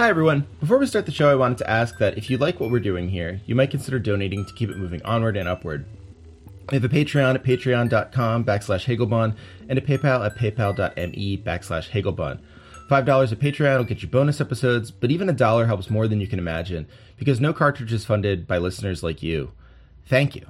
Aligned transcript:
Hi, 0.00 0.08
everyone. 0.08 0.46
Before 0.60 0.78
we 0.78 0.86
start 0.86 1.04
the 1.04 1.12
show, 1.12 1.30
I 1.30 1.34
wanted 1.34 1.58
to 1.58 1.68
ask 1.68 1.98
that 1.98 2.16
if 2.16 2.30
you 2.30 2.38
like 2.38 2.58
what 2.58 2.70
we're 2.70 2.80
doing 2.80 3.10
here, 3.10 3.42
you 3.44 3.54
might 3.54 3.70
consider 3.70 3.98
donating 3.98 4.46
to 4.46 4.54
keep 4.54 4.70
it 4.70 4.78
moving 4.78 5.02
onward 5.02 5.36
and 5.36 5.46
upward. 5.46 5.84
We 6.70 6.76
have 6.76 6.84
a 6.84 6.88
Patreon 6.88 7.34
at 7.34 7.44
patreon.com 7.44 8.46
backslash 8.46 8.86
Hagelbon 8.86 9.36
and 9.68 9.78
a 9.78 9.82
PayPal 9.82 10.24
at 10.24 10.36
paypal.me 10.36 11.36
backslash 11.42 11.90
Hagelbon. 11.90 12.38
$5 12.88 13.32
a 13.32 13.36
Patreon 13.36 13.76
will 13.76 13.84
get 13.84 14.00
you 14.00 14.08
bonus 14.08 14.40
episodes, 14.40 14.90
but 14.90 15.10
even 15.10 15.28
a 15.28 15.34
dollar 15.34 15.66
helps 15.66 15.90
more 15.90 16.08
than 16.08 16.18
you 16.18 16.26
can 16.26 16.38
imagine 16.38 16.86
because 17.18 17.38
no 17.38 17.52
cartridge 17.52 17.92
is 17.92 18.06
funded 18.06 18.46
by 18.46 18.56
listeners 18.56 19.02
like 19.02 19.22
you. 19.22 19.52
Thank 20.06 20.34
you. 20.34 20.46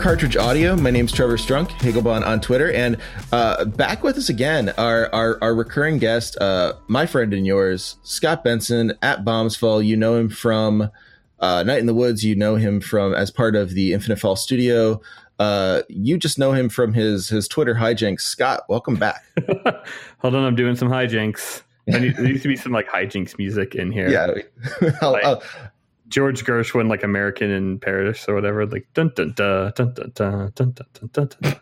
Cartridge 0.00 0.36
Audio. 0.36 0.76
My 0.76 0.90
name's 0.90 1.12
Trevor 1.12 1.36
Strunk, 1.36 1.68
Hagelbon 1.72 2.26
on 2.26 2.40
Twitter, 2.40 2.72
and 2.72 2.96
uh, 3.32 3.64
back 3.66 4.02
with 4.02 4.16
us 4.16 4.28
again, 4.30 4.70
our 4.78 5.12
our, 5.14 5.38
our 5.42 5.54
recurring 5.54 5.98
guest, 5.98 6.36
uh, 6.40 6.72
my 6.88 7.04
friend 7.06 7.34
and 7.34 7.46
yours, 7.46 7.98
Scott 8.02 8.42
Benson 8.42 8.94
at 9.02 9.24
Bombsfall. 9.24 9.84
You 9.84 9.96
know 9.96 10.16
him 10.16 10.30
from 10.30 10.90
uh, 11.38 11.62
Night 11.64 11.80
in 11.80 11.86
the 11.86 11.94
Woods. 11.94 12.24
You 12.24 12.34
know 12.34 12.56
him 12.56 12.80
from 12.80 13.12
as 13.14 13.30
part 13.30 13.54
of 13.54 13.70
the 13.74 13.92
Infinite 13.92 14.18
Fall 14.18 14.36
Studio. 14.36 15.00
Uh, 15.38 15.82
you 15.88 16.16
just 16.16 16.38
know 16.38 16.52
him 16.52 16.68
from 16.70 16.94
his 16.94 17.28
his 17.28 17.46
Twitter 17.46 17.74
hijinks. 17.74 18.22
Scott, 18.22 18.62
welcome 18.68 18.96
back. 18.96 19.22
Hold 20.18 20.34
on, 20.34 20.44
I'm 20.44 20.56
doing 20.56 20.76
some 20.76 20.88
hijinks. 20.88 21.62
There 21.86 22.00
needs 22.00 22.42
to 22.42 22.48
be 22.48 22.56
some 22.56 22.72
like 22.72 22.88
hijinks 22.88 23.36
music 23.38 23.74
in 23.74 23.90
here. 23.92 24.08
Yeah, 24.08 24.90
I'll, 25.02 25.12
Like- 25.12 25.24
I'll- 25.24 25.42
George 26.10 26.44
Gershwin, 26.44 26.88
like 26.88 27.02
American 27.02 27.50
in 27.50 27.78
Paris 27.78 28.28
or 28.28 28.34
whatever, 28.34 28.66
like 28.66 28.86
dun 28.94 29.12
dun 29.14 29.32
dun 29.32 29.72
dun 29.74 29.94
dun 29.94 30.12
dun 30.14 30.52
dun 30.54 30.74
dun 30.74 31.10
dun 31.12 31.30
dun. 31.40 31.54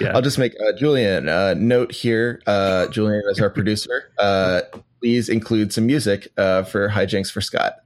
Yeah, 0.00 0.12
I'll 0.14 0.22
just 0.22 0.38
make 0.38 0.54
uh, 0.60 0.72
Julian 0.78 1.28
uh, 1.28 1.54
note 1.54 1.92
here. 1.92 2.40
Uh, 2.46 2.86
Julian 2.86 3.22
is 3.30 3.40
our 3.40 3.50
producer. 3.50 4.10
Uh, 4.18 4.62
please 5.00 5.28
include 5.28 5.72
some 5.72 5.86
music 5.86 6.28
uh, 6.38 6.62
for 6.62 6.88
hijinks 6.88 7.30
for 7.30 7.40
Scott. 7.40 7.80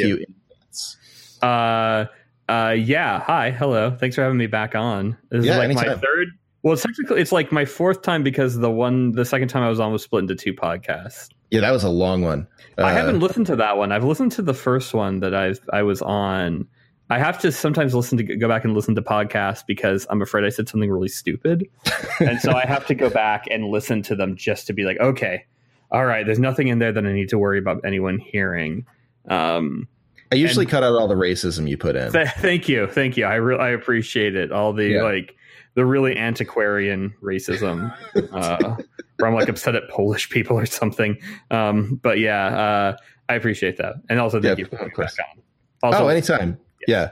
You. 0.00 0.06
you. 0.08 0.16
in 0.16 0.34
advance. 0.52 1.38
uh, 1.42 2.06
uh, 2.48 2.70
yeah. 2.72 3.20
Hi, 3.20 3.50
hello. 3.50 3.90
Thanks 3.98 4.16
for 4.16 4.22
having 4.22 4.38
me 4.38 4.46
back 4.46 4.74
on. 4.74 5.16
This 5.30 5.44
Yeah, 5.46 5.52
is 5.52 5.58
like 5.76 5.86
my 5.88 5.94
third. 5.96 6.28
Well, 6.62 6.74
it's 6.74 6.82
technically 6.82 7.20
it's 7.20 7.32
like 7.32 7.52
my 7.52 7.64
fourth 7.64 8.02
time 8.02 8.22
because 8.22 8.58
the 8.58 8.70
one 8.70 9.12
the 9.12 9.24
second 9.24 9.48
time 9.48 9.62
I 9.62 9.68
was 9.68 9.80
on 9.80 9.92
was 9.92 10.02
split 10.02 10.22
into 10.22 10.34
two 10.34 10.52
podcasts. 10.52 11.28
Yeah, 11.50 11.60
that 11.60 11.70
was 11.70 11.84
a 11.84 11.88
long 11.88 12.22
one. 12.22 12.46
I 12.78 12.82
Uh, 12.82 12.92
haven't 12.92 13.20
listened 13.20 13.46
to 13.46 13.56
that 13.56 13.76
one. 13.78 13.92
I've 13.92 14.04
listened 14.04 14.32
to 14.32 14.42
the 14.42 14.52
first 14.54 14.92
one 14.94 15.20
that 15.20 15.34
I 15.34 15.54
I 15.72 15.82
was 15.82 16.02
on. 16.02 16.66
I 17.08 17.18
have 17.18 17.38
to 17.40 17.50
sometimes 17.50 17.92
listen 17.94 18.18
to 18.18 18.22
go 18.36 18.46
back 18.46 18.64
and 18.64 18.74
listen 18.74 18.94
to 18.94 19.02
podcasts 19.02 19.64
because 19.66 20.06
I'm 20.10 20.22
afraid 20.22 20.44
I 20.44 20.48
said 20.50 20.68
something 20.68 20.90
really 20.90 21.08
stupid, 21.08 21.66
and 22.20 22.40
so 22.40 22.52
I 22.52 22.66
have 22.66 22.86
to 22.86 22.94
go 22.94 23.10
back 23.10 23.46
and 23.50 23.64
listen 23.66 24.02
to 24.02 24.14
them 24.14 24.36
just 24.36 24.66
to 24.68 24.72
be 24.72 24.84
like, 24.84 24.98
okay, 25.00 25.44
all 25.90 26.04
right, 26.04 26.24
there's 26.26 26.38
nothing 26.38 26.68
in 26.68 26.78
there 26.78 26.92
that 26.92 27.04
I 27.04 27.12
need 27.12 27.28
to 27.30 27.38
worry 27.38 27.58
about 27.58 27.80
anyone 27.84 28.18
hearing. 28.18 28.86
Um, 29.28 29.88
I 30.32 30.36
usually 30.36 30.64
and- 30.64 30.70
cut 30.70 30.82
out 30.82 30.94
all 30.94 31.08
the 31.08 31.14
racism 31.14 31.68
you 31.68 31.76
put 31.76 31.96
in. 31.96 32.12
th- 32.12 32.28
thank 32.38 32.68
you, 32.68 32.86
thank 32.86 33.16
you. 33.16 33.24
I 33.24 33.34
re- 33.36 33.58
I 33.58 33.70
appreciate 33.70 34.36
it. 34.36 34.52
All 34.52 34.72
the 34.72 34.86
Yeah. 34.90 35.02
like 35.02 35.34
the 35.74 35.84
really 35.84 36.16
antiquarian 36.16 37.14
racism, 37.22 37.92
uh, 38.32 38.76
where 39.16 39.28
I'm 39.28 39.34
like 39.34 39.48
upset 39.48 39.74
at 39.74 39.88
Polish 39.88 40.30
people 40.30 40.58
or 40.58 40.66
something. 40.66 41.16
Um, 41.50 41.98
but 42.02 42.18
yeah, 42.18 42.46
uh, 42.46 42.96
I 43.28 43.34
appreciate 43.34 43.76
that, 43.78 43.94
and 44.08 44.18
also 44.20 44.40
thank 44.40 44.58
Yeah, 44.58 44.64
you 44.64 44.70
for 44.70 44.76
coming 44.76 44.92
back 44.96 45.12
on. 45.34 45.42
Also, 45.82 46.04
oh, 46.04 46.08
anytime. 46.08 46.58
Yeah. 46.86 47.10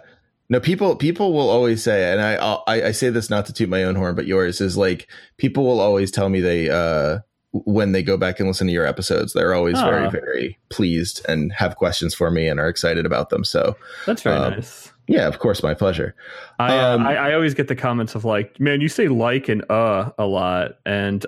No, 0.51 0.61
people 0.61 0.97
people 0.97 1.33
will 1.35 1.51
always 1.51 1.83
say, 1.83 2.11
and 2.11 2.21
I 2.23 2.35
I 2.67 2.87
I 2.87 2.91
say 2.93 3.11
this 3.11 3.29
not 3.29 3.47
to 3.47 3.53
toot 3.53 3.69
my 3.69 3.85
own 3.85 3.95
horn, 3.97 4.15
but 4.15 4.27
yours 4.27 4.61
is 4.63 4.77
like 4.79 5.07
people 5.37 5.65
will 5.65 5.81
always 5.81 6.11
tell 6.11 6.29
me 6.31 6.41
they 6.41 6.71
uh 6.71 7.19
when 7.53 7.93
they 7.93 8.03
go 8.03 8.17
back 8.17 8.39
and 8.41 8.49
listen 8.49 8.67
to 8.67 8.73
your 8.73 8.87
episodes, 8.87 9.33
they're 9.33 9.55
always 9.55 9.81
very 9.81 10.07
Ah. 10.07 10.11
very 10.11 10.59
pleased 10.69 11.25
and 11.29 11.53
have 11.53 11.77
questions 11.77 12.15
for 12.15 12.31
me 12.31 12.47
and 12.49 12.61
are 12.61 12.69
excited 12.69 13.07
about 13.07 13.31
them. 13.31 13.45
So 13.45 13.77
that's 14.07 14.23
very 14.23 14.37
um, 14.37 14.53
nice. 14.55 14.93
yeah, 15.07 15.27
of 15.27 15.39
course, 15.39 15.63
my 15.63 15.73
pleasure. 15.75 16.15
I, 16.59 16.77
uh, 16.77 16.95
um, 16.97 17.07
I 17.07 17.17
I 17.17 17.35
always 17.35 17.55
get 17.55 17.69
the 17.69 17.77
comments 17.77 18.15
of 18.15 18.25
like, 18.25 18.61
man, 18.61 18.81
you 18.81 18.89
say 18.89 19.09
like 19.09 19.49
and 19.49 19.65
uh 19.71 20.11
a 20.19 20.27
lot, 20.27 20.73
and 20.85 21.25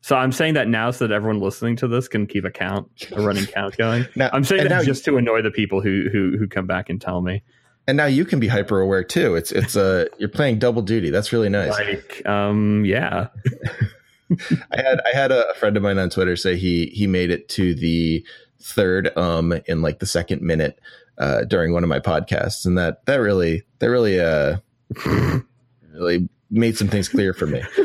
so 0.00 0.16
I'm 0.16 0.32
saying 0.32 0.54
that 0.54 0.66
now 0.66 0.90
so 0.90 1.06
that 1.06 1.14
everyone 1.14 1.38
listening 1.40 1.76
to 1.76 1.86
this 1.86 2.08
can 2.08 2.26
keep 2.26 2.44
a 2.44 2.50
count, 2.50 2.88
a 3.12 3.22
running 3.22 3.46
count 3.46 3.76
going. 3.76 4.04
Now 4.16 4.30
I'm 4.32 4.42
saying 4.42 4.64
that 4.64 4.68
now, 4.70 4.82
just 4.82 5.04
to 5.04 5.16
annoy 5.16 5.42
the 5.42 5.52
people 5.52 5.80
who 5.80 6.08
who 6.10 6.36
who 6.38 6.48
come 6.48 6.66
back 6.66 6.90
and 6.90 7.00
tell 7.00 7.20
me. 7.22 7.44
and 7.86 7.96
now 7.96 8.06
you 8.06 8.24
can 8.24 8.40
be 8.40 8.48
hyper 8.48 8.80
aware 8.80 9.04
too. 9.04 9.36
It's 9.36 9.52
it's 9.52 9.76
uh 9.76 10.06
you're 10.18 10.28
playing 10.28 10.58
double 10.58 10.82
duty. 10.82 11.10
That's 11.10 11.32
really 11.32 11.48
nice. 11.50 11.70
Like, 11.70 12.26
um, 12.26 12.84
yeah, 12.84 13.28
I 14.30 14.76
had 14.76 15.00
I 15.00 15.16
had 15.16 15.32
a 15.32 15.54
friend 15.54 15.76
of 15.76 15.82
mine 15.82 15.98
on 15.98 16.10
Twitter 16.10 16.36
say 16.36 16.56
he 16.56 16.86
he 16.86 17.06
made 17.06 17.30
it 17.30 17.48
to 17.50 17.74
the 17.74 18.24
third 18.60 19.16
um 19.16 19.52
in 19.66 19.82
like 19.82 19.98
the 19.98 20.06
second 20.06 20.40
minute 20.40 20.80
uh 21.18 21.44
during 21.44 21.72
one 21.72 21.82
of 21.82 21.88
my 21.88 21.98
podcasts 21.98 22.64
and 22.64 22.78
that 22.78 23.04
that 23.06 23.16
really 23.16 23.62
that 23.80 23.90
really 23.90 24.20
uh 24.20 24.56
really 25.92 26.28
made 26.50 26.76
some 26.76 26.88
things 26.88 27.08
clear 27.08 27.32
for 27.32 27.46
me. 27.46 27.62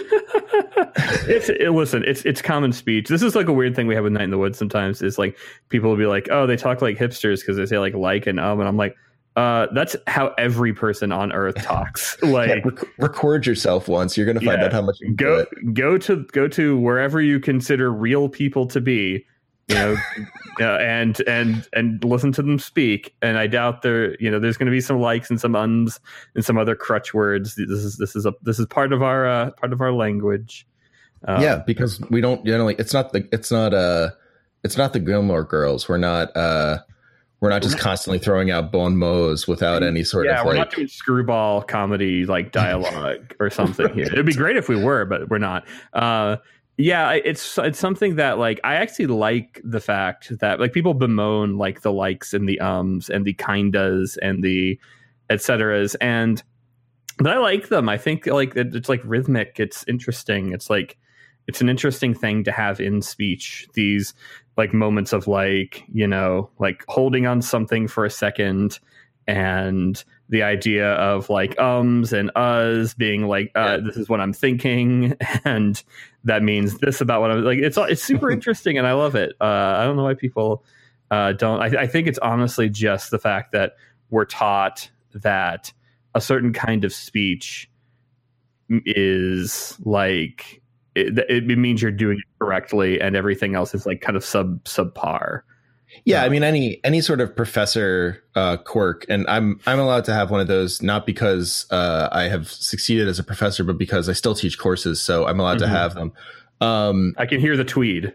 it's 1.28 1.50
it, 1.50 1.72
listen, 1.72 2.03
it's 2.06 2.24
it's 2.26 2.42
common 2.42 2.72
speech. 2.72 3.08
This 3.08 3.22
is 3.22 3.36
like 3.36 3.47
a 3.47 3.53
weird 3.53 3.76
thing 3.76 3.88
we 3.88 3.96
have 3.96 4.03
with 4.03 4.14
Night 4.14 4.24
in 4.24 4.31
the 4.31 4.38
Woods. 4.38 4.58
Sometimes 4.58 5.02
is 5.02 5.18
like 5.18 5.38
people 5.70 5.90
will 5.90 5.97
be 5.97 6.06
like, 6.06 6.28
oh, 6.31 6.46
they 6.46 6.58
talk 6.58 6.81
like 6.81 6.97
hipsters 6.97 7.40
because 7.40 7.58
they 7.58 7.66
say 7.66 7.80
like 7.80 7.94
like 7.94 8.28
and 8.28 8.40
um, 8.40 8.59
and 8.59 8.68
I'm 8.68 8.78
like, 8.78 8.96
uh, 9.38 9.68
that's 9.74 9.96
how 10.08 10.34
every 10.38 10.74
person 10.74 11.12
on 11.14 11.31
Earth 11.31 11.56
talks. 11.64 12.22
like. 12.24 12.50
Yeah, 12.50 12.56
rec- 12.66 12.98
record 12.98 13.46
yourself 13.46 13.88
once. 13.88 14.18
You're 14.18 14.25
going 14.25 14.40
to 14.40 14.46
find 14.46 14.59
Yeah. 14.59 14.66
out 14.66 14.74
how 14.74 14.81
much 14.81 14.98
you 15.00 15.14
go 15.16 15.40
it. 15.40 15.74
go 15.74 15.98
to 16.00 16.24
go 16.34 16.48
to 16.50 16.78
wherever 16.78 17.22
you 17.22 17.40
consider 17.40 17.92
real 17.94 18.28
people 18.28 18.66
to 18.68 18.81
be 18.81 19.26
you 19.70 19.76
know 19.76 19.96
uh, 20.62 20.78
and 20.78 21.22
and 21.28 21.68
and 21.74 22.03
listen 22.03 22.31
to 22.31 22.42
them 22.42 22.58
speak 22.58 23.14
and 23.22 23.38
i 23.38 23.46
doubt 23.47 23.81
there 23.81 24.16
you 24.22 24.31
know 24.31 24.40
there's 24.40 24.56
going 24.56 24.66
to 24.66 24.72
be 24.72 24.80
some 24.80 24.97
likes 25.02 25.30
and 25.30 25.42
some 25.42 25.58
uns 25.58 26.00
and 26.36 26.46
some 26.46 26.58
other 26.58 26.74
crutch 26.74 27.14
words 27.14 27.56
this 27.56 27.70
is 27.70 27.97
this 27.97 28.16
is 28.16 28.26
a 28.26 28.31
this 28.44 28.59
is 28.59 28.66
part 28.68 28.94
of 28.94 29.02
our 29.03 29.28
uh, 29.28 29.52
part 29.52 29.74
of 29.74 29.81
our 29.81 29.92
language 29.92 30.66
uh, 31.28 31.40
yeah, 31.41 31.64
because 31.66 32.00
we 32.11 32.22
don't 32.22 32.46
generally. 32.46 32.76
It's 32.78 32.94
not 32.94 33.11
the. 33.11 33.28
It's 33.32 33.52
not 33.52 33.73
uh 33.73 34.11
It's 34.64 34.78
not 34.78 34.94
the 34.94 35.00
Gilmore 35.00 35.44
Girls. 35.44 35.90
We're 35.90 35.97
not. 35.97 36.35
uh 36.38 36.78
We're 37.39 37.49
not 37.49 37.61
just 37.61 37.78
constantly 37.78 38.17
throwing 38.17 38.49
out 38.49 38.72
bon 38.72 38.97
mots 38.97 39.47
without 39.47 39.84
any 39.84 40.03
sort 40.03 40.25
yeah, 40.25 40.39
of 40.39 40.45
we're 40.45 40.53
like. 40.53 40.69
not 40.69 40.72
doing 40.72 40.87
screwball 40.87 41.61
comedy 41.61 42.25
like 42.25 42.51
dialogue 42.63 43.35
or 43.39 43.49
something 43.51 43.93
here. 43.93 44.05
It'd 44.05 44.25
be 44.25 44.34
great 44.34 44.57
if 44.57 44.67
we 44.67 44.81
were, 44.81 45.05
but 45.05 45.29
we're 45.29 45.37
not. 45.37 45.67
Uh, 45.93 46.37
yeah, 46.78 47.11
it's 47.11 47.57
it's 47.59 47.79
something 47.79 48.16
that 48.16 48.37
like 48.39 48.59
I 48.63 48.75
actually 48.75 49.07
like 49.07 49.61
the 49.63 49.79
fact 49.79 50.37
that 50.39 50.59
like 50.59 50.73
people 50.73 50.93
bemoan 50.93 51.57
like 51.57 51.81
the 51.81 51.91
likes 51.91 52.34
and 52.34 52.47
the 52.47 52.59
ums 52.59 53.09
and 53.09 53.25
the 53.25 53.34
kindas 53.34 54.17
and 54.22 54.43
the 54.43 54.79
et 55.29 55.41
ceteras 55.41 55.95
and 55.95 56.41
but 57.19 57.31
I 57.34 57.39
like 57.39 57.69
them. 57.69 57.89
I 57.89 57.97
think 57.97 58.28
like 58.28 58.55
it- 58.55 58.75
it's 58.75 58.89
like 58.89 59.01
rhythmic. 59.03 59.59
It's 59.59 59.84
interesting. 59.87 60.53
It's 60.53 60.69
like 60.69 60.97
it's 61.47 61.61
an 61.61 61.70
interesting 61.70 62.14
thing 62.14 62.44
to 62.44 62.52
have 62.52 62.79
in 62.79 63.02
speech. 63.02 63.67
These 63.73 64.14
like 64.58 64.73
moments 64.73 65.14
of 65.14 65.28
like 65.28 65.84
you 65.94 66.08
know 66.08 66.49
like 66.59 66.84
holding 66.88 67.26
on 67.28 67.41
something 67.41 67.88
for 67.88 68.05
a 68.05 68.09
second 68.09 68.79
and 69.28 70.03
the 70.29 70.41
idea 70.41 70.94
of 70.94 71.29
like 71.29 71.58
ums 71.59 72.11
and 72.14 72.32
us 72.35 72.94
being 72.94 73.28
like 73.28 73.52
uh, 73.55 73.78
Yeah. 73.79 73.85
this 73.85 73.97
is 73.97 74.09
what 74.09 74.20
I'm 74.22 74.34
thinking 74.34 75.16
and 75.46 75.82
that 76.23 76.44
means 76.44 76.78
this 76.79 77.02
about 77.02 77.22
what 77.22 77.32
I'm 77.32 77.44
like 77.44 77.59
it's 77.59 77.78
it's 77.78 78.02
super 78.03 78.32
interesting 78.32 78.78
and 78.78 78.88
I 78.88 78.94
love 78.94 79.16
it. 79.16 79.34
Uh, 79.40 79.46
I 79.46 79.84
don't 79.84 79.96
know 79.96 80.03
why 80.03 80.16
people 80.16 80.64
uh, 81.11 81.34
don't. 81.34 81.61
I, 81.61 81.84
I 81.84 81.88
think 81.88 82.08
it's 82.08 82.20
honestly 82.20 82.70
just 82.70 83.11
the 83.11 83.20
fact 83.20 83.52
that 83.53 83.73
we're 84.09 84.26
taught 84.26 84.90
that 85.14 85.72
a 86.16 86.20
certain 86.22 86.52
kind 86.52 86.84
of 86.84 86.91
speech 86.94 87.70
is 88.70 89.78
like 89.85 90.61
it, 90.97 91.47
it 91.49 91.58
means 91.58 91.82
you're 91.82 91.91
doing 91.91 92.17
it 92.17 92.23
correctly 92.44 92.99
and 92.99 93.16
everything 93.16 93.55
else 93.55 93.73
is 93.76 93.85
like 93.85 94.02
kind 94.02 94.16
of 94.17 94.23
sub 94.26 94.64
subpar. 94.64 95.41
Yeah, 96.03 96.23
I 96.23 96.29
mean 96.29 96.44
any 96.44 96.79
any 96.84 96.99
sort 97.02 97.22
of 97.22 97.34
professor 97.35 98.22
uh, 98.35 98.58
quirk, 98.58 99.05
and 99.08 99.26
I'm 99.29 99.59
I'm 99.66 99.79
allowed 99.79 100.03
to 100.05 100.14
have 100.14 100.29
one 100.29 100.41
of 100.41 100.47
those 100.47 100.82
not 100.82 101.05
because 101.05 101.66
uh, 101.72 102.09
I 102.11 102.23
have 102.23 102.52
succeeded 102.52 103.08
as 103.08 103.20
a 103.20 103.23
professor, 103.23 103.64
but 103.64 103.78
because 103.78 104.09
I 104.09 104.14
still 104.14 104.35
teach 104.35 104.59
courses, 104.59 105.02
so 105.02 105.26
I'm 105.26 105.40
allowed 105.40 105.58
Mhm. 105.58 105.61
to 105.61 105.67
have 105.70 105.96
them. 105.96 106.11
Um, 106.59 107.14
I 107.17 107.26
can 107.26 107.40
hear 107.40 107.55
the 107.55 107.64
tweed. 107.64 108.14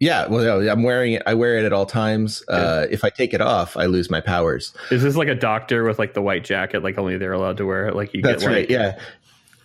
yeah, 0.00 0.26
well, 0.26 0.68
I'm 0.68 0.82
wearing 0.82 1.12
it. 1.12 1.22
I 1.24 1.34
wear 1.34 1.56
it 1.58 1.64
at 1.64 1.72
all 1.72 1.86
times. 1.86 2.42
Uh, 2.48 2.86
if 2.90 3.04
I 3.04 3.08
take 3.10 3.32
it 3.32 3.40
off, 3.40 3.76
I 3.76 3.86
lose 3.86 4.10
my 4.10 4.20
powers. 4.20 4.74
Is 4.90 5.02
this 5.04 5.14
like 5.14 5.28
a 5.28 5.34
doctor 5.36 5.84
with 5.84 6.00
like 6.00 6.14
the 6.14 6.22
white 6.22 6.42
jacket, 6.42 6.82
like 6.82 6.98
only 6.98 7.18
they're 7.18 7.32
allowed 7.32 7.56
to 7.58 7.66
wear 7.66 7.86
it? 7.86 7.94
Like 7.94 8.12
you 8.14 8.20
That's 8.20 8.42
get 8.42 8.48
like 8.48 8.56
right. 8.56 8.70
Yeah, 8.70 8.98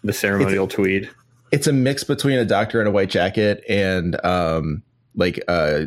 the 0.03 0.13
ceremonial 0.13 0.67
tweed. 0.67 1.09
It's 1.51 1.67
a 1.67 1.73
mix 1.73 2.03
between 2.03 2.37
a 2.37 2.45
doctor 2.45 2.81
in 2.81 2.87
a 2.87 2.91
white 2.91 3.09
jacket 3.09 3.63
and 3.69 4.23
um, 4.25 4.83
like 5.15 5.43
uh, 5.47 5.85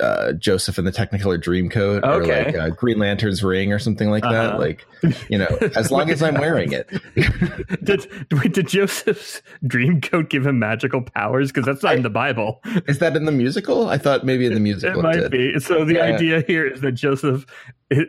uh, 0.00 0.32
Joseph 0.32 0.78
in 0.78 0.84
the 0.84 0.90
Technicolor 0.92 1.38
Dreamcoat, 1.42 2.02
or 2.04 2.24
like 2.26 2.56
uh, 2.56 2.70
Green 2.70 2.98
Lantern's 2.98 3.44
ring, 3.44 3.72
or 3.72 3.78
something 3.78 4.10
like 4.10 4.22
that. 4.22 4.50
Uh-huh. 4.54 4.58
Like 4.58 4.86
you 5.28 5.36
know, 5.38 5.46
as 5.76 5.90
long 5.90 6.10
as 6.10 6.22
I'm 6.22 6.34
wearing 6.34 6.72
it. 6.72 6.88
did 7.84 8.06
wait, 8.32 8.54
did 8.54 8.68
Joseph's 8.68 9.42
dream 9.66 10.00
coat 10.00 10.30
give 10.30 10.46
him 10.46 10.58
magical 10.58 11.02
powers? 11.02 11.52
Because 11.52 11.66
that's 11.66 11.82
not 11.82 11.96
in 11.96 12.02
the 12.02 12.10
Bible. 12.10 12.60
Is 12.88 12.98
that 13.00 13.16
in 13.16 13.26
the 13.26 13.32
musical? 13.32 13.88
I 13.88 13.98
thought 13.98 14.24
maybe 14.24 14.46
in 14.46 14.54
the 14.54 14.60
musical 14.60 15.00
It 15.00 15.02
might 15.02 15.16
did. 15.16 15.30
be. 15.30 15.58
So 15.60 15.84
the 15.84 15.94
Yeah. 15.94 16.04
idea 16.04 16.42
here 16.46 16.66
is 16.66 16.80
that 16.80 16.92
Joseph, 16.92 17.44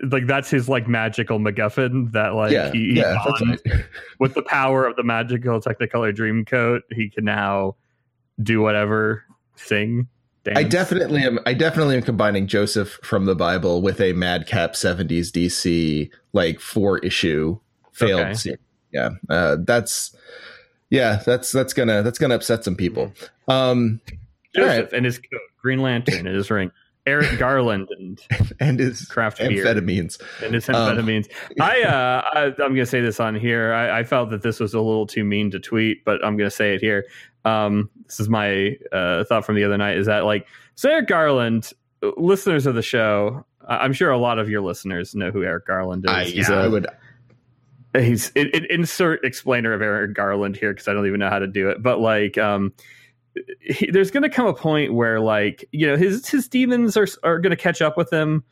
like 0.09 0.25
that's 0.27 0.49
his 0.49 0.69
like 0.69 0.87
magical 0.87 1.39
MacGuffin 1.39 2.11
that 2.13 2.33
like 2.33 2.51
yeah, 2.51 2.71
he, 2.71 2.97
yeah, 2.97 3.21
right. 3.25 3.59
with 4.19 4.35
the 4.35 4.43
power 4.43 4.85
of 4.85 4.95
the 4.95 5.03
magical 5.03 5.59
Technicolor 5.59 6.15
Dreamcoat. 6.15 6.81
He 6.91 7.09
can 7.09 7.25
now 7.25 7.75
do 8.41 8.61
whatever, 8.61 9.23
sing. 9.55 10.07
Dance. 10.43 10.57
I 10.59 10.63
definitely 10.63 11.21
am. 11.23 11.39
I 11.45 11.53
definitely 11.53 11.95
am 11.95 12.01
combining 12.03 12.47
Joseph 12.47 12.99
from 13.03 13.25
the 13.25 13.35
Bible 13.35 13.81
with 13.81 14.01
a 14.01 14.13
Madcap 14.13 14.73
'70s 14.73 15.27
DC 15.31 16.09
like 16.33 16.59
four 16.59 16.99
issue 16.99 17.59
failed. 17.93 18.21
Okay. 18.21 18.33
series. 18.33 18.59
Yeah, 18.91 19.09
uh, 19.29 19.57
that's 19.61 20.15
yeah, 20.89 21.21
that's 21.25 21.51
that's 21.51 21.73
gonna 21.73 22.03
that's 22.03 22.19
gonna 22.19 22.35
upset 22.35 22.63
some 22.63 22.75
people. 22.75 23.13
Um, 23.47 24.01
Joseph 24.55 24.85
right. 24.85 24.93
and 24.93 25.05
his 25.05 25.17
coat, 25.17 25.41
Green 25.61 25.79
Lantern 25.81 26.27
and 26.27 26.35
his 26.35 26.51
ring, 26.51 26.71
Eric 27.07 27.37
Garland 27.39 27.87
and 27.97 28.21
and 28.59 28.79
his 28.79 29.05
craft 29.05 29.39
beer. 29.39 29.65
amphetamines. 29.65 30.21
and 30.43 30.53
his 30.53 30.67
Um, 30.69 30.75
amphetamines. 30.75 31.27
I, 31.59 31.81
uh, 31.83 32.21
I, 32.33 32.43
I'm 32.47 32.53
going 32.57 32.75
to 32.75 32.85
say 32.85 33.01
this 33.01 33.19
on 33.19 33.33
here. 33.35 33.73
I, 33.73 33.99
I 33.99 34.03
felt 34.03 34.29
that 34.29 34.41
this 34.43 34.59
was 34.59 34.73
a 34.73 34.79
little 34.79 35.07
too 35.07 35.23
mean 35.23 35.49
to 35.51 35.59
tweet, 35.59 36.05
but 36.05 36.23
I'm 36.23 36.37
going 36.37 36.49
to 36.49 36.55
say 36.55 36.75
it 36.75 36.81
here. 36.81 37.05
Um, 37.45 37.89
this 38.05 38.19
is 38.19 38.29
my 38.29 38.77
uh, 38.91 39.23
thought 39.25 39.45
from 39.45 39.55
the 39.55 39.63
other 39.63 39.77
night: 39.77 39.97
is 39.97 40.07
that 40.07 40.25
like 40.25 40.47
so 40.75 40.89
Eric 40.89 41.07
Garland, 41.07 41.71
uh, 42.01 42.11
listeners 42.17 42.65
of 42.65 42.75
the 42.75 42.81
show, 42.81 43.45
I'm 43.67 43.93
sure 43.93 44.11
a 44.11 44.17
lot 44.17 44.39
of 44.39 44.49
your 44.49 44.61
listeners 44.61 45.15
know 45.15 45.31
who 45.31 45.43
Eric 45.43 45.67
Garland 45.67 46.05
is. 46.05 46.11
I, 46.11 46.23
he's 46.25 46.49
yeah, 46.49 46.55
a, 46.61 46.65
I 46.65 46.67
would. 46.67 46.87
he's 47.97 48.31
it, 48.35 48.53
it- 48.55 48.69
insert 48.71 49.23
explainer 49.23 49.73
of 49.73 49.81
Eric 49.81 50.13
Garland 50.15 50.55
here 50.55 50.73
because 50.73 50.87
I 50.87 50.93
don't 50.93 51.07
even 51.07 51.19
know 51.19 51.29
how 51.29 51.39
to 51.39 51.47
do 51.47 51.69
it. 51.69 51.81
But 51.83 51.99
like, 51.99 52.37
um, 52.37 52.73
he, 53.59 53.89
there's 53.91 54.11
going 54.11 54.23
to 54.23 54.29
come 54.29 54.47
a 54.47 54.53
point 54.53 54.93
where 54.93 55.19
like 55.19 55.67
you 55.71 55.87
know 55.87 55.97
his 55.97 56.27
his 56.27 56.47
demons 56.47 56.97
are 56.97 57.07
are 57.23 57.39
going 57.39 57.51
to 57.51 57.57
catch 57.61 57.81
up 57.81 57.97
with 57.97 58.11
him 58.11 58.43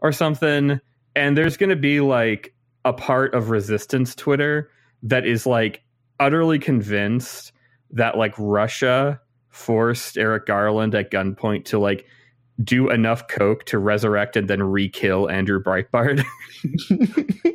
or 0.00 0.12
something, 0.12 0.80
and 1.14 1.36
there's 1.38 1.56
going 1.56 1.70
to 1.70 1.76
be 1.76 2.00
like 2.00 2.54
a 2.84 2.92
part 2.92 3.34
of 3.34 3.50
resistance 3.50 4.14
Twitter 4.14 4.70
that 5.02 5.26
is 5.26 5.46
like 5.46 5.82
utterly 6.20 6.58
convinced 6.58 7.52
that 7.92 8.16
like 8.16 8.34
Russia 8.38 9.20
forced 9.48 10.16
Eric 10.18 10.46
Garland 10.46 10.94
at 10.94 11.10
gunpoint 11.10 11.64
to 11.66 11.78
like 11.78 12.06
do 12.62 12.90
enough 12.90 13.28
coke 13.28 13.64
to 13.66 13.78
resurrect 13.78 14.36
and 14.36 14.48
then 14.48 14.62
re-kill 14.62 15.28
Andrew 15.30 15.62
Breitbart. 15.62 16.22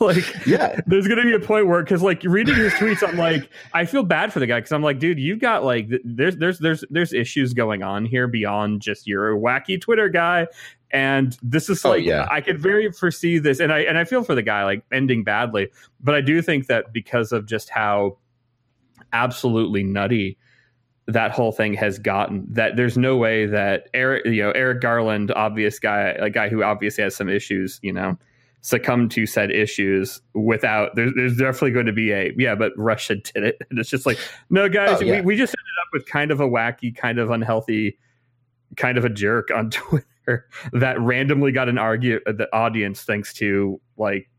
like 0.00 0.24
Yeah, 0.46 0.80
there's 0.86 1.06
gonna 1.06 1.22
be 1.22 1.34
a 1.34 1.40
point 1.40 1.68
where 1.68 1.82
because 1.82 2.02
like 2.02 2.22
reading 2.24 2.54
his 2.56 2.72
tweets 2.74 3.06
i'm 3.08 3.16
like 3.16 3.48
i 3.74 3.84
feel 3.84 4.02
bad 4.02 4.32
for 4.32 4.40
the 4.40 4.46
guy 4.46 4.58
because 4.58 4.72
i'm 4.72 4.82
like 4.82 4.98
dude 4.98 5.20
you've 5.20 5.38
got 5.38 5.64
like 5.64 5.88
th- 5.88 6.02
there's 6.04 6.36
there's 6.36 6.58
there's 6.58 6.84
there's 6.90 7.12
issues 7.12 7.54
going 7.54 7.82
on 7.82 8.04
here 8.04 8.26
beyond 8.26 8.80
just 8.80 9.06
you're 9.06 9.32
a 9.32 9.38
wacky 9.38 9.80
twitter 9.80 10.08
guy 10.08 10.48
and 10.90 11.38
this 11.42 11.70
is 11.70 11.84
Oh, 11.84 11.90
like 11.90 12.04
yeah. 12.04 12.26
i 12.30 12.40
could 12.40 12.58
very 12.58 12.90
foresee 12.90 13.38
this 13.38 13.60
and 13.60 13.72
i 13.72 13.80
and 13.80 13.98
i 13.98 14.04
feel 14.04 14.24
for 14.24 14.34
the 14.34 14.42
guy 14.42 14.64
like 14.64 14.82
ending 14.92 15.22
badly 15.22 15.68
but 16.00 16.14
i 16.16 16.20
do 16.20 16.42
think 16.42 16.66
that 16.66 16.92
because 16.92 17.30
of 17.30 17.46
just 17.46 17.70
how 17.70 18.16
absolutely 19.12 19.82
nutty 19.82 20.38
that 21.08 21.32
whole 21.32 21.52
thing 21.52 21.74
has 21.74 21.98
gotten 21.98 22.46
that 22.48 22.76
there's 22.76 22.96
no 22.96 23.16
way 23.16 23.44
that 23.46 23.88
Eric 23.92 24.24
you 24.24 24.42
know 24.42 24.52
Eric 24.52 24.80
Garland 24.80 25.32
obvious 25.32 25.78
guy 25.78 26.10
a 26.10 26.30
guy 26.30 26.48
who 26.48 26.62
obviously 26.62 27.02
has 27.02 27.16
some 27.16 27.28
issues 27.28 27.80
you 27.82 27.92
know 27.92 28.16
succumb 28.60 29.08
to 29.08 29.26
said 29.26 29.50
issues 29.50 30.20
without 30.34 30.94
there's, 30.94 31.12
there's 31.16 31.36
definitely 31.36 31.72
going 31.72 31.86
to 31.86 31.92
be 31.92 32.12
a 32.12 32.32
yeah 32.38 32.54
but 32.54 32.72
Russia 32.76 33.16
did 33.34 33.42
it 33.42 33.56
and 33.68 33.78
it's 33.78 33.90
just 33.90 34.06
like 34.06 34.18
no 34.50 34.68
guys 34.68 34.98
Oh, 35.00 35.04
yeah. 35.04 35.16
we, 35.20 35.26
we 35.26 35.36
just 35.36 35.50
ended 35.50 35.74
up 35.82 35.88
with 35.92 36.06
kind 36.06 36.30
of 36.30 36.40
a 36.40 36.48
wacky 36.48 36.94
kind 36.94 37.18
of 37.18 37.30
unhealthy 37.30 37.98
kind 38.76 38.96
of 38.96 39.04
a 39.04 39.08
jerk 39.10 39.50
on 39.52 39.70
Twitter 39.70 40.46
that 40.72 41.00
randomly 41.00 41.50
got 41.50 41.68
an 41.68 41.78
argue 41.78 42.20
uh, 42.28 42.32
the 42.32 42.48
audience 42.54 43.02
thanks 43.02 43.34
to 43.34 43.80
like 43.96 44.30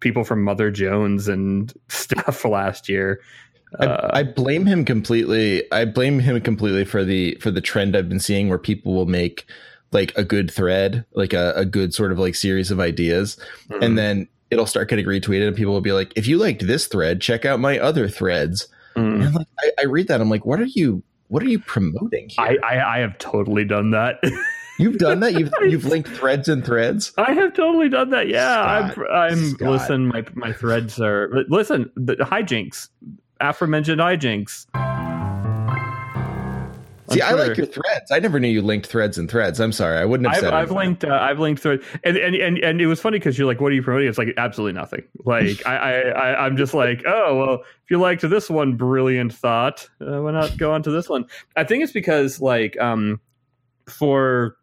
people 0.00 0.24
from 0.24 0.42
Mother 0.42 0.72
Jones 0.72 1.28
and 1.28 1.72
stuff 1.88 2.44
last 2.44 2.88
year 2.88 3.20
Uh, 3.80 4.10
I, 4.12 4.20
I 4.20 4.22
blame 4.22 4.66
him 4.66 4.84
completely. 4.84 5.70
I 5.72 5.84
blame 5.84 6.20
him 6.20 6.40
completely 6.40 6.84
for 6.84 7.04
the 7.04 7.36
for 7.40 7.50
the 7.50 7.60
trend 7.60 7.96
I've 7.96 8.08
been 8.08 8.20
seeing 8.20 8.48
where 8.48 8.58
people 8.58 8.94
will 8.94 9.06
make 9.06 9.46
like 9.92 10.16
a 10.16 10.24
good 10.24 10.50
thread, 10.50 11.04
like 11.14 11.32
a, 11.32 11.52
a 11.56 11.64
good 11.64 11.94
sort 11.94 12.12
of 12.12 12.18
like 12.18 12.34
series 12.34 12.70
of 12.70 12.80
ideas, 12.80 13.38
mm. 13.70 13.82
and 13.82 13.96
then 13.96 14.28
it'll 14.50 14.66
start 14.66 14.88
getting 14.88 15.06
retweeted, 15.06 15.46
and 15.46 15.56
people 15.56 15.72
will 15.72 15.80
be 15.80 15.92
like, 15.92 16.12
"If 16.16 16.26
you 16.26 16.38
liked 16.38 16.66
this 16.66 16.86
thread, 16.86 17.20
check 17.20 17.44
out 17.44 17.60
my 17.60 17.78
other 17.78 18.08
threads." 18.08 18.68
Mm. 18.96 19.34
Like, 19.34 19.46
I, 19.60 19.70
I 19.80 19.84
read 19.84 20.08
that, 20.08 20.20
I'm 20.20 20.30
like, 20.30 20.46
"What 20.46 20.60
are 20.60 20.64
you? 20.64 21.02
What 21.28 21.42
are 21.42 21.48
you 21.48 21.58
promoting 21.58 22.28
here? 22.28 22.58
I, 22.62 22.76
I, 22.76 22.96
I 22.96 22.98
have 23.00 23.18
totally 23.18 23.64
done 23.64 23.90
that. 23.90 24.20
You've 24.78 24.98
done 24.98 25.20
that. 25.20 25.32
You've 25.32 25.50
you've 25.62 25.84
linked 25.86 26.10
threads 26.10 26.48
and 26.48 26.64
threads. 26.64 27.12
I 27.16 27.32
have 27.32 27.54
totally 27.54 27.88
done 27.88 28.10
that. 28.10 28.28
Yeah, 28.28 28.90
Scott, 28.90 29.10
I'm. 29.10 29.32
I'm 29.32 29.50
Scott. 29.50 29.70
listen. 29.70 30.06
My 30.08 30.24
my 30.34 30.52
threads 30.52 31.00
are 31.00 31.30
listen. 31.48 31.90
The 31.96 32.16
hijinks, 32.16 32.90
aforementioned 33.40 34.00
hijinks. 34.00 34.66
See, 37.08 37.20
I 37.20 37.32
like 37.32 37.56
your 37.56 37.66
threads. 37.66 38.10
I 38.10 38.18
never 38.18 38.40
knew 38.40 38.48
you 38.48 38.62
linked 38.62 38.88
threads 38.88 39.16
and 39.16 39.30
threads. 39.30 39.60
I'm 39.60 39.72
sorry, 39.72 39.98
I 39.98 40.04
wouldn't 40.04 40.28
have 40.28 40.36
I've, 40.36 40.40
said. 40.40 40.54
I've 40.54 40.70
linked. 40.72 41.04
Uh, 41.04 41.14
I've 41.14 41.38
linked 41.38 41.62
thread, 41.62 41.80
and, 42.02 42.16
and 42.16 42.34
and 42.34 42.58
and 42.58 42.80
it 42.80 42.86
was 42.86 43.00
funny 43.00 43.18
because 43.18 43.38
you're 43.38 43.46
like, 43.46 43.60
"What 43.60 43.70
are 43.70 43.74
you 43.74 43.82
promoting?" 43.82 44.08
It's 44.08 44.18
like 44.18 44.34
absolutely 44.36 44.72
nothing. 44.72 45.04
Like 45.24 45.64
I, 45.66 45.76
I, 45.76 45.92
I 45.92 46.46
I'm 46.46 46.56
just 46.56 46.74
like, 46.74 47.04
oh 47.06 47.36
well, 47.36 47.54
if 47.84 47.90
you 47.90 47.98
liked 47.98 48.22
this 48.22 48.50
one 48.50 48.76
brilliant 48.76 49.32
thought, 49.32 49.88
uh, 50.00 50.20
why 50.20 50.32
not 50.32 50.56
go 50.56 50.72
on 50.72 50.82
to 50.82 50.90
this 50.90 51.08
one? 51.08 51.26
I 51.54 51.64
think 51.64 51.84
it's 51.84 51.92
because 51.92 52.40
like 52.40 52.78
um 52.80 53.20
for 53.88 54.56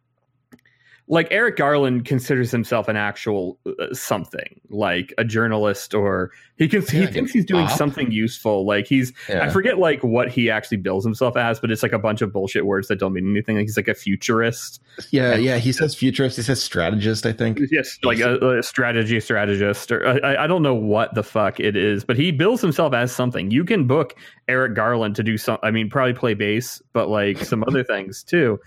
like 1.07 1.27
Eric 1.31 1.57
Garland 1.57 2.05
considers 2.05 2.49
himself 2.49 2.87
an 2.87 2.95
actual 2.95 3.59
uh, 3.65 3.93
something, 3.93 4.61
like 4.69 5.13
a 5.17 5.25
journalist, 5.25 5.93
or 5.93 6.31
he 6.57 6.69
can 6.69 6.81
he 6.81 7.05
thinks 7.07 7.33
he's 7.33 7.45
doing 7.45 7.67
something 7.67 8.09
useful. 8.09 8.65
Like 8.65 8.87
he's 8.87 9.11
Yeah. 9.27 9.43
I 9.43 9.49
forget 9.49 9.79
like 9.79 10.01
what 10.01 10.29
he 10.29 10.49
actually 10.49 10.77
bills 10.77 11.03
himself 11.03 11.35
as, 11.35 11.59
but 11.59 11.71
it's 11.71 11.83
like 11.83 11.91
a 11.91 11.99
bunch 11.99 12.21
of 12.21 12.31
bullshit 12.31 12.65
words 12.65 12.87
that 12.87 12.99
don't 12.99 13.11
mean 13.11 13.29
anything. 13.29 13.57
Like 13.57 13.63
he's 13.63 13.75
like 13.75 13.89
a 13.89 13.93
futurist. 13.93 14.81
yeah, 15.11 15.35
yeah. 15.35 15.57
He 15.57 15.73
says 15.73 15.93
futurist. 15.93 16.37
He 16.37 16.41
says 16.41 16.63
strategist. 16.63 17.25
I 17.25 17.33
think. 17.33 17.59
Yes, 17.69 17.99
like 18.03 18.19
a, 18.19 18.59
a 18.59 18.63
strategy 18.63 19.19
strategist, 19.19 19.91
or 19.91 20.25
I, 20.25 20.45
I 20.45 20.47
don't 20.47 20.63
know 20.63 20.75
what 20.75 21.15
the 21.15 21.23
fuck 21.23 21.59
it 21.59 21.75
is, 21.75 22.05
but 22.05 22.15
he 22.15 22.31
bills 22.31 22.61
himself 22.61 22.93
as 22.93 23.11
something. 23.11 23.51
You 23.51 23.65
can 23.65 23.87
book 23.87 24.15
Eric 24.47 24.73
Garland 24.73 25.17
to 25.17 25.23
do 25.23 25.37
some. 25.37 25.57
I 25.63 25.71
mean, 25.71 25.89
probably 25.89 26.13
play 26.13 26.33
bass, 26.33 26.81
but 26.93 27.09
like 27.09 27.39
some 27.39 27.63
other 27.67 27.83
things 27.83 28.23
too. 28.23 28.59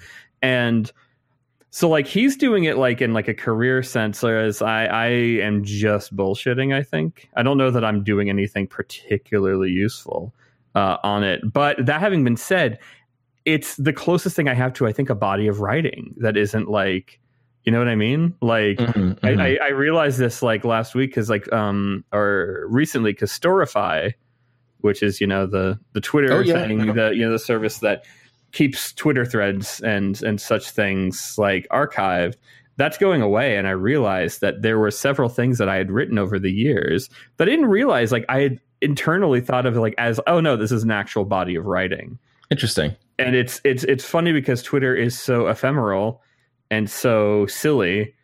And 0.42 0.92
so, 1.70 1.88
like, 1.88 2.06
he's 2.06 2.36
doing 2.36 2.64
it 2.64 2.78
like 2.78 3.02
in 3.02 3.12
like 3.12 3.28
a 3.28 3.34
career 3.34 3.82
sense, 3.82 4.22
whereas 4.22 4.62
I, 4.62 4.86
I 4.86 5.06
am 5.08 5.62
just 5.64 6.16
bullshitting. 6.16 6.74
I 6.74 6.82
think 6.82 7.28
I 7.36 7.42
don't 7.42 7.58
know 7.58 7.70
that 7.70 7.84
I'm 7.84 8.02
doing 8.02 8.30
anything 8.30 8.66
particularly 8.66 9.70
useful 9.70 10.32
uh, 10.74 10.96
on 11.02 11.22
it. 11.24 11.40
But 11.52 11.84
that 11.84 12.00
having 12.00 12.24
been 12.24 12.36
said, 12.36 12.78
it's 13.44 13.76
the 13.76 13.92
closest 13.92 14.36
thing 14.36 14.48
I 14.48 14.54
have 14.54 14.72
to, 14.74 14.86
I 14.86 14.92
think, 14.92 15.10
a 15.10 15.14
body 15.14 15.46
of 15.48 15.60
writing 15.60 16.14
that 16.18 16.36
isn't 16.36 16.68
like 16.68 17.20
You 17.64 17.72
know 17.72 17.78
what 17.78 17.88
I 17.88 17.96
mean? 17.96 18.34
Like 18.40 18.78
Mhm, 18.78 19.18
I, 19.22 19.28
mhm. 19.32 19.40
I, 19.40 19.66
I 19.66 19.68
realized 19.70 20.18
this 20.18 20.40
like 20.42 20.64
last 20.64 20.94
week 20.94 21.10
because 21.10 21.28
like 21.28 21.52
um 21.52 22.04
or 22.12 22.64
recently 22.68 23.12
because 23.12 23.30
Storify, 23.32 24.12
which 24.80 25.02
is 25.02 25.20
you 25.20 25.26
know 25.26 25.46
the 25.46 25.78
the 25.92 26.00
Twitter 26.00 26.32
Oh, 26.32 26.40
yeah. 26.40 26.64
thing, 26.66 26.94
the 26.94 27.10
you 27.10 27.24
know 27.26 27.32
the 27.32 27.38
service 27.40 27.80
that 27.80 28.04
keeps 28.56 28.92
Twitter 28.94 29.24
threads 29.26 29.80
and 29.80 30.22
and 30.22 30.40
such 30.40 30.70
things 30.70 31.36
like 31.38 31.66
archived. 31.70 32.36
That's 32.78 32.98
going 32.98 33.22
away, 33.22 33.56
and 33.56 33.66
I 33.66 33.70
realized 33.70 34.40
that 34.40 34.62
there 34.62 34.78
were 34.78 34.90
several 34.90 35.28
things 35.28 35.58
that 35.58 35.68
I 35.68 35.76
had 35.76 35.90
written 35.90 36.18
over 36.18 36.38
the 36.38 36.50
years 36.50 37.08
that 37.36 37.48
I 37.48 37.50
didn't 37.50 37.66
realize. 37.66 38.12
Like 38.12 38.24
I 38.28 38.40
had 38.40 38.60
internally 38.80 39.40
thought 39.40 39.66
of 39.66 39.76
it 39.76 39.80
like 39.80 39.94
as 39.98 40.20
oh 40.26 40.40
no, 40.40 40.56
this 40.56 40.72
is 40.72 40.82
an 40.82 40.90
actual 40.90 41.24
body 41.24 41.54
of 41.54 41.64
writing 41.66 42.18
Interesting. 42.50 42.96
and 43.18 43.34
it's 43.36 43.60
it's 43.64 43.84
it's 43.84 44.04
funny 44.04 44.32
because 44.32 44.62
Twitter 44.62 44.94
is 44.94 45.18
so 45.18 45.46
ephemeral 45.48 46.22
and 46.70 46.90
so 46.90 47.46
silly, 47.46 48.14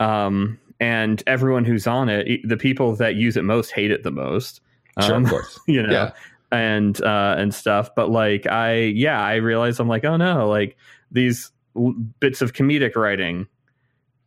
um, 0.00 0.58
and 0.80 1.22
everyone 1.26 1.64
who's 1.64 1.86
on 1.86 2.08
it, 2.08 2.40
the 2.46 2.56
people 2.56 2.96
that 2.96 3.14
use 3.14 3.36
it 3.36 3.44
most 3.44 3.70
hate 3.72 3.90
it 3.90 4.02
the 4.02 4.10
most. 4.10 4.60
Sure, 5.00 5.14
Um, 5.14 5.24
of 5.24 5.30
course. 5.30 5.58
you 5.66 5.82
know, 5.82 5.90
Yeah. 5.92 6.12
And 6.52 7.00
uh, 7.02 7.34
and 7.38 7.52
stuff. 7.52 7.90
But 7.96 8.10
like, 8.10 8.46
I 8.46 8.74
yeah, 8.74 9.20
I 9.20 9.36
realized 9.36 9.80
I'm 9.80 9.88
like, 9.88 10.04
oh 10.04 10.16
no, 10.16 10.48
like 10.48 10.76
these 11.10 11.50
l- 11.76 11.94
bits 12.20 12.40
of 12.42 12.52
comedic 12.52 12.94
writing 12.94 13.46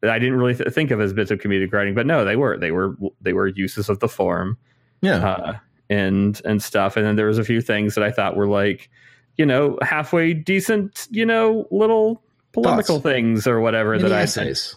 that 0.02 0.12
I 0.12 0.20
didn't 0.20 0.36
really 0.36 0.56
th- 0.56 0.74
think 0.74 0.92
of 0.92 1.00
as 1.00 1.14
bits 1.14 1.32
of 1.32 1.40
comedic 1.40 1.72
writing, 1.72 1.96
but 1.96 2.06
no, 2.06 2.26
they 2.26 2.36
were 2.36 2.58
they 2.58 2.72
were 2.72 2.96
they 3.22 3.32
were 3.34 3.48
uses 3.48 3.88
of 3.88 4.00
the 4.00 4.10
form 4.10 4.58
Yeah. 5.02 5.26
uh, 5.26 5.58
and 5.90 6.42
and 6.44 6.62
stuff. 6.62 6.98
And 6.98 7.06
then 7.06 7.16
there 7.16 7.28
was 7.28 7.38
a 7.38 7.44
few 7.46 7.62
things 7.62 7.96
that 7.96 8.04
I 8.04 8.12
thought 8.12 8.36
were 8.36 8.48
like, 8.48 8.90
you 9.38 9.46
know, 9.46 9.78
halfway 9.82 10.34
decent, 10.34 11.08
you 11.12 11.26
know, 11.26 11.68
little 11.72 12.22
polemical 12.54 12.96
Thoughts. 13.00 13.04
things 13.14 13.48
or 13.48 13.60
whatever 13.60 13.92
Mini 13.98 14.10
that 14.10 14.12
I 14.14 14.26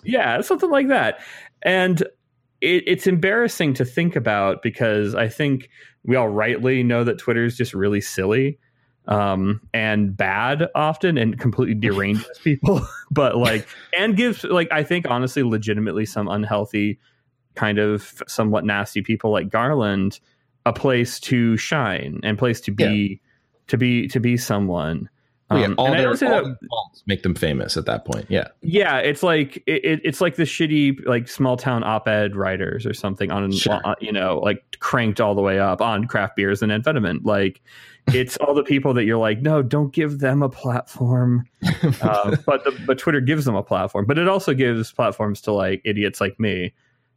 yeah, 0.05 0.41
something 0.41 0.71
like 0.71 0.89
that. 0.89 1.21
And 1.63 2.03
it, 2.61 2.85
it's 2.87 3.07
embarrassing 3.07 3.75
to 3.75 3.85
think 3.85 4.17
about 4.17 4.63
because 4.63 5.15
I 5.15 5.29
think 5.29 5.71
we 6.05 6.17
all 6.17 6.29
rightly 6.29 6.83
know 6.83 7.05
that 7.05 7.19
Twitter 7.19 7.45
is 7.45 7.57
just 7.57 7.75
really 7.75 8.01
silly 8.01 8.59
um, 9.07 9.61
and 9.73 10.17
bad 10.17 10.69
often 10.75 11.19
and 11.19 11.39
completely 11.39 11.75
deranges 11.89 12.39
people. 12.43 12.87
but 13.11 13.37
like, 13.37 13.67
and 13.97 14.17
gives 14.17 14.45
like 14.45 14.69
I 14.71 14.83
think 14.83 15.07
honestly, 15.09 15.43
legitimately 15.43 16.07
some 16.07 16.29
unhealthy, 16.29 16.99
kind 17.55 17.79
of 17.79 18.23
somewhat 18.29 18.65
nasty 18.65 19.03
people 19.03 19.33
like 19.33 19.51
Garland 19.51 20.21
a 20.67 20.73
place 20.73 21.19
to 21.19 21.57
shine 21.57 22.21
and 22.23 22.39
place 22.39 22.61
to 22.61 22.71
be 22.71 23.21
to 23.69 23.77
be 23.79 24.09
to 24.09 24.21
be 24.21 24.37
someone. 24.37 25.09
Yeah, 25.51 25.63
Um, 25.65 25.75
all 25.79 25.87
and 25.87 25.95
I 25.95 25.99
their, 26.01 26.09
all 26.11 26.15
that- 26.17 26.59
faults 26.69 27.03
make 27.07 27.23
them 27.23 27.35
famous 27.35 27.77
at 27.79 27.87
that 27.87 28.05
point. 28.05 28.27
Yeah. 28.29 28.49
yeah, 28.61 28.99
it's 28.99 29.23
like 29.23 29.57
it, 29.67 29.83
it- 29.85 30.01
it's 30.05 30.21
like 30.21 30.37
the 30.37 30.43
shitty 30.43 31.07
like 31.07 31.27
small 31.27 31.57
town 31.57 31.83
op-ed 31.85 32.37
writers 32.37 32.85
or 32.85 32.93
something 32.93 33.31
on, 33.31 33.51
Sure. 33.53 33.81
on 33.85 33.95
you 34.01 34.13
know 34.13 34.41
like 34.41 34.63
cranked 34.81 35.21
all 35.23 35.35
the 35.35 35.41
way 35.41 35.59
up 35.59 35.81
on 35.81 36.07
craft 36.07 36.37
beers 36.37 36.61
and 36.63 36.71
amphetamine. 36.71 37.21
Like 37.25 37.63
it's 38.13 38.37
all 38.39 38.55
the 38.55 38.63
people 38.63 38.93
that 38.95 39.05
you're 39.05 39.19
like, 39.19 39.41
no, 39.41 39.63
don't 39.63 39.93
give 39.93 40.19
them 40.19 40.43
a 40.43 40.49
platform. 40.51 41.45
Uh, 42.03 42.37
but 42.47 42.65
the, 42.65 42.77
but 42.87 42.99
Twitter 42.99 43.21
gives 43.21 43.45
them 43.45 43.55
a 43.55 43.63
platform, 43.63 44.05
but 44.07 44.19
it 44.19 44.29
also 44.29 44.53
gives 44.53 44.93
platforms 44.93 45.41
to 45.43 45.53
like 45.53 45.81
idiots 45.85 46.21
like 46.21 46.39
me 46.41 46.73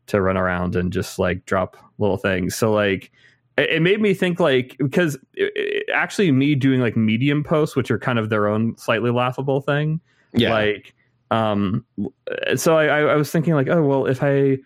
to 0.07 0.21
run 0.21 0.37
around 0.37 0.75
and 0.75 0.91
just 0.93 1.17
like 1.19 1.45
drop 1.45 1.75
little 1.99 2.17
things. 2.17 2.55
So 2.55 2.71
like 2.71 3.11
it, 3.57 3.81
made 3.81 4.01
me 4.01 4.13
think 4.13 4.39
like 4.39 4.75
because 4.77 5.15
it, 5.33 5.51
it- 5.55 5.89
actually 5.93 6.31
me 6.31 6.55
doing 6.55 6.79
like 6.81 6.95
medium 6.95 7.43
posts, 7.43 7.75
which 7.75 7.91
are 7.91 7.99
kind 7.99 8.17
of 8.19 8.29
their 8.29 8.47
own 8.47 8.75
slightly 8.77 9.11
laughable 9.11 9.61
thing 9.61 9.99
Yeah. 10.33 10.51
like 10.53 10.93
um 11.31 11.85
so 12.55 12.77
I, 12.77 13.01
I 13.01 13.15
was 13.15 13.31
thinking 13.31 13.53
like 13.53 13.69
oh 13.69 13.81
well 13.83 14.05
if 14.05 14.21
i 14.21 14.57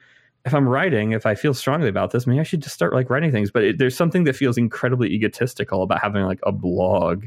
if 0.45 0.53
i'm 0.53 0.67
writing 0.67 1.11
if 1.11 1.27
i 1.27 1.35
feel 1.35 1.53
strongly 1.53 1.87
about 1.89 2.09
this 2.09 2.25
maybe 2.25 2.39
i 2.39 2.43
should 2.43 2.61
just 2.63 2.73
start 2.73 2.91
like 2.93 3.09
writing 3.11 3.31
things 3.31 3.51
but 3.51 3.63
it, 3.63 3.77
there's 3.77 3.95
something 3.95 4.23
that 4.23 4.35
feels 4.35 4.57
incredibly 4.57 5.09
egotistical 5.11 5.83
about 5.83 6.01
having 6.01 6.23
like 6.23 6.39
a 6.43 6.51
blog 6.51 7.25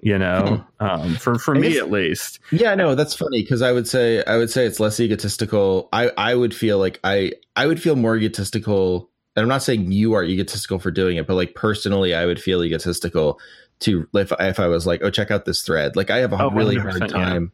you 0.00 0.16
know 0.18 0.64
um 0.80 1.14
for 1.16 1.38
for 1.38 1.54
I 1.54 1.58
me 1.60 1.68
guess- 1.74 1.78
at 1.82 1.90
least 1.90 2.40
Yeah, 2.50 2.74
no, 2.74 2.94
that's 2.94 3.14
funny 3.14 3.42
because 3.42 3.60
I 3.60 3.72
would 3.72 3.86
say 3.86 4.24
I 4.24 4.36
would 4.38 4.50
say 4.50 4.64
it's 4.66 4.80
less 4.80 4.98
egotistical. 5.00 5.88
I 5.92 6.10
I 6.16 6.34
would 6.34 6.54
feel 6.54 6.78
like 6.78 6.98
I 7.04 7.32
I 7.54 7.66
would 7.66 7.80
feel 7.80 7.94
more 7.94 8.16
egotistical. 8.16 9.10
And 9.34 9.42
I'm 9.42 9.48
not 9.48 9.62
saying 9.62 9.92
you 9.92 10.12
are 10.14 10.24
egotistical 10.24 10.78
for 10.78 10.90
doing 10.90 11.16
it, 11.16 11.26
but 11.26 11.34
like 11.34 11.54
personally, 11.54 12.14
I 12.14 12.26
would 12.26 12.40
feel 12.40 12.62
egotistical 12.62 13.40
to 13.80 14.06
if 14.14 14.32
if 14.38 14.60
I 14.60 14.68
was 14.68 14.86
like, 14.86 15.00
oh, 15.02 15.10
check 15.10 15.30
out 15.30 15.44
this 15.44 15.62
thread. 15.62 15.96
Like 15.96 16.10
I 16.10 16.18
have 16.18 16.32
a 16.32 16.42
Oh, 16.42 16.50
really 16.50 16.76
100%, 16.76 16.80
hard 16.82 17.00
yeah. 17.02 17.06
time. 17.06 17.52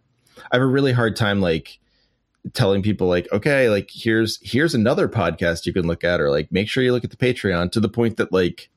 I 0.51 0.57
have 0.57 0.63
a 0.63 0.67
really 0.67 0.93
hard 0.93 1.15
time 1.17 1.41
like 1.41 1.79
telling 2.53 2.83
people 2.83 3.07
like, 3.07 3.29
okay, 3.33 3.69
like 3.69 3.91
here's 3.93 4.39
here's 4.43 4.75
another 4.75 5.09
podcast 5.09 5.67
you 5.67 5.73
can 5.73 5.87
look 5.87 6.05
at, 6.05 6.21
or 6.21 6.31
like 6.31 6.51
make 6.51 6.69
sure 6.69 6.83
you 6.83 6.93
look 6.93 7.05
at 7.05 7.11
the 7.11 7.17
Patreon 7.17 7.71
to 7.73 7.81
the 7.81 7.89
point 7.89 8.17
that 8.17 8.33
like. 8.33 8.71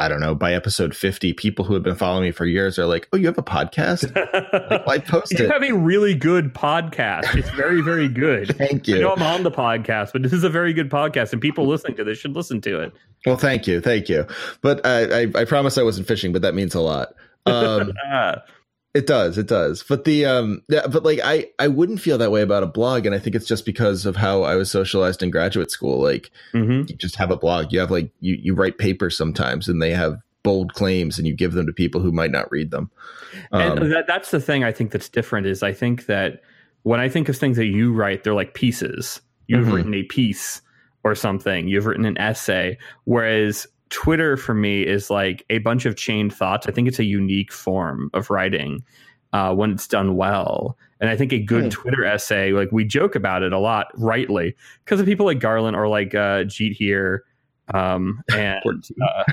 I 0.00 0.08
don't 0.08 0.20
know. 0.20 0.34
By 0.34 0.54
episode 0.54 0.96
fifty, 0.96 1.34
people 1.34 1.64
who 1.64 1.74
have 1.74 1.82
been 1.82 1.94
following 1.94 2.24
me 2.24 2.30
for 2.30 2.46
years 2.46 2.78
are 2.78 2.86
like, 2.86 3.06
"Oh, 3.12 3.18
you 3.18 3.26
have 3.26 3.36
a 3.38 3.42
podcast? 3.42 4.10
Like, 4.70 4.86
why 4.86 4.98
post 4.98 5.38
you 5.38 5.44
it?" 5.44 5.50
have 5.50 5.62
a 5.62 5.72
really 5.72 6.14
good 6.14 6.54
podcast 6.54 7.36
it's 7.36 7.50
very 7.50 7.80
very 7.82 8.08
good 8.08 8.56
Thank 8.56 8.88
you. 8.88 8.96
I 8.96 9.00
know 9.00 9.12
I'm 9.12 9.22
on 9.22 9.42
the 9.42 9.50
podcast, 9.50 10.12
but 10.12 10.22
this 10.22 10.32
is 10.32 10.42
a 10.42 10.48
very 10.48 10.72
good 10.72 10.90
podcast, 10.90 11.32
and 11.32 11.40
people 11.40 11.66
listening 11.66 11.96
to 11.98 12.04
this 12.04 12.18
should 12.18 12.34
listen 12.34 12.60
to 12.62 12.80
it. 12.80 12.92
Well, 13.26 13.36
thank 13.36 13.66
you, 13.66 13.80
thank 13.80 14.08
you. 14.08 14.26
But 14.62 14.84
I, 14.86 15.22
I, 15.22 15.26
I 15.34 15.44
promise 15.44 15.76
I 15.76 15.82
wasn't 15.82 16.08
fishing, 16.08 16.32
but 16.32 16.42
that 16.42 16.54
means 16.54 16.74
a 16.74 16.80
lot. 16.80 17.14
Um, 17.46 17.92
Ah, 18.06 18.42
it 18.92 19.06
does, 19.06 19.38
it 19.38 19.46
does. 19.46 19.84
But 19.84 20.04
the 20.04 20.26
um, 20.26 20.62
yeah, 20.68 20.86
but 20.86 21.04
like 21.04 21.20
I, 21.22 21.48
I 21.58 21.68
wouldn't 21.68 22.00
feel 22.00 22.18
that 22.18 22.32
way 22.32 22.42
about 22.42 22.62
a 22.62 22.66
blog, 22.66 23.06
and 23.06 23.14
I 23.14 23.18
think 23.18 23.36
it's 23.36 23.46
just 23.46 23.64
because 23.64 24.04
of 24.04 24.16
how 24.16 24.42
I 24.42 24.56
was 24.56 24.70
socialized 24.70 25.22
in 25.22 25.30
graduate 25.30 25.70
school. 25.70 26.02
Like 26.02 26.30
mhm. 26.52 26.88
you 26.88 26.96
just 26.96 27.16
have 27.16 27.30
a 27.30 27.36
blog, 27.36 27.72
you 27.72 27.78
have 27.80 27.90
like 27.90 28.10
you, 28.20 28.36
you 28.40 28.54
write 28.54 28.78
papers 28.78 29.16
sometimes, 29.16 29.68
and 29.68 29.80
they 29.80 29.92
have 29.92 30.20
bold 30.42 30.74
claims, 30.74 31.18
and 31.18 31.26
you 31.26 31.34
give 31.34 31.52
them 31.52 31.66
to 31.66 31.72
people 31.72 32.00
who 32.00 32.10
might 32.10 32.32
not 32.32 32.50
read 32.50 32.70
them. 32.70 32.90
Um, 33.52 33.78
and 33.78 33.92
that, 33.92 34.06
that's 34.08 34.32
the 34.32 34.40
thing 34.40 34.64
I 34.64 34.72
think 34.72 34.90
that's 34.90 35.08
different 35.08 35.46
is 35.46 35.62
I 35.62 35.72
think 35.72 36.06
that 36.06 36.42
when 36.82 36.98
I 36.98 37.08
think 37.08 37.28
of 37.28 37.36
things 37.36 37.58
that 37.58 37.66
you 37.66 37.92
write, 37.92 38.24
they're 38.24 38.34
like 38.34 38.54
pieces. 38.54 39.20
You've 39.46 39.66
Mhm. 39.66 39.72
written 39.72 39.94
a 39.94 40.02
piece 40.04 40.62
or 41.04 41.14
something. 41.14 41.68
You've 41.68 41.86
written 41.86 42.06
an 42.06 42.18
essay. 42.18 42.78
Whereas 43.04 43.66
Twitter 43.90 44.36
for 44.36 44.54
me 44.54 44.82
is 44.82 45.10
like 45.10 45.44
a 45.50 45.58
bunch 45.58 45.84
of 45.84 45.96
chained 45.96 46.32
thoughts. 46.32 46.66
I 46.66 46.70
think 46.70 46.88
it's 46.88 46.98
a 46.98 47.04
unique 47.04 47.52
form 47.52 48.10
of 48.14 48.30
writing 48.30 48.82
uh, 49.32 49.54
when 49.54 49.70
it's 49.72 49.86
done 49.86 50.16
well. 50.16 50.76
And 51.00 51.10
I 51.10 51.16
think 51.16 51.32
a 51.32 51.38
good 51.38 51.64
Hmm. 51.64 51.68
Twitter 51.70 52.04
essay, 52.04 52.52
like 52.52 52.70
we 52.72 52.84
joke 52.84 53.14
about 53.14 53.42
it 53.42 53.52
a 53.52 53.58
lot, 53.58 53.88
rightly, 53.94 54.56
because 54.84 55.00
of 55.00 55.06
people 55.06 55.26
like 55.26 55.40
Garland 55.40 55.76
or 55.76 55.88
like 55.88 56.14
uh, 56.14 56.44
Jeet 56.44 56.74
Heer, 56.74 57.24
um, 57.74 58.22
and 58.36 58.62
uh, 59.02 59.24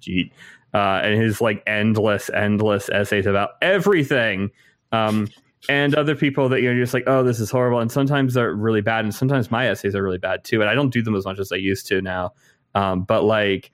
Jeet, 0.00 0.30
uh, 0.74 1.00
and 1.02 1.20
his 1.20 1.40
like 1.40 1.62
endless, 1.66 2.30
endless 2.30 2.88
essays 2.90 3.26
about 3.26 3.50
everything. 3.62 4.50
Um, 4.92 5.28
and 5.68 5.94
other 5.94 6.14
people 6.14 6.48
that 6.48 6.62
you're 6.62 6.74
just 6.74 6.94
like, 6.94 7.04
oh, 7.06 7.22
this 7.22 7.38
is 7.38 7.50
horrible. 7.50 7.80
And 7.80 7.92
sometimes 7.92 8.34
they're 8.34 8.54
really 8.54 8.80
bad, 8.80 9.04
and 9.04 9.14
sometimes 9.14 9.50
my 9.50 9.68
essays 9.68 9.94
are 9.94 10.02
really 10.02 10.18
bad 10.18 10.44
too. 10.44 10.60
And 10.60 10.70
I 10.70 10.74
don't 10.74 10.90
do 10.90 11.02
them 11.02 11.14
as 11.14 11.24
much 11.24 11.38
as 11.38 11.52
I 11.52 11.56
used 11.56 11.86
to 11.88 12.00
now. 12.00 12.32
Um, 12.74 13.02
but 13.02 13.24
like, 13.24 13.70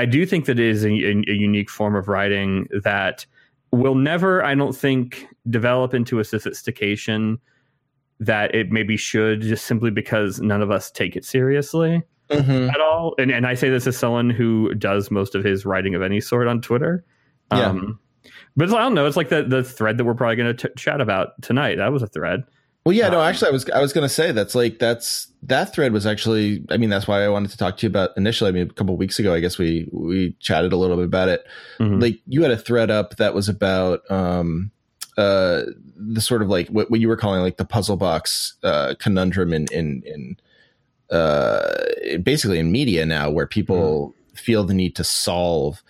I 0.00 0.06
do 0.06 0.24
think 0.24 0.46
that 0.46 0.58
it 0.58 0.66
is 0.66 0.82
a, 0.82 0.88
a, 0.88 1.34
unique 1.34 1.68
form 1.68 1.94
of 1.94 2.08
writing 2.08 2.66
that 2.84 3.26
will 3.70 3.94
never, 3.94 4.42
I 4.42 4.54
don't 4.54 4.74
think, 4.74 5.26
develop 5.50 5.92
into 5.92 6.20
a 6.20 6.24
sophistication 6.24 7.38
that 8.18 8.54
it 8.54 8.70
maybe 8.70 8.96
should, 8.96 9.42
just 9.42 9.66
simply 9.66 9.90
because 9.90 10.40
none 10.40 10.62
of 10.62 10.70
us 10.70 10.90
take 10.90 11.16
it 11.16 11.26
seriously 11.26 12.02
mhm. 12.30 12.72
at 12.72 12.80
all. 12.80 13.14
And 13.18 13.30
and 13.30 13.46
I 13.46 13.52
say 13.52 13.68
this 13.68 13.86
as 13.86 13.94
someone 13.94 14.30
who 14.30 14.74
does 14.74 15.10
most 15.10 15.34
of 15.34 15.44
his 15.44 15.66
writing 15.66 15.94
of 15.94 16.00
any 16.00 16.22
sort 16.22 16.48
on 16.48 16.62
Twitter. 16.62 17.04
Yeah. 17.52 17.66
Um, 17.66 18.00
but 18.56 18.72
I 18.72 18.78
don't 18.78 18.94
know. 18.94 19.04
It's 19.04 19.18
like 19.18 19.28
the 19.28 19.42
the 19.42 19.62
thread 19.62 19.98
that 19.98 20.04
we're 20.04 20.14
probably 20.14 20.36
going 20.36 20.56
to 20.56 20.70
chat 20.78 21.02
about 21.02 21.42
tonight. 21.42 21.76
That 21.76 21.92
was 21.92 22.02
a 22.02 22.06
thread. 22.06 22.44
Well, 22.84 22.94
yeah, 22.94 23.08
no, 23.10 23.20
Um, 23.20 23.26
actually, 23.26 23.48
I 23.48 23.52
was 23.52 23.70
I 23.70 23.80
was 23.80 23.92
going 23.92 24.08
to 24.08 24.14
say 24.14 24.32
that's 24.32 24.54
like 24.54 24.78
that's 24.78 25.28
that 25.42 25.74
thread 25.74 25.92
was 25.92 26.06
actually. 26.06 26.64
I 26.70 26.76
mean, 26.78 26.88
that's 26.88 27.06
why 27.06 27.22
I 27.22 27.28
wanted 27.28 27.50
to 27.50 27.58
talk 27.58 27.76
to 27.78 27.86
you 27.86 27.90
about 27.90 28.10
initially. 28.16 28.48
I 28.48 28.52
mean, 28.52 28.68
a 28.70 28.72
couple 28.72 28.96
weeks 28.96 29.18
ago, 29.18 29.34
I 29.34 29.40
guess 29.40 29.58
we 29.58 29.88
we 29.92 30.34
chatted 30.40 30.72
a 30.72 30.76
little 30.76 30.96
bit 30.96 31.04
about 31.04 31.28
it. 31.28 31.44
Mhm. 31.78 32.00
Like 32.00 32.20
you 32.26 32.42
had 32.42 32.50
a 32.50 32.56
thread 32.56 32.90
up 32.90 33.16
that 33.16 33.34
was 33.34 33.48
about 33.48 34.10
um 34.10 34.70
uh 35.18 35.62
the 35.96 36.20
sort 36.20 36.40
of 36.40 36.48
like 36.48 36.68
what, 36.68 36.90
what 36.90 37.00
you 37.00 37.08
were 37.08 37.16
calling 37.16 37.42
like 37.42 37.58
the 37.58 37.64
puzzle 37.64 37.96
box 37.96 38.54
uh 38.62 38.94
conundrum 38.98 39.52
in 39.52 39.66
in 39.72 40.02
in 40.06 40.36
uh 41.14 41.84
basically 42.22 42.58
in 42.58 42.72
media 42.72 43.04
now 43.04 43.28
where 43.28 43.46
people 43.46 44.14
feel 44.34 44.64
the 44.64 44.72
need 44.72 44.96
to 44.96 45.04
solve 45.04 45.82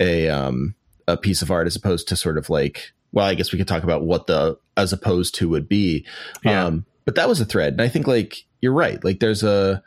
a 0.00 0.28
um 0.28 0.74
a 1.06 1.16
piece 1.16 1.42
of 1.42 1.50
art 1.50 1.66
as 1.66 1.76
opposed 1.76 2.08
to 2.08 2.16
sort 2.16 2.38
of 2.38 2.50
like 2.50 2.92
well 3.12 3.26
i 3.26 3.34
guess 3.34 3.52
we 3.52 3.58
could 3.58 3.68
talk 3.68 3.82
about 3.82 4.02
what 4.02 4.26
the 4.26 4.58
as 4.76 4.92
opposed 4.92 5.34
to 5.36 5.48
would 5.48 5.68
be 5.68 6.04
Yeah. 6.44 6.66
um 6.66 6.86
but 7.04 7.14
that 7.14 7.28
was 7.28 7.40
a 7.40 7.44
thread 7.44 7.72
and 7.72 7.82
i 7.82 7.88
think 7.88 8.06
like 8.06 8.44
you're 8.60 8.72
right 8.72 9.02
like 9.04 9.20
there's 9.20 9.42
a 9.42 9.82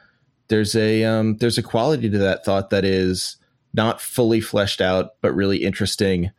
there's 0.47 0.75
a 0.75 1.03
um 1.03 1.37
there's 1.37 1.57
a 1.57 1.63
quality 1.63 2.09
to 2.09 2.17
that 2.19 2.45
thought 2.45 2.69
that 2.69 2.85
is 2.85 3.37
not 3.73 3.99
fully 4.01 4.41
fleshed 4.41 4.81
out 4.81 5.15
but 5.21 5.33
really 5.33 5.63
interesting 5.63 6.31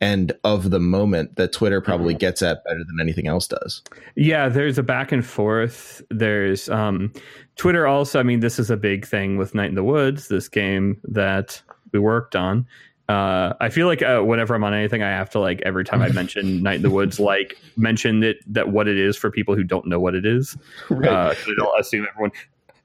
and 0.00 0.32
of 0.44 0.70
the 0.70 0.80
moment 0.80 1.36
that 1.36 1.52
Twitter 1.52 1.80
probably 1.80 2.14
mm-hmm. 2.14 2.20
gets 2.20 2.42
at 2.42 2.64
better 2.64 2.78
than 2.78 3.00
anything 3.00 3.26
else 3.26 3.46
does. 3.46 3.82
Yeah, 4.16 4.48
there's 4.48 4.78
a 4.78 4.82
back 4.82 5.12
and 5.12 5.24
forth. 5.24 6.02
There's 6.08 6.68
um, 6.70 7.12
Twitter 7.56 7.86
also. 7.86 8.18
I 8.18 8.22
mean, 8.22 8.40
this 8.40 8.58
is 8.58 8.70
a 8.70 8.76
big 8.76 9.06
thing 9.06 9.36
with 9.36 9.54
Night 9.54 9.68
in 9.68 9.74
the 9.74 9.84
Woods, 9.84 10.28
this 10.28 10.48
game 10.48 11.00
that 11.04 11.60
we 11.92 11.98
worked 11.98 12.34
on. 12.34 12.66
Uh, 13.10 13.54
I 13.60 13.70
feel 13.70 13.88
like 13.88 14.02
uh, 14.02 14.20
whenever 14.20 14.54
I'm 14.54 14.62
on 14.62 14.72
anything, 14.72 15.02
I 15.02 15.08
have 15.08 15.30
to 15.30 15.40
like 15.40 15.60
every 15.62 15.84
time 15.84 16.00
I 16.00 16.10
mention 16.10 16.62
Night 16.62 16.76
in 16.76 16.82
the 16.82 16.90
Woods, 16.90 17.18
like 17.18 17.58
mention 17.76 18.22
it 18.22 18.36
that 18.46 18.68
what 18.68 18.86
it 18.86 18.96
is 18.96 19.16
for 19.16 19.32
people 19.32 19.56
who 19.56 19.64
don't 19.64 19.86
know 19.86 19.98
what 19.98 20.14
it 20.14 20.24
is. 20.24 20.56
Right. 20.88 21.10
Uh, 21.10 21.34
so 21.34 21.52
don't 21.56 21.80
assume 21.80 22.06
everyone 22.08 22.30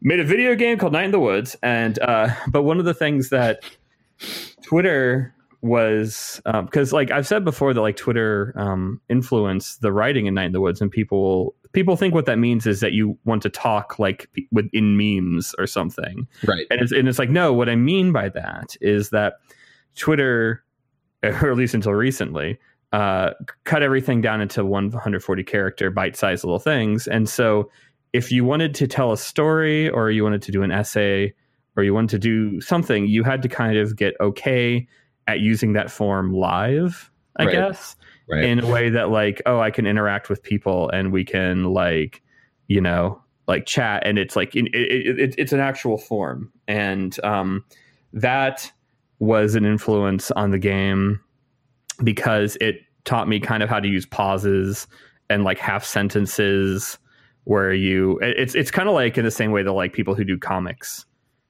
made 0.01 0.19
a 0.19 0.23
video 0.23 0.55
game 0.55 0.79
called 0.79 0.93
Night 0.93 1.05
in 1.05 1.11
the 1.11 1.19
Woods, 1.19 1.55
and 1.61 1.99
uh, 1.99 2.29
but 2.47 2.63
one 2.63 2.79
of 2.79 2.85
the 2.85 2.93
things 2.95 3.29
that 3.29 3.63
Twitter 4.63 5.31
was 5.61 6.41
because 6.43 6.91
um, 6.91 6.97
like 6.97 7.11
I've 7.11 7.27
said 7.27 7.45
before 7.45 7.75
that 7.75 7.81
like 7.81 7.95
Twitter 7.95 8.51
um, 8.55 9.01
influenced 9.09 9.81
the 9.81 9.91
writing 9.91 10.25
in 10.25 10.33
Night 10.33 10.45
in 10.45 10.51
the 10.53 10.61
Woods, 10.61 10.81
and 10.81 10.89
people 10.89 11.53
people 11.71 11.95
think 11.97 12.15
what 12.15 12.25
that 12.25 12.39
means 12.39 12.65
is 12.65 12.79
that 12.79 12.93
you 12.93 13.15
want 13.25 13.43
to 13.43 13.49
talk 13.51 13.99
like 13.99 14.27
within 14.51 14.97
memes 14.97 15.53
or 15.59 15.67
something, 15.67 16.27
right? 16.47 16.65
And 16.71 16.81
it's 16.81 16.91
and 16.91 17.07
it's 17.07 17.19
like 17.19 17.29
no, 17.29 17.53
what 17.53 17.69
I 17.69 17.75
mean 17.75 18.11
by 18.11 18.29
that 18.29 18.75
is 18.81 19.11
that 19.11 19.35
Twitter, 19.95 20.63
or 21.23 21.51
at 21.51 21.57
least 21.57 21.73
until 21.73 21.93
recently, 21.93 22.59
uh, 22.91 23.31
cut 23.63 23.83
everything 23.83 24.21
down 24.21 24.41
into 24.41 24.63
140 24.63 25.43
character 25.43 25.89
bite 25.89 26.15
sized 26.15 26.43
little 26.43 26.59
things, 26.59 27.07
and 27.07 27.27
so 27.27 27.69
if 28.13 28.31
you 28.31 28.45
wanted 28.45 28.73
to 28.75 28.87
tell 28.87 29.11
a 29.11 29.17
story 29.17 29.89
or 29.89 30.09
you 30.09 30.23
wanted 30.23 30.41
to 30.41 30.51
do 30.51 30.63
an 30.63 30.71
essay 30.71 31.33
or 31.75 31.83
you 31.83 31.93
wanted 31.93 32.11
to 32.11 32.19
do 32.19 32.61
something, 32.61 33.07
you 33.07 33.23
had 33.23 33.41
to 33.41 33.49
kind 33.49 33.77
of 33.77 33.97
get 33.97 34.13
okay 34.21 34.87
at 35.27 35.41
using 35.41 35.73
that 35.73 35.91
form 35.91 36.33
live, 36.33 37.11
I 37.35 37.45
right. 37.45 37.51
guess, 37.51 37.97
right. 38.29 38.45
in 38.45 38.59
a 38.59 38.67
way 38.67 38.89
that 38.89 39.09
like, 39.09 39.41
oh, 39.45 39.59
I 39.59 39.69
can 39.69 39.85
interact 39.85 40.29
with 40.29 40.41
people 40.41 40.89
and 40.91 41.11
we 41.11 41.25
can 41.25 41.65
like, 41.65 42.21
you 42.67 42.79
know, 42.79 43.21
like 43.47 43.65
chat, 43.65 44.03
and 44.05 44.17
it's 44.17 44.35
like 44.35 44.55
it, 44.55 44.73
it, 44.73 45.19
it, 45.19 45.35
it's 45.37 45.53
an 45.53 45.59
actual 45.59 45.97
form, 45.97 46.51
and 46.67 47.19
um, 47.23 47.63
that 48.13 48.71
was 49.19 49.55
an 49.55 49.65
influence 49.65 50.31
on 50.31 50.51
the 50.51 50.59
game 50.59 51.19
because 52.03 52.57
it 52.59 52.81
taught 53.05 53.27
me 53.27 53.39
kind 53.39 53.63
of 53.63 53.69
how 53.69 53.79
to 53.79 53.87
use 53.87 54.05
pauses 54.05 54.87
and 55.29 55.43
like 55.43 55.57
half 55.57 55.85
sentences 55.85 56.97
where 57.45 57.73
you 57.73 58.19
it's 58.21 58.55
it's 58.55 58.71
kind 58.71 58.89
of 58.89 58.95
like 58.95 59.17
in 59.17 59.23
the 59.23 59.31
same 59.31 59.51
way 59.51 59.63
that 59.63 59.71
like 59.71 59.93
people 59.93 60.15
who 60.15 60.23
do 60.23 60.37
comics. 60.37 61.05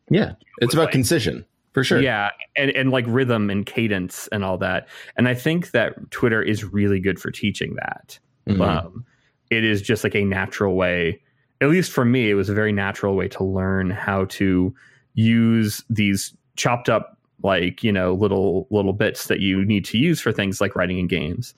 Yeah 0.09 0.33
it's 0.59 0.73
about 0.73 0.85
like, 0.85 0.91
concision 0.91 1.45
for 1.73 1.83
sure. 1.83 2.01
Yeah 2.01 2.29
and, 2.57 2.71
and 2.71 2.91
like 2.91 3.05
rhythm 3.07 3.49
and 3.49 3.65
cadence 3.65 4.27
and 4.31 4.43
all 4.43 4.57
that. 4.59 4.87
And 5.17 5.27
i 5.27 5.33
think 5.33 5.71
that 5.71 6.11
twitter 6.11 6.41
is 6.41 6.63
really 6.63 6.99
good 6.99 7.19
for 7.19 7.31
teaching 7.31 7.75
that. 7.75 8.19
Mm-hmm. 8.47 8.61
um, 8.61 9.05
it 9.49 9.63
is 9.63 9.81
just 9.81 10.03
like 10.03 10.15
a 10.15 10.23
natural 10.23 10.75
way 10.75 11.19
at 11.61 11.69
least 11.69 11.91
for 11.91 12.05
me 12.05 12.29
it 12.29 12.35
was 12.35 12.49
a 12.49 12.53
very 12.53 12.71
natural 12.71 13.15
way 13.15 13.27
to 13.29 13.43
learn 13.43 13.89
how 13.89 14.25
to 14.25 14.71
use 15.15 15.83
these 15.89 16.35
chopped 16.55 16.89
up 16.89 17.14
like 17.43 17.83
you 17.83 17.91
know 17.91 18.13
little 18.13 18.67
little 18.69 18.93
bits 18.93 19.27
that 19.27 19.39
you 19.39 19.63
need 19.65 19.85
to 19.85 19.97
use 19.97 20.19
for 20.19 20.31
things 20.31 20.61
like 20.61 20.75
writing 20.75 20.97
in 20.97 21.07
games 21.07 21.53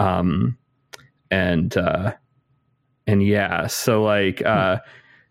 um, 0.00 0.56
and 1.30 1.76
uh, 1.76 2.14
and 3.06 3.22
yeah, 3.24 3.66
so 3.66 4.02
like 4.02 4.44
uh, 4.44 4.78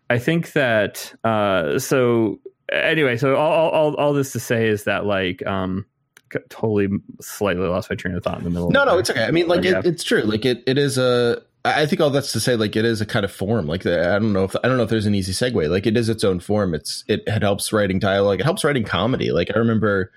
I 0.08 0.18
think 0.18 0.52
that 0.52 1.12
uh, 1.24 1.78
so 1.78 2.40
anyway, 2.70 3.16
so 3.16 3.36
all, 3.36 3.70
all 3.70 3.94
all 3.96 4.12
this 4.12 4.32
to 4.32 4.40
say 4.40 4.68
is 4.68 4.84
that 4.84 5.04
like 5.04 5.44
um 5.46 5.86
totally 6.48 6.88
slightly 7.20 7.66
lost 7.66 7.90
my 7.90 7.96
train 7.96 8.14
of 8.14 8.22
thought 8.22 8.38
in 8.38 8.44
the 8.44 8.50
middle. 8.50 8.70
No, 8.70 8.84
no, 8.84 8.98
it's 8.98 9.10
okay. 9.10 9.24
I 9.24 9.30
mean, 9.30 9.48
like 9.48 9.64
it, 9.64 9.84
it's 9.84 10.04
true. 10.04 10.22
Like 10.22 10.44
it, 10.44 10.62
it 10.66 10.78
is 10.78 10.98
a. 10.98 11.42
I 11.64 11.84
think 11.84 12.00
all 12.00 12.10
that's 12.10 12.32
to 12.32 12.40
say, 12.40 12.56
like 12.56 12.74
it 12.74 12.84
is 12.84 13.00
a 13.00 13.06
kind 13.06 13.24
of 13.24 13.32
form. 13.32 13.66
Like 13.66 13.84
I 13.84 14.18
don't 14.18 14.32
know 14.32 14.44
if 14.44 14.56
I 14.64 14.68
don't 14.68 14.78
know 14.78 14.82
if 14.82 14.90
there's 14.90 15.06
an 15.06 15.14
easy 15.14 15.32
segue. 15.32 15.68
Like 15.68 15.86
it 15.86 15.96
is 15.96 16.08
its 16.08 16.24
own 16.24 16.40
form. 16.40 16.74
It's 16.74 17.04
it, 17.06 17.22
it 17.26 17.42
helps 17.42 17.72
writing 17.72 17.98
dialogue. 17.98 18.40
It 18.40 18.44
helps 18.44 18.64
writing 18.64 18.84
comedy. 18.84 19.30
Like 19.30 19.50
I 19.54 19.58
remember 19.58 20.10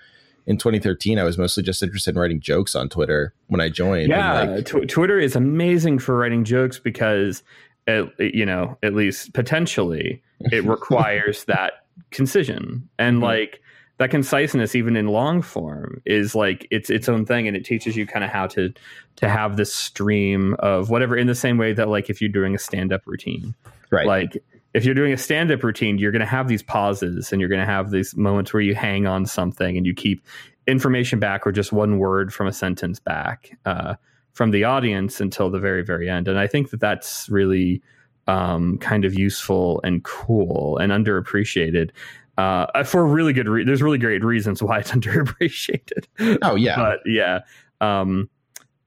in 0.45 0.57
2013, 0.57 1.19
I 1.19 1.23
was 1.23 1.37
mostly 1.37 1.63
just 1.63 1.81
interested 1.81 2.15
in 2.15 2.21
writing 2.21 2.39
jokes 2.39 2.75
on 2.75 2.89
Twitter 2.89 3.33
when 3.47 3.61
I 3.61 3.69
joined. 3.69 4.09
Yeah, 4.09 4.43
like, 4.43 4.65
t- 4.65 4.85
Twitter 4.85 5.19
is 5.19 5.35
amazing 5.35 5.99
for 5.99 6.17
writing 6.17 6.43
jokes 6.43 6.79
because, 6.79 7.43
it, 7.87 8.11
you 8.19 8.45
know, 8.45 8.77
at 8.83 8.93
least 8.93 9.33
potentially, 9.33 10.21
it 10.51 10.63
requires 10.65 11.45
that 11.45 11.85
concision 12.11 12.89
and 12.99 13.17
mm-hmm. 13.17 13.23
like 13.23 13.61
that 13.97 14.09
conciseness, 14.09 14.75
even 14.75 14.95
in 14.95 15.07
long 15.07 15.41
form, 15.41 16.01
is 16.05 16.35
like 16.35 16.67
it's 16.71 16.89
its 16.89 17.07
own 17.07 17.25
thing, 17.25 17.47
and 17.47 17.55
it 17.55 17.63
teaches 17.65 17.95
you 17.95 18.07
kind 18.07 18.25
of 18.25 18.31
how 18.31 18.47
to 18.47 18.73
to 19.17 19.29
have 19.29 19.57
this 19.57 19.73
stream 19.73 20.55
of 20.59 20.89
whatever. 20.89 21.15
In 21.15 21.27
the 21.27 21.35
same 21.35 21.57
way 21.57 21.73
that, 21.73 21.89
like, 21.89 22.09
if 22.09 22.21
you're 22.21 22.31
doing 22.31 22.55
a 22.55 22.59
stand 22.59 22.91
up 22.91 23.01
routine, 23.05 23.53
right? 23.91 24.07
Like 24.07 24.43
if 24.73 24.85
you're 24.85 24.95
doing 24.95 25.13
a 25.13 25.17
stand 25.17 25.51
up 25.51 25.63
routine, 25.63 25.97
you're 25.97 26.11
going 26.11 26.19
to 26.21 26.25
have 26.25 26.47
these 26.47 26.63
pauses 26.63 27.31
and 27.31 27.39
you're 27.39 27.49
going 27.49 27.61
to 27.61 27.65
have 27.65 27.91
these 27.91 28.15
moments 28.15 28.53
where 28.53 28.61
you 28.61 28.73
hang 28.73 29.05
on 29.05 29.25
something 29.25 29.77
and 29.77 29.85
you 29.85 29.93
keep 29.93 30.25
information 30.67 31.19
back 31.19 31.45
or 31.45 31.51
just 31.51 31.71
one 31.71 31.99
word 31.99 32.33
from 32.33 32.47
a 32.47 32.53
sentence 32.53 32.99
back 32.99 33.57
uh, 33.65 33.95
from 34.31 34.51
the 34.51 34.63
audience 34.63 35.21
until 35.21 35.49
the 35.49 35.59
very, 35.59 35.83
very 35.83 36.09
end. 36.09 36.27
And 36.27 36.39
I 36.39 36.47
think 36.47 36.71
that 36.71 36.79
that's 36.79 37.29
really 37.29 37.83
um, 38.25 38.77
kind 38.79 39.05
of 39.05 39.13
useful 39.13 39.79
and 39.83 40.03
cool 40.03 40.77
and 40.77 40.91
underappreciated. 40.91 41.91
Uh, 42.37 42.83
for 42.83 43.05
really 43.05 43.33
good, 43.33 43.47
re- 43.47 43.63
there's 43.63 43.81
really 43.81 43.97
great 43.97 44.23
reasons 44.23 44.61
why 44.63 44.79
it's 44.79 44.91
underappreciated. 44.91 46.05
Oh 46.41 46.55
yeah, 46.55 46.75
but 46.75 46.99
yeah. 47.05 47.41
Um, 47.81 48.29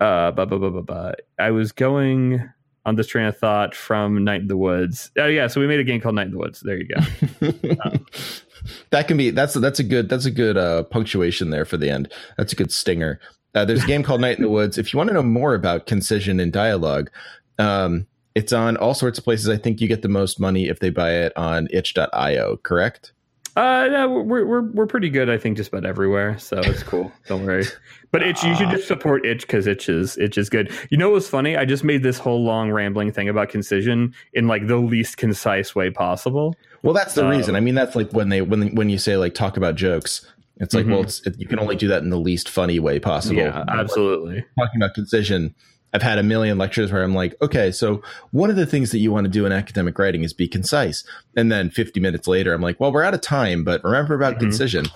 uh, 0.01 0.31
but, 0.33 0.49
but, 0.51 0.59
but, 0.59 0.87
but, 0.87 1.21
I 1.39 1.51
was 1.51 1.73
going 1.73 2.51
on 2.85 2.97
this 2.97 3.07
train 3.07 3.27
of 3.27 3.37
thought 3.37 3.75
from 3.75 4.25
Night 4.25 4.43
in 4.43 4.49
the 4.49 4.57
Woods. 4.57 5.11
Oh 5.19 5.27
yeah, 5.27 5.47
so 5.47 5.61
we 5.61 5.67
made 5.67 5.81
a 5.81 5.85
game 5.85 6.01
called 6.01 6.15
Night 6.15 6.27
in 6.27 6.33
the 6.33 6.39
Woods. 6.39 6.61
There 6.61 6.77
you 6.77 6.89
go. 6.89 7.79
um, 7.85 8.07
that 8.91 9.09
can 9.09 9.17
be 9.17 9.31
that's 9.31 9.55
that's 9.55 9.79
a 9.79 9.85
good 9.85 10.09
that's 10.09 10.25
a 10.25 10.31
good 10.31 10.57
uh, 10.57 10.85
punctuation 10.85 11.51
there 11.51 11.65
for 11.65 11.77
the 11.77 11.91
end. 11.91 12.13
That's 12.37 12.53
a 12.53 12.57
good 12.57 12.73
stinger. 12.73 13.21
Uh, 13.55 13.65
there's 13.65 13.85
a 13.85 13.87
game 13.87 14.03
called 14.03 14.21
Night 14.21 14.37
in 14.37 14.43
the 14.43 14.51
Woods. 14.51 14.77
If 14.77 14.93
you 14.93 14.99
want 14.99 15.09
to 15.09 15.15
know 15.15 15.23
more 15.23 15.55
about 15.55 15.87
concision 15.87 16.41
and 16.41 16.53
dialogue, 16.53 17.11
um, 17.59 18.07
it's 18.35 18.53
on 18.53 18.77
all 18.77 18.93
sorts 18.93 19.19
of 19.19 19.25
places. 19.25 19.49
I 19.49 19.57
think 19.57 19.81
you 19.81 19.89
get 19.89 20.03
the 20.03 20.09
most 20.09 20.39
money 20.39 20.69
if 20.69 20.81
they 20.81 20.91
buy 20.91 21.13
it 21.13 21.33
on 21.37 21.69
itch.io, 21.71 22.59
correct? 22.59 23.13
Uh, 23.57 23.89
no, 23.91 24.11
we're 24.11 24.45
we're 24.45 24.71
we're 24.73 24.87
pretty 24.87 25.09
good. 25.09 25.31
I 25.31 25.39
think 25.39 25.57
just 25.57 25.71
about 25.71 25.87
everywhere, 25.87 26.39
so 26.39 26.59
it's 26.59 26.83
cool. 26.83 27.11
Don't 27.27 27.47
worry. 27.47 27.65
But 28.13 28.23
itch, 28.23 28.45
you 28.45 28.55
should 28.55 28.69
just 28.69 28.87
support 28.87 29.25
itch 29.25 29.41
because 29.41 29.67
itch 29.67 29.89
is 29.89 30.19
itch 30.19 30.37
is 30.37 30.51
good. 30.51 30.71
You 30.91 30.99
know 30.99 31.11
what's 31.11 31.27
funny? 31.27 31.57
I 31.57 31.65
just 31.65 31.83
made 31.83 32.03
this 32.03 32.19
whole 32.19 32.45
long 32.45 32.71
rambling 32.71 33.13
thing 33.13 33.31
about 33.31 33.49
concision 33.49 34.15
in 34.35 34.47
like 34.47 34.67
the 34.67 34.77
least 34.77 35.17
concise 35.17 35.75
way 35.75 35.91
possible. 35.91 36.55
Well, 36.83 36.93
that's 36.93 37.15
the 37.15 37.25
um, 37.25 37.31
reason. 37.31 37.57
I 37.57 37.61
mean, 37.61 37.75
that's 37.75 37.97
like 37.97 38.13
when 38.13 38.29
they 38.29 38.43
when 38.43 38.75
when 38.75 38.91
you 38.91 38.99
say 38.99 39.17
like 39.17 39.33
talk 39.33 39.57
about 39.57 39.75
jokes. 39.75 40.31
It's 40.59 40.75
like, 40.75 40.85
mm-hmm. 40.85 40.93
well, 40.93 41.03
it's, 41.03 41.21
it, 41.27 41.39
you 41.39 41.47
can 41.47 41.59
only 41.59 41.77
do 41.77 41.89
that 41.89 42.03
in 42.03 42.09
the 42.09 42.19
least 42.19 42.49
funny 42.49 42.79
way 42.79 42.99
possible. 42.99 43.37
Yeah, 43.37 43.65
absolutely. 43.69 44.37
Like, 44.37 44.47
talking 44.59 44.83
about 44.83 44.95
concision, 44.95 45.55
I've 45.95 46.03
had 46.03 46.19
a 46.19 46.23
million 46.23 46.59
lectures 46.59 46.93
where 46.93 47.03
I'm 47.03 47.15
like, 47.15 47.35
okay, 47.41 47.71
so 47.71 48.03
one 48.31 48.51
of 48.51 48.57
the 48.57 48.67
things 48.67 48.91
that 48.91 48.99
you 48.99 49.11
want 49.11 49.25
to 49.25 49.31
do 49.31 49.47
in 49.47 49.53
academic 49.53 49.99
writing 49.99 50.25
is 50.25 50.33
be 50.33 50.47
concise. 50.47 51.05
And 51.37 51.51
then 51.51 51.71
50 51.71 52.01
minutes 52.01 52.29
later, 52.29 52.53
I'm 52.53 52.61
like, 52.61 52.79
well, 52.79 52.93
we're 52.93 53.05
out 53.05 53.15
of 53.15 53.21
time, 53.21 53.65
but 53.65 53.83
remember 53.83 54.15
about 54.15 54.35
mm-hmm. 54.35 54.45
concision. 54.45 54.87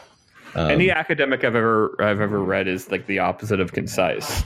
Um, 0.54 0.70
Any 0.70 0.90
academic 0.90 1.44
I've 1.44 1.54
ever 1.54 1.94
I've 2.00 2.20
ever 2.20 2.42
read 2.42 2.66
is 2.66 2.90
like 2.90 3.06
the 3.06 3.20
opposite 3.20 3.60
of 3.60 3.72
concise. 3.72 4.42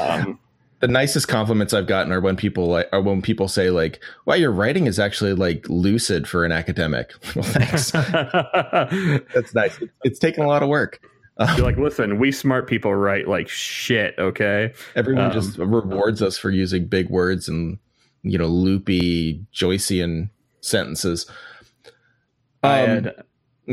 Um, 0.00 0.38
the 0.80 0.88
nicest 0.88 1.28
compliments 1.28 1.72
I've 1.72 1.86
gotten 1.86 2.12
are 2.12 2.20
when 2.20 2.36
people 2.36 2.68
like 2.68 2.88
are 2.92 3.00
when 3.00 3.22
people 3.22 3.48
say 3.48 3.70
like, 3.70 4.00
"Wow, 4.24 4.34
your 4.34 4.50
writing 4.50 4.86
is 4.86 4.98
actually 4.98 5.34
like 5.34 5.68
lucid 5.68 6.28
for 6.28 6.44
an 6.44 6.52
academic." 6.52 7.12
well, 7.34 7.44
thanks. 7.44 7.90
That's 9.34 9.54
nice. 9.54 9.78
It's, 9.80 9.92
it's 10.04 10.18
taken 10.18 10.44
a 10.44 10.48
lot 10.48 10.62
of 10.62 10.68
work. 10.68 11.00
You're 11.38 11.66
like, 11.66 11.76
listen, 11.76 12.18
we 12.18 12.32
smart 12.32 12.66
people 12.66 12.94
write 12.94 13.28
like 13.28 13.48
shit, 13.48 14.14
okay? 14.18 14.72
Everyone 14.94 15.26
um, 15.26 15.32
just 15.32 15.58
rewards 15.58 16.22
us 16.22 16.38
for 16.38 16.50
using 16.50 16.86
big 16.86 17.10
words 17.10 17.46
and 17.48 17.78
you 18.22 18.38
know 18.38 18.46
loopy 18.46 19.44
Joycean 19.54 20.30
sentences. 20.62 21.30
Um, 22.62 23.10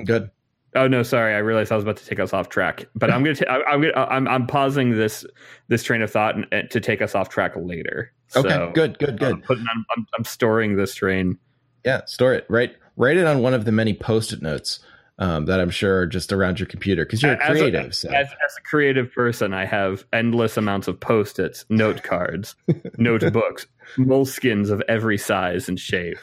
good. 0.06 0.30
Oh 0.76 0.88
no, 0.88 1.04
sorry. 1.04 1.36
I 1.36 1.38
realized 1.38 1.72
I 1.72 1.76
was 1.76 1.84
about 1.84 1.98
to 1.98 2.06
take 2.06 2.20
us 2.20 2.34
off 2.34 2.50
track, 2.50 2.86
but 2.96 3.10
I'm 3.10 3.24
gonna. 3.24 3.38
i 3.48 3.64
I'm 3.64 3.82
gonna. 3.82 3.94
I'm, 3.94 4.28
I'm 4.28 4.48
pausing 4.48 4.92
this 4.92 5.26
this 5.70 5.84
train 5.84 6.02
of 6.02 6.12
thought 6.12 6.36
and, 6.52 6.70
to 6.70 6.80
take 6.82 7.02
us 7.02 7.16
off 7.16 7.30
track 7.30 7.54
later. 7.56 8.12
Okay. 8.36 8.50
So, 8.50 8.72
good. 8.74 9.00
Good. 9.00 9.20
Good. 9.20 9.34
I'm, 9.34 9.42
putting, 9.42 9.66
I'm, 9.74 9.86
I'm, 9.96 10.08
I'm 10.18 10.26
storing 10.26 10.76
this 10.76 10.96
train. 10.96 11.38
Yeah, 11.86 12.04
store 12.06 12.34
it. 12.34 12.46
Write 12.50 12.76
write 12.98 13.18
it 13.18 13.26
on 13.26 13.42
one 13.42 13.54
of 13.54 13.66
the 13.66 13.72
many 13.72 13.94
post-it 13.94 14.42
notes 14.42 14.80
um, 15.20 15.46
that 15.46 15.60
I'm 15.60 15.70
sure 15.70 16.00
are 16.00 16.08
just 16.08 16.32
around 16.32 16.60
your 16.60 16.68
computer 16.68 17.06
because 17.06 17.22
you're 17.22 17.42
as 17.42 17.50
creative. 17.50 17.88
A, 17.88 17.94
so. 17.94 18.10
as, 18.10 18.28
as, 18.28 18.58
a 18.58 18.62
creative 18.62 19.12
person, 19.12 19.54
I 19.54 19.66
have 19.66 20.06
endless 20.12 20.58
amounts 20.58 20.88
of 20.88 21.00
post-its, 21.00 21.66
note 21.70 22.04
cards, 22.04 22.56
notebooks, 22.98 23.68
moleskins 23.98 24.70
of 24.70 24.82
every 24.88 25.18
size 25.18 25.70
and 25.70 25.80
shape. 25.80 26.18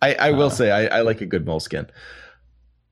I, 0.00 0.14
I 0.14 0.30
will 0.30 0.46
uh, 0.46 0.50
say 0.50 0.70
I, 0.70 0.98
I, 0.98 1.00
like 1.00 1.20
a 1.20 1.26
good 1.26 1.44
moleskin. 1.44 1.88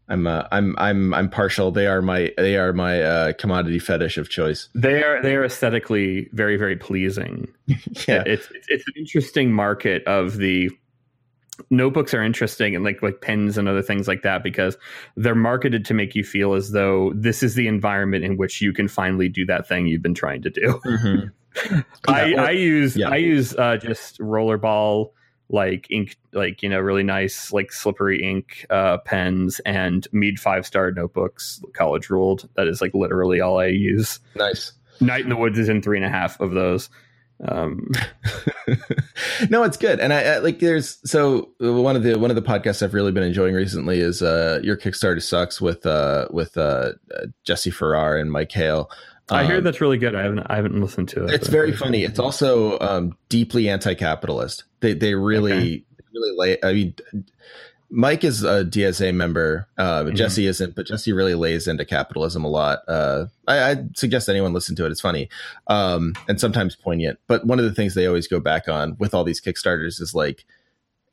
I'm 0.09 0.26
uh, 0.26 0.44
I'm 0.52 0.76
I'm 0.78 1.12
I'm 1.14 1.28
partial. 1.28 1.72
They 1.72 1.87
are 1.87 2.00
my 2.00 2.32
they 2.37 2.56
are 2.56 2.72
my 2.72 3.02
uh, 3.02 3.32
commodity 3.32 3.80
fetish 3.80 4.18
of 4.18 4.28
choice. 4.28 4.68
They 4.74 5.02
are 5.02 5.20
they 5.20 5.35
are 5.35 5.44
aesthetically 5.44 6.28
very 6.32 6.56
very 6.56 6.76
pleasing. 6.76 7.48
yeah, 7.66 8.22
it's 8.24 8.48
it's 8.68 8.85
an 8.87 8.94
interesting 8.96 9.52
market 9.52 10.04
of 10.04 10.37
the 10.37 10.70
notebooks 11.71 12.14
are 12.14 12.23
interesting 12.23 12.75
and 12.75 12.85
like 12.85 13.03
like 13.03 13.21
pens 13.21 13.59
and 13.59 13.69
other 13.69 13.83
things 13.83 14.09
like 14.09 14.23
that 14.23 14.42
because 14.42 14.77
they're 15.16 15.35
marketed 15.35 15.85
to 15.85 15.95
make 15.95 16.14
you 16.14 16.25
feel 16.25 16.55
as 16.55 16.73
though 16.73 17.12
this 17.14 17.42
is 17.42 17.55
the 17.55 17.66
environment 17.66 18.25
in 18.25 18.37
which 18.37 18.61
you 18.61 18.73
can 18.73 18.88
finally 18.88 19.29
do 19.29 19.47
that 19.47 19.69
thing 19.69 19.87
you've 19.87 20.03
been 20.03 20.14
trying 20.14 20.42
to 20.42 20.51
do. 20.51 20.81
Mm-hmm. 20.85 21.81
I, 22.09 22.35
I 22.35 22.51
use 22.51 22.97
yeah. 22.97 23.09
I 23.09 23.16
use 23.16 23.55
uh, 23.55 23.77
just 23.77 24.19
rollerball 24.19 25.11
like 25.49 25.87
ink 25.90 26.16
like 26.33 26.62
you 26.62 26.69
know 26.69 26.81
really 26.81 27.05
nice 27.05 27.53
like 27.53 27.73
slippery 27.73 28.23
ink 28.23 28.66
uh, 28.71 28.99
pens 28.99 29.61
and 29.64 30.07
Mead 30.12 30.40
five 30.40 30.66
star 30.66 30.90
notebooks 30.90 31.62
college 31.73 32.11
ruled 32.11 32.49
that 32.57 32.66
is 32.66 32.81
like 32.81 32.95
literally 32.95 33.40
all 33.40 33.59
I 33.59 33.66
use. 33.66 34.21
nice. 34.35 34.73
Night 34.99 35.23
in 35.25 35.29
the 35.29 35.37
Woods 35.37 35.59
is 35.59 35.69
in 35.69 35.83
three 35.83 35.99
and 35.99 36.07
a 36.07 36.09
half 36.09 36.40
of 36.40 36.53
those. 36.53 36.88
Um, 37.44 37.90
no, 39.51 39.62
it's 39.64 39.77
good, 39.77 40.01
and 40.01 40.12
I, 40.12 40.22
I 40.22 40.38
like. 40.38 40.59
There's 40.59 40.99
so 41.09 41.51
one 41.59 41.96
of 41.96 42.03
the 42.03 42.18
one 42.18 42.31
of 42.31 42.37
the 42.37 42.42
podcasts 42.42 42.83
I've 42.83 42.94
really 42.94 43.12
been 43.12 43.22
enjoying 43.22 43.55
recently 43.55 44.01
is 44.01 44.22
uh 44.22 44.61
your 44.62 44.77
Kickstarter 44.77 45.22
sucks 45.22 45.61
with 45.61 45.85
uh 45.87 46.29
with 46.31 46.57
uh, 46.57 46.92
Jesse 47.44 47.70
Farrar 47.70 48.16
and 48.16 48.33
Mike 48.33 48.53
Hale. 48.53 48.90
I 49.29 49.44
hear 49.44 49.57
Um, 49.59 49.64
that's 49.64 49.81
really 49.81 49.99
good. 49.99 50.14
I 50.14 50.22
haven't 50.22 50.40
I 50.49 50.57
haven't 50.57 50.81
listened 50.81 51.09
to 51.11 51.25
it. 51.25 51.35
It's 51.35 51.49
very 51.49 51.72
funny. 51.72 52.05
It's 52.05 52.18
also 52.18 52.79
um, 52.79 53.16
deeply 53.29 53.68
anti-capitalist. 53.68 54.64
They 54.81 54.94
they 54.94 55.14
really 55.14 55.53
Okay. 55.53 55.85
really 56.14 56.33
lay. 56.37 56.59
I 56.62 56.72
mean, 56.72 56.94
Mike 57.88 58.25
is 58.25 58.42
a 58.42 58.64
DSA 58.64 59.14
member. 59.14 59.68
Uh, 59.79 60.05
Mhm. 60.05 60.14
Jesse 60.16 60.46
isn't, 60.46 60.75
but 60.75 60.87
Jesse 60.87 61.12
really 61.12 61.35
lays 61.35 61.68
into 61.68 61.85
capitalism 61.85 62.44
a 62.44 62.49
lot. 62.49 62.81
Uh, 62.88 63.27
I, 63.46 63.70
I'd 63.70 63.96
suggest 63.96 64.29
anyone 64.29 64.53
listen 64.53 64.75
to 64.77 64.87
it. 64.87 64.90
It's 64.92 65.01
funny 65.01 65.29
um, 65.68 66.14
and 66.29 66.40
sometimes 66.40 66.75
poignant. 66.77 67.18
But 67.29 67.46
one 67.46 67.59
of 67.59 67.64
the 67.64 67.72
things 67.75 67.94
they 67.94 68.07
always 68.07 68.27
go 68.29 68.40
back 68.40 68.68
on 68.68 68.96
with 68.99 69.14
all 69.14 69.25
these 69.25 69.40
Kickstarters 69.40 70.01
is 70.01 70.14
like 70.14 70.44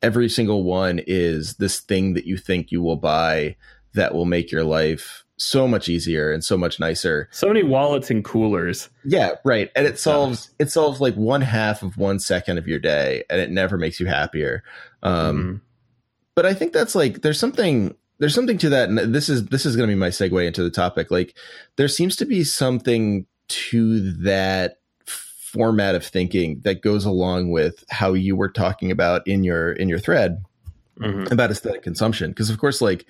every 0.02 0.28
single 0.30 0.64
one 0.64 1.00
is 1.06 1.56
this 1.56 1.80
thing 1.80 2.14
that 2.16 2.26
you 2.26 2.38
think 2.38 2.72
you 2.72 2.82
will 2.82 2.98
buy 2.98 3.56
that 3.94 4.14
will 4.14 4.26
make 4.26 4.52
your 4.52 4.64
life 4.64 5.24
so 5.38 5.68
much 5.68 5.90
easier 5.90 6.32
and 6.32 6.44
so 6.44 6.58
much 6.58 6.80
nicer. 6.80 7.28
So 7.32 7.48
many 7.48 7.64
wallets 7.64 8.10
and 8.10 8.24
coolers. 8.24 8.90
Yeah, 9.04 9.32
right. 9.44 9.70
And 9.76 9.86
it 9.86 10.00
solves 10.00 10.50
it 10.60 10.72
solves 10.72 11.00
like 11.02 11.16
one 11.16 11.42
half 11.42 11.84
of 11.84 11.98
one 11.98 12.20
second 12.20 12.58
of 12.58 12.68
your 12.68 12.80
day, 12.80 13.24
and 13.30 13.40
it 13.40 13.52
never 13.52 13.78
makes 13.78 14.00
you 14.00 14.06
happier. 14.08 14.64
Um, 15.04 15.44
Mhm. 15.44 15.62
But 16.36 16.46
I 16.46 16.54
think 16.54 16.74
that's 16.74 16.96
like 16.96 17.22
there's 17.22 17.40
something 17.40 17.96
there's 18.20 18.36
something 18.36 18.58
to 18.60 18.70
that, 18.70 18.90
and 18.90 18.98
this 19.14 19.30
is 19.30 19.46
this 19.48 19.66
is 19.66 19.76
going 19.76 19.88
to 19.90 19.96
be 19.96 20.00
my 20.00 20.10
segue 20.10 20.46
into 20.46 20.64
the 20.64 20.70
topic. 20.70 21.12
Like 21.12 21.36
there 21.76 21.88
seems 21.88 22.16
to 22.18 22.26
be 22.26 22.44
something 22.44 23.26
to 23.50 24.12
that 24.24 24.78
format 25.06 25.94
of 25.94 26.04
thinking 26.06 26.60
that 26.64 26.82
goes 26.82 27.06
along 27.06 27.52
with 27.52 27.84
how 27.90 28.14
you 28.14 28.36
were 28.36 28.50
talking 28.50 28.90
about 28.90 29.28
in 29.28 29.44
your 29.44 29.72
in 29.74 29.88
your 29.90 30.00
thread 30.00 30.44
Mhm. 31.00 31.32
about 31.32 31.50
aesthetic 31.50 31.82
consumption 31.82 32.30
because 32.30 32.52
of 32.52 32.60
course 32.60 32.80
like 32.80 33.06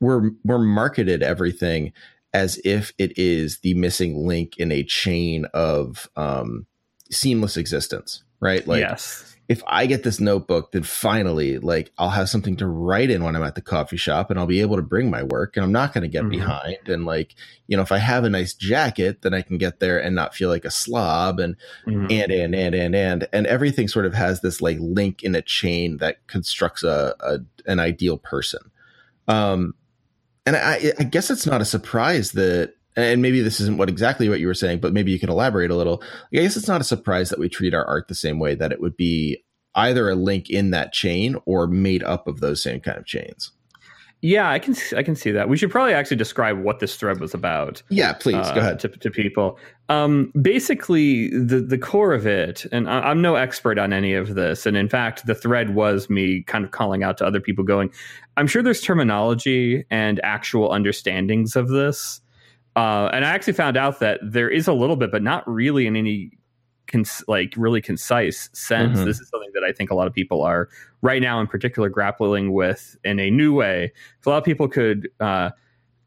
we're 0.00 0.30
we're 0.44 0.58
marketed 0.58 1.22
everything 1.22 1.92
as 2.34 2.60
if 2.62 2.92
it 2.98 3.16
is 3.18 3.58
the 3.60 3.72
missing 3.72 4.26
link 4.26 4.56
in 4.58 4.70
a 4.70 4.84
chain 4.84 5.46
of 5.54 6.10
um 6.16 6.66
seamless 7.10 7.56
existence 7.56 8.22
right 8.40 8.66
like 8.68 8.80
yes. 8.80 9.31
If 9.52 9.62
i 9.66 9.84
get 9.86 10.02
this 10.02 10.18
notebook 10.18 10.72
then 10.72 10.82
finally 10.82 11.58
like 11.58 11.92
i'll 11.98 12.08
have 12.10 12.28
something 12.28 12.56
to 12.56 12.66
write 12.66 13.10
in 13.10 13.22
when 13.22 13.36
i'm 13.36 13.42
at 13.42 13.54
the 13.54 13.60
coffee 13.60 13.96
shop 13.96 14.30
and 14.30 14.38
i'll 14.40 14.46
be 14.46 14.60
able 14.62 14.76
to 14.76 14.82
bring 14.82 15.10
my 15.10 15.22
work 15.22 15.56
and 15.56 15.62
i'm 15.64 15.70
not 15.72 15.92
going 15.92 16.02
to 16.02 16.08
get 16.08 16.24
Mhm. 16.24 16.30
behind 16.30 16.88
and 16.88 17.04
like 17.04 17.34
you 17.66 17.76
know 17.76 17.82
if 17.82 17.92
i 17.92 17.98
have 17.98 18.24
a 18.24 18.30
nice 18.30 18.54
jacket 18.54 19.22
then 19.22 19.34
i 19.34 19.42
can 19.42 19.58
get 19.58 19.78
there 19.78 20.02
and 20.02 20.14
not 20.16 20.34
feel 20.34 20.48
like 20.48 20.64
a 20.64 20.70
slob 20.70 21.38
and 21.38 21.56
Mhm. 21.86 22.10
and 22.10 22.32
and 22.32 22.54
and 22.54 22.74
and 22.74 22.94
and 22.96 23.28
and 23.32 23.46
everything 23.46 23.88
sort 23.88 24.06
of 24.06 24.14
has 24.14 24.40
this 24.40 24.60
like 24.62 24.78
link 24.80 25.22
in 25.22 25.34
a 25.34 25.42
chain 25.42 25.98
that 25.98 26.26
constructs 26.26 26.82
a, 26.82 27.14
a 27.20 27.38
an 27.70 27.78
ideal 27.78 28.16
person 28.18 28.60
um 29.28 29.74
and 30.46 30.56
i 30.56 30.92
i 30.98 31.04
guess 31.04 31.30
it's 31.30 31.46
not 31.46 31.60
a 31.60 31.64
surprise 31.66 32.32
that 32.32 32.74
and 32.96 33.22
maybe 33.22 33.40
this 33.40 33.60
isn't 33.60 33.78
what 33.78 33.88
exactly 33.88 34.28
what 34.28 34.40
you 34.40 34.46
were 34.46 34.54
saying 34.54 34.78
but 34.78 34.92
maybe 34.92 35.10
you 35.10 35.18
can 35.18 35.30
elaborate 35.30 35.70
a 35.70 35.76
little 35.76 36.02
i 36.32 36.36
guess 36.36 36.56
it's 36.56 36.68
not 36.68 36.80
a 36.80 36.84
surprise 36.84 37.30
that 37.30 37.38
we 37.38 37.48
treat 37.48 37.74
our 37.74 37.84
art 37.86 38.08
the 38.08 38.14
same 38.14 38.38
way 38.38 38.54
that 38.54 38.72
it 38.72 38.80
would 38.80 38.96
be 38.96 39.42
either 39.74 40.10
a 40.10 40.14
link 40.14 40.50
in 40.50 40.70
that 40.70 40.92
chain 40.92 41.36
or 41.46 41.66
made 41.66 42.02
up 42.02 42.26
of 42.26 42.40
those 42.40 42.62
same 42.62 42.80
kind 42.80 42.98
of 42.98 43.06
chains 43.06 43.52
Yeah, 44.24 44.48
I 44.48 44.60
can 44.60 44.76
I 44.96 45.02
can 45.02 45.16
see 45.16 45.32
that. 45.32 45.48
We 45.48 45.56
should 45.56 45.72
probably 45.72 45.94
actually 45.94 46.18
describe 46.18 46.62
what 46.62 46.78
this 46.78 46.94
thread 46.94 47.18
was 47.18 47.34
about. 47.34 47.82
yeah 47.88 48.12
please 48.12 48.36
uh, 48.36 48.54
go 48.54 48.60
ahead 48.60 48.78
to, 48.78 48.88
to 48.88 49.10
people. 49.10 49.58
Um, 49.88 50.30
basically, 50.40 51.28
the 51.30 51.58
the 51.60 51.76
core 51.76 52.12
of 52.14 52.24
it, 52.24 52.64
and 52.70 52.88
I, 52.88 53.00
I'm 53.00 53.20
no 53.20 53.34
expert 53.34 53.78
on 53.80 53.92
any 53.92 54.14
of 54.14 54.36
this, 54.36 54.64
and 54.64 54.76
in 54.76 54.88
fact, 54.88 55.26
the 55.26 55.34
thread 55.34 55.74
was 55.74 56.08
me 56.08 56.44
kind 56.44 56.64
of 56.64 56.70
calling 56.70 57.02
out 57.02 57.18
to 57.18 57.26
other 57.26 57.40
people, 57.40 57.64
going, 57.64 57.90
"I'm 58.36 58.46
sure 58.46 58.62
there's 58.62 58.80
terminology 58.80 59.84
and 59.90 60.20
actual 60.22 60.70
understandings 60.70 61.56
of 61.56 61.68
this." 61.68 62.20
Uh, 62.76 63.10
and 63.12 63.24
I 63.24 63.30
actually 63.30 63.52
found 63.52 63.76
out 63.76 64.00
that 64.00 64.20
there 64.22 64.48
is 64.48 64.66
a 64.68 64.72
little 64.72 64.96
bit, 64.96 65.10
but 65.10 65.22
not 65.22 65.46
really 65.48 65.86
in 65.86 65.94
any 65.96 66.32
cons- 66.86 67.24
like 67.28 67.54
really 67.56 67.80
concise 67.82 68.48
sense. 68.52 68.98
Mhm. 69.00 69.04
This 69.04 69.20
is 69.20 69.28
something 69.28 69.50
that 69.54 69.62
I 69.64 69.72
think 69.72 69.90
a 69.90 69.94
lot 69.94 70.06
of 70.06 70.14
people 70.14 70.42
are 70.42 70.68
right 71.02 71.20
now, 71.20 71.40
in 71.40 71.46
particular, 71.46 71.88
grappling 71.88 72.52
with 72.52 72.96
in 73.04 73.18
a 73.20 73.30
new 73.30 73.52
way. 73.54 73.92
So 74.22 74.30
a 74.30 74.32
lot 74.32 74.38
of 74.38 74.44
people 74.44 74.68
could 74.68 75.08
uh, 75.20 75.50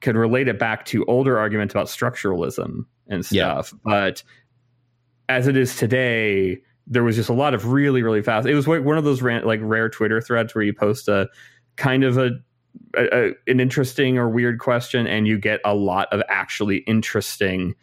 could 0.01 0.15
relate 0.15 0.47
it 0.47 0.59
back 0.59 0.85
to 0.85 1.05
older 1.05 1.37
arguments 1.39 1.73
about 1.73 1.87
structuralism 1.87 2.85
and 3.07 3.31
Yeah. 3.31 3.61
stuff, 3.61 3.79
but 3.83 4.23
as 5.29 5.47
it 5.47 5.57
is 5.57 5.75
today. 5.75 6.61
There 6.87 7.03
was 7.03 7.15
just 7.15 7.29
a 7.29 7.33
lot 7.33 7.55
of 7.55 7.71
really, 7.71 8.03
really 8.03 8.21
fast. 8.21 8.45
It 8.47 8.53
was 8.53 8.67
one 8.67 8.95
of 8.99 9.03
those 9.03 9.23
ran, 9.23 9.43
like 9.43 9.59
rare 9.63 9.89
Twitter 9.89 10.21
threads 10.21 10.53
where 10.53 10.63
you 10.63 10.71
post 10.71 11.07
a 11.07 11.27
kind 11.77 12.03
of 12.03 12.15
a 12.15 12.29
a, 12.97 13.03
a, 13.29 13.31
an 13.47 13.59
interesting 13.59 14.17
or 14.17 14.29
weird 14.29 14.59
question 14.59 15.07
and 15.07 15.27
you 15.27 15.37
get 15.37 15.59
a 15.65 15.73
lot 15.75 16.07
of 16.13 16.21
actually 16.29 16.77
interesting 16.79 17.75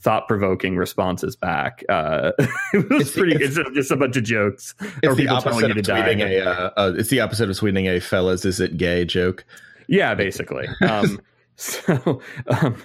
thought-provoking 0.00 0.76
responses 0.76 1.36
back. 1.36 1.82
Uh, 1.88 2.32
it 2.72 2.88
was 2.90 3.02
It's 3.02 3.12
the- 3.14 3.20
pretty 3.20 3.36
it's- 3.36 3.56
it's 3.58 3.70
just 3.74 3.90
a 3.90 3.96
bunch 3.96 4.16
of 4.16 4.24
jokes 4.24 4.74
it's 5.02 5.16
the 5.16 5.28
opposite 5.28 5.68
you 5.68 5.70
of 5.72 5.76
tweeting 5.76 6.20
a 6.20 6.40
uh, 6.40 6.70
uh, 6.76 6.92
it's 6.96 7.10
the 7.10 7.20
opposite 7.20 7.50
of 7.50 7.56
tweeting 7.56 7.86
a 7.86 8.00
fellas 8.00 8.44
is 8.44 8.60
it 8.60 8.76
gay? 8.78 9.04
joke. 9.04 9.44
Yeah 9.88 10.14
basically. 10.14 10.66
Um, 10.80 11.20
so 11.56 12.20
um, 12.46 12.76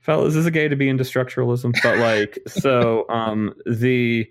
fellas 0.00 0.36
is 0.36 0.46
it 0.46 0.52
gay 0.52 0.68
to 0.68 0.76
be 0.76 0.88
into 0.88 1.02
structuralism 1.02 1.74
but 1.82 1.98
like 1.98 2.38
so 2.46 3.04
um, 3.08 3.52
the 3.66 4.30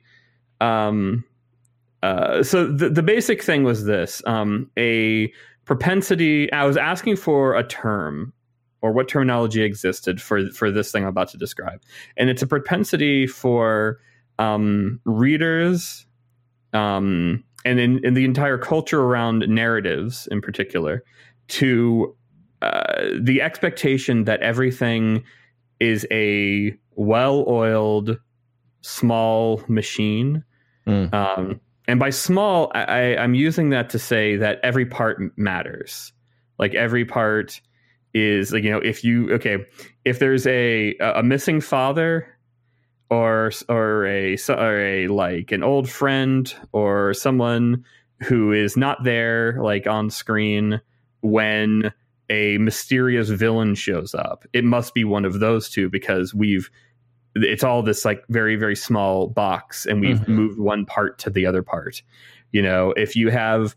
um, 0.62 1.26
uh, 2.04 2.42
so 2.44 2.66
the, 2.72 2.90
the 2.90 3.04
basic 3.04 3.44
thing 3.44 3.64
was 3.66 3.84
this 3.84 4.22
um, 4.26 4.70
a 4.78 5.32
propensity 5.70 6.52
i 6.52 6.66
was 6.66 6.76
asking 6.78 7.16
for 7.16 7.54
a 7.56 7.64
term 7.64 8.34
or 8.82 8.92
what 8.92 9.08
terminology 9.08 9.62
existed 9.62 10.20
for 10.20 10.50
for 10.50 10.72
this 10.72 10.92
thing 10.92 11.04
i'm 11.04 11.10
about 11.10 11.30
to 11.30 11.38
describe 11.38 11.80
and 12.18 12.28
it's 12.28 12.42
a 12.42 12.48
propensity 12.48 13.28
for 13.28 14.00
um, 14.40 15.00
readers 15.06 16.08
um, 16.74 17.44
and 17.66 17.80
in, 17.80 18.04
in 18.04 18.16
the 18.16 18.26
entire 18.26 18.58
culture 18.58 19.00
around 19.00 19.48
narratives 19.48 20.28
in 20.32 20.42
particular 20.42 21.04
to 21.50 22.16
uh, 22.64 23.04
the 23.22 23.40
expectation 23.40 24.24
that 24.24 24.42
everything 24.42 25.24
is 25.80 26.08
a 26.10 26.74
well-oiled 26.96 28.18
small 28.82 29.62
machine 29.68 30.44
Mm. 30.88 31.14
um, 31.14 31.62
and 31.90 32.00
by 32.00 32.12
small 32.12 32.72
I, 32.76 33.16
i'm 33.18 33.34
using 33.34 33.72
that 33.72 33.90
to 33.90 34.00
say 34.00 34.38
that 34.38 34.60
every 34.64 34.86
part 34.86 35.20
matters. 35.38 36.14
Like 36.60 36.76
every 36.76 37.06
part 37.06 37.62
is 38.14 38.52
like 38.52 38.64
you 38.64 38.72
know 38.72 38.80
if 38.80 39.04
you 39.04 39.34
okay 39.34 39.66
if 40.06 40.20
there's 40.20 40.46
a 40.48 40.96
a 41.00 41.24
missing 41.24 41.62
father 41.62 42.28
or 43.10 43.52
or 43.70 44.06
a 44.06 44.38
or 44.50 44.80
a 44.80 45.08
like 45.08 45.52
an 45.52 45.64
old 45.64 45.90
friend 45.90 46.54
or 46.72 47.14
someone 47.14 47.84
who 48.22 48.52
is 48.52 48.76
not 48.76 49.04
there 49.04 49.62
like 49.62 49.88
on 49.88 50.10
screen 50.10 50.82
when 51.22 51.92
a 52.30 52.58
mysterious 52.58 53.30
villain 53.30 53.74
shows 53.74 54.14
up 54.14 54.46
it 54.54 54.64
must 54.64 54.94
be 54.94 55.04
one 55.04 55.26
of 55.26 55.40
those 55.40 55.70
two 55.70 55.90
because 55.90 56.34
we've 56.34 56.70
it's 57.36 57.64
all 57.64 57.82
this 57.84 58.06
like 58.06 58.24
very 58.30 58.56
very 58.56 58.76
small 58.76 59.28
box 59.28 59.86
and 59.86 60.02
we've 60.02 60.20
Mhm. 60.22 60.28
moved 60.30 60.60
one 60.60 60.86
part 60.86 61.18
to 61.20 61.30
the 61.30 61.46
other 61.46 61.62
part 61.64 62.02
you 62.52 62.62
know 62.62 62.92
if 62.98 63.16
you 63.16 63.30
have 63.30 63.76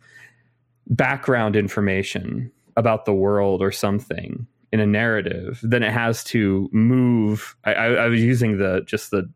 background 0.89 1.57
information 1.57 2.51
about 2.77 3.05
the 3.05 3.13
world 3.15 3.63
or 3.63 3.71
something 3.71 4.47
in 4.73 4.81
a 4.81 4.87
narrative 4.87 5.61
then 5.63 5.83
it 5.83 5.93
has 5.93 6.25
to 6.25 6.69
move 6.73 7.55
I, 7.65 7.75
I, 7.75 7.87
I 8.05 8.09
was 8.09 8.21
using 8.23 8.59
the 8.59 8.83
just 8.87 9.11
the 9.11 9.31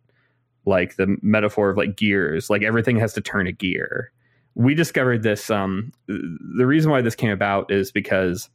like 0.65 0.97
the 0.97 1.17
metaphor 1.23 1.71
of 1.71 1.77
like 1.77 1.97
gears 1.97 2.51
like 2.51 2.63
everything 2.63 2.99
has 2.99 3.13
to 3.15 3.21
turn 3.21 3.47
a 3.47 3.53
gear 3.53 4.11
we 4.55 4.75
discovered 4.75 5.23
this 5.23 5.51
um 5.51 5.93
the 6.09 6.67
reason 6.67 6.91
why 6.91 7.03
this 7.03 7.15
came 7.15 7.31
about 7.31 7.71
is 7.71 7.93
because 7.93 8.49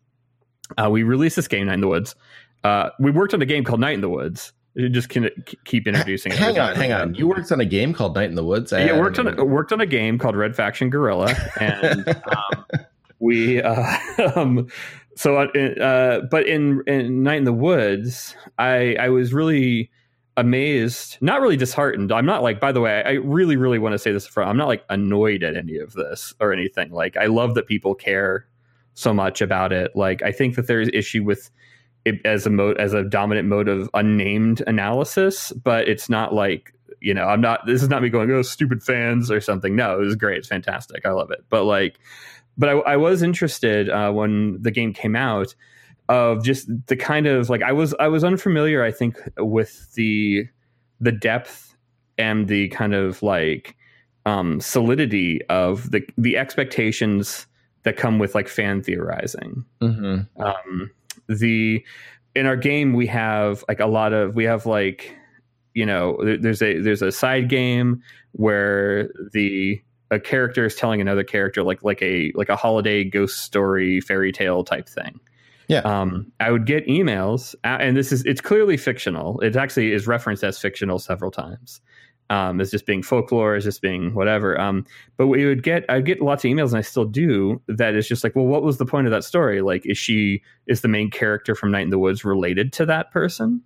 uh, 0.77 0.89
we 0.89 1.03
released 1.03 1.35
this 1.35 1.49
game, 1.49 1.65
Night 1.67 1.73
in 1.73 1.81
the 1.81 1.87
Woods. 1.89 2.15
Uh, 2.63 2.91
we 2.97 3.11
worked 3.11 3.33
on 3.33 3.41
a 3.41 3.45
game 3.45 3.65
called 3.65 3.81
Night 3.81 3.95
in 3.95 3.99
the 3.99 4.07
Woods. 4.07 4.53
You 4.73 4.89
just 4.89 5.09
can 5.09 5.29
keep 5.65 5.87
introducing. 5.87 6.31
Hang 6.31 6.57
on, 6.57 6.75
hang 6.75 6.93
on. 6.93 7.13
You 7.15 7.27
worked 7.27 7.51
on 7.51 7.59
a 7.59 7.65
game 7.65 7.93
called 7.93 8.15
Night 8.15 8.29
in 8.29 8.35
the 8.35 8.43
Woods. 8.43 8.71
I 8.71 8.85
yeah, 8.85 8.99
worked 8.99 9.19
on 9.19 9.27
a, 9.27 9.43
worked 9.43 9.73
on 9.73 9.81
a 9.81 9.85
game 9.85 10.17
called 10.17 10.35
Red 10.35 10.55
Faction 10.55 10.89
Guerrilla, 10.89 11.35
and 11.59 12.07
um, 12.25 12.65
we 13.19 13.61
uh, 13.61 13.97
um, 14.35 14.67
so 15.15 15.37
uh, 15.37 15.45
uh, 15.47 16.21
but 16.31 16.47
in, 16.47 16.83
in 16.87 17.23
Night 17.23 17.37
in 17.37 17.43
the 17.43 17.53
Woods, 17.53 18.35
I 18.57 18.95
I 18.95 19.09
was 19.09 19.33
really 19.33 19.91
amazed, 20.37 21.17
not 21.21 21.41
really 21.41 21.57
disheartened. 21.57 22.11
I'm 22.11 22.25
not 22.25 22.41
like, 22.41 22.59
by 22.59 22.71
the 22.71 22.81
way, 22.81 23.03
I 23.05 23.11
really, 23.11 23.57
really 23.57 23.79
want 23.79 23.93
to 23.93 23.99
say 23.99 24.11
this 24.11 24.25
front. 24.25 24.49
I'm 24.49 24.57
not 24.57 24.67
like 24.67 24.83
annoyed 24.89 25.43
at 25.43 25.55
any 25.55 25.77
of 25.77 25.93
this 25.93 26.33
or 26.39 26.53
anything. 26.53 26.91
Like, 26.91 27.17
I 27.17 27.25
love 27.25 27.55
that 27.55 27.67
people 27.67 27.93
care 27.93 28.47
so 28.93 29.13
much 29.13 29.41
about 29.41 29.73
it. 29.73 29.95
Like, 29.95 30.21
I 30.21 30.31
think 30.31 30.55
that 30.55 30.67
there's 30.67 30.89
issue 30.93 31.23
with 31.23 31.51
it 32.05 32.25
as 32.25 32.45
a 32.45 32.49
mode 32.49 32.77
as 32.79 32.93
a 32.93 33.03
dominant 33.03 33.47
mode 33.47 33.67
of 33.67 33.89
unnamed 33.93 34.61
analysis, 34.67 35.51
but 35.51 35.87
it's 35.87 36.09
not 36.09 36.33
like 36.33 36.73
you 36.99 37.13
know 37.13 37.25
I'm 37.25 37.41
not. 37.41 37.65
This 37.65 37.81
is 37.81 37.89
not 37.89 38.01
me 38.01 38.09
going 38.09 38.31
oh 38.31 38.41
stupid 38.41 38.83
fans 38.83 39.29
or 39.31 39.41
something. 39.41 39.75
No, 39.75 39.99
it 39.99 40.03
was 40.03 40.15
great. 40.15 40.39
It's 40.39 40.47
fantastic. 40.47 41.05
I 41.05 41.11
love 41.11 41.31
it. 41.31 41.43
But 41.49 41.65
like, 41.65 41.99
but 42.57 42.69
I, 42.69 42.73
I 42.73 42.97
was 42.97 43.21
interested 43.21 43.89
uh, 43.89 44.11
when 44.11 44.61
the 44.61 44.71
game 44.71 44.93
came 44.93 45.15
out 45.15 45.53
of 46.09 46.43
just 46.43 46.67
the 46.87 46.95
kind 46.95 47.27
of 47.27 47.49
like 47.49 47.63
I 47.63 47.71
was 47.71 47.93
I 47.99 48.07
was 48.07 48.23
unfamiliar. 48.23 48.83
I 48.83 48.91
think 48.91 49.17
with 49.37 49.93
the 49.93 50.47
the 50.99 51.11
depth 51.11 51.75
and 52.17 52.47
the 52.47 52.69
kind 52.69 52.93
of 52.93 53.21
like 53.23 53.75
um, 54.25 54.59
solidity 54.59 55.41
of 55.49 55.91
the 55.91 56.01
the 56.17 56.37
expectations 56.37 57.47
that 57.83 57.97
come 57.97 58.19
with 58.19 58.35
like 58.35 58.47
fan 58.47 58.83
theorizing. 58.83 59.65
Mm-hmm. 59.81 60.41
Um, 60.41 60.91
the 61.27 61.83
in 62.35 62.45
our 62.45 62.55
game 62.55 62.93
we 62.93 63.07
have 63.07 63.63
like 63.67 63.79
a 63.79 63.85
lot 63.85 64.13
of 64.13 64.35
we 64.35 64.43
have 64.43 64.65
like 64.65 65.15
you 65.73 65.85
know 65.85 66.17
there's 66.39 66.61
a 66.61 66.79
there's 66.79 67.01
a 67.01 67.11
side 67.11 67.49
game 67.49 68.01
where 68.33 69.09
the 69.33 69.81
a 70.11 70.19
character 70.19 70.65
is 70.65 70.75
telling 70.75 71.01
another 71.01 71.23
character 71.23 71.63
like 71.63 71.83
like 71.83 72.01
a 72.01 72.31
like 72.35 72.49
a 72.49 72.55
holiday 72.55 73.03
ghost 73.03 73.39
story 73.39 74.01
fairy 74.01 74.31
tale 74.31 74.63
type 74.63 74.87
thing. 74.87 75.19
Yeah. 75.67 75.79
Um 75.79 76.31
i 76.39 76.51
would 76.51 76.65
get 76.65 76.85
emails 76.87 77.55
and 77.63 77.95
this 77.95 78.11
is 78.11 78.25
it's 78.25 78.41
clearly 78.41 78.77
fictional. 78.77 79.39
It 79.41 79.55
actually 79.55 79.93
is 79.93 80.07
referenced 80.07 80.43
as 80.43 80.59
fictional 80.59 80.99
several 80.99 81.31
times 81.31 81.81
um, 82.31 82.61
as 82.61 82.71
just 82.71 82.85
being 82.85 83.03
folklore, 83.03 83.55
as 83.55 83.65
just 83.65 83.81
being 83.81 84.13
whatever. 84.13 84.59
Um, 84.59 84.85
but 85.17 85.27
we 85.27 85.45
would 85.45 85.63
get, 85.63 85.83
I'd 85.89 86.05
get 86.05 86.21
lots 86.21 86.45
of 86.45 86.49
emails, 86.49 86.69
and 86.69 86.77
I 86.77 86.81
still 86.81 87.03
do. 87.03 87.61
That 87.67 87.93
is 87.93 88.07
just 88.07 88.23
like, 88.23 88.37
well, 88.37 88.45
what 88.45 88.63
was 88.63 88.77
the 88.77 88.85
point 88.85 89.05
of 89.05 89.11
that 89.11 89.25
story? 89.25 89.61
Like, 89.61 89.85
is 89.85 89.97
she 89.97 90.41
is 90.65 90.79
the 90.79 90.87
main 90.87 91.11
character 91.11 91.55
from 91.55 91.71
Night 91.71 91.81
in 91.81 91.89
the 91.89 91.99
Woods 91.99 92.23
related 92.23 92.71
to 92.73 92.85
that 92.85 93.11
person? 93.11 93.61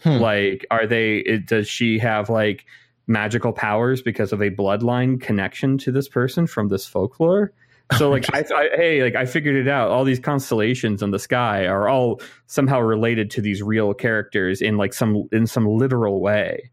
Hmm. 0.00 0.18
Like, 0.18 0.66
are 0.72 0.88
they? 0.88 1.18
It, 1.18 1.46
does 1.46 1.68
she 1.68 2.00
have 2.00 2.28
like 2.28 2.66
magical 3.06 3.52
powers 3.52 4.02
because 4.02 4.32
of 4.32 4.42
a 4.42 4.50
bloodline 4.50 5.20
connection 5.20 5.78
to 5.78 5.92
this 5.92 6.08
person 6.08 6.48
from 6.48 6.68
this 6.68 6.86
folklore? 6.86 7.52
So 7.96 8.08
like 8.08 8.32
I, 8.32 8.44
I, 8.54 8.68
hey 8.76 9.02
like 9.02 9.16
I 9.16 9.24
figured 9.24 9.56
it 9.56 9.66
out. 9.66 9.90
All 9.90 10.04
these 10.04 10.20
constellations 10.20 11.02
in 11.02 11.10
the 11.10 11.18
sky 11.18 11.66
are 11.66 11.88
all 11.88 12.20
somehow 12.46 12.80
related 12.80 13.32
to 13.32 13.40
these 13.40 13.64
real 13.64 13.94
characters 13.94 14.62
in 14.62 14.76
like 14.76 14.94
some 14.94 15.28
in 15.32 15.48
some 15.48 15.66
literal 15.66 16.20
way 16.20 16.70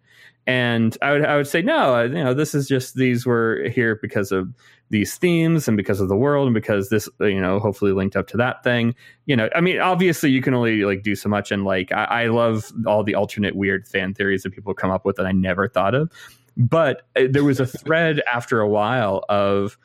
and 0.47 0.97
I 1.01 1.11
would 1.11 1.25
I 1.25 1.35
would 1.35 1.47
say 1.47 1.61
no, 1.61 2.01
you 2.03 2.23
know, 2.23 2.33
this 2.33 2.55
is 2.55 2.69
just 2.69 2.95
these 2.95 3.25
were 3.25 3.67
here 3.69 3.99
because 4.01 4.31
of 4.31 4.47
these 4.89 5.17
themes 5.17 5.67
and 5.67 5.75
because 5.75 5.99
of 5.99 6.07
the 6.07 6.15
world 6.15 6.47
and 6.47 6.53
because 6.53 6.87
this 6.87 7.09
you 7.19 7.41
know 7.41 7.59
hopefully 7.59 7.91
linked 7.91 8.15
up 8.15 8.27
to 8.27 8.37
that 8.37 8.63
thing. 8.63 8.95
You 9.25 9.35
know, 9.35 9.49
I 9.53 9.59
mean, 9.59 9.79
obviously 9.79 10.31
you 10.31 10.41
can 10.41 10.53
only 10.53 10.85
like 10.85 11.03
do 11.03 11.15
so 11.15 11.27
much, 11.27 11.51
and 11.51 11.65
like 11.65 11.91
I, 11.91 12.05
I 12.05 12.27
love 12.27 12.71
all 12.87 13.03
the 13.03 13.13
alternate 13.13 13.57
weird 13.57 13.85
fan 13.89 14.13
theories 14.13 14.43
that 14.43 14.53
people 14.53 14.73
come 14.73 14.89
up 14.89 15.03
with 15.03 15.17
that 15.17 15.25
I 15.25 15.33
never 15.33 15.67
thought 15.67 15.93
of. 15.93 16.09
But 16.55 17.03
uh, 17.17 17.23
there 17.29 17.43
was 17.43 17.59
a 17.59 17.67
thread 17.67 18.23
after 18.33 18.61
a 18.61 18.69
while 18.69 19.25
of 19.27 19.77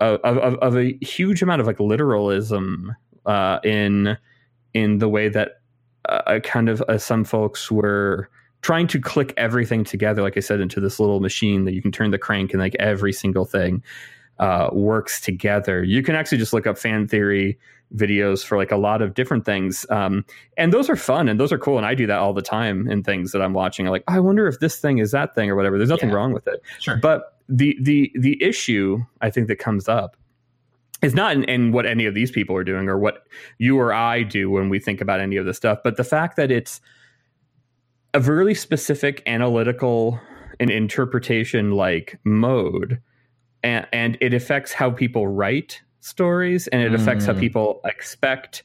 of, 0.00 0.20
of, 0.20 0.54
of 0.54 0.76
a 0.76 0.96
huge 1.02 1.42
amount 1.42 1.60
of 1.60 1.66
like 1.66 1.80
literalism 1.80 2.96
uh, 3.26 3.58
in 3.62 4.16
in 4.72 4.98
the 4.98 5.08
way 5.08 5.28
that 5.28 5.60
uh, 6.08 6.40
kind 6.42 6.70
of 6.70 6.80
uh, 6.88 6.96
some 6.96 7.24
folks 7.24 7.70
were 7.70 8.30
trying 8.62 8.86
to 8.88 9.00
click 9.00 9.32
everything 9.36 9.84
together, 9.84 10.22
like 10.22 10.36
I 10.36 10.40
said, 10.40 10.60
into 10.60 10.80
this 10.80 10.98
little 10.98 11.20
machine 11.20 11.64
that 11.64 11.74
you 11.74 11.82
can 11.82 11.92
turn 11.92 12.10
the 12.10 12.18
crank 12.18 12.52
and 12.52 12.60
like 12.60 12.74
every 12.78 13.12
single 13.12 13.44
thing 13.44 13.82
uh, 14.38 14.70
works 14.72 15.20
together. 15.20 15.82
You 15.82 16.02
can 16.02 16.14
actually 16.14 16.38
just 16.38 16.52
look 16.52 16.66
up 16.66 16.78
fan 16.78 17.06
theory 17.06 17.58
videos 17.94 18.44
for 18.44 18.58
like 18.58 18.70
a 18.70 18.76
lot 18.76 19.00
of 19.00 19.14
different 19.14 19.44
things. 19.44 19.86
Um, 19.90 20.24
and 20.56 20.72
those 20.72 20.90
are 20.90 20.96
fun 20.96 21.28
and 21.28 21.40
those 21.40 21.52
are 21.52 21.58
cool. 21.58 21.78
And 21.78 21.86
I 21.86 21.94
do 21.94 22.06
that 22.06 22.18
all 22.18 22.34
the 22.34 22.42
time 22.42 22.88
in 22.90 23.02
things 23.02 23.32
that 23.32 23.40
I'm 23.40 23.54
watching. 23.54 23.86
I'm 23.86 23.92
like, 23.92 24.04
I 24.08 24.20
wonder 24.20 24.46
if 24.46 24.60
this 24.60 24.78
thing 24.78 24.98
is 24.98 25.12
that 25.12 25.34
thing 25.34 25.50
or 25.50 25.56
whatever. 25.56 25.78
There's 25.78 25.90
nothing 25.90 26.10
yeah. 26.10 26.16
wrong 26.16 26.32
with 26.32 26.46
it. 26.46 26.62
Sure. 26.80 26.96
But 26.96 27.34
the 27.48 27.78
the 27.80 28.12
the 28.18 28.42
issue 28.42 28.98
I 29.22 29.30
think 29.30 29.48
that 29.48 29.56
comes 29.56 29.88
up 29.88 30.16
is 31.00 31.14
not 31.14 31.32
in, 31.32 31.44
in, 31.44 31.72
what 31.72 31.86
any 31.86 32.06
of 32.06 32.14
these 32.14 32.30
people 32.30 32.56
are 32.56 32.64
doing 32.64 32.88
or 32.88 32.98
what 32.98 33.26
you 33.58 33.78
or 33.78 33.92
I 33.92 34.22
do 34.22 34.50
when 34.50 34.68
we 34.68 34.80
think 34.80 35.00
about 35.00 35.20
any 35.20 35.36
of 35.36 35.46
this 35.46 35.56
stuff, 35.56 35.78
but 35.84 35.96
the 35.96 36.04
fact 36.04 36.36
that 36.36 36.50
it's 36.50 36.80
a 38.14 38.20
really 38.20 38.54
specific 38.54 39.22
analytical 39.26 40.20
and 40.60 40.70
interpretation 40.70 41.72
like 41.72 42.18
mode 42.24 43.00
and, 43.62 43.86
and 43.92 44.18
it 44.20 44.34
affects 44.34 44.72
how 44.72 44.90
people 44.90 45.28
write 45.28 45.82
stories 46.00 46.68
and 46.68 46.82
it 46.82 46.94
affects 46.94 47.26
how 47.26 47.32
mm. 47.32 47.40
people 47.40 47.80
expect 47.84 48.62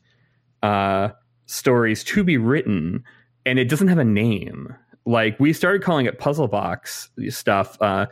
uh, 0.62 1.10
stories 1.45 2.03
to 2.03 2.23
be 2.23 2.38
written 2.38 3.03
and 3.45 3.60
it 3.60 3.69
doesn't 3.69 3.89
have 3.89 3.97
a 3.97 4.03
name 4.03 4.73
like 5.06 5.38
we 5.39 5.51
started 5.51 5.84
calling 5.84 6.06
it 6.06 6.19
puzzle 6.19 6.47
box 6.47 7.10
stuff 7.29 7.77
uh, 7.82 8.06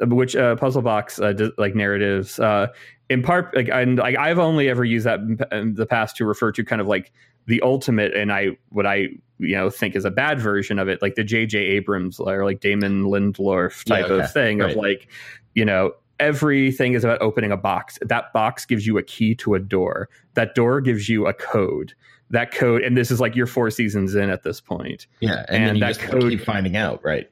which 0.00 0.34
uh, 0.34 0.56
puzzle 0.56 0.82
box 0.82 1.20
uh, 1.20 1.32
like 1.58 1.74
narratives 1.74 2.38
uh, 2.38 2.66
in 3.08 3.22
part 3.22 3.54
like 3.54 3.68
and 3.70 3.98
like 3.98 4.16
I've 4.16 4.38
only 4.38 4.68
ever 4.68 4.84
used 4.84 5.06
that 5.06 5.20
in 5.52 5.74
the 5.74 5.86
past 5.86 6.16
to 6.16 6.24
refer 6.24 6.50
to 6.52 6.64
kind 6.64 6.80
of 6.80 6.88
like 6.88 7.12
the 7.46 7.60
ultimate 7.62 8.14
and 8.14 8.32
I 8.32 8.56
what 8.70 8.86
I 8.86 9.08
you 9.38 9.56
know 9.56 9.70
think 9.70 9.96
is 9.96 10.04
a 10.04 10.10
bad 10.10 10.40
version 10.40 10.78
of 10.78 10.88
it, 10.88 11.02
like 11.02 11.14
the 11.14 11.24
J.J. 11.24 11.58
Abrams 11.58 12.20
or 12.20 12.44
like 12.44 12.60
Damon 12.60 13.04
Lindelof 13.04 13.84
type 13.84 14.06
yeah, 14.06 14.14
okay. 14.14 14.24
of 14.24 14.32
thing 14.32 14.58
right. 14.58 14.70
of 14.70 14.76
like 14.76 15.08
you 15.54 15.64
know 15.64 15.92
everything 16.20 16.94
is 16.94 17.04
about 17.04 17.20
opening 17.20 17.50
a 17.50 17.56
box. 17.56 17.98
That 18.02 18.32
box 18.32 18.64
gives 18.64 18.86
you 18.86 18.96
a 18.96 19.02
key 19.02 19.34
to 19.36 19.54
a 19.54 19.58
door. 19.58 20.08
That 20.34 20.54
door 20.54 20.80
gives 20.80 21.08
you 21.08 21.26
a 21.26 21.34
code. 21.34 21.94
That 22.30 22.52
code, 22.52 22.82
and 22.82 22.96
this 22.96 23.10
is 23.10 23.20
like 23.20 23.36
your 23.36 23.46
four 23.46 23.70
seasons 23.70 24.14
in 24.14 24.30
at 24.30 24.42
this 24.42 24.60
point. 24.60 25.06
Yeah, 25.20 25.44
and, 25.48 25.72
and 25.72 25.82
that 25.82 25.98
code 25.98 26.30
keep 26.30 26.40
finding 26.40 26.76
out, 26.76 27.04
right? 27.04 27.30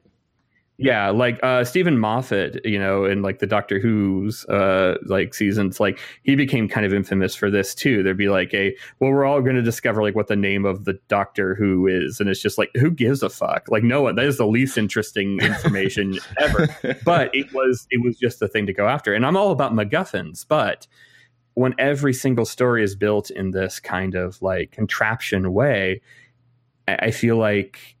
Yeah, 0.81 1.11
like 1.11 1.39
uh 1.43 1.63
Steven 1.63 1.99
Moffat, 1.99 2.65
you 2.65 2.79
know, 2.79 3.05
in 3.05 3.21
like 3.21 3.39
the 3.39 3.45
Doctor 3.45 3.79
Who's 3.79 4.45
uh 4.45 4.97
like 5.05 5.33
seasons, 5.33 5.79
like 5.79 5.99
he 6.23 6.35
became 6.35 6.67
kind 6.67 6.85
of 6.85 6.93
infamous 6.93 7.35
for 7.35 7.51
this 7.51 7.75
too. 7.75 8.01
There'd 8.01 8.17
be 8.17 8.29
like 8.29 8.53
a 8.53 8.75
well, 8.99 9.11
we're 9.11 9.25
all 9.25 9.41
gonna 9.41 9.61
discover 9.61 10.01
like 10.01 10.15
what 10.15 10.27
the 10.27 10.35
name 10.35 10.65
of 10.65 10.85
the 10.85 10.99
Doctor 11.07 11.53
Who 11.53 11.87
is, 11.87 12.19
and 12.19 12.29
it's 12.29 12.41
just 12.41 12.57
like 12.57 12.71
who 12.75 12.89
gives 12.89 13.21
a 13.21 13.29
fuck? 13.29 13.69
Like 13.69 13.83
no 13.83 14.01
one 14.01 14.15
that 14.15 14.25
is 14.25 14.37
the 14.37 14.47
least 14.47 14.77
interesting 14.77 15.39
information 15.39 16.17
ever. 16.39 16.67
But 17.05 17.29
it 17.35 17.53
was 17.53 17.87
it 17.91 18.03
was 18.03 18.17
just 18.17 18.39
the 18.39 18.47
thing 18.47 18.65
to 18.65 18.73
go 18.73 18.87
after. 18.87 19.13
And 19.13 19.25
I'm 19.25 19.37
all 19.37 19.51
about 19.51 19.73
MacGuffins, 19.73 20.47
but 20.47 20.87
when 21.53 21.75
every 21.77 22.13
single 22.13 22.45
story 22.45 22.83
is 22.83 22.95
built 22.95 23.29
in 23.29 23.51
this 23.51 23.79
kind 23.79 24.15
of 24.15 24.41
like 24.41 24.71
contraption 24.71 25.53
way, 25.53 26.01
I 26.87 27.11
feel 27.11 27.37
like 27.37 27.95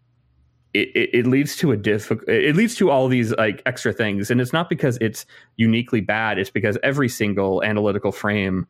it, 0.73 0.89
it, 0.95 1.09
it, 1.13 1.27
leads 1.27 1.55
to 1.57 1.71
a 1.71 1.77
difficult 1.77 2.29
it 2.29 2.55
leads 2.55 2.75
to 2.75 2.89
all 2.89 3.07
these 3.07 3.31
like 3.31 3.61
extra 3.65 3.91
things. 3.91 4.31
And 4.31 4.39
it's 4.39 4.53
not 4.53 4.69
because 4.69 4.97
it's 5.01 5.25
uniquely 5.57 6.01
bad. 6.01 6.39
It's 6.39 6.49
because 6.49 6.77
every 6.81 7.09
single 7.09 7.61
analytical 7.63 8.11
frame 8.11 8.67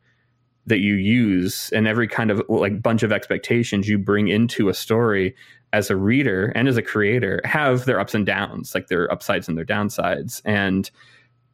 that 0.66 0.78
you 0.78 0.94
use 0.94 1.70
and 1.70 1.86
every 1.86 2.08
kind 2.08 2.30
of 2.30 2.42
like 2.48 2.82
bunch 2.82 3.02
of 3.02 3.12
expectations 3.12 3.88
you 3.88 3.98
bring 3.98 4.28
into 4.28 4.68
a 4.68 4.74
story 4.74 5.34
as 5.72 5.90
a 5.90 5.96
reader 5.96 6.52
and 6.54 6.68
as 6.68 6.76
a 6.76 6.82
creator 6.82 7.40
have 7.44 7.84
their 7.84 7.98
ups 7.98 8.14
and 8.14 8.26
downs 8.26 8.74
like 8.74 8.88
their 8.88 9.10
upsides 9.10 9.48
and 9.48 9.56
their 9.56 9.64
downsides. 9.64 10.40
And 10.44 10.90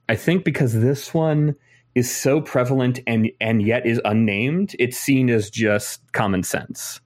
i 0.08 0.16
think 0.16 0.44
because 0.44 0.72
this 0.74 1.12
one 1.14 1.54
is 1.94 2.14
so 2.14 2.40
prevalent 2.40 3.00
and 3.06 3.30
and 3.40 3.62
yet 3.62 3.86
is 3.86 4.00
unnamed 4.04 4.74
it's 4.78 4.96
seen 4.96 5.30
as 5.30 5.50
just 5.50 6.00
common 6.12 6.42
sense 6.42 7.00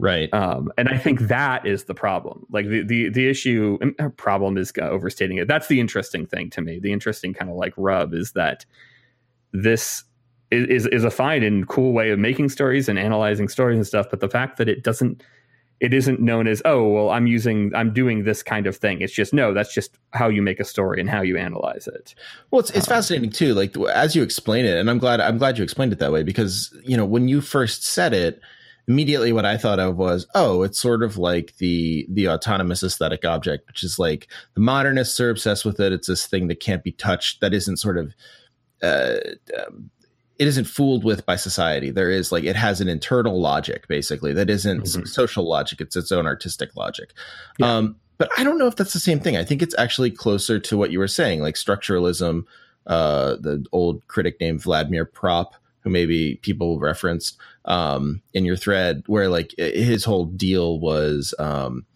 right. 0.00 0.32
Um, 0.34 0.72
and 0.76 0.88
i 0.88 0.98
think 0.98 1.20
that 1.20 1.66
is 1.66 1.84
the 1.84 1.94
problem. 1.94 2.46
Like 2.50 2.66
the 2.66 2.82
the, 2.82 3.08
the 3.10 3.28
issue 3.28 3.78
problem 4.16 4.56
is 4.56 4.72
uh, 4.80 4.82
overstating 4.82 5.38
it. 5.38 5.48
That's 5.48 5.68
the 5.68 5.80
interesting 5.80 6.26
thing 6.26 6.50
to 6.50 6.60
me. 6.60 6.78
The 6.78 6.92
interesting 6.92 7.34
kind 7.34 7.50
of 7.50 7.56
like 7.56 7.74
rub 7.76 8.14
is 8.14 8.32
that 8.32 8.64
this 9.52 10.04
is 10.50 10.86
is 10.86 11.04
a 11.04 11.10
fine 11.10 11.42
and 11.42 11.68
cool 11.68 11.92
way 11.92 12.10
of 12.10 12.18
making 12.18 12.48
stories 12.48 12.88
and 12.88 12.98
analyzing 12.98 13.48
stories 13.48 13.76
and 13.76 13.86
stuff 13.86 14.06
but 14.10 14.20
the 14.20 14.28
fact 14.28 14.56
that 14.58 14.68
it 14.68 14.82
doesn't 14.82 15.22
it 15.78 15.94
isn't 15.94 16.20
known 16.20 16.46
as 16.46 16.60
oh 16.64 16.88
well 16.88 17.10
i'm 17.10 17.26
using 17.26 17.72
i'm 17.74 17.92
doing 17.92 18.24
this 18.24 18.42
kind 18.42 18.66
of 18.66 18.76
thing. 18.76 19.00
It's 19.00 19.12
just 19.12 19.32
no 19.32 19.54
that's 19.54 19.72
just 19.72 19.96
how 20.12 20.28
you 20.28 20.42
make 20.42 20.60
a 20.60 20.64
story 20.64 21.00
and 21.00 21.08
how 21.08 21.22
you 21.22 21.36
analyze 21.36 21.86
it. 21.86 22.14
Well 22.50 22.60
it's, 22.60 22.70
it's 22.70 22.88
um, 22.88 22.94
fascinating 22.96 23.30
too 23.30 23.54
like 23.54 23.76
as 23.94 24.14
you 24.14 24.22
explain 24.22 24.64
it 24.64 24.76
and 24.76 24.90
i'm 24.90 24.98
glad 24.98 25.20
i'm 25.20 25.38
glad 25.38 25.56
you 25.56 25.64
explained 25.64 25.92
it 25.92 25.98
that 26.00 26.12
way 26.12 26.22
because 26.22 26.76
you 26.84 26.96
know 26.96 27.04
when 27.04 27.28
you 27.28 27.40
first 27.40 27.84
said 27.84 28.12
it 28.12 28.40
immediately 28.90 29.32
what 29.32 29.46
I 29.46 29.56
thought 29.56 29.78
of 29.78 29.96
was, 29.96 30.26
oh, 30.34 30.62
it's 30.62 30.80
sort 30.80 31.04
of 31.04 31.16
like 31.16 31.56
the 31.58 32.06
the 32.10 32.28
autonomous 32.28 32.82
aesthetic 32.82 33.24
object, 33.24 33.68
which 33.68 33.84
is 33.84 34.00
like 34.00 34.26
the 34.54 34.60
modernists 34.60 35.20
are 35.20 35.30
obsessed 35.30 35.64
with 35.64 35.78
it. 35.78 35.92
It's 35.92 36.08
this 36.08 36.26
thing 36.26 36.48
that 36.48 36.58
can't 36.58 36.82
be 36.82 36.90
touched, 36.90 37.40
that 37.40 37.54
isn't 37.54 37.76
sort 37.76 37.98
of 37.98 38.14
uh, 38.82 39.18
um, 39.56 39.90
it 40.40 40.48
isn't 40.48 40.64
fooled 40.64 41.04
with 41.04 41.24
by 41.24 41.36
society. 41.36 41.92
There 41.92 42.10
is 42.10 42.32
like 42.32 42.42
it 42.42 42.56
has 42.56 42.80
an 42.80 42.88
internal 42.88 43.40
logic, 43.40 43.86
basically, 43.86 44.32
that 44.34 44.50
isn't 44.50 44.82
mm-hmm. 44.82 45.04
social 45.04 45.48
logic. 45.48 45.80
It's 45.80 45.94
its 45.96 46.10
own 46.10 46.26
artistic 46.26 46.74
logic. 46.74 47.12
Yeah. 47.58 47.76
Um, 47.76 47.96
but 48.18 48.28
I 48.36 48.42
don't 48.42 48.58
know 48.58 48.66
if 48.66 48.74
that's 48.74 48.92
the 48.92 48.98
same 48.98 49.20
thing. 49.20 49.36
I 49.36 49.44
think 49.44 49.62
it's 49.62 49.74
actually 49.78 50.10
closer 50.10 50.58
to 50.58 50.76
what 50.76 50.90
you 50.90 50.98
were 50.98 51.08
saying, 51.08 51.40
like 51.40 51.54
structuralism. 51.54 52.44
Uh, 52.86 53.36
the 53.36 53.64
old 53.72 54.04
critic 54.08 54.40
named 54.40 54.62
Vladimir 54.62 55.04
Propp, 55.04 55.52
who 55.80 55.90
maybe 55.90 56.36
people 56.42 56.78
referenced 56.78 57.36
um, 57.64 58.22
in 58.34 58.44
your 58.44 58.56
thread, 58.56 59.02
where 59.06 59.28
like 59.28 59.54
his 59.56 60.04
whole 60.04 60.26
deal 60.26 60.78
was 60.78 61.34
um, 61.38 61.86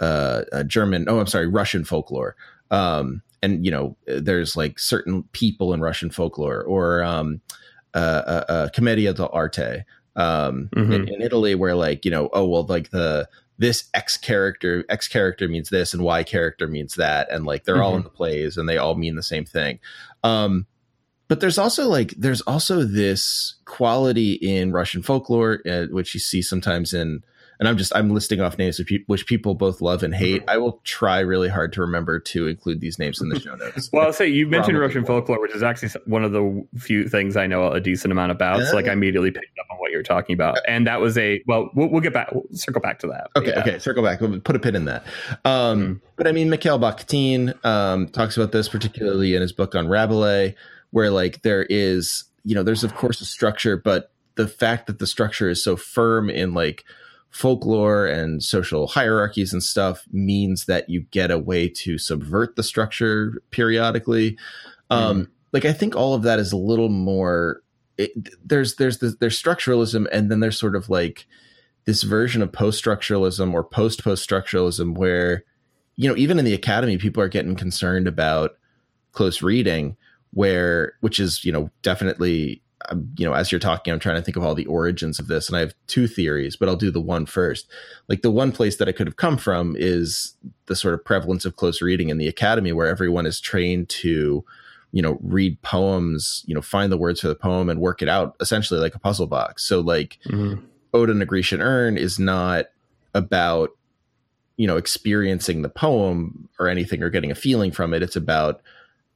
uh, 0.00 0.62
German. 0.64 1.06
Oh, 1.08 1.18
I'm 1.18 1.26
sorry, 1.26 1.46
Russian 1.46 1.84
folklore. 1.84 2.36
Um, 2.70 3.22
and 3.42 3.64
you 3.64 3.70
know, 3.70 3.96
there's 4.06 4.56
like 4.56 4.78
certain 4.78 5.24
people 5.32 5.72
in 5.72 5.80
Russian 5.80 6.10
folklore, 6.10 6.62
or 6.62 7.02
um, 7.02 7.40
uh, 7.94 8.44
uh, 8.48 8.68
commedia 8.70 9.14
dell'arte 9.14 9.84
um, 10.16 10.68
mm-hmm. 10.74 10.92
in, 10.92 11.08
in, 11.08 11.22
Italy, 11.22 11.54
where 11.54 11.74
like 11.74 12.04
you 12.04 12.10
know, 12.10 12.28
oh 12.32 12.46
well, 12.46 12.64
like 12.64 12.90
the 12.90 13.28
this 13.58 13.88
X 13.94 14.16
character, 14.16 14.84
X 14.88 15.08
character 15.08 15.48
means 15.48 15.68
this, 15.68 15.94
and 15.94 16.02
Y 16.02 16.22
character 16.24 16.66
means 16.66 16.94
that, 16.94 17.30
and 17.30 17.46
like 17.46 17.64
they're 17.64 17.76
mm-hmm. 17.76 17.84
all 17.84 17.96
in 17.96 18.02
the 18.02 18.10
plays, 18.10 18.56
and 18.56 18.68
they 18.68 18.78
all 18.78 18.94
mean 18.94 19.16
the 19.16 19.22
same 19.22 19.44
thing. 19.44 19.78
Um, 20.24 20.66
but 21.28 21.40
there's 21.40 21.58
also 21.58 21.88
like 21.88 22.14
there's 22.16 22.40
also 22.42 22.82
this 22.82 23.54
quality 23.64 24.32
in 24.34 24.72
Russian 24.72 25.02
folklore, 25.02 25.60
uh, 25.68 25.86
which 25.90 26.14
you 26.14 26.20
see 26.20 26.42
sometimes 26.42 26.94
in 26.94 27.22
and 27.58 27.68
I'm 27.68 27.76
just 27.76 27.94
I'm 27.94 28.10
listing 28.10 28.40
off 28.40 28.58
names 28.58 28.80
which 29.06 29.26
people 29.26 29.54
both 29.54 29.80
love 29.80 30.02
and 30.02 30.14
hate. 30.14 30.42
I 30.48 30.58
will 30.58 30.80
try 30.84 31.20
really 31.20 31.48
hard 31.48 31.72
to 31.74 31.80
remember 31.80 32.18
to 32.18 32.46
include 32.46 32.80
these 32.80 32.98
names 32.98 33.20
in 33.20 33.28
the 33.28 33.40
show 33.40 33.54
notes. 33.54 33.90
well, 33.92 34.06
I'll 34.06 34.12
say 34.12 34.28
you 34.28 34.46
mentioned 34.46 34.78
Russian 34.78 35.04
folklore, 35.04 35.40
which 35.40 35.54
is 35.54 35.62
actually 35.62 35.90
one 36.06 36.24
of 36.24 36.32
the 36.32 36.66
few 36.78 37.08
things 37.08 37.36
I 37.36 37.46
know 37.46 37.70
a 37.70 37.80
decent 37.80 38.12
amount 38.12 38.32
about. 38.32 38.62
So 38.66 38.74
like 38.74 38.88
I 38.88 38.92
immediately 38.92 39.30
picked 39.30 39.58
up 39.58 39.66
on 39.70 39.78
what 39.78 39.90
you're 39.90 40.02
talking 40.02 40.34
about, 40.34 40.58
and 40.68 40.86
that 40.86 41.00
was 41.00 41.16
a 41.16 41.42
well, 41.46 41.70
we'll, 41.74 41.88
we'll 41.88 42.02
get 42.02 42.12
back, 42.12 42.30
we'll 42.32 42.44
circle 42.52 42.80
back 42.80 42.98
to 43.00 43.06
that. 43.08 43.30
Okay, 43.36 43.50
yeah. 43.50 43.60
okay, 43.60 43.78
circle 43.78 44.02
back. 44.02 44.20
We'll 44.20 44.40
put 44.40 44.56
a 44.56 44.58
pin 44.58 44.76
in 44.76 44.84
that. 44.86 45.04
Um, 45.44 45.80
mm-hmm. 45.80 45.92
But 46.16 46.26
I 46.26 46.32
mean, 46.32 46.50
Mikhail 46.50 46.78
Bakhtin 46.78 47.64
um, 47.64 48.08
talks 48.08 48.36
about 48.36 48.52
this 48.52 48.68
particularly 48.68 49.34
in 49.34 49.42
his 49.42 49.52
book 49.52 49.74
on 49.74 49.88
Rabelais, 49.88 50.54
where 50.90 51.10
like 51.10 51.42
there 51.42 51.66
is, 51.68 52.24
you 52.44 52.54
know, 52.54 52.62
there's 52.62 52.84
of 52.84 52.94
course 52.94 53.20
a 53.20 53.26
structure, 53.26 53.76
but 53.76 54.10
the 54.36 54.48
fact 54.48 54.86
that 54.86 54.98
the 54.98 55.06
structure 55.06 55.48
is 55.48 55.62
so 55.62 55.76
firm 55.76 56.30
in 56.30 56.54
like 56.54 56.84
folklore 57.30 58.06
and 58.06 58.42
social 58.42 58.86
hierarchies 58.86 59.52
and 59.52 59.62
stuff 59.62 60.04
means 60.10 60.66
that 60.66 60.88
you 60.88 61.02
get 61.10 61.30
a 61.30 61.38
way 61.38 61.68
to 61.68 61.98
subvert 61.98 62.56
the 62.56 62.62
structure 62.62 63.42
periodically. 63.50 64.38
Um, 64.90 65.22
mm. 65.22 65.28
Like 65.52 65.64
I 65.64 65.72
think 65.72 65.96
all 65.96 66.14
of 66.14 66.22
that 66.22 66.38
is 66.38 66.52
a 66.52 66.56
little 66.56 66.88
more. 66.88 67.62
It, 67.98 68.10
there's 68.46 68.76
there's 68.76 68.98
this, 68.98 69.16
there's 69.16 69.40
structuralism, 69.40 70.06
and 70.12 70.30
then 70.30 70.40
there's 70.40 70.58
sort 70.58 70.76
of 70.76 70.88
like 70.88 71.26
this 71.86 72.02
version 72.02 72.42
of 72.42 72.52
post 72.52 72.82
structuralism 72.84 73.52
or 73.52 73.64
post 73.64 74.04
post 74.04 74.28
structuralism 74.28 74.96
where 74.96 75.44
you 75.96 76.08
know 76.08 76.16
even 76.16 76.38
in 76.38 76.44
the 76.44 76.54
academy 76.54 76.98
people 76.98 77.22
are 77.22 77.28
getting 77.28 77.56
concerned 77.56 78.06
about 78.06 78.58
close 79.12 79.40
reading 79.40 79.96
where 80.36 80.92
which 81.00 81.18
is 81.18 81.44
you 81.44 81.50
know 81.50 81.70
definitely 81.80 82.62
you 83.16 83.26
know, 83.26 83.32
as 83.32 83.50
you're 83.50 83.58
talking, 83.58 83.92
I'm 83.92 83.98
trying 83.98 84.16
to 84.16 84.22
think 84.22 84.36
of 84.36 84.44
all 84.44 84.54
the 84.54 84.66
origins 84.66 85.18
of 85.18 85.26
this, 85.26 85.48
and 85.48 85.56
I 85.56 85.60
have 85.60 85.74
two 85.86 86.06
theories, 86.06 86.56
but 86.56 86.68
I'll 86.68 86.76
do 86.76 86.90
the 86.90 87.00
one 87.00 87.26
first. 87.26 87.68
Like 88.08 88.22
the 88.22 88.30
one 88.30 88.52
place 88.52 88.76
that 88.76 88.88
I 88.88 88.92
could 88.92 89.06
have 89.06 89.16
come 89.16 89.38
from 89.38 89.74
is 89.78 90.34
the 90.66 90.76
sort 90.76 90.94
of 90.94 91.04
prevalence 91.04 91.44
of 91.44 91.56
close 91.56 91.82
reading 91.82 92.10
in 92.10 92.18
the 92.18 92.28
academy, 92.28 92.72
where 92.72 92.86
everyone 92.86 93.26
is 93.26 93.40
trained 93.40 93.88
to, 93.88 94.44
you 94.92 95.02
know, 95.02 95.18
read 95.20 95.60
poems, 95.62 96.44
you 96.46 96.54
know, 96.54 96.62
find 96.62 96.92
the 96.92 96.98
words 96.98 97.20
for 97.20 97.28
the 97.28 97.34
poem 97.34 97.68
and 97.68 97.80
work 97.80 98.02
it 98.02 98.08
out 98.08 98.36
essentially 98.40 98.78
like 98.78 98.94
a 98.94 99.00
puzzle 99.00 99.26
box. 99.26 99.64
So, 99.64 99.80
like, 99.80 100.18
mm-hmm. 100.26 100.64
Ode 100.94 101.10
on 101.10 101.20
a 101.20 101.26
Grecian 101.26 101.60
Urn 101.60 101.96
is 101.96 102.18
not 102.18 102.66
about, 103.14 103.70
you 104.56 104.66
know, 104.66 104.76
experiencing 104.76 105.62
the 105.62 105.68
poem 105.68 106.48
or 106.58 106.68
anything 106.68 107.02
or 107.02 107.10
getting 107.10 107.30
a 107.30 107.34
feeling 107.34 107.72
from 107.72 107.92
it. 107.92 108.02
It's 108.02 108.16
about, 108.16 108.60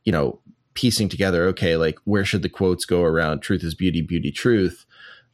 you 0.05 0.13
know, 0.13 0.41
piecing 0.81 1.11
together 1.11 1.45
okay 1.45 1.77
like 1.77 1.99
where 2.05 2.25
should 2.25 2.41
the 2.41 2.49
quotes 2.49 2.87
go 2.87 3.03
around 3.03 3.41
truth 3.41 3.63
is 3.63 3.75
beauty 3.75 4.01
beauty 4.01 4.33
truth? 4.33 4.87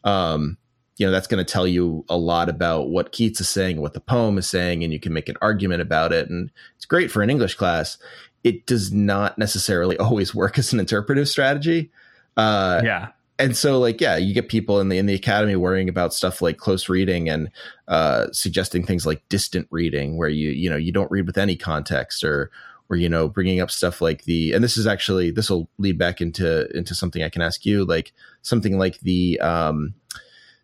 Um 0.02 0.59
you 0.96 1.06
know 1.06 1.12
that's 1.12 1.28
going 1.28 1.44
to 1.44 1.52
tell 1.52 1.68
you 1.68 2.04
a 2.09 2.16
lot 2.16 2.48
about 2.48 2.88
what 2.88 3.12
keats 3.12 3.40
is 3.40 3.48
saying 3.48 3.80
what 3.80 3.92
the 3.92 4.00
poem 4.00 4.38
is 4.38 4.50
saying 4.50 4.82
and 4.82 4.92
you 4.92 4.98
can 4.98 5.12
make 5.12 5.28
an 5.28 5.37
argument 5.40 5.82
about 5.82 6.12
it 6.12 6.28
and 6.28 6.50
it's 6.74 6.85
great 6.85 7.12
for 7.12 7.22
an 7.22 7.30
english 7.30 7.54
class. 7.54 7.96
It 8.42 8.66
does 8.66 8.92
not 8.92 9.38
necessarily 9.38 9.96
always 10.06 10.35
work 10.35 10.59
as 10.59 10.72
an 10.72 10.80
interpretive 10.80 11.28
strategy. 11.28 11.92
Uh 12.37 12.80
yeah. 12.85 13.09
and 13.38 13.56
so 13.56 13.78
like 13.78 14.00
yeah 14.00 14.16
you 14.16 14.35
get 14.35 14.48
people 14.48 14.80
in 14.80 14.88
the 14.88 14.98
in 14.98 15.06
the 15.06 15.14
academy 15.14 15.54
worrying 15.54 15.88
about 15.88 16.12
stuff 16.12 16.42
like 16.42 16.56
close 16.56 16.88
reading 16.88 17.28
and 17.28 17.50
uh 17.87 18.26
suggesting 18.32 18.85
things 18.85 19.06
like 19.06 19.22
distant 19.28 19.68
reading 19.70 20.16
where 20.16 20.28
you 20.28 20.50
you 20.50 20.68
know 20.68 20.76
you 20.76 20.90
don't 20.90 21.12
read 21.12 21.24
with 21.24 21.38
any 21.38 21.54
context 21.54 22.24
or 22.24 22.50
or 22.88 22.96
you 22.96 23.09
know 23.09 23.29
bringing 23.29 23.61
up 23.61 23.70
stuff 23.70 24.01
like 24.01 24.25
the 24.25 24.53
and 24.53 24.62
this 24.62 24.77
is 24.77 24.87
actually 24.87 25.31
this 25.31 25.51
will 25.51 25.68
lead 25.79 25.99
back 25.99 26.20
into 26.20 26.68
into 26.77 26.94
something 26.94 27.22
i 27.22 27.29
can 27.29 27.42
ask 27.42 27.64
you 27.64 27.85
like 27.85 28.12
something 28.42 28.79
like 28.79 29.01
the 29.01 29.38
um 29.40 29.94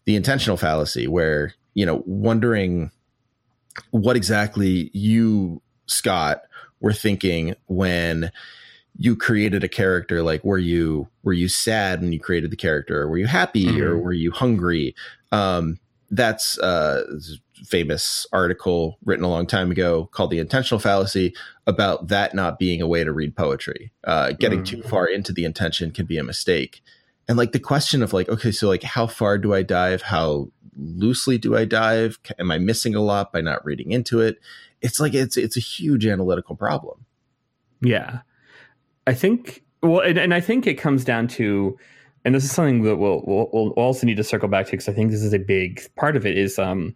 the 0.05 0.17
intentional 0.17 0.57
fallacy 0.57 1.07
where 1.07 1.55
you 1.75 1.87
know 1.87 2.03
wondering 2.07 2.91
what 3.91 4.17
exactly 4.17 4.91
you 4.93 5.61
scott 5.87 6.43
were 6.81 6.93
thinking 6.93 7.55
when 7.67 8.31
you 8.99 9.17
created 9.17 9.65
a 9.65 9.69
character 9.69 10.23
like 10.23 10.45
were 10.45 10.59
you 10.59 11.09
were 11.23 11.33
you 11.33 11.49
sad 11.49 12.01
when 12.01 12.13
you 12.13 12.21
created 12.21 12.51
the 12.51 12.57
character 12.57 13.01
or 13.03 13.09
were 13.09 13.19
you 13.19 13.27
happy 13.27 13.67
mm-hmm. 13.67 13.83
or 13.83 13.99
were 13.99 14.13
you 14.13 14.31
hungry 14.31 14.95
um 15.33 15.79
that's 16.11 16.59
uh 16.59 17.03
famous 17.67 18.27
article 18.33 18.99
written 19.05 19.25
a 19.25 19.29
long 19.29 19.47
time 19.47 19.71
ago 19.71 20.09
called 20.13 20.31
The 20.31 20.39
Intentional 20.39 20.79
Fallacy 20.79 21.35
about 21.67 22.09
that 22.09 22.35
not 22.35 22.59
being 22.59 22.83
a 22.83 22.87
way 22.87 23.05
to 23.05 23.13
read 23.13 23.37
poetry. 23.37 23.93
Uh, 24.05 24.33
getting 24.33 24.61
mm. 24.61 24.67
too 24.67 24.83
far 24.83 25.07
into 25.07 25.33
the 25.33 25.45
intention 25.45 25.91
can 25.91 26.07
be 26.07 26.19
a 26.19 26.25
mistake. 26.25 26.83
And 27.29 27.39
like 27.39 27.53
the 27.53 27.61
question 27.61 28.03
of 28.03 28.13
like, 28.13 28.29
okay, 28.29 28.51
so 28.51 28.69
like 28.69 28.83
how 28.83 29.07
far 29.07 29.39
do 29.39 29.55
I 29.55 29.63
dive? 29.63 30.03
How 30.03 30.51
loosely 30.77 31.39
do 31.39 31.57
I 31.57 31.65
dive? 31.65 32.19
Am 32.39 32.51
I 32.51 32.59
missing 32.59 32.95
a 32.95 33.01
lot 33.01 33.33
by 33.33 33.41
not 33.41 33.65
reading 33.65 33.93
into 33.93 34.21
it? 34.21 34.39
It's 34.81 34.99
like 34.99 35.15
it's 35.15 35.37
it's 35.37 35.57
a 35.57 35.61
huge 35.61 36.07
analytical 36.07 36.57
problem. 36.57 37.07
Yeah. 37.81 38.21
I 39.07 39.15
think 39.15 39.63
well 39.83 40.01
and, 40.01 40.19
and 40.19 40.35
I 40.35 40.41
think 40.41 40.67
it 40.67 40.75
comes 40.75 41.05
down 41.05 41.29
to 41.29 41.79
and 42.25 42.35
this 42.35 42.45
is 42.45 42.53
something 42.53 42.83
that 42.83 42.97
we'll, 42.97 43.23
we'll, 43.27 43.51
we'll 43.53 43.71
also 43.71 44.07
need 44.07 44.17
to 44.17 44.25
circle 44.25 44.49
back 44.49 44.67
to 44.67 44.73
because 44.73 44.89
I 44.89 44.93
think 44.93 45.11
this 45.11 45.23
is 45.23 45.33
a 45.33 45.39
big 45.39 45.83
part 45.97 46.17
of 46.17 46.25
it 46.25 46.39
is 46.39 46.59
um, 46.59 46.95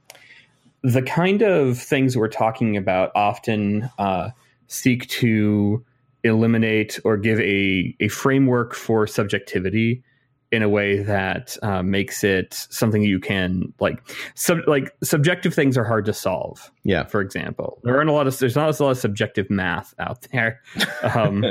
the 0.86 1.02
kind 1.02 1.42
of 1.42 1.76
things 1.76 2.16
we're 2.16 2.28
talking 2.28 2.76
about 2.76 3.10
often 3.16 3.90
uh, 3.98 4.30
seek 4.68 5.08
to 5.08 5.84
eliminate 6.22 7.00
or 7.04 7.16
give 7.16 7.40
a, 7.40 7.96
a 7.98 8.06
framework 8.06 8.72
for 8.72 9.04
subjectivity 9.04 10.04
in 10.52 10.62
a 10.62 10.68
way 10.68 11.02
that 11.02 11.56
uh, 11.62 11.82
makes 11.82 12.22
it 12.24 12.54
something 12.70 13.02
you 13.02 13.20
can 13.20 13.72
like 13.80 14.00
sub 14.34 14.58
like 14.66 14.94
subjective 15.02 15.54
things 15.54 15.76
are 15.76 15.84
hard 15.84 16.04
to 16.06 16.12
solve. 16.12 16.70
Yeah. 16.84 17.04
For 17.04 17.20
example 17.20 17.80
there 17.82 17.96
aren't 17.96 18.10
a 18.10 18.12
lot 18.12 18.26
of 18.26 18.38
there's 18.38 18.56
not 18.56 18.78
a 18.78 18.82
lot 18.82 18.90
of 18.90 18.98
subjective 18.98 19.50
math 19.50 19.94
out 19.98 20.22
there. 20.32 20.60
Um, 21.02 21.44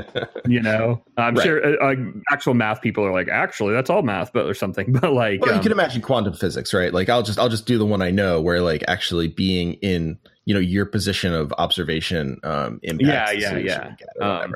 you 0.48 0.62
know 0.62 1.02
i'm 1.18 1.36
right. 1.36 1.44
sure 1.44 1.84
uh, 1.84 1.96
actual 2.32 2.54
math 2.54 2.82
people 2.82 3.04
are 3.04 3.12
like 3.12 3.28
actually 3.30 3.74
that's 3.74 3.90
all 3.90 4.02
math 4.02 4.32
but 4.34 4.46
or 4.46 4.54
something 4.54 4.92
but 5.02 5.14
like 5.14 5.42
well, 5.42 5.52
um, 5.52 5.58
you 5.58 5.62
can 5.62 5.72
imagine 5.72 6.02
quantum 6.02 6.34
physics 6.34 6.74
right? 6.74 6.94
Like 6.94 7.10
i'll 7.10 7.24
just 7.24 7.40
i'll 7.40 7.50
just 7.50 7.66
do 7.66 7.78
the 7.78 7.86
one 7.86 8.02
i 8.02 8.12
know 8.12 8.42
where 8.42 8.62
like 8.62 8.84
actually 8.88 9.28
being 9.28 9.74
in 9.76 10.18
you 10.46 10.54
know 10.54 10.60
your 10.60 10.86
position 10.86 11.34
of 11.34 11.54
observation 11.58 12.40
um 12.44 12.80
impacts 12.84 13.34
yeah 13.36 13.58
yeah 13.58 13.96
yeah. 14.20 14.42
um, 14.42 14.56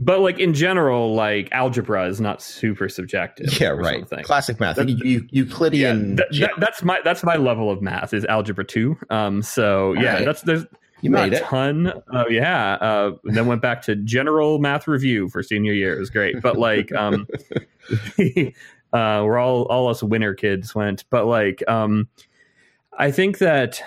but 0.00 0.20
like 0.20 0.38
in 0.38 0.54
general, 0.54 1.14
like 1.14 1.48
algebra 1.52 2.06
is 2.06 2.20
not 2.20 2.40
super 2.40 2.88
subjective. 2.88 3.60
Yeah, 3.60 3.68
right. 3.68 4.00
Something. 4.00 4.24
Classic 4.24 4.60
math, 4.60 4.76
that, 4.76 4.88
Euclidean. 4.88 6.10
Yeah, 6.10 6.16
that, 6.16 6.26
that, 6.32 6.50
that's 6.58 6.82
my 6.82 7.00
that's 7.04 7.24
my 7.24 7.36
level 7.36 7.70
of 7.70 7.82
math 7.82 8.14
is 8.14 8.24
algebra 8.26 8.64
two. 8.64 8.96
Um, 9.10 9.42
so 9.42 9.94
yeah, 9.94 10.14
right. 10.14 10.24
that's 10.24 10.42
there's 10.42 10.66
you 11.00 11.10
not 11.10 11.32
a 11.32 11.40
ton. 11.40 11.92
Oh 12.12 12.28
yeah. 12.28 12.74
Uh, 12.74 13.12
then 13.24 13.46
went 13.46 13.62
back 13.62 13.82
to 13.82 13.96
general 13.96 14.58
math 14.58 14.86
review 14.86 15.28
for 15.28 15.42
senior 15.42 15.72
year. 15.72 15.96
It 15.96 16.00
was 16.00 16.10
great, 16.10 16.40
but 16.42 16.56
like 16.56 16.92
um, 16.92 17.26
uh, 18.92 19.22
we're 19.24 19.38
all 19.38 19.62
all 19.64 19.88
us 19.88 20.02
winner 20.02 20.34
kids 20.34 20.74
went, 20.74 21.04
but 21.10 21.26
like 21.26 21.62
um, 21.68 22.08
I 22.98 23.10
think 23.10 23.38
that 23.38 23.82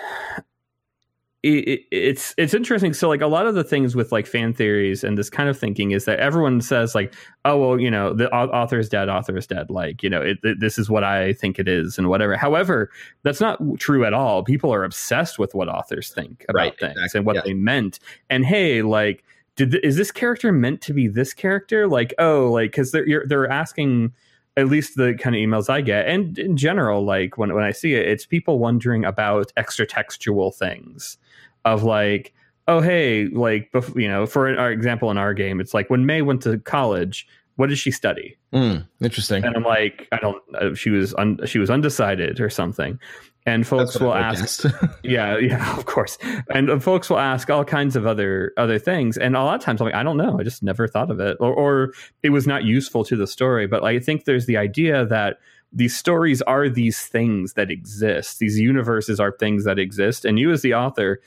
it, 1.42 1.82
it's 1.90 2.34
it's 2.38 2.54
interesting. 2.54 2.92
So 2.92 3.08
like 3.08 3.20
a 3.20 3.26
lot 3.26 3.46
of 3.46 3.56
the 3.56 3.64
things 3.64 3.96
with 3.96 4.12
like 4.12 4.26
fan 4.28 4.54
theories 4.54 5.02
and 5.02 5.18
this 5.18 5.28
kind 5.28 5.48
of 5.48 5.58
thinking 5.58 5.90
is 5.90 6.04
that 6.04 6.20
everyone 6.20 6.60
says 6.60 6.94
like, 6.94 7.14
oh 7.44 7.56
well, 7.56 7.80
you 7.80 7.90
know, 7.90 8.14
the 8.14 8.32
author 8.32 8.78
is 8.78 8.88
dead, 8.88 9.08
author 9.08 9.36
is 9.36 9.46
dead. 9.48 9.68
Like 9.68 10.04
you 10.04 10.10
know, 10.10 10.22
it, 10.22 10.38
it, 10.44 10.60
this 10.60 10.78
is 10.78 10.88
what 10.88 11.02
I 11.02 11.32
think 11.32 11.58
it 11.58 11.66
is 11.66 11.98
and 11.98 12.08
whatever. 12.08 12.36
However, 12.36 12.90
that's 13.24 13.40
not 13.40 13.60
true 13.80 14.04
at 14.04 14.14
all. 14.14 14.44
People 14.44 14.72
are 14.72 14.84
obsessed 14.84 15.38
with 15.38 15.52
what 15.52 15.68
authors 15.68 16.10
think 16.10 16.44
about 16.48 16.58
right, 16.58 16.78
things 16.78 16.92
exactly. 16.92 17.18
and 17.18 17.26
what 17.26 17.36
yeah. 17.36 17.42
they 17.44 17.54
meant. 17.54 17.98
And 18.30 18.44
hey, 18.46 18.82
like, 18.82 19.24
did 19.56 19.74
is 19.84 19.96
this 19.96 20.12
character 20.12 20.52
meant 20.52 20.80
to 20.82 20.92
be 20.92 21.08
this 21.08 21.34
character? 21.34 21.88
Like, 21.88 22.14
oh, 22.20 22.52
like 22.52 22.70
because 22.70 22.92
they're 22.92 23.24
they're 23.26 23.50
asking 23.50 24.12
at 24.56 24.68
least 24.68 24.96
the 24.96 25.14
kind 25.14 25.34
of 25.34 25.40
emails 25.40 25.68
I 25.68 25.80
get, 25.80 26.06
and 26.06 26.38
in 26.38 26.56
general, 26.56 27.04
like 27.04 27.36
when 27.36 27.52
when 27.52 27.64
I 27.64 27.72
see 27.72 27.94
it, 27.94 28.06
it's 28.06 28.26
people 28.26 28.60
wondering 28.60 29.04
about 29.04 29.52
extra 29.56 29.86
textual 29.86 30.52
things 30.52 31.18
of 31.64 31.82
like, 31.82 32.32
oh 32.68 32.80
hey, 32.80 33.26
like 33.26 33.70
you 33.94 34.08
know, 34.08 34.26
for 34.26 34.56
our 34.58 34.70
example 34.70 35.10
in 35.10 35.18
our 35.18 35.34
game, 35.34 35.60
it's 35.60 35.74
like 35.74 35.90
when 35.90 36.06
May 36.06 36.22
went 36.22 36.42
to 36.42 36.58
college, 36.58 37.26
what 37.56 37.68
did 37.68 37.78
she 37.78 37.90
study? 37.90 38.36
Mm, 38.52 38.86
interesting. 39.00 39.44
And 39.44 39.56
I'm 39.56 39.62
like, 39.62 40.08
I 40.12 40.18
don't. 40.18 40.42
Uh, 40.54 40.74
she 40.74 40.90
was 40.90 41.14
un, 41.14 41.38
she 41.46 41.58
was 41.58 41.70
undecided 41.70 42.40
or 42.40 42.50
something. 42.50 42.98
And 43.44 43.66
folks 43.66 43.98
will 43.98 44.14
ask, 44.14 44.64
yeah, 45.02 45.36
yeah, 45.36 45.76
of 45.76 45.86
course. 45.86 46.16
And 46.50 46.70
uh, 46.70 46.78
folks 46.78 47.10
will 47.10 47.18
ask 47.18 47.50
all 47.50 47.64
kinds 47.64 47.96
of 47.96 48.06
other 48.06 48.52
other 48.56 48.78
things. 48.78 49.18
And 49.18 49.36
a 49.36 49.42
lot 49.42 49.56
of 49.56 49.60
times 49.60 49.80
I'm 49.80 49.86
like, 49.86 49.94
I 49.94 50.02
don't 50.02 50.16
know. 50.16 50.38
I 50.38 50.44
just 50.44 50.62
never 50.62 50.86
thought 50.86 51.10
of 51.10 51.18
it, 51.20 51.36
or, 51.40 51.52
or 51.52 51.92
it 52.22 52.30
was 52.30 52.46
not 52.46 52.64
useful 52.64 53.04
to 53.04 53.16
the 53.16 53.26
story. 53.26 53.66
But 53.66 53.84
I 53.84 53.98
think 53.98 54.24
there's 54.24 54.46
the 54.46 54.56
idea 54.56 55.04
that 55.06 55.38
these 55.72 55.96
stories 55.96 56.40
are 56.42 56.68
these 56.68 57.00
things 57.06 57.54
that 57.54 57.70
exist. 57.70 58.38
These 58.38 58.58
universes 58.58 59.18
are 59.18 59.32
things 59.32 59.64
that 59.64 59.78
exist, 59.78 60.24
and 60.24 60.38
you 60.38 60.52
as 60.52 60.62
the 60.62 60.74
author 60.74 61.20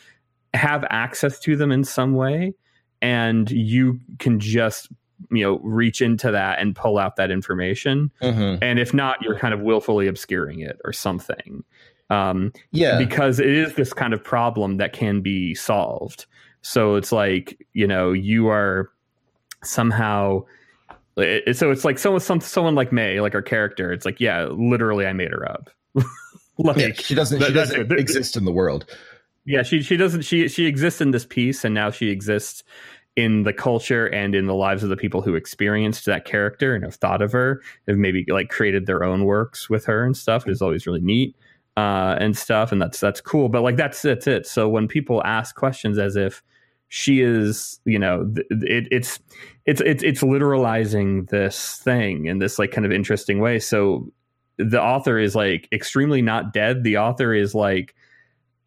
have 0.56 0.84
access 0.90 1.40
to 1.40 1.56
them 1.56 1.72
in 1.72 1.84
some 1.84 2.14
way 2.14 2.54
and 3.02 3.52
you 3.52 4.00
can 4.20 4.40
just 4.40 4.90
you 5.32 5.44
know 5.44 5.60
reach 5.60 6.02
into 6.02 6.32
that 6.32 6.60
and 6.60 6.76
pull 6.76 6.98
out 6.98 7.16
that 7.16 7.32
information. 7.32 8.12
Mm-hmm. 8.22 8.64
and 8.64 8.80
if 8.80 8.94
not 8.94 9.22
you're 9.22 9.38
kind 9.38 9.54
of 9.54 9.62
willfully 9.62 10.08
obscuring 10.08 10.60
it 10.60 10.80
or 10.84 10.94
something. 10.94 11.64
Um 12.10 12.54
yeah. 12.72 12.98
because 12.98 13.40
it 13.40 13.50
is 13.50 13.74
this 13.76 13.94
kind 13.94 14.14
of 14.14 14.24
problem 14.24 14.78
that 14.78 14.94
can 14.94 15.22
be 15.22 15.56
solved. 15.56 16.26
So 16.62 16.96
it's 16.96 17.12
like 17.12 17.60
you 17.74 17.88
know 17.88 18.12
you 18.12 18.48
are 18.48 18.92
somehow 19.64 20.44
it, 21.18 21.56
so 21.56 21.72
it's 21.72 21.86
like 21.86 21.98
someone 21.98 22.20
some, 22.20 22.42
someone 22.42 22.76
like 22.76 22.92
may 22.92 23.22
like 23.22 23.34
our 23.34 23.42
character 23.42 23.94
it's 23.94 24.06
like 24.06 24.20
yeah 24.20 24.48
literally 24.52 25.06
i 25.06 25.14
made 25.14 25.32
her 25.32 25.50
up. 25.50 25.70
Like 26.58 26.78
yeah, 26.78 26.94
she 26.94 27.16
doesn't 27.16 27.44
she 27.44 27.52
doesn't 27.52 27.92
exist 27.92 28.38
in 28.38 28.46
the 28.46 28.52
world 28.52 28.86
yeah, 29.46 29.64
she 29.64 29.82
she 29.82 29.98
doesn't 29.98 30.22
she 30.24 30.48
she 30.48 30.66
exists 30.66 31.02
in 31.02 31.12
this 31.12 31.26
piece, 31.26 31.64
and 31.64 31.74
now 31.74 31.92
she 31.92 32.10
exists 32.10 32.64
in 33.16 33.44
the 33.44 33.54
culture 33.54 34.08
and 34.08 34.36
in 34.36 34.46
the 34.46 34.54
lives 34.54 34.84
of 34.84 34.90
the 34.90 34.98
people 34.98 35.22
who 35.22 35.36
experienced 35.36 36.06
that 36.06 36.26
character 36.26 36.76
and 36.76 36.84
have 36.84 36.96
thought 36.96 37.22
of 37.22 37.32
her, 37.32 37.62
have 37.88 37.98
maybe 37.98 38.26
like 38.28 38.50
created 38.50 38.88
their 38.88 39.04
own 39.04 39.24
works 39.24 39.70
with 39.70 39.86
her 39.86 40.04
and 40.04 40.18
stuff. 40.18 40.48
It's 40.48 40.62
always 40.62 40.86
really 40.86 41.00
neat 41.00 41.36
uh, 41.78 42.18
and 42.20 42.38
stuff, 42.38 42.72
and 42.72 42.82
that's 42.82 43.00
that's 43.00 43.22
cool. 43.22 43.48
But 43.50 43.62
like 43.62 43.78
that's 43.78 44.02
that's 44.02 44.28
it. 44.28 44.46
So 44.48 44.68
when 44.68 44.88
people 44.88 45.24
ask 45.24 45.56
questions 45.56 45.98
as 45.98 46.16
if 46.16 46.44
she 46.88 47.22
is, 47.22 47.80
you 47.86 48.00
know, 48.00 48.32
it, 48.50 48.88
it's 48.92 49.20
it's 49.66 49.82
it's 49.82 50.04
it's 50.04 50.22
literalizing 50.22 51.30
this 51.30 51.78
thing 51.78 52.26
in 52.26 52.40
this 52.40 52.60
like 52.60 52.72
kind 52.72 52.86
of 52.86 52.92
interesting 52.92 53.40
way. 53.40 53.60
So 53.60 54.12
the 54.58 54.82
author 54.82 55.20
is 55.20 55.36
like 55.36 55.68
extremely 55.72 56.22
not 56.22 56.54
dead. 56.54 56.84
The 56.84 56.98
author 56.98 57.34
is 57.34 57.54
like 57.54 57.96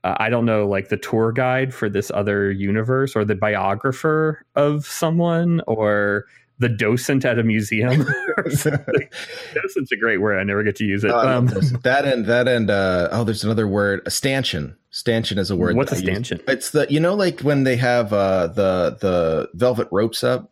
uh, 0.05 0.17
I 0.19 0.29
don't 0.29 0.45
know, 0.45 0.67
like 0.67 0.89
the 0.89 0.97
tour 0.97 1.33
guide 1.33 1.75
for 1.75 1.89
this 1.89 2.11
other 2.13 2.51
universe 2.51 3.17
or 3.17 3.25
the 3.25 3.35
biographer 3.35 4.45
of 4.55 4.87
someone 4.87 5.61
or 5.67 6.27
the 6.59 6.69
docent 6.69 7.25
at 7.25 7.39
a 7.39 7.43
museum. 7.43 8.07
Docent's 8.37 9.93
a 9.93 9.97
great 9.99 10.21
word. 10.21 10.39
I 10.39 10.45
never 10.45 10.63
get 10.63 10.77
to 10.77 10.85
use 10.85 11.05
it. 11.05 11.11
Uh, 11.11 11.39
um, 11.39 11.47
that 11.83 12.05
and 12.05 12.27
that 12.27 12.49
and 12.49 12.71
uh, 12.71 13.09
oh, 13.13 13.25
there's 13.25 13.45
another 13.45 13.67
word, 13.67 14.03
a 14.07 14.11
stanchion. 14.11 14.77
Stanchion 14.91 15.39
is 15.39 15.51
a 15.51 15.57
word. 15.57 15.77
What's 15.77 15.93
a 15.93 15.97
stanchion? 15.97 16.41
It's 16.49 16.71
the 16.71 16.87
you 16.91 17.01
know 17.01 17.15
like 17.15 17.41
when 17.41 17.65
they 17.65 17.77
have 17.77 18.13
uh, 18.13 18.49
the 18.49 18.97
the 19.01 19.51
velvet 19.55 19.89
ropes 19.91 20.25
up. 20.25 20.51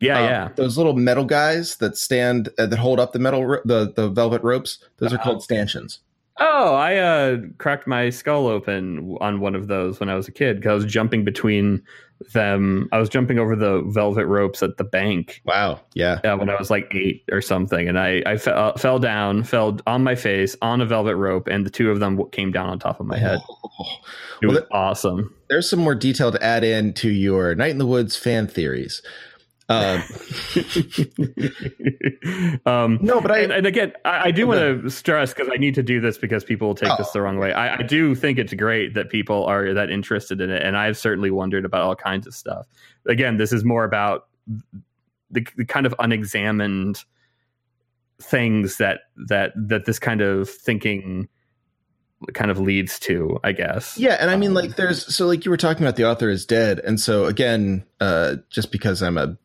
Yeah, 0.00 0.18
um, 0.18 0.24
yeah. 0.24 0.48
Those 0.56 0.78
little 0.78 0.94
metal 0.94 1.24
guys 1.24 1.76
that 1.76 1.96
stand 1.96 2.48
uh, 2.58 2.66
that 2.66 2.78
hold 2.78 2.98
up 2.98 3.12
the 3.12 3.18
metal 3.18 3.44
ro- 3.44 3.62
the 3.64 3.92
the 3.94 4.08
velvet 4.08 4.42
ropes. 4.42 4.78
Those 4.96 5.12
are 5.12 5.16
uh-huh. 5.16 5.24
called 5.24 5.42
stanchions. 5.42 6.00
Oh, 6.42 6.74
I 6.74 6.96
uh, 6.96 7.38
cracked 7.58 7.86
my 7.86 8.08
skull 8.08 8.46
open 8.46 9.16
on 9.20 9.40
one 9.40 9.54
of 9.54 9.68
those 9.68 10.00
when 10.00 10.08
I 10.08 10.14
was 10.14 10.26
a 10.26 10.32
kid 10.32 10.56
because 10.56 10.70
I 10.70 10.74
was 10.74 10.86
jumping 10.86 11.22
between 11.22 11.82
them. 12.32 12.88
I 12.92 12.98
was 12.98 13.10
jumping 13.10 13.38
over 13.38 13.54
the 13.54 13.82
velvet 13.88 14.26
ropes 14.26 14.62
at 14.62 14.78
the 14.78 14.84
bank. 14.84 15.42
Wow. 15.44 15.80
Yeah. 15.94 16.18
Yeah. 16.24 16.34
When 16.34 16.48
I 16.48 16.56
was 16.58 16.70
like 16.70 16.90
eight 16.94 17.24
or 17.30 17.42
something, 17.42 17.88
and 17.88 17.98
I 17.98 18.22
I 18.24 18.38
fell, 18.38 18.58
uh, 18.58 18.72
fell 18.78 18.98
down, 18.98 19.44
fell 19.44 19.78
on 19.86 20.02
my 20.02 20.14
face 20.14 20.56
on 20.62 20.80
a 20.80 20.86
velvet 20.86 21.16
rope, 21.16 21.46
and 21.46 21.66
the 21.66 21.70
two 21.70 21.90
of 21.90 22.00
them 22.00 22.18
came 22.30 22.52
down 22.52 22.70
on 22.70 22.78
top 22.78 23.00
of 23.00 23.06
my 23.06 23.18
head. 23.18 23.40
Oh. 23.46 23.86
It 24.42 24.46
well, 24.46 24.56
was 24.56 24.64
awesome. 24.72 25.34
There's 25.50 25.68
some 25.68 25.80
more 25.80 25.94
detail 25.94 26.32
to 26.32 26.42
add 26.42 26.64
in 26.64 26.94
to 26.94 27.10
your 27.10 27.54
Night 27.54 27.70
in 27.70 27.78
the 27.78 27.86
Woods 27.86 28.16
fan 28.16 28.46
theories. 28.46 29.02
Um, 29.70 30.02
um, 32.66 32.98
no, 33.00 33.20
but 33.20 33.30
I 33.30 33.38
and, 33.38 33.52
and 33.52 33.68
again, 33.68 33.92
I, 34.04 34.26
I 34.26 34.30
do 34.32 34.48
want 34.48 34.58
to 34.58 34.90
stress 34.90 35.32
because 35.32 35.48
I 35.52 35.58
need 35.58 35.76
to 35.76 35.82
do 35.84 36.00
this 36.00 36.18
because 36.18 36.42
people 36.42 36.66
will 36.66 36.74
take 36.74 36.90
oh, 36.90 36.96
this 36.98 37.12
the 37.12 37.22
wrong 37.22 37.38
way. 37.38 37.52
I, 37.52 37.76
I, 37.76 37.82
do 37.82 38.16
think 38.16 38.40
it's 38.40 38.52
great 38.52 38.94
that 38.94 39.10
people 39.10 39.44
are 39.44 39.72
that 39.72 39.88
interested 39.88 40.40
in 40.40 40.50
it, 40.50 40.64
and 40.64 40.76
I've 40.76 40.98
certainly 40.98 41.30
wondered 41.30 41.64
about 41.64 41.82
all 41.82 41.94
kinds 41.94 42.26
of 42.26 42.34
stuff. 42.34 42.66
Again, 43.06 43.36
this 43.36 43.52
is 43.52 43.64
more 43.64 43.84
about 43.84 44.26
the, 45.30 45.46
the 45.56 45.64
kind 45.64 45.86
of 45.86 45.94
unexamined 46.00 47.04
things 48.20 48.78
that 48.78 49.02
that 49.28 49.52
that 49.54 49.84
this 49.84 50.00
kind 50.00 50.20
of 50.20 50.50
thinking 50.50 51.28
kind 52.34 52.50
of 52.50 52.58
leads 52.58 52.98
to 52.98 53.38
i 53.42 53.50
guess 53.50 53.96
yeah 53.96 54.18
and 54.20 54.30
i 54.30 54.36
mean 54.36 54.52
like 54.52 54.76
there's 54.76 55.14
so 55.14 55.26
like 55.26 55.46
you 55.46 55.50
were 55.50 55.56
talking 55.56 55.84
about 55.84 55.96
the 55.96 56.06
author 56.06 56.28
is 56.28 56.44
dead 56.44 56.78
and 56.80 57.00
so 57.00 57.24
again 57.24 57.82
uh 58.00 58.36
just 58.50 58.70
because 58.70 59.02
i'm 59.02 59.16
a 59.16 59.38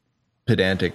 pedantic 0.46 0.94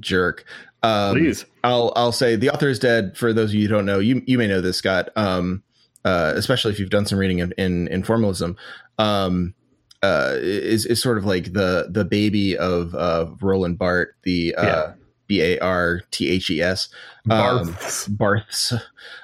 jerk. 0.00 0.44
Um, 0.82 1.16
Please, 1.16 1.44
I'll 1.62 1.92
I'll 1.94 2.12
say 2.12 2.36
the 2.36 2.50
author 2.50 2.68
is 2.68 2.78
dead. 2.78 3.16
For 3.16 3.32
those 3.32 3.50
of 3.50 3.54
you 3.54 3.68
who 3.68 3.74
don't 3.74 3.86
know, 3.86 3.98
you 3.98 4.22
you 4.26 4.38
may 4.38 4.48
know 4.48 4.60
this, 4.60 4.76
Scott. 4.76 5.10
Um, 5.16 5.62
uh, 6.04 6.32
especially 6.34 6.72
if 6.72 6.80
you've 6.80 6.90
done 6.90 7.06
some 7.06 7.18
reading 7.18 7.38
in 7.38 7.52
in, 7.58 7.88
in 7.88 8.02
formalism. 8.02 8.56
Um, 8.98 9.54
uh, 10.02 10.34
is 10.40 10.84
is 10.84 11.00
sort 11.00 11.16
of 11.16 11.24
like 11.24 11.52
the 11.52 11.86
the 11.88 12.04
baby 12.04 12.58
of 12.58 12.94
uh, 12.94 13.26
Roland 13.40 13.78
Barthes, 13.78 14.14
the 14.24 14.54
uh, 14.56 14.92
B 15.28 15.40
A 15.40 15.58
R 15.60 16.02
T 16.10 16.28
H 16.28 16.50
E 16.50 16.60
S, 16.60 16.88
Barthes. 17.24 18.08
Um, 18.08 18.14
Barthes. 18.16 18.72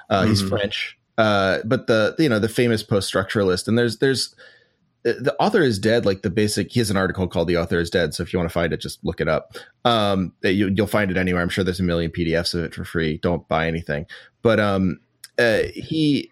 Uh, 0.09 0.21
mm-hmm. 0.21 0.29
He's 0.29 0.41
French, 0.41 0.97
uh, 1.17 1.59
but 1.65 1.87
the 1.87 2.15
you 2.17 2.29
know 2.29 2.39
the 2.39 2.47
famous 2.47 2.81
post 2.81 3.13
structuralist, 3.13 3.67
and 3.67 3.77
there's 3.77 3.97
there's 3.97 4.33
the 5.13 5.35
author 5.39 5.61
is 5.61 5.79
dead 5.79 6.05
like 6.05 6.21
the 6.21 6.29
basic 6.29 6.71
he 6.71 6.79
has 6.79 6.89
an 6.89 6.97
article 6.97 7.27
called 7.27 7.47
the 7.47 7.57
author 7.57 7.79
is 7.79 7.89
dead 7.89 8.13
so 8.13 8.23
if 8.23 8.33
you 8.33 8.39
want 8.39 8.49
to 8.49 8.53
find 8.53 8.73
it 8.73 8.81
just 8.81 9.03
look 9.03 9.21
it 9.21 9.27
up. 9.27 9.55
Um 9.85 10.33
you, 10.43 10.73
will 10.77 10.87
find 10.87 11.11
it 11.11 11.17
anywhere. 11.17 11.41
I'm 11.41 11.49
sure 11.49 11.63
there's 11.63 11.79
a 11.79 11.83
million 11.83 12.11
pdfs 12.11 12.53
of 12.53 12.63
it 12.63 12.73
for 12.73 12.85
free. 12.85 13.17
Don't 13.17 13.47
buy 13.47 13.67
anything. 13.67 14.05
But 14.41 14.59
um 14.59 14.99
uh, 15.37 15.63
he 15.73 16.31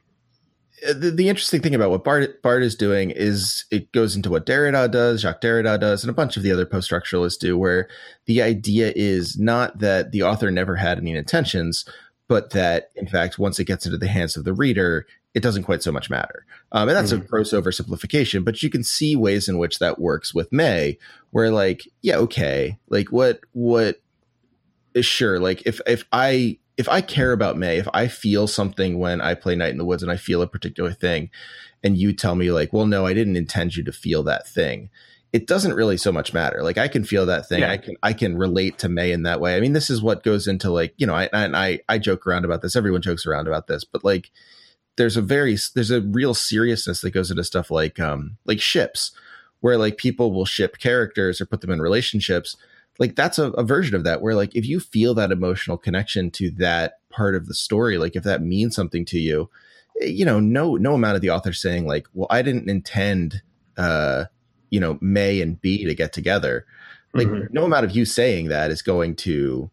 uh, 0.87 0.93
the, 0.93 1.09
the, 1.09 1.29
interesting 1.29 1.61
thing 1.61 1.73
about 1.73 1.89
what 1.89 2.03
Bart, 2.03 2.41
Barthes 2.43 2.73
is 2.73 2.75
doing 2.75 3.09
is 3.09 3.65
it 3.71 3.91
goes 3.93 4.15
into 4.15 4.29
what 4.29 4.45
Derrida 4.45 4.91
does, 4.91 5.21
Jacques 5.21 5.41
Derrida 5.41 5.79
does, 5.79 6.03
and 6.03 6.11
a 6.11 6.13
bunch 6.13 6.37
of 6.37 6.43
the 6.43 6.51
other 6.51 6.67
post 6.67 6.91
structuralists 6.91 7.39
do, 7.39 7.57
where 7.57 7.87
the 8.25 8.43
idea 8.43 8.93
is 8.95 9.39
not 9.39 9.79
that 9.79 10.11
the 10.11 10.21
author 10.21 10.51
never 10.51 10.75
had 10.75 10.99
any 10.99 11.15
intentions, 11.15 11.83
but 12.27 12.51
that 12.51 12.91
in 12.95 13.07
fact, 13.07 13.39
once 13.39 13.59
it 13.59 13.65
gets 13.65 13.85
into 13.85 13.97
the 13.97 14.07
hands 14.07 14.37
of 14.37 14.43
the 14.43 14.53
reader, 14.53 15.07
it 15.33 15.43
doesn't 15.43 15.63
quite 15.63 15.83
so 15.83 15.91
much 15.91 16.09
matter. 16.09 16.45
Um, 16.71 16.89
and 16.89 16.97
that's 16.97 17.13
mm. 17.13 17.21
a 17.21 17.25
gross 17.25 17.51
oversimplification, 17.51 18.43
but 18.43 18.63
you 18.63 18.69
can 18.69 18.83
see 18.83 19.15
ways 19.15 19.47
in 19.47 19.57
which 19.57 19.79
that 19.79 19.99
works 19.99 20.33
with 20.33 20.51
May, 20.51 20.97
where 21.31 21.51
like, 21.51 21.87
yeah, 22.01 22.17
okay, 22.17 22.77
like 22.89 23.11
what 23.11 23.41
what 23.51 24.01
is 24.93 25.05
sure, 25.05 25.39
like 25.39 25.61
if 25.65 25.79
if 25.85 26.05
I 26.11 26.57
if 26.77 26.87
I 26.87 27.01
care 27.01 27.31
about 27.31 27.57
May, 27.57 27.77
if 27.77 27.87
I 27.93 28.07
feel 28.07 28.47
something 28.47 28.99
when 28.99 29.19
I 29.19 29.33
play 29.33 29.55
Night 29.55 29.71
in 29.71 29.77
the 29.77 29.85
Woods 29.85 30.03
and 30.03 30.11
I 30.11 30.17
feel 30.17 30.41
a 30.41 30.47
particular 30.47 30.93
thing, 30.93 31.29
and 31.83 31.97
you 31.97 32.13
tell 32.13 32.35
me 32.35 32.51
like, 32.51 32.71
well, 32.73 32.85
no, 32.85 33.05
I 33.05 33.13
didn't 33.13 33.35
intend 33.35 33.75
you 33.75 33.83
to 33.83 33.91
feel 33.91 34.23
that 34.23 34.47
thing. 34.47 34.89
It 35.33 35.45
doesn't 35.45 35.73
really 35.73 35.97
so 35.97 36.11
much 36.11 36.33
matter. 36.33 36.63
Like 36.63 36.77
I 36.77 36.87
can 36.87 37.03
feel 37.03 37.25
that 37.25 37.49
thing. 37.49 37.59
Yeah. 37.59 37.71
I 37.71 37.77
can 37.77 37.95
I 38.01 38.13
can 38.13 38.37
relate 38.37 38.77
to 38.79 38.89
May 38.89 39.11
in 39.11 39.23
that 39.23 39.41
way. 39.41 39.55
I 39.55 39.59
mean, 39.59 39.73
this 39.73 39.89
is 39.89 40.01
what 40.01 40.23
goes 40.23 40.47
into 40.47 40.71
like 40.71 40.93
you 40.97 41.05
know, 41.05 41.13
I 41.13 41.29
and 41.33 41.55
I 41.55 41.81
I 41.89 41.97
joke 41.97 42.25
around 42.25 42.45
about 42.45 42.61
this. 42.61 42.75
Everyone 42.75 43.01
jokes 43.01 43.25
around 43.25 43.47
about 43.47 43.67
this, 43.67 43.83
but 43.83 44.03
like 44.03 44.31
there's 44.97 45.17
a 45.17 45.21
very 45.21 45.57
there's 45.75 45.91
a 45.91 46.01
real 46.01 46.33
seriousness 46.33 47.01
that 47.01 47.11
goes 47.11 47.31
into 47.31 47.43
stuff 47.43 47.71
like 47.71 47.99
um 47.99 48.37
like 48.45 48.59
ships 48.59 49.11
where 49.61 49.77
like 49.77 49.97
people 49.97 50.31
will 50.31 50.45
ship 50.45 50.77
characters 50.77 51.39
or 51.41 51.45
put 51.45 51.61
them 51.61 51.71
in 51.71 51.81
relationships 51.81 52.55
like 52.99 53.15
that's 53.15 53.37
a, 53.37 53.51
a, 53.51 53.63
version 53.63 53.95
of 53.95 54.03
that 54.03 54.21
where 54.21 54.35
like 54.35 54.55
if 54.55 54.65
you 54.65 54.79
feel 54.79 55.13
that 55.13 55.31
emotional 55.31 55.77
connection 55.77 56.31
to 56.31 56.49
that 56.51 56.99
part 57.09 57.35
of 57.35 57.47
the 57.47 57.53
story 57.53 57.97
like 57.97 58.15
if 58.15 58.23
that 58.23 58.41
means 58.41 58.75
something 58.75 59.05
to 59.05 59.19
you 59.19 59.49
eh, 60.01 60.05
you 60.05 60.25
know 60.25 60.39
no 60.39 60.75
no 60.75 60.93
amount 60.93 61.15
of 61.15 61.21
the 61.21 61.29
author 61.29 61.53
saying 61.53 61.87
like 61.87 62.07
well 62.13 62.27
i 62.29 62.41
didn't 62.41 62.69
intend 62.69 63.41
uh, 63.77 64.25
you 64.69 64.79
know, 64.79 64.97
May 65.01 65.41
and 65.41 65.59
B 65.61 65.85
to 65.85 65.95
get 65.95 66.13
together. 66.13 66.65
Like 67.13 67.27
Mhm. 67.27 67.53
no 67.53 67.63
amount 67.63 67.85
of 67.85 67.95
you 67.95 68.05
saying 68.05 68.49
that 68.49 68.69
is 68.69 68.81
going 68.81 69.15
to 69.17 69.69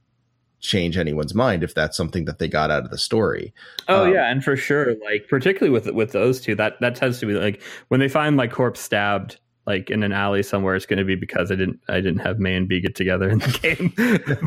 change 0.64 0.96
anyone's 0.96 1.34
mind 1.34 1.62
if 1.62 1.74
that's 1.74 1.96
something 1.96 2.24
that 2.24 2.38
they 2.38 2.48
got 2.48 2.70
out 2.70 2.84
of 2.84 2.90
the 2.90 2.98
story. 2.98 3.52
Oh 3.88 4.04
Um, 4.04 4.12
yeah, 4.14 4.30
and 4.30 4.42
for 4.42 4.56
sure, 4.56 4.94
like 5.04 5.28
particularly 5.28 5.70
with 5.70 5.86
with 5.94 6.12
those 6.12 6.40
two, 6.40 6.54
that 6.56 6.80
that 6.80 6.94
tends 6.96 7.20
to 7.20 7.26
be 7.26 7.34
like 7.34 7.62
when 7.88 8.00
they 8.00 8.08
find 8.08 8.34
my 8.36 8.48
corpse 8.48 8.80
stabbed 8.80 9.38
like 9.66 9.90
in 9.90 10.02
an 10.02 10.12
alley 10.12 10.42
somewhere, 10.42 10.74
it's 10.74 10.84
going 10.86 10.98
to 10.98 11.04
be 11.04 11.14
because 11.14 11.50
I 11.52 11.54
didn't 11.54 11.80
I 11.88 11.94
didn't 12.00 12.18
have 12.18 12.38
May 12.38 12.54
and 12.56 12.66
B 12.68 12.80
get 12.80 12.94
together 12.94 13.28
in 13.30 13.38
the 13.38 13.58
game. 13.62 13.92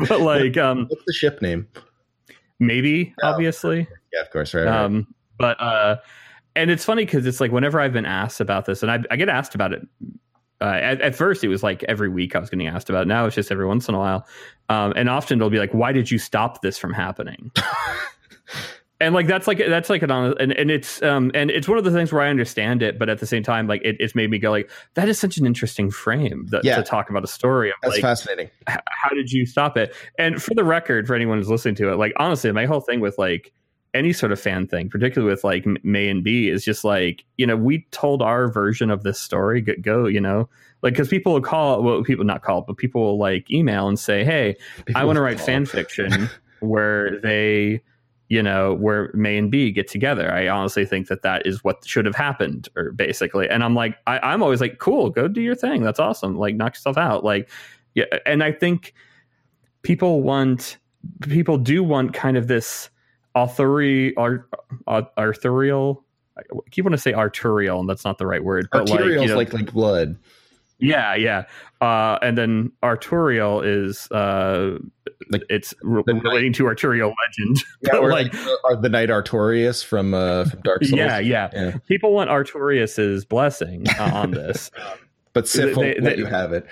but 0.08 0.20
like 0.20 0.56
um 0.56 0.86
What's 0.88 1.04
the 1.06 1.12
ship 1.12 1.40
name? 1.40 1.66
maybe 2.58 3.14
Oh. 3.22 3.28
obviously 3.28 3.86
Yeah, 4.12 4.20
of 4.22 4.30
course, 4.30 4.54
right. 4.54 4.64
right. 4.64 4.84
um 4.84 5.06
but 5.38 5.60
uh 5.60 5.96
and 6.56 6.70
it's 6.70 6.84
funny 6.84 7.04
because 7.04 7.24
it's 7.26 7.40
like 7.40 7.52
whenever 7.52 7.78
I've 7.80 7.92
been 7.92 8.06
asked 8.06 8.40
about 8.40 8.64
this, 8.64 8.82
and 8.82 8.90
I, 8.90 8.98
I 9.12 9.16
get 9.16 9.28
asked 9.28 9.54
about 9.54 9.72
it. 9.72 9.86
Uh, 10.60 10.64
at, 10.64 11.00
at 11.00 11.14
first, 11.14 11.44
it 11.44 11.48
was 11.48 11.62
like 11.62 11.84
every 11.84 12.08
week 12.08 12.34
I 12.34 12.40
was 12.40 12.50
getting 12.50 12.66
asked 12.66 12.90
about. 12.90 13.02
It. 13.02 13.08
Now 13.08 13.26
it's 13.26 13.34
just 13.36 13.52
every 13.52 13.66
once 13.66 13.88
in 13.88 13.94
a 13.94 13.98
while, 13.98 14.26
um, 14.68 14.92
and 14.96 15.08
often 15.08 15.38
it'll 15.38 15.50
be 15.50 15.58
like, 15.58 15.72
"Why 15.72 15.92
did 15.92 16.10
you 16.10 16.18
stop 16.18 16.62
this 16.62 16.76
from 16.78 16.92
happening?" 16.92 17.52
and 19.00 19.14
like 19.14 19.28
that's 19.28 19.46
like 19.46 19.58
that's 19.58 19.88
like 19.88 20.02
an 20.02 20.10
honest, 20.10 20.36
and, 20.40 20.52
and 20.52 20.70
it's 20.70 21.00
um 21.02 21.30
and 21.34 21.50
it's 21.50 21.68
one 21.68 21.78
of 21.78 21.84
the 21.84 21.92
things 21.92 22.12
where 22.12 22.22
I 22.22 22.28
understand 22.28 22.82
it, 22.82 22.98
but 22.98 23.08
at 23.08 23.20
the 23.20 23.26
same 23.26 23.44
time, 23.44 23.68
like 23.68 23.80
it, 23.84 23.96
it's 24.00 24.14
made 24.16 24.30
me 24.30 24.38
go 24.38 24.50
like 24.50 24.68
that 24.94 25.08
is 25.08 25.18
such 25.18 25.36
an 25.38 25.46
interesting 25.46 25.90
frame 25.90 26.46
that, 26.50 26.64
Yeah. 26.64 26.76
to 26.76 26.82
talk 26.82 27.08
about 27.08 27.22
a 27.22 27.28
story 27.28 27.70
of 27.70 27.76
that's 27.82 27.94
like 27.94 28.02
fascinating. 28.02 28.50
how 28.66 29.10
did 29.10 29.30
you 29.30 29.46
stop 29.46 29.76
it? 29.76 29.94
And 30.18 30.42
for 30.42 30.54
the 30.54 30.64
record, 30.64 31.06
for 31.06 31.14
anyone 31.14 31.38
who's 31.38 31.48
listening 31.48 31.76
to 31.76 31.92
it, 31.92 31.96
like 31.96 32.12
honestly, 32.16 32.50
my 32.50 32.66
whole 32.66 32.80
thing 32.80 32.98
with 32.98 33.16
like 33.18 33.52
any 33.94 34.12
sort 34.12 34.32
of 34.32 34.40
fan 34.40 34.66
thing, 34.66 34.88
particularly 34.88 35.32
with 35.32 35.44
like 35.44 35.66
May 35.82 36.08
and 36.08 36.22
B, 36.22 36.48
is 36.48 36.64
just 36.64 36.84
like 36.84 37.24
you 37.36 37.46
know 37.46 37.56
we 37.56 37.86
told 37.90 38.22
our 38.22 38.48
version 38.48 38.90
of 38.90 39.02
this 39.02 39.20
story. 39.20 39.60
Go, 39.60 39.74
go 39.80 40.06
you 40.06 40.20
know, 40.20 40.48
like 40.82 40.92
because 40.92 41.08
people 41.08 41.32
will 41.32 41.40
call, 41.40 41.82
well, 41.82 42.02
people 42.02 42.24
not 42.24 42.42
call, 42.42 42.62
but 42.62 42.76
people 42.76 43.02
will 43.02 43.18
like 43.18 43.50
email 43.50 43.88
and 43.88 43.98
say, 43.98 44.24
hey, 44.24 44.56
I 44.94 45.04
want 45.04 45.16
to 45.16 45.22
write 45.22 45.40
fan 45.40 45.66
fiction 45.66 46.30
where 46.60 47.18
they, 47.20 47.82
you 48.28 48.42
know, 48.42 48.74
where 48.74 49.10
May 49.14 49.38
and 49.38 49.50
B 49.50 49.72
get 49.72 49.88
together. 49.88 50.32
I 50.32 50.48
honestly 50.48 50.84
think 50.84 51.08
that 51.08 51.22
that 51.22 51.46
is 51.46 51.64
what 51.64 51.84
should 51.86 52.06
have 52.06 52.14
happened, 52.14 52.68
or 52.76 52.92
basically. 52.92 53.48
And 53.48 53.64
I'm 53.64 53.74
like, 53.74 53.96
I, 54.06 54.18
I'm 54.20 54.42
always 54.42 54.60
like, 54.60 54.78
cool, 54.78 55.10
go 55.10 55.26
do 55.26 55.40
your 55.40 55.56
thing. 55.56 55.82
That's 55.82 55.98
awesome. 55.98 56.36
Like, 56.36 56.54
knock 56.54 56.74
yourself 56.74 56.96
out. 56.96 57.24
Like, 57.24 57.48
yeah. 57.94 58.04
And 58.24 58.44
I 58.44 58.52
think 58.52 58.94
people 59.82 60.22
want, 60.22 60.76
people 61.22 61.58
do 61.58 61.82
want 61.82 62.12
kind 62.12 62.36
of 62.36 62.46
this 62.46 62.90
authori, 63.46 64.12
ar, 64.16 64.46
ar, 64.86 65.08
arthurial. 65.18 66.04
I 66.38 66.42
keep 66.70 66.84
want 66.84 66.92
to 66.92 66.98
say 66.98 67.12
arterial, 67.14 67.80
and 67.80 67.88
that's 67.88 68.04
not 68.04 68.18
the 68.18 68.26
right 68.26 68.42
word. 68.42 68.68
But 68.70 68.88
like, 68.88 69.00
you 69.04 69.26
know, 69.26 69.36
like 69.36 69.52
like 69.52 69.72
blood. 69.72 70.16
yeah, 70.78 71.14
yeah. 71.16 71.44
Uh, 71.80 72.18
and 72.22 72.36
then 72.38 72.72
arterial 72.82 73.60
is 73.62 74.08
uh, 74.12 74.78
Like 75.30 75.42
it's 75.50 75.74
re- 75.82 76.02
relating 76.06 76.52
to 76.54 76.66
arterial 76.66 77.12
legend. 77.26 77.62
Yeah, 77.82 77.98
like- 77.98 78.32
the 78.80 78.88
Knight 78.88 79.08
Artorias 79.08 79.84
from 79.84 80.14
uh 80.14 80.44
from 80.44 80.60
Dark 80.62 80.84
Souls. 80.84 80.98
yeah, 80.98 81.18
yeah, 81.18 81.50
Yeah. 81.52 81.76
People 81.88 82.12
want 82.12 82.30
Artorias's 82.30 83.24
blessing 83.24 83.86
uh, 83.98 84.10
on 84.14 84.30
this. 84.32 84.70
But 85.38 85.48
Sif 85.48 85.74
They- 85.74 85.94
they- 85.94 86.00
they- 86.00 86.16
you 86.16 86.26
have 86.26 86.52
it. 86.52 86.66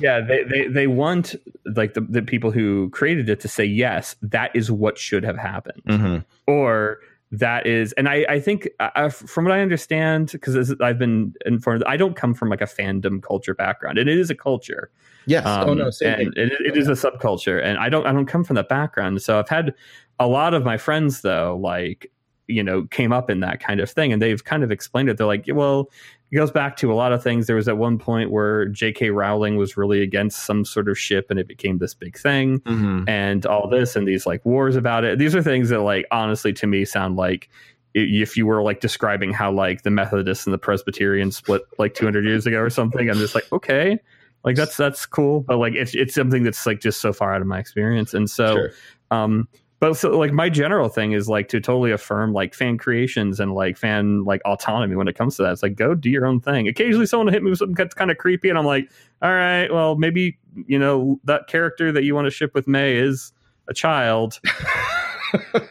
yeah, 0.00 0.20
they, 0.20 0.44
they 0.44 0.68
they 0.68 0.86
want 0.86 1.34
like 1.74 1.94
the, 1.94 2.00
the 2.02 2.22
people 2.22 2.50
who 2.50 2.90
created 2.90 3.28
it 3.28 3.40
to 3.40 3.48
say 3.48 3.64
yes, 3.64 4.14
that 4.22 4.50
is 4.54 4.70
what 4.70 4.98
should 4.98 5.24
have 5.24 5.36
happened, 5.38 5.82
Mm-hmm. 5.88 6.16
or 6.46 6.98
that 7.32 7.66
is, 7.66 7.92
and 7.94 8.08
I 8.08 8.24
I 8.28 8.40
think 8.40 8.68
uh, 8.78 9.08
from 9.08 9.44
what 9.46 9.52
I 9.52 9.60
understand, 9.60 10.30
because 10.32 10.74
I've 10.80 10.98
been 10.98 11.32
informed, 11.44 11.82
I 11.84 11.96
don't 11.96 12.14
come 12.14 12.34
from 12.34 12.48
like 12.50 12.60
a 12.60 12.66
fandom 12.66 13.20
culture 13.22 13.54
background, 13.54 13.98
and 13.98 14.08
it 14.08 14.16
is 14.18 14.30
a 14.30 14.34
culture. 14.34 14.90
Yes. 15.26 15.42
oh 15.44 15.72
Um, 15.72 15.78
no, 15.78 15.90
same 15.90 16.20
and 16.20 16.34
thing. 16.34 16.44
it, 16.46 16.52
it 16.64 16.76
is 16.76 16.86
a 16.86 16.92
subculture, 16.92 17.60
and 17.62 17.78
I 17.78 17.88
don't 17.88 18.06
I 18.06 18.12
don't 18.12 18.26
come 18.26 18.44
from 18.44 18.54
that 18.56 18.68
background. 18.68 19.20
So 19.22 19.38
I've 19.40 19.48
had 19.48 19.74
a 20.20 20.28
lot 20.28 20.54
of 20.54 20.62
my 20.64 20.76
friends 20.76 21.22
though, 21.22 21.58
like 21.60 22.10
you 22.48 22.62
know, 22.62 22.84
came 22.84 23.12
up 23.12 23.28
in 23.28 23.40
that 23.40 23.58
kind 23.58 23.80
of 23.80 23.90
thing, 23.90 24.12
and 24.12 24.22
they've 24.22 24.44
kind 24.44 24.62
of 24.62 24.70
explained 24.70 25.08
it. 25.08 25.16
They're 25.16 25.26
like, 25.26 25.46
well, 25.52 25.90
it 26.32 26.36
goes 26.36 26.50
back 26.50 26.76
to 26.78 26.92
a 26.92 26.94
lot 26.94 27.12
of 27.12 27.22
things. 27.22 27.46
There 27.46 27.56
was 27.56 27.68
at 27.68 27.78
one 27.78 27.98
point 27.98 28.30
where 28.30 28.66
J.K. 28.66 29.10
Rowling 29.10 29.56
was 29.56 29.76
really 29.76 30.02
against 30.02 30.44
some 30.44 30.64
sort 30.64 30.88
of 30.88 30.98
ship, 30.98 31.26
and 31.30 31.38
it 31.38 31.46
became 31.46 31.78
this 31.78 31.94
big 31.94 32.18
thing, 32.18 32.60
Mhm. 32.60 33.08
and 33.08 33.46
all 33.46 33.68
this, 33.68 33.94
and 33.96 34.06
these 34.08 34.26
like 34.26 34.44
wars 34.44 34.74
about 34.76 35.04
it. 35.04 35.18
These 35.18 35.34
are 35.36 35.42
things 35.42 35.68
that, 35.68 35.80
like, 35.80 36.04
honestly, 36.10 36.52
to 36.54 36.66
me, 36.66 36.84
sound 36.84 37.16
like 37.16 37.48
if 37.94 38.36
you 38.36 38.44
were 38.44 38.62
like 38.62 38.80
describing 38.80 39.32
how 39.32 39.50
like 39.50 39.82
the 39.82 39.90
Methodists 39.90 40.46
and 40.46 40.52
the 40.52 40.58
Presbyterians 40.58 41.36
split 41.36 41.62
like 41.78 41.94
200 41.94 42.24
years 42.26 42.44
ago 42.46 42.58
or 42.60 42.68
something. 42.68 43.08
I'm 43.08 43.16
just 43.16 43.34
like, 43.34 43.50
okay, 43.52 43.98
like 44.44 44.54
that's 44.54 44.76
that's 44.76 45.06
cool, 45.06 45.40
but 45.40 45.56
like 45.56 45.74
it's 45.74 45.94
it's 45.94 46.14
something 46.14 46.42
that's 46.42 46.66
like 46.66 46.80
just 46.80 47.00
so 47.00 47.12
far 47.12 47.34
out 47.34 47.40
of 47.40 47.46
my 47.46 47.58
experience, 47.58 48.12
and 48.12 48.28
so 48.28 48.54
Sure. 48.54 48.70
um 49.10 49.48
but 49.78 49.94
so 49.94 50.16
like 50.16 50.32
my 50.32 50.48
general 50.48 50.88
thing 50.88 51.12
is 51.12 51.28
like 51.28 51.48
to 51.48 51.60
totally 51.60 51.92
affirm 51.92 52.32
like 52.32 52.54
fan 52.54 52.78
creations 52.78 53.40
and 53.40 53.54
like 53.54 53.76
fan 53.76 54.24
like 54.24 54.40
autonomy 54.44 54.96
when 54.96 55.08
it 55.08 55.16
comes 55.16 55.36
to 55.36 55.42
that. 55.42 55.52
It's 55.52 55.62
like 55.62 55.76
go 55.76 55.94
do 55.94 56.10
your 56.10 56.26
own 56.26 56.40
thing. 56.40 56.68
Occasionally 56.68 57.06
someone 57.06 57.26
will 57.26 57.32
hit 57.32 57.42
me 57.42 57.50
with 57.50 57.58
something 57.58 57.74
that's 57.74 57.94
kind 57.94 58.10
of 58.10 58.18
creepy 58.18 58.48
and 58.48 58.58
i'm 58.58 58.66
like 58.66 58.90
all 59.22 59.32
right 59.32 59.72
well 59.72 59.96
maybe 59.96 60.38
you 60.66 60.78
know 60.78 61.20
that 61.24 61.46
character 61.46 61.92
that 61.92 62.04
you 62.04 62.14
want 62.14 62.26
to 62.26 62.30
ship 62.30 62.54
with 62.54 62.66
may 62.66 62.96
is 62.96 63.32
a 63.68 63.74
child 63.74 64.40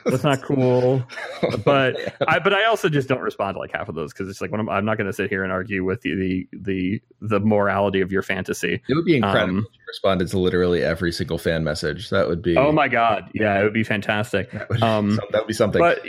that's 0.05 0.23
not 0.23 0.41
cool 0.43 1.05
but 1.65 1.95
I, 2.27 2.39
but 2.39 2.53
I 2.53 2.65
also 2.65 2.89
just 2.89 3.07
don't 3.07 3.21
respond 3.21 3.55
to 3.55 3.59
like 3.59 3.71
half 3.73 3.89
of 3.89 3.95
those 3.95 4.13
because 4.13 4.29
it's 4.29 4.41
like 4.41 4.51
when 4.51 4.59
I'm, 4.59 4.69
I'm 4.69 4.85
not 4.85 4.97
going 4.97 5.07
to 5.07 5.13
sit 5.13 5.29
here 5.29 5.43
and 5.43 5.51
argue 5.51 5.83
with 5.83 6.01
the, 6.01 6.13
the 6.15 6.47
the 6.51 7.01
the 7.21 7.39
morality 7.39 8.01
of 8.01 8.11
your 8.11 8.21
fantasy. 8.21 8.81
it 8.87 8.93
would 8.95 9.05
be 9.05 9.15
incredible 9.17 9.57
Um, 9.59 9.59
if 9.59 9.73
you 9.75 9.79
responded 9.87 10.27
to 10.29 10.39
literally 10.39 10.83
every 10.83 11.11
single 11.11 11.37
fan 11.37 11.63
message. 11.63 12.09
That 12.09 12.27
would 12.27 12.41
be 12.41 12.57
Oh 12.57 12.71
my 12.71 12.87
god, 12.87 13.29
yeah, 13.33 13.59
it 13.59 13.63
would 13.63 13.73
be 13.73 13.83
fantastic. 13.83 14.51
that 14.51 14.69
would, 14.69 14.83
um, 14.83 15.15
that 15.31 15.41
would 15.41 15.47
be 15.47 15.53
something. 15.53 15.79
but 15.79 16.05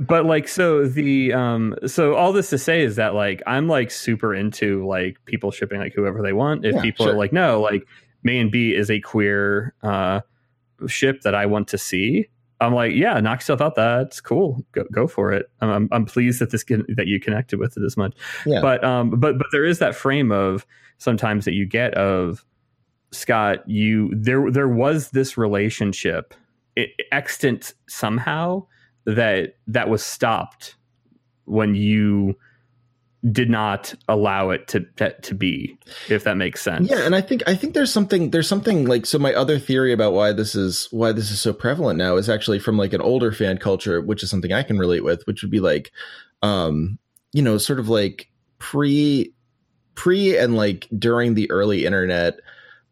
but 0.00 0.26
like 0.26 0.46
so 0.48 0.86
the 0.86 1.32
um 1.32 1.74
so 1.86 2.14
all 2.14 2.32
this 2.32 2.50
to 2.50 2.58
say 2.58 2.82
is 2.82 2.96
that 2.96 3.14
like 3.14 3.42
i'm 3.46 3.68
like 3.68 3.90
super 3.90 4.34
into 4.34 4.86
like 4.86 5.16
people 5.24 5.50
shipping 5.50 5.78
like 5.80 5.94
whoever 5.94 6.20
they 6.20 6.34
want 6.34 6.64
if 6.66 6.74
Yeah, 6.74 6.82
people 6.82 7.06
sure. 7.06 7.14
are 7.14 7.16
like 7.16 7.32
no 7.32 7.62
like 7.62 7.86
may 8.22 8.38
and 8.38 8.50
b 8.50 8.74
is 8.74 8.90
a 8.90 9.00
queer 9.00 9.72
uh 9.82 10.20
ship 10.86 11.22
that 11.22 11.34
i 11.34 11.46
want 11.46 11.68
to 11.68 11.78
see 11.78 12.28
i'm 12.60 12.74
like 12.74 12.92
yeah 12.92 13.20
knock 13.20 13.40
yourself 13.40 13.60
out. 13.60 13.74
That's 13.76 14.20
cool. 14.20 14.64
Go, 14.72 14.84
go 14.92 15.06
for 15.06 15.32
it. 15.32 15.50
I'm, 15.60 15.70
I'm, 15.70 15.88
I'm 15.92 16.04
pleased 16.04 16.40
that 16.40 16.50
this 16.50 16.64
can, 16.64 16.84
that 16.96 17.06
you 17.06 17.20
connected 17.20 17.58
with 17.58 17.76
it 17.76 17.84
as 17.84 17.96
much. 17.96 18.14
Yeah. 18.46 18.60
but 18.60 18.82
um 18.84 19.10
but 19.10 19.38
but 19.38 19.46
there 19.52 19.64
is 19.64 19.78
that 19.78 19.94
frame 19.94 20.32
of 20.32 20.66
sometimes 20.98 21.44
that 21.44 21.54
you 21.54 21.66
get 21.66 21.94
of 21.94 22.44
scott 23.10 23.68
you 23.68 24.12
there 24.14 24.50
there 24.50 24.68
was 24.68 25.10
this 25.10 25.38
relationship 25.38 26.34
extant 27.10 27.74
somehow 27.88 28.64
that 29.06 29.54
that 29.66 29.88
was 29.88 30.04
stopped 30.04 30.76
when 31.46 31.74
you 31.74 32.36
did 33.32 33.50
not 33.50 33.94
allow 34.08 34.50
it 34.50 34.68
to 34.68 34.80
to, 35.22 35.34
be 35.34 35.76
if 36.08 36.24
that 36.24 36.36
makes 36.36 36.62
sense 36.62 36.88
Yeah, 36.88 37.04
and 37.04 37.14
I 37.14 37.20
think 37.20 37.42
I 37.46 37.54
think 37.54 37.74
there's 37.74 37.92
something 37.92 38.30
there's 38.30 38.48
something 38.48 38.86
like 38.86 39.06
so 39.06 39.18
my 39.18 39.34
other 39.34 39.58
theory 39.58 39.92
about 39.92 40.12
why 40.12 40.32
this 40.32 40.54
is 40.54 40.88
why 40.90 41.12
this 41.12 41.30
is 41.30 41.40
so 41.40 41.52
prevalent 41.52 41.98
now 41.98 42.16
is 42.16 42.28
actually 42.28 42.58
from 42.58 42.76
like 42.78 42.92
an 42.92 43.00
older 43.00 43.32
fan 43.32 43.58
culture, 43.58 44.00
which 44.00 44.22
is 44.22 44.30
something 44.30 44.52
I 44.52 44.62
can 44.62 44.78
relate 44.78 45.04
with, 45.04 45.26
which 45.26 45.42
would 45.42 45.50
be 45.50 45.60
like 45.60 45.90
um 46.42 46.98
you 47.32 47.42
know, 47.42 47.58
sort 47.58 47.80
of 47.80 47.88
like 47.88 48.28
pre 48.58 49.32
pre 49.94 50.36
and 50.38 50.56
like 50.56 50.88
during 50.96 51.34
the 51.34 51.50
early 51.50 51.84
internet 51.84 52.34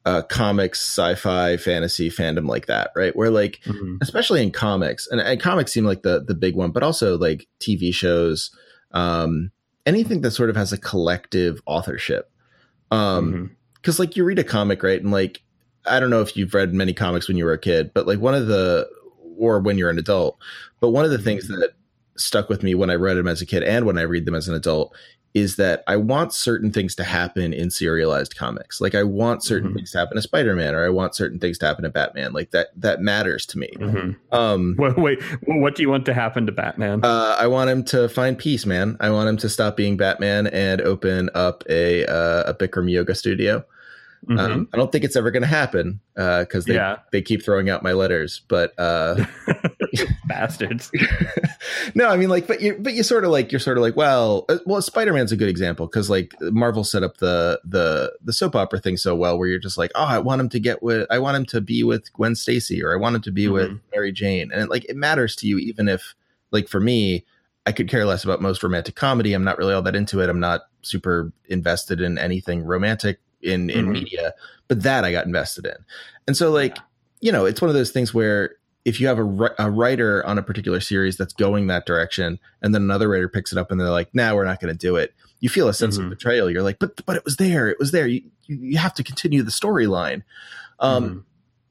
uh 0.04 0.22
comics, 0.22 0.80
sci-fi, 0.80 1.56
fantasy 1.56 2.10
fandom 2.10 2.48
like 2.48 2.66
that, 2.66 2.90
right? 2.96 3.14
Where 3.16 3.30
like 3.30 3.60
Mhm. 3.66 3.98
especially 4.02 4.42
in 4.42 4.50
comics 4.50 5.06
and, 5.06 5.20
and 5.20 5.40
comics 5.40 5.72
seem 5.72 5.84
like 5.84 6.02
the 6.02 6.22
the 6.22 6.34
big 6.34 6.54
one 6.54 6.70
but 6.72 6.82
also 6.82 7.16
like 7.16 7.46
tv 7.60 7.92
shows 7.94 8.50
um 8.92 9.50
anything 9.86 10.20
that 10.22 10.32
sort 10.32 10.50
of 10.50 10.56
has 10.56 10.72
a 10.72 10.78
collective 10.78 11.60
authorship. 11.66 12.30
Um 12.90 13.32
Mhm. 13.32 13.50
because 13.76 13.98
like 13.98 14.16
you 14.16 14.24
read 14.24 14.38
a 14.38 14.44
comic 14.44 14.82
right? 14.82 15.00
And 15.00 15.10
like 15.12 15.42
i 15.88 16.00
don't 16.00 16.10
know 16.10 16.20
if 16.20 16.36
you've 16.36 16.52
read 16.54 16.74
many 16.74 16.92
comics 16.92 17.28
when 17.28 17.36
you 17.36 17.44
were 17.44 17.52
a 17.52 17.58
kid 17.58 17.92
but 17.94 18.06
like 18.08 18.18
one 18.18 18.34
of 18.34 18.48
the 18.48 18.88
or 19.38 19.60
when 19.60 19.78
you're 19.78 19.90
an 19.90 19.98
adult 19.98 20.36
but 20.80 20.90
one 20.90 21.04
of 21.04 21.12
the 21.12 21.18
things 21.18 21.46
that 21.46 21.70
stuck 22.16 22.48
with 22.48 22.64
me 22.64 22.74
when 22.74 22.90
i 22.90 22.94
read 22.94 23.16
them 23.16 23.28
as 23.28 23.40
a 23.40 23.46
kid 23.46 23.62
and 23.62 23.86
when 23.86 23.96
i 23.96 24.02
read 24.02 24.24
them 24.24 24.34
as 24.34 24.48
an 24.48 24.54
adult 24.56 24.92
is 25.36 25.56
that 25.56 25.84
i 25.86 25.96
want 25.96 26.32
certain 26.32 26.72
things 26.72 26.94
to 26.94 27.04
happen 27.04 27.52
in 27.52 27.68
serialized 27.70 28.34
comics 28.36 28.80
like 28.80 28.94
i 28.94 29.02
want 29.02 29.44
certain 29.44 29.70
Mhm. 29.70 29.74
things 29.76 29.90
to 29.92 29.98
happen 29.98 30.16
to 30.16 30.22
spider-man 30.22 30.74
or 30.74 30.82
i 30.84 30.88
want 30.88 31.14
certain 31.14 31.38
things 31.38 31.58
to 31.58 31.66
happen 31.66 31.84
to 31.84 31.90
batman 31.90 32.32
like 32.32 32.50
that 32.52 32.68
that 32.76 33.00
matters 33.02 33.44
to 33.46 33.58
me 33.58 33.68
Mhm. 33.78 34.16
um 34.32 34.74
Wait, 34.78 34.96
wait, 34.96 35.22
what 35.46 35.74
do 35.74 35.82
you 35.82 35.90
want 35.90 36.06
to 36.06 36.14
happen 36.14 36.46
to 36.46 36.52
Batman? 36.52 37.04
uh, 37.04 37.36
I 37.38 37.46
want 37.48 37.68
him 37.70 37.84
to 37.94 38.08
find 38.08 38.38
peace, 38.38 38.64
man. 38.64 38.96
I 39.00 39.10
want 39.10 39.28
him 39.28 39.36
to 39.38 39.48
stop 39.48 39.76
being 39.76 39.96
Batman 39.98 40.46
and 40.48 40.80
open 40.80 41.28
up 41.34 41.62
a 41.68 42.06
uh, 42.06 42.50
a 42.50 42.54
Bikram 42.54 42.90
yoga 42.90 43.14
studio. 43.14 43.62
Mhm. 44.28 44.38
Um, 44.40 44.68
I 44.72 44.76
don't 44.76 44.90
think 44.90 45.04
it's 45.04 45.14
ever 45.16 45.30
going 45.30 45.42
to 45.42 45.46
happen 45.48 46.00
because 46.14 46.64
they 46.64 46.74
Yeah. 46.74 46.96
they 47.12 47.22
keep 47.22 47.44
throwing 47.44 47.70
out 47.70 47.82
my 47.82 47.92
letters. 47.92 48.42
But 48.48 48.72
uh, 48.78 49.24
Bastards. 50.26 50.90
no, 51.94 52.08
I 52.08 52.16
mean 52.16 52.28
like, 52.28 52.46
but 52.46 52.60
you 52.60 52.76
but 52.78 52.94
you 52.94 53.02
sort 53.02 53.24
of 53.24 53.30
like 53.30 53.52
you're 53.52 53.58
sort 53.60 53.78
of 53.78 53.82
like, 53.82 53.96
well, 53.96 54.44
uh, 54.48 54.58
well, 54.66 54.82
Spider 54.82 55.12
Man's 55.12 55.32
a 55.32 55.36
good 55.36 55.48
example 55.48 55.86
because 55.86 56.10
like 56.10 56.34
Marvel 56.40 56.84
set 56.84 57.02
up 57.02 57.18
the 57.18 57.60
the 57.64 58.12
the 58.24 58.32
soap 58.32 58.56
opera 58.56 58.80
thing 58.80 58.96
so 58.96 59.14
well, 59.14 59.38
where 59.38 59.48
you're 59.48 59.58
just 59.58 59.78
like, 59.78 59.92
oh, 59.94 60.04
I 60.04 60.18
want 60.18 60.40
him 60.40 60.48
to 60.50 60.60
get 60.60 60.82
with, 60.82 61.06
I 61.10 61.18
want 61.18 61.36
him 61.36 61.46
to 61.46 61.60
be 61.60 61.82
with 61.84 62.12
Gwen 62.12 62.34
Stacy, 62.34 62.82
or 62.82 62.92
I 62.92 62.96
want 62.96 63.16
him 63.16 63.22
to 63.22 63.32
be 63.32 63.48
with 63.48 63.70
Mhm. 63.70 63.80
Mary 63.94 64.12
Jane, 64.12 64.50
and 64.52 64.60
it, 64.62 64.70
like 64.70 64.84
it 64.88 64.96
matters 64.96 65.36
to 65.36 65.46
you, 65.46 65.58
even 65.58 65.88
if 65.88 66.14
like 66.50 66.68
for 66.68 66.80
me, 66.80 67.24
I 67.64 67.72
could 67.72 67.88
care 67.88 68.04
less 68.04 68.24
about 68.24 68.40
most 68.42 68.62
romantic 68.62 68.94
comedy. 68.96 69.32
I'm 69.32 69.44
not 69.44 69.58
really 69.58 69.74
all 69.74 69.82
that 69.82 69.96
into 69.96 70.20
it. 70.20 70.28
I'm 70.28 70.40
not 70.40 70.62
super 70.82 71.32
invested 71.48 72.00
in 72.00 72.16
anything 72.18 72.62
romantic 72.62 73.18
in 73.42 73.70
in 73.70 73.86
Mhm. 73.86 73.92
media, 73.92 74.34
but 74.68 74.82
that 74.82 75.04
I 75.04 75.12
got 75.12 75.26
invested 75.26 75.66
in, 75.66 75.76
and 76.26 76.36
so 76.36 76.50
like 76.50 76.76
you 77.20 77.32
know, 77.32 77.44
it's 77.46 77.60
one 77.62 77.68
of 77.70 77.74
those 77.74 77.90
things 77.90 78.12
where 78.12 78.56
if 78.84 79.00
you 79.00 79.06
have 79.08 79.18
a, 79.18 79.54
a 79.58 79.70
writer 79.70 80.24
on 80.26 80.38
a 80.38 80.42
particular 80.42 80.80
series 80.80 81.16
that's 81.16 81.32
going 81.32 81.66
that 81.66 81.86
direction, 81.86 82.38
and 82.62 82.74
then 82.74 82.82
another 82.82 83.08
writer 83.08 83.28
picks 83.28 83.50
it 83.50 83.58
up 83.58 83.70
and 83.70 83.80
they're 83.80 83.88
like, 83.90 84.14
"Now 84.14 84.30
nah, 84.30 84.36
we're 84.36 84.44
not 84.44 84.60
going 84.60 84.72
to 84.72 84.78
do 84.78 84.96
it," 84.96 85.12
you 85.40 85.48
feel 85.48 85.66
a 85.68 85.74
sense 85.74 85.96
Mhm. 85.98 86.04
of 86.04 86.10
betrayal. 86.10 86.50
You're 86.50 86.62
like, 86.62 86.78
"But 86.78 87.04
but 87.06 87.16
it 87.16 87.24
was 87.24 87.36
there. 87.36 87.68
It 87.68 87.78
was 87.78 87.90
there. 87.90 88.06
You 88.06 88.22
you, 88.46 88.78
have 88.78 88.94
to 88.94 89.02
continue 89.02 89.42
the 89.42 89.50
storyline." 89.50 90.22
Um, 90.78 91.04
Mhm. 91.10 91.22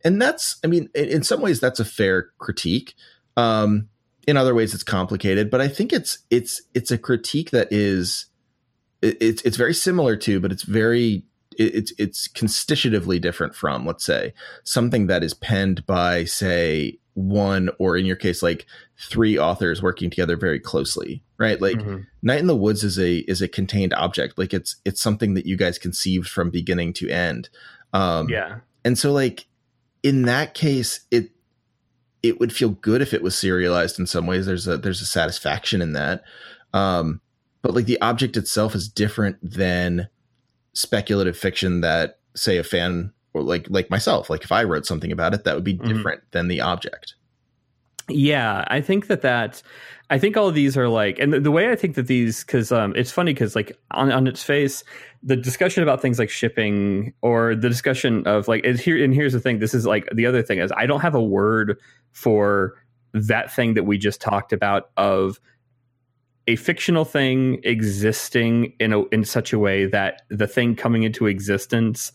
and 0.04 0.22
that's 0.22 0.58
i 0.64 0.68
mean 0.68 0.90
in, 0.94 1.06
in 1.06 1.24
some 1.24 1.42
ways 1.42 1.60
that's 1.60 1.80
a 1.80 1.86
fair 1.86 2.30
critique 2.38 2.96
um 3.38 3.88
in 4.28 4.36
other 4.38 4.54
ways 4.54 4.74
it's 4.74 4.84
complicated 4.84 5.50
but 5.50 5.62
i 5.62 5.68
think 5.68 5.94
it's 5.94 6.20
it's 6.30 6.62
it's 6.74 6.92
a 6.92 6.98
critique 6.98 7.52
that 7.52 7.68
is 7.72 8.26
it, 9.02 9.18
it's 9.22 9.42
it's 9.44 9.58
very 9.58 9.74
similar 9.74 10.16
to 10.16 10.40
but 10.40 10.52
it's 10.52 10.64
very 10.64 11.24
it's 11.58 11.94
it's 11.98 12.28
constitutively 12.28 13.20
different 13.20 13.56
from 13.56 13.86
let's 13.86 14.06
say 14.06 14.34
something 14.64 15.08
that 15.08 15.24
is 15.24 15.34
penned 15.34 15.86
by 15.86 16.24
say 16.26 16.98
one 17.14 17.70
or 17.80 17.96
in 17.96 18.06
your 18.06 18.16
case 18.16 18.44
like 18.44 18.66
three 19.00 19.38
authors 19.40 19.82
working 19.82 20.10
together 20.10 20.36
very 20.36 20.60
closely 20.60 21.24
right 21.38 21.62
like 21.62 21.78
Mhm. 21.78 22.06
Night 22.22 22.40
in 22.40 22.48
the 22.48 22.56
Woods 22.56 22.84
is 22.84 22.98
a 22.98 23.18
is 23.20 23.42
a 23.42 23.48
contained 23.48 23.94
object. 23.94 24.38
Like 24.40 24.54
it's 24.54 24.78
it's 24.84 25.00
something 25.02 25.36
that 25.36 25.46
you 25.46 25.56
guys 25.56 25.78
conceived 25.78 26.28
from 26.28 26.50
beginning 26.50 26.92
to 26.94 27.10
end. 27.10 27.50
Um, 27.94 28.30
yeah. 28.30 28.60
and 28.84 28.98
so 28.98 29.12
like 29.12 29.46
in 30.02 30.24
that 30.24 30.54
case, 30.56 31.02
it 31.12 31.30
it 32.24 32.40
would 32.40 32.52
feel 32.52 32.70
good 32.70 33.02
if 33.04 33.14
it 33.14 33.22
was 33.22 33.38
serialized 33.38 34.00
in 34.00 34.08
some 34.08 34.26
ways. 34.26 34.48
There's 34.48 34.68
a 34.68 34.78
there's 34.78 35.02
a 35.02 35.06
satisfaction 35.06 35.82
in 35.84 35.94
that. 35.94 36.24
Um, 36.74 37.22
but 37.62 37.76
like 37.76 37.86
the 37.86 38.02
object 38.02 38.38
itself 38.38 38.74
is 38.74 38.90
different 38.90 39.38
than 39.42 40.08
speculative 40.76 41.36
fiction 41.38 41.82
that 41.82 42.20
say 42.36 42.58
a 42.58 42.64
fan 42.64 43.12
or 43.34 43.42
like 43.42 43.68
like 43.70 43.90
myself, 43.90 44.30
like 44.30 44.44
if 44.44 44.52
I 44.52 44.64
wrote 44.64 44.86
something 44.86 45.12
about 45.12 45.34
it, 45.34 45.44
that 45.46 45.56
would 45.56 45.64
be 45.64 45.78
Mhm. 45.78 45.88
different 45.88 46.22
than 46.32 46.48
the 46.48 46.62
object. 46.62 47.16
Yeah, 48.08 48.64
I 48.68 48.82
think 48.82 49.08
that 49.08 49.22
that 49.24 49.64
I 50.12 50.20
think 50.20 50.38
all 50.38 50.48
of 50.48 50.54
these 50.54 50.78
are 50.78 50.88
like, 50.88 51.18
and 51.18 51.34
the, 51.34 51.40
the 51.40 51.50
way 51.50 51.72
I 51.72 51.76
think 51.76 51.96
that 51.96 52.06
these, 52.06 52.44
because 52.44 52.72
um, 52.72 52.94
it's 52.96 53.12
funny 53.12 53.34
because 53.34 53.56
like 53.56 53.76
on, 53.90 54.12
on 54.12 54.28
its 54.28 54.44
face, 54.44 54.84
the 55.24 55.36
discussion 55.36 55.82
about 55.82 56.02
things 56.04 56.20
like 56.20 56.30
shipping 56.30 57.14
or 57.24 57.56
the 57.56 57.68
discussion 57.68 58.28
of 58.28 58.48
like, 58.48 58.64
is 58.64 58.80
here 58.80 59.04
and 59.04 59.16
here's 59.16 59.34
the 59.34 59.40
thing. 59.40 59.58
This 59.58 59.74
is 59.74 59.88
like 59.88 60.08
the 60.14 60.28
other 60.28 60.44
thing 60.44 60.60
is 60.60 60.72
I 60.78 60.86
don't 60.86 61.02
have 61.02 61.16
a 61.16 61.24
word 61.24 61.80
for 62.12 62.76
that 63.14 63.52
thing 63.52 63.74
that 63.74 63.86
we 63.86 63.98
just 63.98 64.22
talked 64.22 64.54
about 64.54 64.92
of 64.98 65.40
a 66.48 66.56
fictional 66.58 67.06
thing 67.06 67.60
existing 67.64 68.74
in 68.80 68.94
a 68.94 69.04
in 69.08 69.24
such 69.24 69.52
a 69.54 69.60
way 69.60 69.86
that 69.86 70.22
the 70.30 70.48
thing 70.48 70.76
coming 70.76 71.04
into 71.04 71.26
existence 71.28 72.12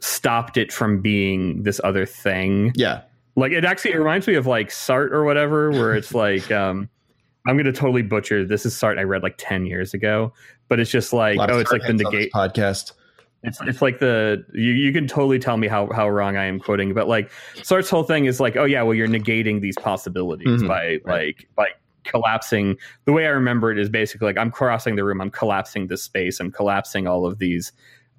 stopped 0.00 0.56
it 0.56 0.72
from 0.72 1.00
being 1.00 1.62
this 1.62 1.80
other 1.82 2.06
thing 2.06 2.72
Yeah. 2.76 3.02
like 3.34 3.52
it 3.52 3.64
actually 3.64 3.92
it 3.92 3.98
reminds 3.98 4.26
me 4.26 4.34
of 4.34 4.46
like 4.46 4.68
Sartre 4.68 5.10
or 5.12 5.24
whatever, 5.24 5.70
where 5.70 5.94
it's 5.94 6.14
like 6.26 6.50
um 6.52 6.88
I'm 7.48 7.56
gonna 7.56 7.72
totally 7.72 8.02
butcher 8.02 8.44
this 8.44 8.66
is 8.66 8.74
Sartre 8.74 8.98
I 8.98 9.02
read 9.04 9.22
like 9.22 9.34
ten 9.38 9.66
years 9.66 9.94
ago, 9.94 10.32
but 10.68 10.80
it's 10.80 10.90
just 10.90 11.12
like 11.12 11.36
A 11.36 11.38
lot 11.38 11.50
of 11.50 11.56
oh 11.56 11.60
it's 11.60 11.72
like 11.72 11.82
the 11.82 11.88
Sargents 11.88 11.90
on 11.90 11.96
this 11.96 12.12
negate 12.12 12.32
podcast. 12.32 12.92
it's 13.42 13.60
it's 13.62 13.82
like 13.82 13.98
the 14.00 14.44
you, 14.52 14.72
you 14.72 14.92
can 14.92 15.06
totally 15.06 15.38
tell 15.38 15.56
me 15.56 15.66
how 15.66 15.90
how 15.92 16.08
wrong 16.08 16.36
I 16.36 16.44
am 16.44 16.60
quoting, 16.60 16.92
but 16.94 17.08
like 17.08 17.30
Sartre's 17.56 17.88
whole 17.90 18.02
thing 18.04 18.26
is 18.26 18.38
like, 18.40 18.56
oh 18.56 18.64
yeah, 18.64 18.82
well 18.82 18.94
you're 18.94 19.08
negating 19.08 19.60
these 19.60 19.76
possibilities 19.76 20.62
Mhm, 20.62 20.68
by 20.68 20.98
like 21.04 21.48
by 21.56 21.68
collapsing 22.06 22.76
the 23.04 23.12
way 23.12 23.26
I 23.26 23.30
remember 23.30 23.70
it 23.70 23.78
is 23.78 23.88
basically 23.88 24.26
like 24.26 24.38
I'm 24.38 24.50
crossing 24.50 24.96
the 24.96 25.04
room, 25.04 25.20
I'm 25.20 25.30
collapsing 25.30 25.88
this 25.88 26.02
space, 26.02 26.40
I'm 26.40 26.50
collapsing 26.50 27.06
all 27.06 27.26
of 27.26 27.38
these 27.38 27.72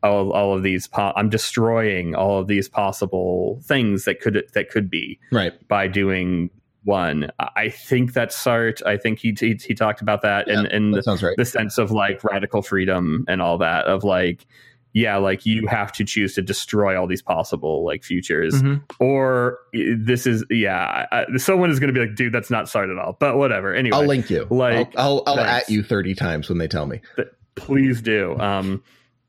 all, 0.03 0.31
all 0.31 0.55
of 0.55 0.61
these 0.61 0.85
po- 0.87 1.11
I'm 1.15 1.29
destroying 1.29 2.13
all 2.13 2.39
of 2.39 2.47
these 2.47 2.69
possible 2.69 3.59
things 3.63 4.05
that 4.05 4.21
could 4.21 4.47
that 4.53 4.69
could 4.69 4.89
be 4.91 5.19
Right. 5.31 5.53
by 5.67 5.87
doing 5.87 6.51
one. 6.83 7.31
I 7.55 7.69
think 7.69 8.13
that's 8.13 8.35
Sartre. 8.41 8.85
I 8.85 8.95
think 8.97 9.19
he 9.19 9.35
he, 9.39 9.55
he 9.55 9.73
talked 9.73 9.99
about 10.01 10.21
that 10.21 10.47
Yeah, 10.47 10.59
and 10.59 10.67
and 10.67 10.93
That 10.93 11.03
sounds 11.03 11.23
right. 11.23 11.35
the 11.35 11.45
sense 11.45 11.77
of 11.79 11.89
like 11.91 12.23
radical 12.23 12.61
freedom 12.61 13.25
and 13.27 13.41
all 13.41 13.57
that 13.57 13.85
of 13.87 14.03
like 14.03 14.45
yeah 14.93 15.17
like 15.17 15.45
you 15.45 15.67
have 15.67 15.91
to 15.91 16.03
choose 16.03 16.33
to 16.35 16.41
destroy 16.41 16.99
all 16.99 17.07
these 17.07 17.21
possible 17.21 17.85
like 17.85 18.03
futures 18.03 18.55
Mhm. 18.61 18.81
or 18.99 19.59
this 19.73 20.25
is 20.25 20.43
yeah 20.49 21.05
I, 21.11 21.25
someone 21.37 21.69
is 21.69 21.79
going 21.79 21.93
to 21.93 21.99
be 21.99 22.05
like 22.05 22.15
dude 22.15 22.33
that's 22.33 22.49
not 22.49 22.65
Sartre 22.65 22.97
at 22.97 23.03
all 23.05 23.17
but 23.19 23.37
whatever 23.37 23.73
anyway 23.73 23.97
I'll 23.97 24.05
link 24.05 24.29
you. 24.29 24.47
like, 24.49 24.93
I'll 24.97 25.23
I'll, 25.27 25.37
I'll 25.37 25.39
at 25.45 25.69
you 25.69 25.83
thirty 25.83 26.15
times 26.15 26.49
when 26.49 26.57
they 26.57 26.67
tell 26.67 26.85
me. 26.87 27.01
please 27.55 28.01
do 28.01 28.37
um 28.39 28.83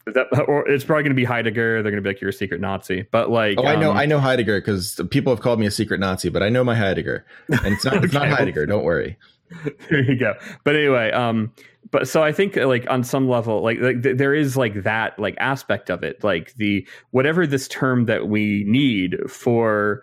that 0.07 0.27
or 0.49 0.67
it's 0.69 0.85
probably 0.85 1.03
going 1.03 1.11
to 1.11 1.17
be 1.17 1.25
Heidegger 1.25 1.83
they're 1.83 1.93
going 1.93 2.03
to 2.03 2.07
be 2.07 2.15
like 2.15 2.21
you're 2.23 2.31
a 2.31 2.33
secret 2.33 2.61
Nazi 2.63 3.07
but 3.11 3.29
like 3.31 3.59
Oh, 3.59 3.67
I 3.67 3.77
know, 3.77 3.91
um, 3.91 3.97
I 3.99 4.07
know 4.07 4.21
Heidegger 4.21 4.61
because 4.61 4.99
people 5.11 5.35
have 5.35 5.43
called 5.43 5.61
me 5.61 5.67
a 5.67 5.71
secret 5.71 6.01
Nazi, 6.01 6.31
but 6.31 6.43
I 6.43 6.49
know 6.49 6.65
my 6.65 6.75
Heidegger, 6.75 7.27
and 7.49 7.75
it's 7.75 7.85
not, 7.85 8.03
it's 8.05 8.15
not 8.15 8.29
Heidegger. 8.31 8.65
Don't 8.65 8.85
worry. 8.85 9.19
there 9.91 10.03
you 10.03 10.19
go 10.19 10.35
but 10.65 10.77
anyway 10.77 11.11
um 11.11 11.51
but 11.91 12.09
so 12.09 12.23
i 12.23 12.33
think 12.33 12.57
like 12.57 12.89
on 12.91 13.03
some 13.03 13.29
level 13.29 13.63
like, 13.63 13.79
like 13.81 14.03
th- 14.03 14.17
there 14.17 14.35
is 14.35 14.57
like 14.57 14.83
that 14.83 15.19
like 15.19 15.37
aspect 15.39 15.91
of 15.91 16.03
it 16.03 16.23
like 16.23 16.55
the 16.55 16.87
whatever 17.11 17.47
this 17.47 17.69
term 17.69 18.07
that 18.07 18.29
we 18.29 18.65
need 18.67 19.17
for 19.29 20.03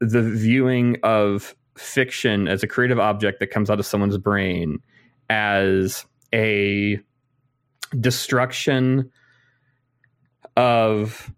the 0.00 0.22
viewing 0.22 0.96
of 1.02 1.54
fiction 1.76 2.46
as 2.48 2.62
a 2.62 2.66
creative 2.66 2.98
object 2.98 3.40
that 3.40 3.48
comes 3.48 3.70
out 3.70 3.78
of 3.78 3.86
someone's 3.86 4.18
brain 4.18 4.78
as 5.30 6.04
a 6.32 6.98
destruction 8.00 9.10
of 10.56 11.32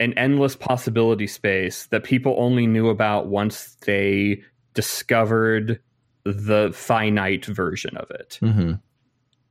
an 0.00 0.12
endless 0.14 0.56
possibility 0.56 1.26
space 1.26 1.86
that 1.86 2.04
people 2.04 2.34
only 2.38 2.66
knew 2.66 2.88
about 2.88 3.28
once 3.28 3.76
they 3.86 4.42
discovered 4.74 5.80
the 6.24 6.70
finite 6.74 7.44
version 7.46 7.96
of 7.96 8.10
it. 8.10 8.38
hmm 8.40 8.72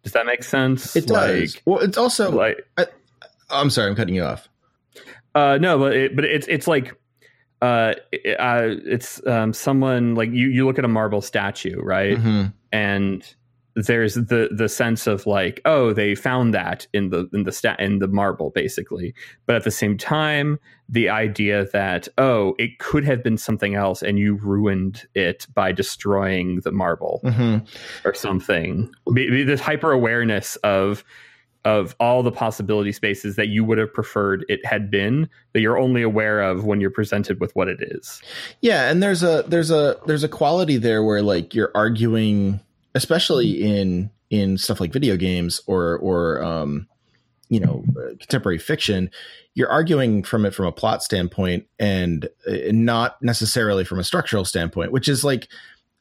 Does 0.04 0.14
that 0.14 0.26
make 0.26 0.44
sense? 0.44 0.96
It 0.96 1.08
does. 1.08 1.56
Like, 1.56 1.64
well, 1.66 1.80
it's 1.80 1.98
also. 1.98 2.32
like 2.32 2.66
I'm 3.50 3.70
sorry, 3.70 3.90
I'm 3.90 3.96
cutting 3.96 4.16
you 4.16 4.24
off. 4.24 4.48
uh 5.36 5.58
no, 5.62 5.78
but 5.78 5.96
it, 5.96 6.16
but 6.16 6.26
it's 6.26 6.48
it's 6.48 6.68
like 6.68 6.96
uh, 7.62 7.94
it- 8.12 8.40
uh 8.40 8.76
it's 8.86 9.26
um 9.28 9.54
someone 9.54 10.16
like 10.16 10.32
you 10.32 10.48
you 10.48 10.66
look 10.66 10.80
at 10.80 10.86
a 10.86 10.88
marble 10.90 11.22
statue, 11.22 11.80
right? 11.82 12.18
Mhm. 12.18 12.54
and 12.72 13.36
there's 13.76 14.16
the 14.16 14.50
the 14.52 14.68
sense 14.68 15.08
of 15.08 15.26
like 15.26 15.62
oh 15.66 15.94
they 15.94 16.14
found 16.16 16.54
that 16.54 16.86
in 16.94 17.10
the 17.10 17.30
in 17.34 17.44
the 17.44 17.52
stat 17.52 17.80
in 17.80 18.00
the 18.00 18.08
marble 18.08 18.50
basically. 18.50 19.14
But 19.46 19.56
at 19.56 19.64
the 19.64 19.72
same 19.72 19.98
time 19.98 20.60
the 20.90 21.08
idea 21.10 21.66
that 21.72 22.08
oh 22.18 22.54
it 22.60 22.80
could 22.80 23.06
have 23.06 23.24
been 23.24 23.38
something 23.38 23.76
else 23.76 24.02
and 24.02 24.20
you 24.20 24.36
ruined 24.36 25.04
it 25.16 25.48
by 25.54 25.72
destroying 25.72 26.60
the 26.62 26.72
marble 26.72 27.22
Mhm. 27.24 27.66
or 28.04 28.14
something. 28.14 28.92
Be- 29.14 29.30
be 29.30 29.44
this 29.44 29.62
hyper 29.62 29.92
awareness 29.92 30.56
of 30.58 31.04
of 31.64 31.96
all 32.00 32.24
the 32.24 32.32
possibility 32.32 32.92
spaces 32.92 33.36
that 33.36 33.50
you 33.50 33.64
would 33.64 33.78
have 33.78 33.94
preferred 33.94 34.44
it 34.50 34.66
had 34.66 34.90
been 34.90 35.30
that 35.54 35.62
you're 35.62 35.78
only 35.78 36.02
aware 36.02 36.42
of 36.42 36.66
when 36.66 36.82
you're 36.82 36.90
presented 36.90 37.40
with 37.40 37.56
what 37.56 37.68
it 37.68 37.78
is. 37.82 38.20
Yeah, 38.62 38.90
and 38.90 39.02
there's 39.04 39.22
a 39.22 39.46
there's 39.48 39.70
a 39.70 39.96
there's 40.08 40.24
a 40.24 40.28
quality 40.28 40.78
there 40.78 41.04
where 41.04 41.22
like 41.22 41.54
you're 41.54 41.70
arguing, 41.76 42.60
especially 42.96 43.62
in 43.62 44.10
in 44.30 44.58
stuff 44.58 44.80
like 44.80 44.94
video 44.94 45.18
games 45.18 45.62
or 45.68 45.98
or 45.98 46.42
um, 46.44 46.88
you 47.50 47.60
know 47.60 47.84
uh, 47.98 48.10
contemporary 48.20 48.58
fiction, 48.60 49.10
you're 49.56 49.70
arguing 49.70 50.24
from 50.24 50.46
it 50.46 50.54
from 50.56 50.66
a 50.66 50.72
plot 50.72 51.04
standpoint 51.04 51.66
and 51.80 52.26
uh, 52.48 52.54
not 52.72 53.22
necessarily 53.22 53.84
from 53.84 54.00
a 54.00 54.04
structural 54.04 54.46
standpoint, 54.46 54.92
which 54.92 55.08
is 55.08 55.24
like. 55.24 55.48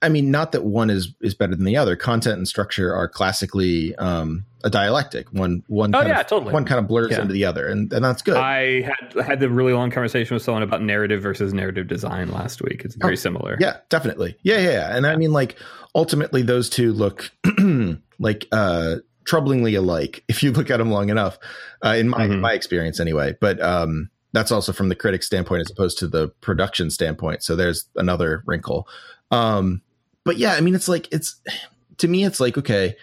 I 0.02 0.08
mean, 0.08 0.30
not 0.30 0.52
that 0.52 0.64
one 0.64 0.88
is 0.88 1.12
is 1.20 1.34
better 1.34 1.54
than 1.54 1.66
the 1.66 1.76
other. 1.76 1.94
Content 1.94 2.38
and 2.38 2.48
structure 2.48 2.94
are 2.94 3.06
classically 3.06 3.94
um, 3.96 4.46
a 4.64 4.70
dialectic. 4.70 5.30
One 5.30 5.62
one 5.66 5.94
Oh, 5.94 5.98
kind 5.98 6.08
yeah, 6.08 6.20
of, 6.20 6.26
totally. 6.26 6.54
one 6.54 6.64
kind 6.64 6.78
of 6.78 6.88
blurs 6.88 7.10
Yeah. 7.10 7.20
into 7.20 7.34
the 7.34 7.44
other, 7.44 7.68
and, 7.68 7.92
and 7.92 8.02
that's 8.02 8.22
good. 8.22 8.38
I 8.38 8.80
had 8.80 9.12
had 9.26 9.40
the 9.40 9.50
really 9.50 9.74
long 9.74 9.90
conversation 9.90 10.32
with 10.34 10.42
someone 10.42 10.62
about 10.62 10.80
narrative 10.80 11.20
versus 11.20 11.52
narrative 11.52 11.86
design 11.86 12.32
last 12.32 12.62
week. 12.62 12.80
It's 12.82 12.94
very 12.94 13.12
Oh, 13.12 13.16
similar. 13.16 13.58
Yeah, 13.60 13.76
definitely. 13.90 14.38
Yeah, 14.42 14.60
yeah, 14.60 14.70
yeah. 14.70 14.96
And 14.96 15.06
I 15.06 15.16
mean, 15.16 15.32
like, 15.34 15.56
ultimately, 15.94 16.42
those 16.42 16.68
two 16.70 16.92
look 16.92 17.30
like 18.18 18.46
uh, 18.52 18.96
troublingly 19.24 19.76
alike 19.78 20.24
if 20.28 20.42
you 20.42 20.52
look 20.52 20.70
at 20.70 20.78
them 20.78 20.90
long 20.90 21.08
enough, 21.10 21.38
uh, 21.84 21.94
in 21.98 22.08
my 22.08 22.26
Mhm. 22.28 22.40
my 22.40 22.52
experience 22.52 23.00
anyway. 23.00 23.36
But 23.40 23.60
um, 23.60 24.10
that's 24.32 24.52
also 24.52 24.72
from 24.72 24.88
the 24.88 24.94
critic 24.94 25.22
standpoint 25.22 25.62
as 25.62 25.70
opposed 25.70 25.98
to 25.98 26.08
the 26.08 26.28
production 26.40 26.90
standpoint. 26.90 27.42
So 27.42 27.56
there's 27.56 27.86
another 27.96 28.42
wrinkle. 28.46 28.86
Um, 29.30 29.82
but 30.24 30.36
yeah, 30.38 30.52
I 30.54 30.60
mean, 30.60 30.74
it's 30.74 30.88
like 30.88 31.08
it's 31.12 31.36
to 31.98 32.08
me, 32.08 32.24
it's 32.24 32.40
like 32.40 32.56
okay, 32.58 32.96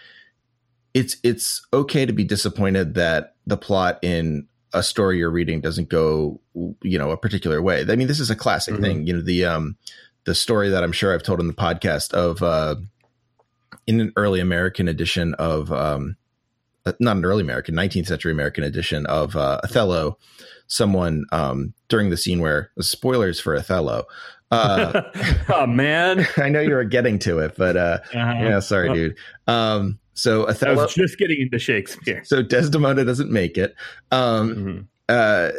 it's 0.93 1.17
it's 1.23 1.65
okay 1.73 2.05
to 2.05 2.13
be 2.13 2.23
disappointed 2.23 2.95
that 2.95 3.35
the 3.45 3.57
plot 3.57 3.99
in 4.01 4.47
a 4.73 4.83
story 4.83 5.17
you're 5.17 5.29
reading 5.31 5.61
doesn't 5.61 5.89
go 5.89 6.39
you 6.81 6.97
know 6.99 7.11
a 7.11 7.17
particular 7.17 7.61
way. 7.61 7.85
I 7.87 7.95
mean, 7.95 8.07
this 8.07 8.19
is 8.19 8.29
a 8.29 8.35
classic 8.35 8.75
Mhm. 8.75 8.81
thing. 8.81 9.07
You 9.07 9.13
know 9.13 9.21
the 9.21 9.45
um 9.45 9.77
the 10.27 10.35
story 10.35 10.67
that 10.69 10.83
I'm 10.83 10.91
sure 10.91 11.13
I've 11.13 11.23
told 11.23 11.39
in 11.39 11.47
the 11.47 11.53
podcast 11.53 12.13
of 12.13 12.43
uh 12.43 12.75
in 13.87 13.99
an 14.01 14.11
early 14.17 14.39
American 14.41 14.87
edition 14.87 15.33
of 15.35 15.71
um 15.71 16.17
uh, 16.85 16.91
not 16.99 17.17
an 17.17 17.25
early 17.25 17.41
American 17.41 17.75
19th 17.75 18.07
century 18.07 18.31
American 18.31 18.63
edition 18.63 19.05
of 19.07 19.35
uh, 19.35 19.59
Othello. 19.63 20.17
Someone 20.67 21.25
um 21.31 21.73
during 21.89 22.09
the 22.09 22.17
scene 22.17 22.39
where 22.41 22.71
spoilers 22.79 23.39
for 23.39 23.55
Othello. 23.55 24.03
Uh, 24.51 25.01
oh 25.49 25.65
man. 25.65 26.27
I 26.37 26.49
know 26.49 26.59
you 26.61 26.75
were 26.75 26.83
getting 26.83 27.19
to 27.19 27.39
it, 27.39 27.55
but 27.57 27.75
uh, 27.77 27.99
Uh-huh. 28.13 28.33
yeah, 28.39 28.59
sorry, 28.59 28.93
dude. 28.93 29.17
Um, 29.47 29.99
so 30.13 30.47
I 30.47 30.71
was 30.73 30.93
just 30.93 31.17
getting 31.17 31.39
into 31.41 31.59
Shakespeare. 31.59 32.21
so 32.25 32.41
Desdemona 32.41 33.05
doesn't 33.05 33.31
make 33.31 33.57
it. 33.57 33.75
Um, 34.11 34.55
Mhm. 34.55 34.87
uh, 35.09 35.51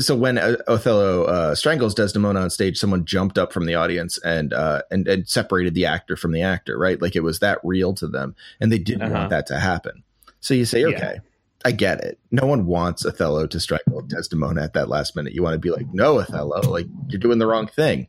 so 0.00 0.14
when 0.16 0.38
uh, 0.38 0.56
Othello 0.66 1.24
uh, 1.24 1.54
strangles 1.54 1.94
Desdemona 1.94 2.40
on 2.40 2.50
stage, 2.50 2.78
someone 2.78 3.04
jumped 3.04 3.38
up 3.38 3.52
from 3.52 3.66
the 3.66 3.74
audience 3.74 4.18
and 4.18 4.52
uh, 4.52 4.82
and 4.90 5.06
and 5.08 5.28
separated 5.28 5.74
the 5.74 5.86
actor 5.86 6.16
from 6.16 6.32
the 6.32 6.42
actor, 6.42 6.78
right? 6.78 7.00
Like 7.00 7.16
it 7.16 7.22
was 7.22 7.38
that 7.40 7.58
real 7.64 7.94
to 7.94 8.06
them, 8.06 8.34
and 8.60 8.70
they 8.72 8.78
didn't 8.78 9.02
Uh-huh. 9.02 9.14
want 9.14 9.30
that 9.30 9.46
to 9.48 9.58
happen. 9.58 10.02
So 10.40 10.54
you 10.54 10.64
say, 10.64 10.80
Yeah. 10.80 10.88
okay, 10.88 11.20
I 11.64 11.72
get 11.72 12.02
it. 12.04 12.18
No 12.30 12.46
one 12.46 12.66
wants 12.66 13.06
Othello 13.06 13.46
to 13.46 13.58
strangle 13.60 14.02
Desdemona 14.02 14.62
at 14.62 14.74
that 14.74 14.88
last 14.88 15.16
minute. 15.16 15.32
You 15.32 15.42
want 15.42 15.54
to 15.54 15.58
be 15.58 15.70
like, 15.70 15.86
no, 15.92 16.18
Othello, 16.20 16.60
like 16.62 16.86
you're 17.08 17.20
doing 17.20 17.38
the 17.38 17.46
wrong 17.46 17.66
thing. 17.66 18.08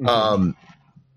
Mhm. 0.00 0.08
Um, 0.08 0.56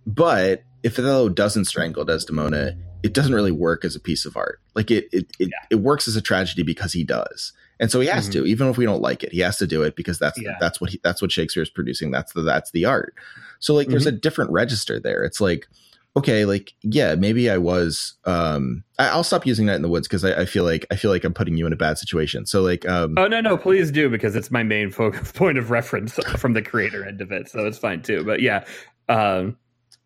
but 0.05 0.63
if 0.83 0.97
Othello 0.97 1.29
doesn't 1.29 1.65
strangle 1.65 2.05
Desdemona, 2.05 2.75
it 3.03 3.13
doesn't 3.13 3.33
really 3.33 3.51
work 3.51 3.85
as 3.85 3.95
a 3.95 3.99
piece 3.99 4.25
of 4.25 4.35
art. 4.37 4.59
Like 4.75 4.89
it, 4.91 5.07
it, 5.11 5.27
it, 5.39 5.49
it 5.69 5.75
works 5.75 6.07
as 6.07 6.15
a 6.15 6.21
tragedy 6.21 6.63
because 6.63 6.93
he 6.93 7.03
does, 7.03 7.53
and 7.79 7.91
so 7.91 7.99
he 7.99 8.07
has 8.07 8.27
Mhm. 8.29 8.31
to, 8.33 8.45
even 8.45 8.67
if 8.69 8.77
we 8.77 8.85
don't 8.85 9.01
like 9.01 9.23
it, 9.23 9.31
he 9.31 9.39
has 9.41 9.57
to 9.57 9.67
do 9.67 9.83
it 9.83 9.95
because 9.95 10.19
that's 10.19 10.39
Yeah. 10.41 10.57
that's 10.59 10.79
what 10.81 10.89
he, 10.91 10.99
that's 11.03 11.21
what 11.21 11.31
Shakespeare 11.31 11.63
is 11.63 11.69
producing. 11.69 12.11
That's 12.11 12.33
the 12.33 12.41
that's 12.41 12.71
the 12.71 12.85
art. 12.85 13.13
So 13.59 13.73
like, 13.73 13.87
there's 13.87 14.05
a 14.05 14.11
different 14.11 14.51
register 14.51 14.99
there. 14.99 15.23
It's 15.23 15.41
like, 15.41 15.67
okay, 16.15 16.45
like 16.45 16.73
yeah, 16.83 17.15
maybe 17.15 17.49
I 17.49 17.57
was. 17.57 18.15
Um, 18.25 18.83
I, 18.99 19.09
I'll 19.09 19.23
stop 19.23 19.45
using 19.45 19.65
that 19.67 19.75
in 19.75 19.81
the 19.83 19.89
woods 19.89 20.07
because 20.07 20.23
I, 20.25 20.41
I 20.41 20.45
feel 20.45 20.63
like 20.63 20.85
I 20.91 20.95
feel 20.95 21.11
like 21.11 21.23
I'm 21.23 21.33
putting 21.33 21.57
you 21.57 21.65
in 21.67 21.73
a 21.73 21.77
bad 21.77 21.97
situation. 21.97 22.45
So 22.45 22.61
like, 22.61 22.87
um, 22.87 23.15
Oh 23.17 23.27
no, 23.27 23.41
no, 23.41 23.57
please 23.57 23.91
do 23.91 24.09
because 24.09 24.35
it's 24.35 24.49
my 24.51 24.63
main 24.63 24.89
fo- 24.91 25.11
point 25.33 25.57
of 25.57 25.69
reference 25.71 26.13
from 26.37 26.53
the 26.53 26.61
creator 26.61 27.05
end 27.05 27.21
of 27.21 27.31
it, 27.31 27.49
so 27.49 27.65
it's 27.65 27.77
fine 27.77 28.01
too. 28.01 28.23
But 28.23 28.41
yeah, 28.41 28.65
um, 29.09 29.57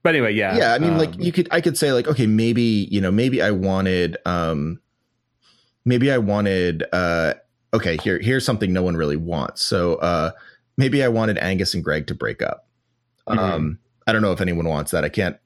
but 0.04 0.16
anyway, 0.16 0.34
yeah, 0.34 0.58
yeah 0.58 0.74
i 0.74 0.80
mean 0.80 0.98
like 0.98 1.10
um, 1.14 1.22
you 1.22 1.32
could 1.32 1.48
i 1.52 1.62
could 1.62 1.78
say 1.78 1.94
like 1.94 2.08
okay 2.08 2.26
maybe 2.26 2.88
you 2.90 3.00
know 3.00 3.12
maybe 3.12 3.40
i 3.42 3.52
wanted 3.52 4.18
um 4.26 4.82
maybe 5.86 6.12
i 6.12 6.18
wanted 6.18 6.84
uh 6.92 7.34
okay 7.74 7.98
here 7.98 8.20
here's 8.20 8.46
something 8.46 8.72
no 8.74 8.84
one 8.84 8.96
really 8.96 9.18
wants 9.18 9.62
so 9.62 9.96
uh 9.96 10.32
maybe 10.78 11.04
i 11.04 11.08
wanted 11.08 11.38
angus 11.38 11.74
and 11.74 11.84
greg 11.84 12.08
to 12.08 12.16
break 12.16 12.42
up 12.42 12.68
Mhm. 13.28 13.38
um 13.38 13.80
i 14.08 14.12
don't 14.12 14.22
know 14.22 14.32
if 14.32 14.42
anyone 14.42 14.68
wants 14.68 14.92
that 14.92 15.04
i 15.06 15.10
can't 15.10 15.38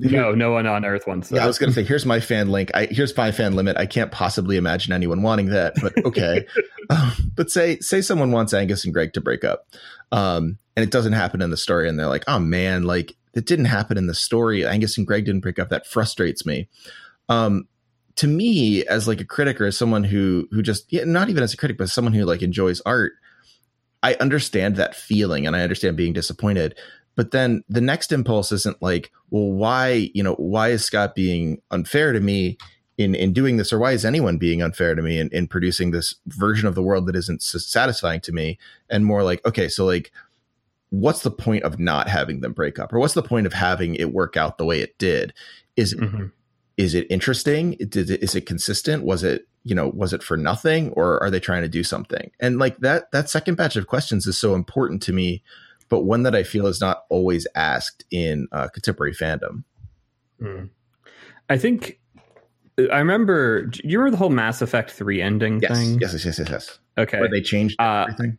no, 0.00 0.32
no 0.34 0.50
one 0.50 0.66
on 0.66 0.84
Earth 0.84 1.06
wants 1.06 1.28
that. 1.28 1.36
yeah, 1.36 1.44
I 1.44 1.46
was 1.46 1.58
going 1.58 1.70
to 1.70 1.74
say, 1.74 1.84
here's 1.86 2.04
my 2.04 2.18
fan 2.18 2.50
link. 2.50 2.70
I 2.74 2.86
here's 2.86 3.16
my 3.16 3.30
fan 3.30 3.54
limit. 3.54 3.76
I 3.76 3.86
can't 3.86 4.10
possibly 4.10 4.56
imagine 4.56 4.92
anyone 4.92 5.22
wanting 5.22 5.46
that, 5.46 5.74
but 5.80 5.92
okay. 6.04 6.44
um, 6.90 7.12
but 7.36 7.50
say 7.52 7.78
say 7.78 8.00
someone 8.00 8.32
wants 8.32 8.52
Angus 8.52 8.84
and 8.84 8.92
Greg 8.92 9.12
to 9.12 9.20
break 9.20 9.44
up, 9.44 9.68
um, 10.10 10.58
and 10.74 10.82
it 10.82 10.90
doesn't 10.90 11.12
happen 11.12 11.40
in 11.40 11.50
the 11.50 11.56
story, 11.56 11.88
and 11.88 11.96
they're 11.98 12.08
like, 12.08 12.24
oh 12.26 12.40
man, 12.40 12.82
like 12.82 13.14
it 13.34 13.46
didn't 13.46 13.66
happen 13.66 13.96
in 13.96 14.08
the 14.08 14.14
story. 14.14 14.66
Angus 14.66 14.98
and 14.98 15.06
Greg 15.06 15.24
didn't 15.24 15.40
break 15.42 15.60
up. 15.60 15.68
That 15.68 15.86
frustrates 15.86 16.44
me. 16.44 16.68
Um, 17.28 17.68
to 18.20 18.26
me, 18.26 18.84
as 18.84 19.08
like 19.08 19.22
a 19.22 19.24
critic 19.24 19.58
or 19.62 19.64
as 19.64 19.78
someone 19.78 20.04
who 20.04 20.46
who 20.50 20.60
just 20.60 20.92
yeah, 20.92 21.04
not 21.04 21.30
even 21.30 21.42
as 21.42 21.54
a 21.54 21.56
critic, 21.56 21.78
but 21.78 21.88
someone 21.88 22.12
who 22.12 22.26
like 22.26 22.42
enjoys 22.42 22.82
art, 22.82 23.14
I 24.02 24.12
understand 24.20 24.76
that 24.76 24.94
feeling, 24.94 25.46
and 25.46 25.56
I 25.56 25.62
understand 25.62 25.96
being 25.96 26.12
disappointed. 26.12 26.76
But 27.16 27.30
then 27.30 27.64
the 27.70 27.80
next 27.80 28.12
impulse 28.12 28.52
isn't 28.52 28.82
like 28.82 29.10
well 29.30 29.50
why 29.50 30.10
you 30.12 30.22
know 30.22 30.34
why 30.34 30.68
is 30.68 30.84
scott 30.84 31.14
being 31.14 31.62
unfair 31.70 32.12
to 32.12 32.20
me 32.20 32.58
in 32.98 33.14
in 33.14 33.32
doing 33.32 33.56
this? 33.56 33.72
Or 33.72 33.78
why 33.78 33.92
is 33.92 34.04
anyone 34.04 34.36
being 34.36 34.60
unfair 34.60 34.94
to 34.94 35.00
me 35.00 35.18
in, 35.18 35.30
in 35.30 35.48
producing 35.48 35.90
this 35.90 36.14
version 36.26 36.68
of 36.68 36.74
the 36.74 36.82
world 36.82 37.06
that 37.06 37.16
isn't 37.16 37.40
satisfying 37.42 38.20
to 38.20 38.32
me? 38.32 38.58
And 38.90 39.06
more 39.06 39.22
like 39.22 39.42
okay 39.46 39.68
so 39.68 39.86
like 39.86 40.12
what's 40.90 41.22
the 41.22 41.30
point 41.30 41.64
of 41.64 41.78
not 41.78 42.06
having 42.06 42.40
them 42.42 42.52
break 42.52 42.78
up? 42.78 42.92
Or 42.92 42.98
what's 42.98 43.14
the 43.14 43.22
point 43.22 43.46
of 43.46 43.54
having 43.54 43.94
it 43.94 44.12
work 44.12 44.36
out 44.36 44.58
the 44.58 44.66
way 44.66 44.80
it 44.80 44.98
did? 44.98 45.32
Is 45.76 45.94
Mhm. 45.94 46.32
Is 46.80 46.94
it 46.94 47.06
interesting 47.10 47.72
did 47.90 48.08
it, 48.10 48.22
is 48.22 48.34
it 48.34 48.46
consistent 48.46 49.04
was 49.04 49.22
it 49.22 49.46
you 49.64 49.74
know 49.74 49.88
was 49.94 50.12
it 50.14 50.22
for 50.22 50.36
nothing 50.36 50.90
or 50.92 51.22
are 51.22 51.30
they 51.30 51.40
trying 51.40 51.60
to 51.62 51.68
do 51.68 51.84
something 51.84 52.30
and 52.40 52.58
like 52.58 52.78
that 52.78 53.10
that 53.12 53.28
second 53.28 53.56
batch 53.56 53.76
of 53.76 53.86
questions 53.86 54.26
is 54.26 54.38
so 54.38 54.54
important 54.54 55.02
to 55.02 55.12
me 55.12 55.42
but 55.90 56.04
one 56.04 56.22
that 56.22 56.34
i 56.34 56.42
feel 56.42 56.66
is 56.66 56.80
not 56.80 57.02
always 57.10 57.46
asked 57.54 58.04
in 58.10 58.48
uh, 58.52 58.68
contemporary 58.68 59.14
fandom 59.14 59.64
Mm. 60.42 60.70
I 61.50 61.58
think 61.58 62.00
I 62.78 62.98
remember. 62.98 63.68
You 63.84 63.98
remember 63.98 64.12
the 64.12 64.16
whole 64.16 64.30
Mass 64.30 64.62
Effect 64.62 64.90
three 64.90 65.20
ending 65.20 65.60
yes 65.60 65.76
thing? 65.76 66.00
yes 66.00 66.14
yes 66.14 66.24
yes 66.24 66.38
yes, 66.38 66.48
yes. 66.48 66.78
Okay. 66.96 67.20
where 67.20 67.28
they 67.28 67.42
changed 67.42 67.76
Uh, 67.78 68.06
everything 68.08 68.38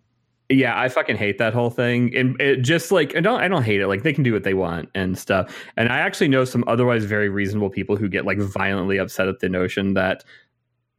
Yeah, 0.51 0.79
I 0.79 0.89
fucking 0.89 1.15
hate 1.15 1.37
that 1.37 1.53
whole 1.53 1.69
thing. 1.69 2.15
And 2.15 2.39
it 2.41 2.57
just 2.57 2.91
like 2.91 3.15
I 3.15 3.21
don't 3.21 3.39
I 3.39 3.47
don't 3.47 3.63
hate 3.63 3.79
it. 3.79 3.87
Like 3.87 4.03
they 4.03 4.11
can 4.11 4.23
do 4.23 4.33
what 4.33 4.43
they 4.43 4.53
want 4.53 4.89
and 4.93 5.17
stuff. 5.17 5.55
And 5.77 5.89
I 5.89 5.99
actually 5.99 6.27
know 6.27 6.43
some 6.43 6.63
otherwise 6.67 7.05
very 7.05 7.29
reasonable 7.29 7.69
people 7.69 7.95
who 7.95 8.09
get 8.09 8.25
like 8.25 8.37
violently 8.37 8.97
upset 8.97 9.27
at 9.27 9.39
the 9.39 9.49
notion 9.49 9.93
that 9.93 10.23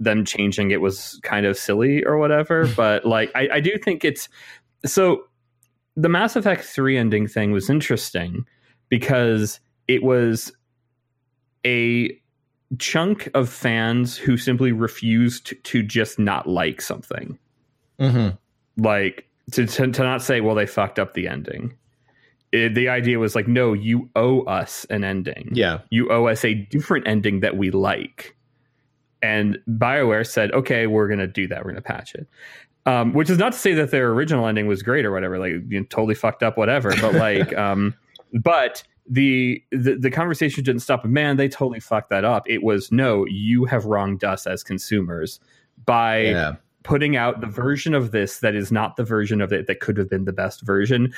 them 0.01 0.25
changing 0.25 0.71
it 0.71 0.81
was 0.81 1.21
kind 1.23 1.45
of 1.45 1.59
silly 1.59 2.03
or 2.05 2.17
whatever. 2.17 2.67
but 2.77 3.05
like 3.05 3.31
I, 3.35 3.49
I 3.55 3.61
do 3.61 3.77
think 3.79 4.05
it's 4.05 4.29
so 4.87 5.25
the 5.97 6.09
Mass 6.09 6.35
Effect 6.35 6.65
3 6.65 6.97
ending 6.97 7.29
thing 7.29 7.53
was 7.53 7.69
interesting 7.69 8.47
because 8.89 9.61
it 9.87 10.03
was 10.03 10.51
a 11.67 12.19
chunk 12.79 13.29
of 13.35 13.51
fans 13.51 14.17
who 14.17 14.39
simply 14.39 14.73
refused 14.73 15.53
to 15.63 15.83
just 15.83 16.19
not 16.19 16.49
like 16.49 16.81
something 16.81 17.39
mm-hmm. 18.01 18.83
like 18.83 19.29
to, 19.51 19.67
to 19.67 19.91
to 19.91 20.03
not 20.03 20.23
say 20.23 20.41
well 20.41 20.55
they 20.55 20.67
fucked 20.67 20.99
up 20.99 21.15
the 21.15 21.29
ending. 21.29 21.75
It- 22.53 22.75
the 22.75 22.89
idea 22.89 23.19
was 23.19 23.35
like 23.35 23.49
no 23.49 23.73
you 23.73 24.09
owe 24.15 24.43
us 24.43 24.85
an 24.91 25.05
ending. 25.05 25.51
Yeah. 25.53 25.81
You 25.91 26.11
owe 26.11 26.27
us 26.27 26.45
a 26.45 26.55
different 26.55 27.07
ending 27.09 27.41
that 27.41 27.57
we 27.57 27.71
like. 27.71 28.37
And 29.23 29.59
bioware 29.69 30.27
said 30.27 30.53
okay 30.53 30.87
we're 30.87 31.09
gonna 31.09 31.27
do 31.27 31.47
that. 31.49 31.65
We're 31.65 31.73
gonna 31.73 31.83
patch 31.83 32.15
it. 32.15 32.27
Um, 32.85 33.13
which 33.13 33.31
is 33.31 33.39
not 33.39 33.53
to 33.53 33.59
say 33.59 33.75
that 33.75 33.91
their 33.93 34.11
original 34.11 34.47
ending 34.47 34.67
was 34.67 34.83
great 34.83 35.05
or 35.05 35.13
whatever 35.13 35.39
like 35.39 35.53
you 35.69 35.81
know, 35.81 35.87
totally 35.89 36.15
fucked 36.17 36.43
up 36.43 36.57
whatever 36.57 36.93
but 37.01 37.15
like 37.15 37.57
um 37.57 37.95
but 38.43 38.83
the, 39.09 39.63
the 39.73 39.97
the 39.97 40.11
conversation 40.11 40.63
didn't 40.63 40.81
stop 40.83 41.05
man 41.05 41.37
they 41.37 41.49
totally 41.49 41.81
fucked 41.81 42.11
that 42.11 42.25
up. 42.25 42.49
It 42.49 42.63
was 42.63 42.91
no 42.93 43.27
you 43.27 43.65
have 43.67 43.85
wronged 43.85 44.25
us 44.25 44.47
as 44.47 44.63
consumers 44.63 45.41
by 45.85 46.21
yeah 46.21 46.55
putting 46.85 47.17
out 47.17 47.41
the 47.41 47.47
version 47.47 47.95
of 47.95 48.11
this 48.13 48.41
that 48.41 48.55
is 48.55 48.73
not 48.73 48.97
the 48.97 49.05
version 49.05 49.41
of 49.41 49.53
it 49.53 49.67
that 49.67 49.81
could 49.81 49.97
have 49.97 50.11
been 50.11 50.25
the 50.25 50.33
best 50.33 50.63
version 50.63 51.13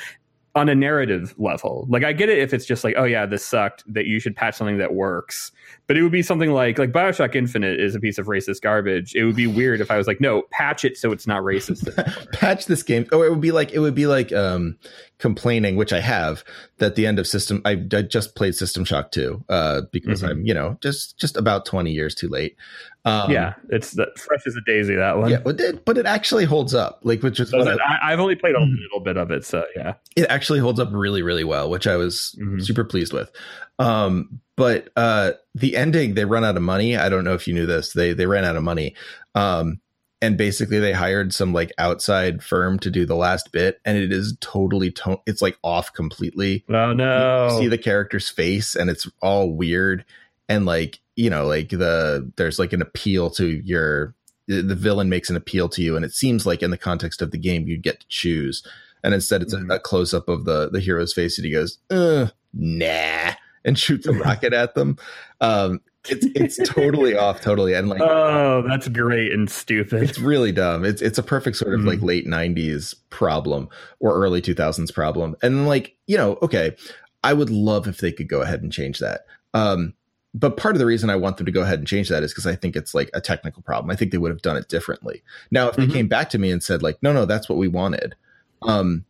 on 0.53 0.69
a 0.69 0.75
narrative 0.75 1.35
level. 1.37 1.85
Like 1.89 2.05
I 2.05 2.13
get 2.13 2.29
it 2.29 2.37
if 2.37 2.53
it's 2.53 2.65
just 2.65 2.85
like, 2.85 2.95
oh 2.97 3.03
yeah, 3.03 3.25
this 3.25 3.43
sucked, 3.43 3.83
that 3.93 4.05
you 4.05 4.21
should 4.21 4.37
patch 4.37 4.55
something 4.55 4.77
that 4.77 4.93
works. 4.93 5.51
But 5.85 5.97
it 5.97 6.01
would 6.01 6.13
be 6.13 6.21
something 6.21 6.49
like 6.51 6.79
like 6.79 6.93
Bioshock 6.93 7.35
Infinite 7.35 7.77
is 7.81 7.93
a 7.93 7.99
piece 7.99 8.17
of 8.17 8.27
racist 8.27 8.61
garbage. 8.61 9.13
It 9.15 9.25
would 9.25 9.35
be 9.35 9.47
weird 9.47 9.81
if 9.81 9.91
I 9.91 9.97
was 9.97 10.07
like, 10.07 10.21
no, 10.21 10.43
patch 10.51 10.85
it 10.85 10.95
so 10.95 11.11
it's 11.11 11.27
not 11.27 11.43
racist 11.43 11.83
patch 12.31 12.67
this 12.67 12.83
game 12.83 13.05
or 13.11 13.25
it 13.25 13.31
would 13.31 13.41
be 13.41 13.51
like 13.51 13.73
it 13.73 13.79
would 13.79 13.95
be 13.95 14.07
like 14.07 14.31
um 14.31 14.77
complaining 15.17 15.77
which 15.77 15.93
i 15.93 15.99
have 16.01 16.43
that 16.77 16.95
the 16.95 17.05
end 17.07 17.19
of 17.19 17.25
system 17.25 17.61
i, 17.63 17.71
I 17.93 18.01
just 18.01 18.35
played 18.35 18.53
system 18.53 18.83
shock 18.83 19.11
2 19.11 19.45
uh 19.47 19.81
because 19.93 20.21
Mhm. 20.21 20.29
i'm 20.29 20.45
you 20.45 20.53
know 20.53 20.77
just 20.81 21.17
just 21.17 21.37
about 21.37 21.65
20 21.65 21.89
years 21.91 22.13
too 22.13 22.27
late 22.27 22.57
um 23.05 23.29
yeah, 23.31 23.53
it's 23.69 23.91
the, 23.91 24.07
fresh 24.17 24.41
as 24.47 24.55
a 24.55 24.61
daisy 24.65 24.95
that 24.95 25.17
one. 25.17 25.29
yeah 25.29 25.37
but 25.43 25.59
it, 25.61 25.85
but 25.85 25.97
it 25.97 26.05
actually 26.05 26.43
holds 26.45 26.73
up 26.73 26.99
like 27.03 27.21
which 27.23 27.39
is 27.39 27.49
So 27.51 27.59
what 27.59 27.67
I- 27.67 27.73
I, 28.09 28.13
I've 28.13 28.19
only 28.19 28.35
played 28.35 28.55
a 28.55 28.59
Mhm. 28.59 28.75
little 28.81 28.99
bit 28.99 29.15
of 29.17 29.29
it, 29.31 29.45
so 29.45 29.63
yeah. 29.75 29.93
it 30.15 30.25
actually 30.29 30.59
holds 30.59 30.79
up 30.79 30.89
really 30.91 31.21
really 31.21 31.43
well 31.43 31.69
which 31.69 31.85
i 31.87 31.95
was 31.95 32.35
Mhm. 32.41 32.63
super 32.65 32.83
pleased 32.83 33.13
with 33.13 33.31
um 33.79 34.39
but 34.57 34.89
uh 34.95 35.31
the 35.53 35.75
ending 35.75 36.13
they 36.15 36.25
run 36.25 36.43
out 36.45 36.55
of 36.57 36.63
money 36.63 36.97
i 36.97 37.09
don't 37.09 37.23
know 37.23 37.33
if 37.33 37.47
you 37.47 37.53
knew 37.53 37.65
this 37.65 37.93
they 37.93 38.13
they 38.13 38.25
ran 38.25 38.45
out 38.45 38.55
of 38.55 38.63
money 38.63 38.95
um 39.35 39.79
and 40.21 40.37
basically 40.37 40.79
they 40.79 40.93
hired 40.93 41.33
some 41.33 41.53
like 41.53 41.71
outside 41.77 42.41
firm 42.41 42.79
to 42.79 42.89
do 42.89 43.05
the 43.05 43.15
last 43.17 43.51
bit 43.51 43.79
and 43.85 43.97
it 43.97 44.11
is 44.13 44.35
totally 44.39 44.89
to- 44.91 45.19
it's 45.27 45.41
like 45.41 45.57
off 45.61 45.93
completely 45.93 46.63
Oh 46.69 46.93
no. 46.93 47.49
you 47.51 47.57
see 47.63 47.67
the 47.67 47.77
character's 47.77 48.29
face 48.29 48.75
and 48.75 48.89
it's 48.89 49.07
all 49.21 49.51
weird 49.51 50.05
and 50.47 50.65
like 50.65 50.99
you 51.15 51.29
know 51.29 51.45
like 51.45 51.69
the 51.69 52.31
there's 52.35 52.59
like 52.59 52.73
an 52.73 52.81
appeal 52.81 53.29
to 53.29 53.61
your 53.63 54.15
the 54.47 54.75
villain 54.75 55.09
makes 55.09 55.29
an 55.29 55.35
appeal 55.35 55.67
to 55.69 55.81
you 55.81 55.95
and 55.95 56.05
it 56.05 56.13
seems 56.13 56.45
like 56.45 56.61
in 56.61 56.71
the 56.71 56.77
context 56.77 57.21
of 57.21 57.31
the 57.31 57.37
game 57.37 57.67
you'd 57.67 57.81
get 57.81 58.01
to 58.01 58.07
choose. 58.07 58.65
And 59.03 59.13
instead 59.13 59.41
it's 59.41 59.55
mm-hmm. 59.55 59.71
a, 59.71 59.75
a 59.75 59.79
close 59.79 60.13
up 60.13 60.29
of 60.29 60.45
the 60.45 60.69
the 60.69 60.79
hero's 60.79 61.13
face 61.13 61.37
and 61.37 61.45
he 61.45 61.51
goes 61.51 61.79
uh, 61.89 62.27
nah 62.53 63.33
and 63.65 63.77
shoots 63.77 64.05
a 64.05 64.13
rocket 64.13 64.53
at 64.53 64.75
them. 64.75 64.97
Um 65.41 65.81
it's 66.07 66.27
it's 66.35 66.69
totally 66.69 67.15
off 67.17 67.41
totally 67.41 67.73
and 67.73 67.89
like 67.89 68.01
oh 68.01 68.63
that's 68.67 68.87
great 68.87 69.31
and 69.31 69.49
stupid. 69.49 70.03
It's 70.03 70.19
really 70.19 70.51
dumb. 70.51 70.85
It's 70.85 71.01
it's 71.01 71.17
a 71.17 71.23
perfect 71.23 71.57
sort 71.57 71.73
of 71.73 71.79
mm-hmm. 71.79 71.89
like 71.89 72.01
late 72.01 72.27
90s 72.27 72.93
problem 73.09 73.69
or 73.99 74.13
early 74.13 74.41
2000s 74.41 74.93
problem. 74.93 75.35
And 75.41 75.67
like 75.67 75.95
you 76.05 76.17
know 76.17 76.37
okay 76.43 76.75
i 77.23 77.33
would 77.33 77.49
love 77.49 77.87
if 77.87 77.97
they 77.97 78.11
could 78.11 78.27
go 78.27 78.41
ahead 78.41 78.61
and 78.61 78.71
change 78.71 78.99
that. 78.99 79.21
Um 79.55 79.95
but 80.35 80.57
part 80.57 80.75
of 80.75 80.79
the 80.79 80.85
reason 80.85 81.09
I 81.09 81.15
want 81.15 81.37
them 81.37 81.45
to 81.45 81.51
go 81.51 81.61
ahead 81.61 81.79
and 81.79 81.87
change 81.87 82.09
that 82.09 82.21
is 82.21 82.33
because 82.33 82.45
I 82.45 82.55
think 82.55 82.75
it's 82.75 82.93
like 82.93 83.09
a 83.13 83.21
technical 83.21 83.63
problem. 83.63 83.89
I 83.89 83.95
think 83.95 84.11
they 84.11 84.17
would 84.17 84.31
have 84.31 84.41
done 84.41 84.57
it 84.57 84.67
differently. 84.67 85.23
Now, 85.49 85.69
if 85.69 85.77
they 85.77 85.83
mm-hmm. 85.83 85.93
came 85.93 86.07
back 86.09 86.29
to 86.31 86.37
me 86.37 86.51
and 86.51 86.61
said 86.61 86.83
like, 86.83 87.01
no, 87.01 87.13
no, 87.13 87.25
that's 87.25 87.47
what 87.47 87.57
we 87.57 87.69
wanted, 87.69 88.15
um, 88.63 89.05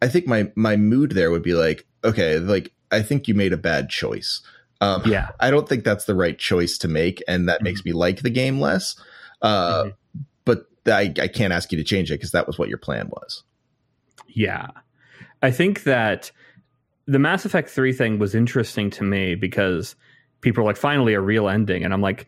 I 0.00 0.08
think 0.08 0.26
my 0.26 0.50
my 0.54 0.76
mood 0.76 1.12
there 1.12 1.30
would 1.30 1.42
be 1.42 1.52
like, 1.52 1.86
okay, 2.02 2.38
like 2.38 2.72
I 2.90 3.02
think 3.02 3.28
you 3.28 3.34
made 3.34 3.52
a 3.52 3.58
bad 3.58 3.90
choice. 3.90 4.40
Um, 4.80 5.02
yeah, 5.04 5.28
I 5.40 5.50
don't 5.50 5.68
think 5.68 5.84
that's 5.84 6.06
the 6.06 6.14
right 6.14 6.38
choice 6.38 6.78
to 6.78 6.88
make, 6.88 7.22
and 7.28 7.46
that 7.48 7.56
mm-hmm. 7.58 7.64
makes 7.64 7.84
me 7.84 7.92
like 7.92 8.22
the 8.22 8.30
game 8.30 8.58
less. 8.58 8.96
Uh, 9.42 9.84
mm-hmm. 9.84 10.20
But 10.46 10.66
I, 10.86 11.12
I 11.20 11.28
can't 11.28 11.52
ask 11.52 11.70
you 11.72 11.78
to 11.78 11.84
change 11.84 12.10
it 12.10 12.14
because 12.14 12.30
that 12.30 12.46
was 12.46 12.58
what 12.58 12.70
your 12.70 12.78
plan 12.78 13.10
was. 13.10 13.44
Yeah, 14.28 14.68
I 15.42 15.50
think 15.50 15.82
that 15.82 16.32
the 17.04 17.18
Mass 17.18 17.44
Effect 17.44 17.68
three 17.68 17.92
thing 17.92 18.18
was 18.18 18.34
interesting 18.34 18.88
to 18.90 19.04
me 19.04 19.34
because 19.34 19.94
people 20.40 20.62
are 20.62 20.66
like, 20.66 20.76
finally 20.76 21.14
a 21.14 21.20
real 21.20 21.48
ending, 21.48 21.84
and 21.84 21.92
I'm 21.92 22.02
like, 22.02 22.26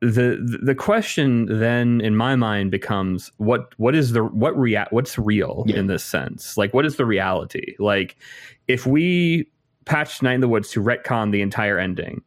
the 0.00 0.58
the 0.60 0.74
question 0.74 1.46
then 1.60 2.00
in 2.00 2.16
my 2.16 2.34
mind 2.34 2.72
becomes 2.72 3.30
what 3.36 3.72
what 3.78 3.94
is 3.94 4.10
the 4.10 4.24
what 4.24 4.58
rea- 4.58 4.88
what's 4.90 5.16
real 5.16 5.62
yeah. 5.68 5.76
in 5.76 5.86
this 5.86 6.02
sense? 6.02 6.56
Like 6.56 6.74
what 6.74 6.84
is 6.84 6.96
the 6.96 7.06
reality? 7.06 7.76
Like 7.78 8.16
if 8.66 8.84
we 8.84 9.48
patched 9.84 10.20
night 10.20 10.34
in 10.34 10.40
the 10.40 10.48
woods 10.48 10.70
to 10.72 10.82
retcon 10.82 11.30
the 11.30 11.40
entire 11.40 11.78
ending 11.78 12.22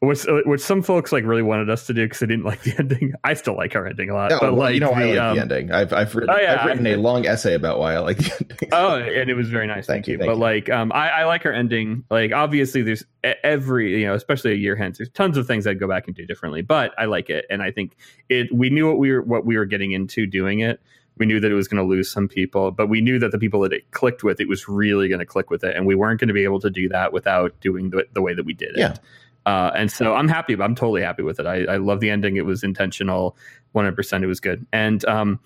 which, 0.00 0.24
which 0.44 0.60
some 0.60 0.80
folks 0.80 1.10
like 1.10 1.24
really 1.24 1.42
wanted 1.42 1.68
us 1.68 1.86
to 1.88 1.94
do 1.94 2.04
because 2.04 2.20
they 2.20 2.26
didn't 2.26 2.44
like 2.44 2.62
the 2.62 2.74
ending. 2.78 3.14
I 3.24 3.34
still 3.34 3.56
like 3.56 3.74
our 3.74 3.86
ending 3.86 4.10
a 4.10 4.14
lot. 4.14 4.30
No, 4.30 4.38
but 4.38 4.54
like, 4.54 4.74
you 4.74 4.80
know, 4.80 4.90
the, 4.90 4.94
I 4.94 5.04
like 5.06 5.18
um, 5.18 5.34
the 5.34 5.42
ending. 5.42 5.72
I've 5.72 5.92
I've 5.92 6.14
written, 6.14 6.30
oh, 6.30 6.38
yeah, 6.38 6.58
I've 6.60 6.66
written 6.66 6.86
I, 6.86 6.90
a 6.90 6.96
long 6.96 7.26
essay 7.26 7.54
about 7.54 7.80
why 7.80 7.94
I 7.94 7.98
like 7.98 8.18
the 8.18 8.36
ending. 8.50 8.68
Oh, 8.70 8.96
and 8.96 9.28
it 9.28 9.34
was 9.34 9.48
very 9.48 9.66
nice. 9.66 9.86
Thank, 9.86 10.04
thank 10.04 10.08
you. 10.08 10.18
Thank 10.18 10.28
but 10.28 10.34
you. 10.34 10.40
like, 10.40 10.70
um, 10.70 10.92
I, 10.92 11.10
I 11.10 11.24
like 11.24 11.44
our 11.46 11.52
ending. 11.52 12.04
Like, 12.10 12.32
obviously, 12.32 12.82
there's 12.82 13.04
every 13.24 14.00
you 14.00 14.06
know, 14.06 14.14
especially 14.14 14.52
a 14.52 14.56
year 14.56 14.76
hence, 14.76 14.98
there's 14.98 15.10
tons 15.10 15.36
of 15.36 15.48
things 15.48 15.66
I'd 15.66 15.80
go 15.80 15.88
back 15.88 16.06
and 16.06 16.14
do 16.14 16.24
differently. 16.26 16.62
But 16.62 16.92
I 16.96 17.06
like 17.06 17.28
it, 17.28 17.46
and 17.50 17.60
I 17.60 17.72
think 17.72 17.96
it. 18.28 18.54
We 18.54 18.70
knew 18.70 18.86
what 18.86 18.98
we 18.98 19.10
were 19.10 19.22
what 19.22 19.44
we 19.44 19.56
were 19.56 19.66
getting 19.66 19.90
into 19.90 20.26
doing 20.26 20.60
it. 20.60 20.80
We 21.16 21.26
knew 21.26 21.40
that 21.40 21.50
it 21.50 21.54
was 21.54 21.66
going 21.66 21.82
to 21.82 21.88
lose 21.88 22.08
some 22.08 22.28
people, 22.28 22.70
but 22.70 22.88
we 22.88 23.00
knew 23.00 23.18
that 23.18 23.32
the 23.32 23.38
people 23.38 23.62
that 23.62 23.72
it 23.72 23.90
clicked 23.90 24.22
with, 24.22 24.40
it 24.40 24.46
was 24.46 24.68
really 24.68 25.08
going 25.08 25.18
to 25.18 25.26
click 25.26 25.50
with 25.50 25.64
it, 25.64 25.74
and 25.74 25.84
we 25.84 25.96
weren't 25.96 26.20
going 26.20 26.28
to 26.28 26.34
be 26.34 26.44
able 26.44 26.60
to 26.60 26.70
do 26.70 26.88
that 26.90 27.12
without 27.12 27.58
doing 27.60 27.90
the, 27.90 28.06
the 28.12 28.22
way 28.22 28.34
that 28.34 28.46
we 28.46 28.54
did 28.54 28.76
it. 28.76 28.78
Yeah. 28.78 28.94
Uh, 29.48 29.72
and 29.74 29.90
so 29.90 30.14
I'm 30.14 30.28
happy. 30.28 30.60
I'm 30.60 30.74
totally 30.74 31.00
happy 31.00 31.22
with 31.22 31.40
it. 31.40 31.46
I, 31.46 31.64
I 31.64 31.76
love 31.78 32.00
the 32.00 32.10
ending. 32.10 32.36
It 32.36 32.44
was 32.44 32.62
intentional, 32.62 33.34
100%. 33.74 34.22
It 34.22 34.26
was 34.26 34.40
good. 34.40 34.66
And 34.74 35.02
um, 35.06 35.40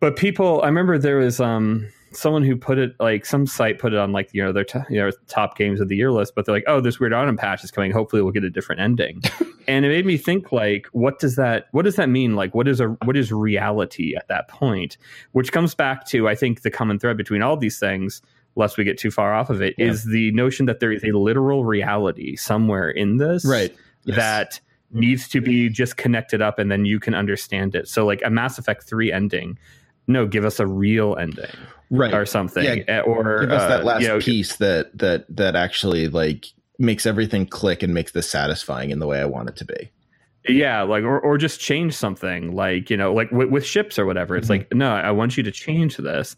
but 0.00 0.16
people, 0.16 0.62
I 0.62 0.66
remember 0.68 0.96
there 0.96 1.18
was 1.18 1.38
um 1.38 1.86
someone 2.12 2.42
who 2.42 2.56
put 2.56 2.78
it 2.78 2.94
like 2.98 3.26
some 3.26 3.46
site 3.46 3.78
put 3.78 3.92
it 3.92 3.98
on 3.98 4.10
like 4.10 4.30
you 4.32 4.42
know 4.42 4.52
their 4.52 4.64
t- 4.64 4.78
you 4.88 4.98
know 4.98 5.10
top 5.28 5.58
games 5.58 5.82
of 5.82 5.88
the 5.88 5.96
year 5.96 6.10
list, 6.10 6.34
but 6.34 6.46
they're 6.46 6.54
like, 6.54 6.64
oh, 6.66 6.80
this 6.80 6.98
weird 6.98 7.12
autumn 7.12 7.36
patch 7.36 7.62
is 7.62 7.70
coming. 7.70 7.90
Hopefully, 7.90 8.22
we'll 8.22 8.32
get 8.32 8.42
a 8.42 8.48
different 8.48 8.80
ending. 8.80 9.20
and 9.68 9.84
it 9.84 9.88
made 9.90 10.06
me 10.06 10.16
think 10.16 10.50
like, 10.50 10.86
what 10.92 11.18
does 11.18 11.36
that 11.36 11.66
what 11.72 11.84
does 11.84 11.96
that 11.96 12.08
mean? 12.08 12.36
Like, 12.36 12.54
what 12.54 12.66
is 12.66 12.80
a 12.80 12.86
what 13.04 13.18
is 13.18 13.32
reality 13.32 14.16
at 14.16 14.28
that 14.28 14.48
point? 14.48 14.96
Which 15.32 15.52
comes 15.52 15.74
back 15.74 16.06
to 16.06 16.26
I 16.26 16.34
think 16.34 16.62
the 16.62 16.70
common 16.70 16.98
thread 16.98 17.18
between 17.18 17.42
all 17.42 17.58
these 17.58 17.78
things 17.78 18.22
lest 18.56 18.76
we 18.76 18.84
get 18.84 18.98
too 18.98 19.10
far 19.10 19.34
off 19.34 19.50
of 19.50 19.62
it, 19.62 19.74
yeah. 19.78 19.86
is 19.86 20.04
the 20.04 20.32
notion 20.32 20.66
that 20.66 20.80
there 20.80 20.90
is 20.90 21.04
a 21.04 21.12
literal 21.12 21.64
reality 21.64 22.36
somewhere 22.36 22.90
in 22.90 23.18
this 23.18 23.44
right. 23.44 23.74
Yes. 24.04 24.16
that 24.16 24.60
needs 24.90 25.28
to 25.28 25.40
be 25.40 25.68
just 25.68 25.96
connected 25.96 26.40
up 26.40 26.58
and 26.58 26.70
then 26.70 26.84
you 26.84 26.98
can 26.98 27.14
understand 27.14 27.74
it. 27.74 27.88
So 27.88 28.06
like 28.06 28.22
a 28.24 28.30
Mass 28.30 28.58
Effect 28.58 28.84
3 28.84 29.12
ending, 29.12 29.58
no, 30.06 30.26
give 30.26 30.44
us 30.44 30.60
a 30.60 30.66
real 30.66 31.16
ending. 31.16 31.50
Right. 31.90 32.12
Or 32.12 32.26
something. 32.26 32.64
Yeah, 32.64 32.82
eh, 32.88 33.00
or 33.00 33.42
give 33.42 33.52
us 33.52 33.62
uh, 33.62 33.68
that 33.68 33.84
last 33.84 34.02
you 34.02 34.08
know, 34.08 34.18
piece 34.18 34.56
that 34.56 34.96
that 34.98 35.24
that 35.36 35.54
actually 35.54 36.08
like 36.08 36.46
makes 36.80 37.06
everything 37.06 37.46
click 37.46 37.84
and 37.84 37.94
makes 37.94 38.10
this 38.10 38.28
satisfying 38.28 38.90
in 38.90 38.98
the 38.98 39.06
way 39.06 39.20
I 39.20 39.24
want 39.24 39.50
it 39.50 39.56
to 39.56 39.64
be. 39.64 39.92
Yeah, 40.48 40.82
like 40.82 41.04
or, 41.04 41.20
or 41.20 41.38
just 41.38 41.60
change 41.60 41.94
something 41.94 42.54
like, 42.54 42.90
you 42.90 42.96
know, 42.96 43.12
like 43.12 43.30
with, 43.30 43.50
with 43.50 43.64
ships 43.64 43.98
or 43.98 44.06
whatever. 44.06 44.36
It's 44.36 44.48
mm-hmm. 44.48 44.62
like, 44.62 44.74
no, 44.74 44.92
I 44.92 45.10
want 45.12 45.36
you 45.36 45.42
to 45.44 45.52
change 45.52 45.96
this. 45.96 46.36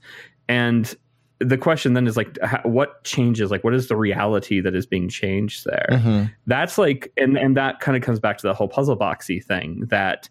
And 0.49 0.95
the 1.41 1.59
question 1.59 1.95
then 1.95 2.07
is 2.07 2.17
like 2.17 2.37
how, 2.43 2.61
what 2.65 3.05
changes 3.05 3.51
like 3.51 3.63
what 3.63 3.75
is 3.75 3.89
the 3.89 3.97
reality 3.97 4.61
that 4.61 4.75
is 4.75 4.87
being 4.87 5.09
changed 5.09 5.65
there 5.65 5.87
mm-hmm. 5.91 6.25
that's 6.47 6.79
like 6.79 7.13
and 7.17 7.37
and 7.37 7.57
that 7.57 7.81
kind 7.81 7.97
of 7.97 8.03
comes 8.03 8.19
back 8.19 8.39
to 8.39 8.47
the 8.47 8.55
whole 8.55 8.69
puzzle 8.69 8.97
boxy 8.97 9.43
thing 9.43 9.85
that 9.87 10.29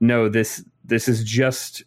no 0.00 0.28
this 0.28 0.64
this 0.84 1.08
is 1.08 1.24
just 1.24 1.82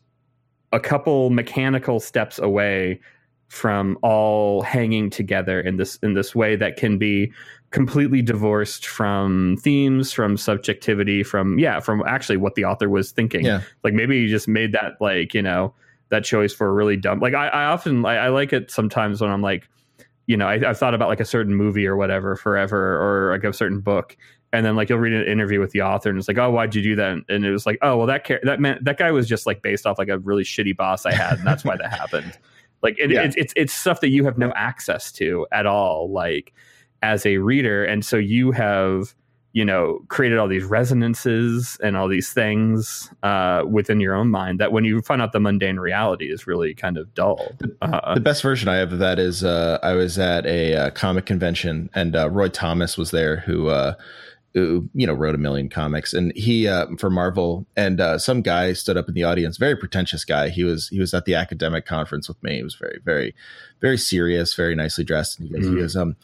a 0.72 0.80
couple 0.80 1.30
mechanical 1.30 2.00
steps 2.00 2.40
away 2.40 3.00
from 3.48 3.98
all 4.02 4.62
hanging 4.62 5.10
together 5.10 5.60
in 5.62 5.78
this 5.78 5.98
in 5.98 6.14
this 6.14 6.36
way 6.36 6.56
that 6.56 6.76
can 6.76 6.98
be 6.98 7.32
completely 7.72 8.22
divorced 8.22 8.86
from 8.86 9.56
themes 9.62 10.12
from 10.12 10.36
subjectivity 10.36 11.24
from 11.24 11.60
yeah 11.60 11.80
from 11.80 12.04
actually 12.08 12.38
what 12.38 12.56
the 12.56 12.66
author 12.66 12.90
was 12.90 13.12
thinking 13.12 13.46
yeah. 13.46 13.62
like 13.84 13.94
maybe 13.94 14.22
he 14.22 14.28
just 14.28 14.48
made 14.48 14.72
that 14.72 14.94
like 15.00 15.34
you 15.34 15.42
know 15.42 15.74
that 16.10 16.24
choice 16.24 16.54
for 16.54 16.68
a 16.68 16.74
really 16.74 16.98
dumb. 16.98 17.20
Like 17.20 17.34
I, 17.34 17.48
I 17.48 17.66
often 17.66 18.06
I, 18.06 18.16
I 18.16 18.30
like 18.30 18.54
it 18.54 18.72
sometimes 18.72 19.22
when 19.22 19.30
I'm 19.30 19.42
like, 19.42 19.68
you 20.26 20.38
know, 20.38 20.48
I, 20.48 20.60
have 20.60 20.78
thought 20.78 20.94
about 20.94 21.10
like 21.10 21.20
a 21.20 21.26
certain 21.26 21.56
movie 21.56 21.88
or 21.88 21.96
whatever 21.96 22.36
forever, 22.36 23.30
or 23.30 23.34
like 23.34 23.44
a 23.44 23.54
certain 23.54 23.80
book, 23.80 24.18
and 24.54 24.66
then 24.66 24.76
like 24.76 24.90
you'll 24.90 25.00
read 25.00 25.14
an 25.14 25.26
interview 25.26 25.60
with 25.60 25.72
the 25.72 25.82
author, 25.82 26.10
and 26.10 26.18
it's 26.18 26.28
like, 26.28 26.38
oh, 26.38 26.52
why'd 26.52 26.76
you 26.76 26.82
do 26.82 26.96
that? 26.96 27.18
And 27.30 27.46
it 27.46 27.52
was 27.52 27.66
like, 27.66 27.78
oh, 27.82 27.98
well, 27.98 28.08
that 28.08 28.26
car- 28.26 28.40
that 28.44 28.60
meant 28.60 28.84
that 28.84 28.98
guy 28.98 29.12
was 29.12 29.28
just 29.28 29.46
like 29.46 29.62
based 29.62 29.86
off 29.86 29.98
like 29.98 30.10
a 30.10 30.20
really 30.20 30.44
shitty 30.44 30.76
boss 30.76 31.06
I 31.06 31.14
had, 31.14 31.40
and 31.40 31.48
that's 31.48 31.64
why 31.64 31.78
that 31.78 31.92
happened. 31.92 32.38
Like 32.84 33.00
it, 33.00 33.10
yeah. 33.10 33.24
it's 33.24 33.36
it's 33.36 33.54
it's 33.56 33.74
stuff 33.74 34.02
that 34.02 34.10
you 34.10 34.24
have 34.26 34.38
no 34.38 34.54
access 34.56 35.12
to 35.14 35.48
at 35.52 35.66
all, 35.66 36.12
like 36.12 36.54
as 37.02 37.26
a 37.26 37.38
reader, 37.38 37.84
and 37.84 38.06
so 38.06 38.18
you 38.18 38.52
have 38.52 39.16
you 39.54 39.66
know 39.66 40.00
created 40.08 40.38
all 40.38 40.48
these 40.48 40.64
resonances 40.64 41.80
and 41.82 41.98
all 41.98 42.08
these 42.08 42.32
things 42.32 43.12
uh, 43.24 43.64
within 43.68 44.00
your 44.00 44.14
own 44.14 44.30
mind 44.30 44.60
that 44.60 44.72
when 44.72 44.84
you 44.84 45.02
find 45.02 45.22
out 45.22 45.32
the 45.32 45.40
mundane 45.40 45.78
reality 45.78 46.32
is 46.32 46.46
really 46.46 46.74
kind 46.74 46.98
of 46.98 47.12
dull. 47.14 47.56
Uh, 47.82 48.14
the 48.14 48.20
best 48.20 48.42
version 48.42 48.70
I 48.70 48.76
have 48.76 48.94
of 48.94 49.00
that 49.00 49.20
is 49.20 49.44
uh, 49.44 49.80
I 49.82 49.94
was 49.94 50.20
at 50.20 50.46
a 50.46 50.76
uh, 50.76 50.90
comic 50.92 51.26
convention 51.26 51.90
and 51.96 52.16
uh, 52.16 52.30
Roy 52.30 52.50
Thomas 52.50 52.98
was 52.98 53.12
there 53.12 53.38
who. 53.38 53.70
Uh, 53.70 53.94
who 54.54 54.90
you 54.96 55.06
know 55.06 55.14
wrote 55.14 55.36
a 55.36 55.38
million 55.38 55.70
comics 55.70 56.14
and 56.14 56.36
he 56.36 56.66
for 56.98 57.12
Marvel 57.12 57.68
and 57.76 58.02
some 58.20 58.42
guy 58.42 58.74
stood 58.74 58.98
up 58.98 59.08
in 59.08 59.14
the 59.14 59.24
audience 59.24 59.58
very 59.58 59.76
pretentious 59.76 60.26
guy 60.26 60.50
he 60.50 60.64
was 60.64 60.88
he 60.88 61.00
was 61.00 61.14
at 61.14 61.26
the 61.26 61.36
academic 61.36 61.86
conference 61.86 62.28
with 62.28 62.42
me 62.42 62.56
he 62.56 62.64
was 62.64 62.74
very 62.74 62.98
very 63.04 63.36
very 63.82 63.98
serious 64.00 64.56
very 64.56 64.74
nicely 64.74 65.04
dressed 65.04 65.38
and 65.38 65.48
he 65.48 65.54
goes, 65.54 65.66
mm-hmm. 65.66 65.76
he 65.76 65.82
goes 65.82 65.96
um 65.96 66.16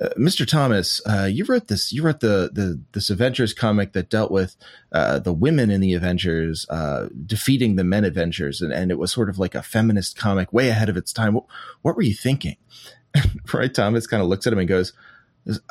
uh, 0.00 0.10
Mr. 0.18 0.46
Thomas, 0.46 1.00
uh, 1.06 1.24
you 1.24 1.44
wrote 1.44 1.68
this. 1.68 1.92
You 1.92 2.02
wrote 2.02 2.20
the 2.20 2.50
the 2.52 2.80
this 2.92 3.08
Avengers 3.08 3.54
comic 3.54 3.92
that 3.92 4.10
dealt 4.10 4.30
with 4.30 4.56
uh, 4.92 5.18
the 5.18 5.32
women 5.32 5.70
in 5.70 5.80
the 5.80 5.94
Avengers 5.94 6.66
uh, 6.68 7.08
defeating 7.24 7.76
the 7.76 7.84
men 7.84 8.04
Avengers, 8.04 8.60
and, 8.60 8.72
and 8.72 8.90
it 8.90 8.98
was 8.98 9.10
sort 9.10 9.30
of 9.30 9.38
like 9.38 9.54
a 9.54 9.62
feminist 9.62 10.18
comic, 10.18 10.52
way 10.52 10.68
ahead 10.68 10.90
of 10.90 10.96
its 10.96 11.12
time. 11.12 11.34
What, 11.34 11.44
what 11.82 11.96
were 11.96 12.02
you 12.02 12.14
thinking? 12.14 12.56
right, 13.54 13.72
Thomas 13.72 14.06
kind 14.06 14.22
of 14.22 14.28
looks 14.28 14.46
at 14.46 14.52
him 14.52 14.58
and 14.58 14.68
goes, 14.68 14.92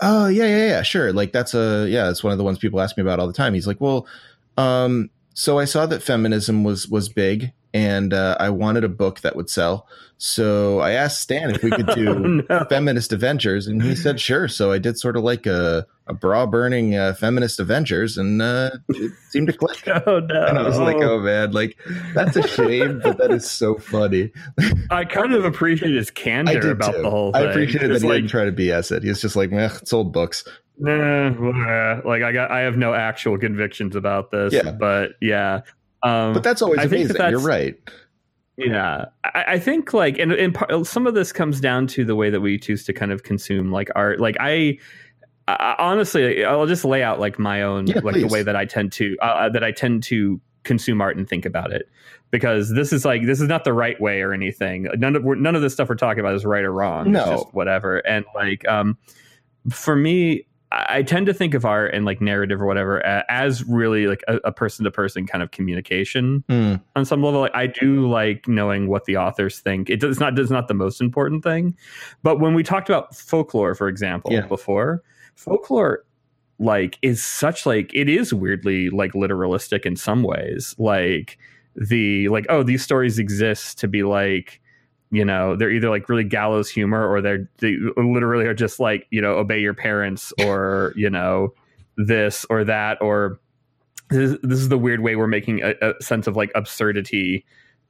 "Oh 0.02 0.28
yeah, 0.28 0.46
yeah, 0.46 0.68
yeah, 0.68 0.82
sure. 0.82 1.14
Like 1.14 1.32
that's 1.32 1.54
a 1.54 1.88
yeah, 1.88 2.06
that's 2.06 2.24
one 2.24 2.32
of 2.32 2.40
the 2.40 2.44
ones 2.44 2.58
people 2.58 2.82
ask 2.82 2.98
me 2.98 3.02
about 3.02 3.20
all 3.20 3.28
the 3.28 3.34
time." 3.34 3.54
He's 3.54 3.68
like, 3.68 3.80
"Well, 3.80 4.08
um, 4.58 5.12
so 5.36 5.60
I 5.60 5.66
saw 5.66 5.86
that 5.86 6.02
feminism 6.02 6.64
was 6.64 6.88
was 6.88 7.10
big, 7.10 7.52
and 7.76 8.14
uh, 8.14 8.38
I 8.40 8.50
wanted 8.50 8.86
a 8.86 8.90
book 8.90 9.20
that 9.20 9.36
would 9.36 9.50
sell." 9.50 9.88
So 10.18 10.80
I 10.80 10.92
asked 10.92 11.20
Stan 11.20 11.52
if 11.52 11.62
we 11.62 11.72
could 11.72 11.88
do 11.88 12.10
oh, 12.50 12.56
no. 12.58 12.66
feminist 12.70 13.12
Avengers, 13.12 13.68
and 13.68 13.84
he 13.84 13.96
said 13.96 14.20
sure. 14.20 14.48
So 14.48 14.72
I 14.72 14.78
did 14.78 14.98
sort 14.98 15.18
of 15.18 15.24
like 15.24 15.46
a, 15.46 15.86
a 16.08 16.14
bra 16.14 16.46
burning 16.46 16.96
uh, 16.96 17.16
feminist 17.16 17.60
Avengers, 17.60 18.18
and 18.18 18.42
uh, 18.42 18.72
it 18.88 19.12
seemed 19.30 19.48
to 19.48 19.54
click. 19.54 19.84
Oh 20.08 20.20
no! 20.20 20.46
And 20.46 20.58
I 20.58 20.62
was 20.62 20.78
like, 20.78 20.98
oh 20.98 21.20
man, 21.20 21.52
like 21.52 21.78
that's 22.14 22.36
a 22.38 22.48
shame, 22.48 23.02
but 23.04 23.18
that 23.18 23.32
is 23.32 23.50
so 23.50 23.76
funny. 23.76 24.32
I 24.90 25.04
kind 25.04 25.34
of 25.34 25.44
appreciate 25.44 25.94
his 25.94 26.12
candor 26.12 26.72
about 26.72 26.96
too. 26.96 27.02
the 27.02 27.10
whole 27.10 27.34
thing. 27.34 27.42
I 27.42 27.50
appreciated 27.50 27.92
that 27.92 28.02
he 28.02 28.08
like, 28.08 28.18
didn't 28.18 28.30
try 28.30 28.46
to 28.46 28.52
BS 28.52 28.92
it. 28.92 29.04
He's 29.04 29.22
just 29.22 29.36
like, 29.36 29.52
meh, 29.52 29.70
it's 29.82 29.92
old 29.92 30.14
books. 30.14 30.46
Nah, 30.78 32.02
like 32.06 32.24
I 32.24 32.32
got, 32.32 32.52
I 32.52 32.62
have 32.62 32.78
no 32.78 32.94
actual 32.94 33.38
convictions 33.38 33.96
about 33.96 34.32
this. 34.32 34.54
Yeah. 34.54 34.72
but 34.72 35.12
yeah. 35.22 35.62
Um, 36.06 36.34
but 36.34 36.44
that's 36.44 36.62
always 36.62 36.80
I 36.80 36.84
amazing. 36.84 37.18
That 37.18 37.32
You're 37.32 37.40
right. 37.40 37.76
Yeah, 38.58 39.06
I, 39.24 39.44
I, 39.48 39.60
think 39.60 39.94
like, 39.94 40.18
and, 40.18 40.32
and 40.32 40.54
part, 40.54 40.86
some 40.86 41.08
of 41.08 41.14
this 41.14 41.34
comes 41.34 41.60
down 41.60 41.88
to 41.88 42.06
the 42.06 42.16
way 42.16 42.30
that 42.30 42.40
we 42.40 42.58
choose 42.58 42.86
to 42.86 42.94
kind 42.94 43.12
of 43.12 43.24
consume 43.24 43.72
like 43.72 43.90
art. 43.96 44.20
Like 44.20 44.38
I, 44.40 44.78
I, 45.48 45.76
honestly, 45.78 46.46
I'll 46.46 46.68
just 46.68 46.86
lay 46.86 47.04
out 47.04 47.20
like 47.20 47.38
my 47.38 47.64
own, 47.64 47.88
Yeah, 47.88 48.00
like 48.04 48.16
the 48.16 48.28
way 48.28 48.44
that 48.44 48.56
I 48.56 48.66
tend 48.66 48.92
to 48.94 49.18
uh, 49.22 49.50
that 49.50 49.64
I 49.64 49.72
tend 49.72 50.04
to 50.04 50.40
consume 50.64 51.02
art 51.02 51.18
and 51.18 51.28
think 51.28 51.46
about 51.46 51.74
it. 51.74 51.90
Because 52.32 52.74
this 52.74 52.94
is 52.94 53.04
like 53.04 53.26
this 53.26 53.42
is 53.42 53.48
not 53.48 53.64
the 53.64 53.74
right 53.74 54.00
way 54.00 54.22
or 54.22 54.32
anything. 54.32 54.88
None 54.96 55.16
of 55.16 55.24
we're, 55.24 55.36
none 55.36 55.56
of 55.56 55.62
this 55.62 55.74
stuff 55.74 55.90
we're 55.90 55.96
talking 55.96 56.20
about 56.20 56.36
is 56.36 56.46
right 56.46 56.64
or 56.64 56.72
wrong. 56.72 57.12
No. 57.12 57.20
it's 57.20 57.30
just 57.42 57.54
whatever. 57.54 57.98
And 57.98 58.26
like 58.36 58.68
um, 58.68 58.98
for 59.70 59.96
me, 59.96 60.46
I 60.78 61.04
tend 61.04 61.26
to 61.28 61.34
think 61.34 61.54
of 61.54 61.64
art 61.64 61.94
and 61.94 62.04
like 62.06 62.20
narrative 62.20 62.62
or 62.62 62.66
whatever 62.66 63.04
as 63.06 63.64
really 63.64 64.08
like 64.08 64.22
a 64.28 64.52
person 64.52 64.84
to 64.84 64.92
person 64.92 65.26
kind 65.26 65.42
of 65.42 65.52
communication 65.52 66.44
Mm, 66.50 66.82
on 66.98 67.06
some 67.06 67.24
level. 67.24 67.40
Like, 67.40 67.56
I 67.56 67.68
do 67.68 68.10
like 68.10 68.46
knowing 68.48 68.88
what 68.88 69.06
the 69.06 69.16
authors 69.16 69.60
think. 69.60 69.90
It 69.90 70.02
does 70.02 70.20
not. 70.20 70.38
It's 70.38 70.52
not 70.52 70.68
the 70.68 70.74
most 70.74 71.00
important 71.00 71.44
thing, 71.44 71.78
but 72.24 72.40
when 72.42 72.54
we 72.54 72.62
talked 72.62 72.90
about 72.90 73.16
folklore, 73.16 73.74
for 73.74 73.88
example, 73.88 74.34
Yeah. 74.34 74.42
before 74.48 75.02
folklore, 75.36 76.04
like 76.60 76.98
is 77.02 77.24
such 77.24 77.66
like 77.66 77.92
it 77.94 78.10
is 78.10 78.34
weirdly 78.34 78.90
like 78.90 79.14
literalistic 79.14 79.86
in 79.86 79.96
some 79.96 80.24
ways. 80.24 80.76
Like 80.78 81.38
the 81.76 82.28
like 82.30 82.46
oh 82.50 82.64
these 82.64 82.84
stories 82.84 83.18
exist 83.20 83.78
to 83.80 83.88
be 83.88 84.04
like 84.04 84.62
you 85.12 85.24
know 85.24 85.56
they're 85.56 85.72
either 85.72 85.90
like 85.90 86.10
really 86.10 86.24
gallows 86.24 86.70
humor 86.70 87.08
or 87.08 87.22
they're 87.22 87.50
they 87.60 87.78
literally 87.98 88.46
are 88.46 88.54
just 88.56 88.80
like 88.80 89.06
you 89.12 89.22
know 89.22 89.36
obey 89.38 89.60
your 89.60 89.74
parents 89.74 90.34
or 90.44 90.94
you 90.98 91.10
know 91.10 91.54
this 91.98 92.46
or 92.50 92.64
that 92.64 93.02
or 93.02 93.40
this, 94.10 94.32
is- 94.32 94.40
this 94.42 94.60
is 94.60 94.70
the 94.70 94.78
weird 94.78 95.00
way 95.02 95.16
we're 95.16 95.28
making 95.28 95.62
a, 95.64 95.74
a 95.82 95.94
sense 96.02 96.28
of 96.28 96.36
like 96.36 96.52
absurdity 96.56 97.46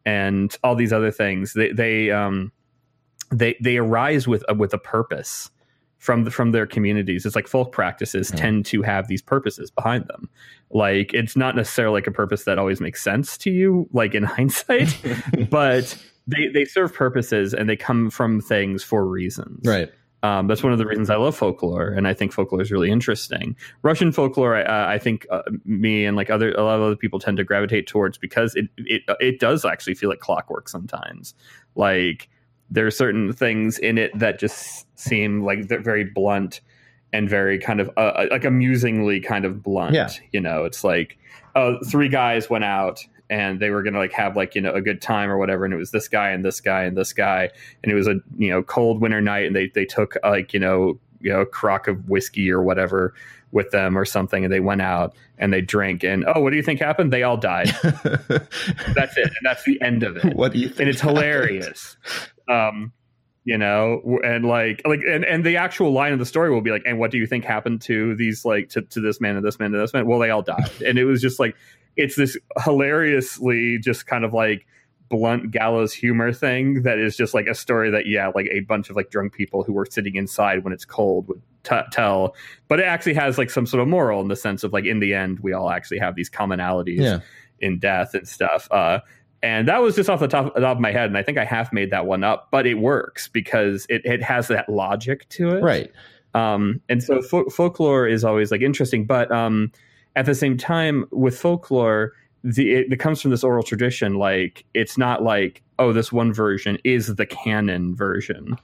and 0.05 0.55
all 0.63 0.75
these 0.75 0.93
other 0.93 1.09
things. 1.11 1.53
They 1.53 1.71
they 1.71 2.11
um 2.11 2.51
they 3.31 3.55
they 3.61 3.77
arise 3.77 4.27
with 4.27 4.43
with 4.55 4.73
a 4.73 4.77
purpose 4.77 5.49
from 5.97 6.25
the, 6.25 6.29
from 6.31 6.51
their 6.51 6.67
communities. 6.67 7.25
It's 7.25 7.35
like 7.35 7.47
folk 7.47 7.71
practices 7.71 8.29
tend 8.29 8.67
to 8.67 8.83
have 8.83 9.07
these 9.07 9.23
purposes 9.23 9.71
behind 9.71 10.05
them. 10.07 10.29
Like 10.69 11.11
it's 11.13 11.35
not 11.35 11.55
necessarily 11.55 11.95
like 11.95 12.07
a 12.07 12.11
purpose 12.11 12.43
that 12.43 12.59
always 12.59 12.79
makes 12.79 13.03
sense 13.03 13.37
to 13.39 13.49
you 13.49 13.89
like 13.91 14.13
in 14.13 14.23
hindsight 14.35 14.95
but 15.49 15.97
they 16.27 16.47
they 16.47 16.65
serve 16.65 16.93
purposes 16.93 17.53
and 17.53 17.69
they 17.69 17.75
come 17.75 18.09
from 18.09 18.41
things 18.41 18.83
for 18.83 19.05
reasons 19.05 19.65
right. 19.65 19.91
um, 20.23 20.47
that's 20.47 20.63
one 20.63 20.71
of 20.71 20.79
the 20.79 20.85
reasons 20.85 21.09
I 21.09 21.17
love 21.17 21.35
folklore, 21.35 21.89
and 21.89 22.07
I 22.07 22.13
think 22.15 22.31
folklore 22.33 22.61
is 22.61 22.71
really 22.71 22.89
interesting. 22.89 23.55
Russian 23.83 24.11
folklore, 24.11 24.55
uh, 24.55 24.87
I 24.87 24.97
think 24.97 25.27
uh, 25.29 25.43
me 25.65 26.03
and 26.03 26.17
like 26.17 26.31
other 26.31 26.51
a 26.53 26.63
lot 26.63 26.77
of 26.77 26.81
other 26.81 26.95
people 26.95 27.19
tend 27.19 27.37
to 27.37 27.43
gravitate 27.43 27.85
towards 27.85 28.17
because 28.17 28.55
it 28.55 28.65
it 28.77 29.03
it 29.19 29.39
does 29.39 29.65
actually 29.65 29.93
feel 29.93 30.09
like 30.09 30.19
clockwork 30.19 30.67
sometimes. 30.67 31.35
Like 31.75 32.29
there 32.69 32.87
are 32.87 32.91
certain 32.91 33.33
things 33.33 33.77
in 33.77 33.97
it 33.97 34.17
that 34.17 34.39
just 34.39 34.87
seem 34.99 35.43
like 35.43 35.67
they're 35.67 35.79
very 35.79 36.03
blunt 36.03 36.61
and 37.13 37.29
very 37.29 37.59
kind 37.59 37.79
of 37.79 37.89
uh, 37.95 38.25
like 38.31 38.45
amusingly 38.45 39.19
kind 39.21 39.45
of 39.45 39.61
blunt. 39.61 39.93
Yeah. 39.93 40.09
You 40.31 40.41
know, 40.41 40.65
it's 40.65 40.83
like 40.83 41.17
oh, 41.55 41.77
three 41.87 42.09
guys 42.09 42.49
went 42.49 42.63
out 42.63 43.05
and 43.29 43.59
they 43.59 43.69
were 43.69 43.83
gonna 43.83 43.97
like 43.97 44.13
have 44.13 44.35
like 44.35 44.55
you 44.55 44.61
know 44.61 44.73
a 44.73 44.81
good 44.81 45.01
time 45.01 45.29
or 45.29 45.37
whatever, 45.37 45.65
and 45.65 45.73
it 45.73 45.77
was 45.77 45.91
this 45.91 46.07
guy 46.07 46.29
and 46.29 46.43
this 46.43 46.61
guy 46.61 46.83
and 46.83 46.97
this 46.97 47.13
guy, 47.13 47.49
and 47.83 47.91
it 47.91 47.95
was 47.95 48.07
a 48.07 48.15
you 48.37 48.49
know 48.49 48.63
cold 48.63 49.01
winter 49.01 49.21
night, 49.21 49.45
and 49.45 49.55
they 49.55 49.69
they 49.73 49.85
took 49.85 50.15
like 50.23 50.53
you 50.53 50.59
know 50.59 50.99
you 51.21 51.31
know 51.31 51.41
a 51.41 51.45
crock 51.45 51.87
of 51.87 52.07
whiskey 52.07 52.51
or 52.51 52.61
whatever 52.61 53.13
with 53.51 53.71
them 53.71 53.97
or 53.97 54.05
something, 54.05 54.43
and 54.43 54.53
they 54.53 54.59
went 54.59 54.81
out 54.81 55.15
and 55.37 55.51
they 55.53 55.61
drank, 55.61 56.03
and 56.03 56.25
oh, 56.33 56.41
what 56.41 56.51
do 56.51 56.57
you 56.57 56.63
think 56.63 56.79
happened? 56.79 57.11
They 57.11 57.23
all 57.23 57.37
died. 57.37 57.67
That's 57.83 59.17
it, 59.17 59.25
and 59.25 59.43
that's 59.43 59.63
the 59.63 59.79
end 59.81 60.03
of 60.03 60.17
it 60.17 60.35
what 60.35 60.53
do 60.53 60.59
you 60.59 60.67
think? 60.67 60.81
and 60.81 60.89
it's 60.89 61.01
happened? 61.01 61.17
hilarious. 61.19 61.97
Um, 62.47 62.91
you 63.45 63.59
know, 63.59 64.19
and 64.23 64.43
like, 64.43 64.81
like, 64.85 65.01
and, 65.07 65.23
and 65.23 65.45
the 65.45 65.57
actual 65.57 65.93
line 65.93 66.13
of 66.13 66.19
the 66.19 66.25
story 66.25 66.49
will 66.49 66.61
be 66.61 66.71
like, 66.71 66.81
and 66.85 66.97
what 66.97 67.11
do 67.11 67.19
you 67.19 67.27
think 67.27 67.45
happened 67.45 67.79
to 67.83 68.15
these, 68.15 68.43
like, 68.43 68.69
to, 68.69 68.81
to 68.81 68.99
this 68.99 69.21
man 69.21 69.35
and 69.35 69.45
this 69.45 69.59
man 69.59 69.71
and 69.73 69.81
this 69.81 69.93
man? 69.93 70.07
Well, 70.07 70.17
they 70.17 70.31
all 70.31 70.41
died. 70.41 70.71
And 70.85 70.97
it 70.97 71.05
was 71.05 71.21
just 71.21 71.39
like, 71.39 71.55
it's 71.97 72.15
this 72.15 72.37
hilariously 72.63 73.77
just 73.79 74.07
kind 74.07 74.23
of 74.25 74.33
like 74.33 74.65
blunt 75.09 75.51
gallows 75.51 75.93
humor 75.93 76.33
thing 76.33 76.81
that 76.83 76.97
is 76.97 77.15
just 77.15 77.33
like 77.33 77.47
a 77.47 77.53
story 77.55 77.89
that, 77.91 78.07
yeah, 78.07 78.31
like 78.33 78.47
a 78.51 78.61
bunch 78.61 78.89
of 78.89 78.95
like 78.95 79.09
drunk 79.11 79.33
people 79.33 79.63
who 79.63 79.73
were 79.73 79.85
sitting 79.85 80.15
inside 80.15 80.63
when 80.63 80.73
it's 80.73 80.85
cold 80.85 81.27
would 81.27 81.41
t- 81.63 81.75
tell. 81.91 82.35
But 82.67 82.79
it 82.79 82.85
actually 82.85 83.13
has 83.13 83.37
like 83.37 83.49
some 83.49 83.65
sort 83.65 83.81
of 83.81 83.87
moral 83.87 84.21
in 84.21 84.27
the 84.29 84.35
sense 84.35 84.63
of 84.63 84.73
like, 84.73 84.85
in 84.85 84.99
the 84.99 85.13
end, 85.13 85.39
we 85.41 85.53
all 85.53 85.69
actually 85.69 85.99
have 85.99 86.15
these 86.15 86.29
commonalities 86.29 86.99
Yeah. 87.01 87.19
in 87.59 87.77
death 87.79 88.13
and 88.15 88.27
stuff. 88.27 88.67
Uh, 88.71 88.99
and 89.43 89.67
that 89.67 89.81
was 89.81 89.95
just 89.95 90.09
off 90.09 90.19
the 90.19 90.27
top, 90.27 90.55
top 90.55 90.77
of 90.77 90.79
my 90.79 90.91
head, 90.91 91.05
and 91.05 91.17
I 91.17 91.21
think 91.21 91.37
I 91.37 91.45
have 91.45 91.71
made 91.71 91.91
that 91.91 92.07
one 92.07 92.23
up, 92.23 92.47
but 92.49 92.65
it 92.65 92.75
works 92.75 93.27
because 93.27 93.85
it, 93.89 94.01
it 94.03 94.23
has 94.23 94.47
that 94.47 94.67
logic 94.69 95.29
to 95.29 95.49
it, 95.57 95.61
Right. 95.61 95.91
Um, 96.33 96.81
and 96.89 97.01
so 97.01 97.21
fo- 97.21 97.47
folklore 97.49 98.07
is 98.07 98.23
always 98.25 98.51
like 98.51 98.61
interesting, 98.61 99.05
but 99.05 99.31
um, 99.31 99.71
at 100.15 100.25
the 100.25 100.35
same 100.35 100.57
time, 100.57 101.05
with 101.11 101.37
folklore, 101.37 102.13
the 102.43 102.73
it, 102.73 102.93
it 102.93 102.99
comes 102.99 103.21
from 103.21 103.31
this 103.31 103.43
oral 103.43 103.63
tradition. 103.63 104.15
Like 104.15 104.65
it's 104.73 104.97
not 104.97 105.23
like 105.23 105.61
oh, 105.79 105.91
this 105.91 106.11
one 106.11 106.33
version 106.33 106.77
is 106.83 107.15
the 107.15 107.25
canon 107.25 107.95
version. 107.95 108.55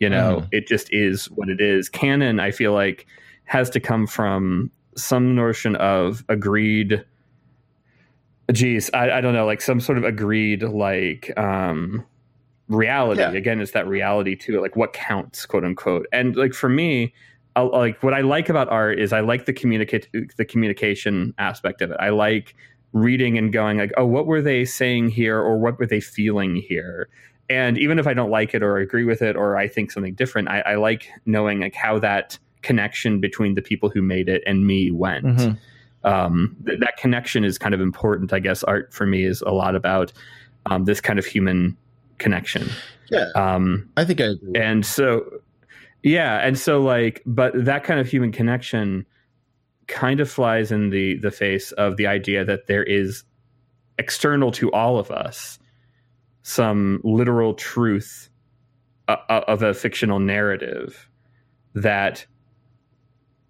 You 0.00 0.08
know, 0.08 0.40
Mhm. 0.40 0.48
it 0.52 0.66
just 0.68 0.88
is 0.92 1.26
what 1.30 1.48
it 1.48 1.60
is. 1.60 1.88
Canon, 1.88 2.38
I 2.40 2.50
feel 2.52 2.72
like, 2.72 3.06
has 3.44 3.68
to 3.70 3.80
come 3.80 4.06
from 4.06 4.70
some 4.96 5.34
notion 5.36 5.76
of 5.76 6.24
agreed 6.28 7.04
geez 8.52 8.90
I, 8.94 9.10
I 9.10 9.20
don't 9.20 9.34
know 9.34 9.44
like 9.46 9.60
some 9.60 9.78
sort 9.80 9.98
of 9.98 10.04
agreed 10.04 10.62
like 10.62 11.30
um 11.38 12.04
reality 12.68 13.20
Yeah. 13.20 13.32
again 13.32 13.60
it's 13.60 13.72
that 13.72 13.86
reality 13.86 14.34
to 14.36 14.56
it 14.58 14.60
like 14.62 14.74
what 14.74 14.92
counts 14.92 15.46
quote 15.46 15.64
unquote 15.64 16.06
and 16.12 16.34
like 16.36 16.54
for 16.54 16.68
me 16.68 17.12
I, 17.58 17.78
like 17.78 18.02
what 18.02 18.14
i 18.14 18.20
like 18.20 18.48
about 18.48 18.68
art 18.68 18.98
is 18.98 19.12
i 19.12 19.20
like 19.20 19.46
the 19.46 19.52
communicate 19.52 20.08
the 20.36 20.44
communication 20.44 21.34
aspect 21.38 21.82
of 21.82 21.90
it 21.90 21.96
i 22.00 22.08
like 22.10 22.54
reading 22.92 23.36
and 23.38 23.52
going 23.52 23.78
like 23.78 23.92
oh 23.96 24.06
what 24.06 24.26
were 24.26 24.40
they 24.42 24.64
saying 24.64 25.08
here 25.10 25.38
or 25.38 25.58
what 25.58 25.78
were 25.78 25.86
they 25.86 26.00
feeling 26.00 26.56
here 26.56 27.08
and 27.50 27.76
even 27.78 27.98
if 27.98 28.06
i 28.06 28.14
don't 28.14 28.30
like 28.30 28.54
it 28.54 28.62
or 28.62 28.78
agree 28.78 29.04
with 29.04 29.20
it 29.22 29.36
or 29.36 29.56
i 29.56 29.68
think 29.68 29.90
something 29.92 30.14
different 30.14 30.48
i, 30.48 30.60
I 30.60 30.74
like 30.76 31.08
knowing 31.26 31.60
like 31.60 31.74
how 31.74 31.98
that 31.98 32.38
connection 32.62 33.20
between 33.20 33.54
the 33.54 33.62
people 33.62 33.88
who 33.90 34.02
made 34.02 34.28
it 34.28 34.42
and 34.46 34.66
me 34.66 34.90
went 34.90 35.24
Mhm. 35.26 35.58
um, 36.04 36.56
th- 36.66 36.80
that 36.80 36.96
connection 36.96 37.44
is 37.44 37.58
kind 37.58 37.74
of 37.74 37.80
important. 37.80 38.32
I 38.32 38.38
guess 38.38 38.62
art 38.64 38.92
for 38.92 39.04
me 39.06 39.24
is 39.24 39.42
a 39.42 39.50
lot 39.52 39.74
about 39.74 40.12
um, 40.66 40.84
this 40.84 41.00
kind 41.00 41.18
of 41.18 41.26
human 41.26 41.76
connection. 42.18 42.68
Yeah. 43.10 43.26
Um, 43.34 43.88
I 43.96 44.04
think 44.04 44.20
I 44.20 44.24
agree. 44.26 44.52
and 44.54 44.84
so, 44.86 45.24
yeah, 46.02 46.38
and 46.38 46.58
so 46.58 46.80
like, 46.80 47.22
but 47.26 47.52
that 47.64 47.84
kind 47.84 48.00
of 48.00 48.08
human 48.08 48.32
connection 48.32 49.06
kind 49.88 50.20
of 50.20 50.30
flies 50.30 50.70
in 50.70 50.90
the 50.90 51.16
the 51.18 51.30
face 51.30 51.72
of 51.72 51.96
the 51.96 52.06
idea 52.06 52.44
that 52.44 52.66
there 52.66 52.84
is 52.84 53.24
external 53.98 54.52
to 54.52 54.70
all 54.72 54.98
of 54.98 55.10
us 55.10 55.58
some 56.42 57.00
literal 57.04 57.52
truth 57.54 58.30
uh, 59.08 59.16
uh, 59.28 59.44
of 59.48 59.62
a 59.62 59.74
fictional 59.74 60.18
narrative 60.18 61.08
that 61.74 62.24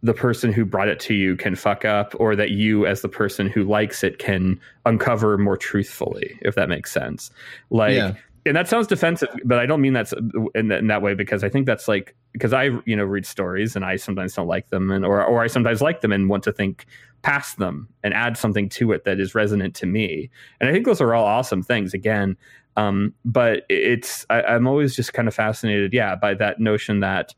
the 0.03 0.15
person 0.15 0.53
who 0.53 0.65
brought 0.65 0.89
it 0.89 1.01
to 1.01 1.15
you 1.15 1.37
can 1.37 1.55
fuck 1.55 1.85
up 1.85 2.15
or 2.19 2.37
that 2.37 2.51
you 2.51 2.87
as 2.87 3.03
the 3.03 3.09
person 3.09 3.49
who 3.49 3.65
likes 3.65 4.03
it 4.05 4.19
can 4.19 4.59
uncover 4.87 5.37
more 5.37 5.57
truthfully 5.57 6.39
if 6.43 6.55
that 6.55 6.69
makes 6.69 6.93
sense 6.93 7.31
like 7.71 7.95
Yeah. 7.95 8.15
And 8.49 8.57
that 8.57 8.69
sounds 8.69 8.87
defensive 8.87 9.29
but 9.45 9.59
i 9.59 9.67
don't 9.67 9.81
mean 9.81 9.93
that's 9.93 10.13
in, 10.55 10.69
that- 10.69 10.79
in 10.79 10.87
that 10.87 11.03
way 11.03 11.15
because 11.15 11.45
i 11.45 11.49
think 11.49 11.67
that's 11.67 11.87
like 11.87 12.15
because 12.33 12.53
i 12.53 12.71
you 12.87 12.97
know 12.97 13.05
read 13.05 13.27
stories 13.27 13.77
and 13.77 13.85
i 13.85 13.97
sometimes 13.97 14.35
don't 14.35 14.49
like 14.49 14.69
them 14.71 14.91
and 14.91 15.05
or, 15.05 15.25
or 15.25 15.43
i 15.43 15.47
sometimes 15.47 15.81
like 15.81 16.01
them 16.01 16.13
and 16.13 16.29
want 16.29 16.43
to 16.43 16.53
think 16.53 16.87
past 17.23 17.59
them 17.59 17.89
and 18.03 18.15
add 18.15 18.37
something 18.37 18.69
to 18.69 18.93
it 18.93 19.05
that 19.05 19.19
is 19.19 19.35
resonant 19.35 19.75
to 19.75 19.87
me. 19.87 20.31
And 20.61 20.71
i 20.71 20.73
think 20.73 20.87
those 20.87 21.01
are 21.01 21.15
all 21.15 21.25
awesome 21.25 21.63
things 21.63 21.95
again 21.95 22.37
um, 22.77 23.13
but 23.25 23.65
it's 23.69 24.25
I, 24.31 24.43
i'm 24.43 24.67
always 24.67 24.95
just 24.95 25.13
kind 25.13 25.29
of 25.29 25.35
fascinated 25.35 25.93
yeah 25.93 26.15
by 26.15 26.35
that 26.35 26.61
notion 26.61 27.01
that 27.01 27.35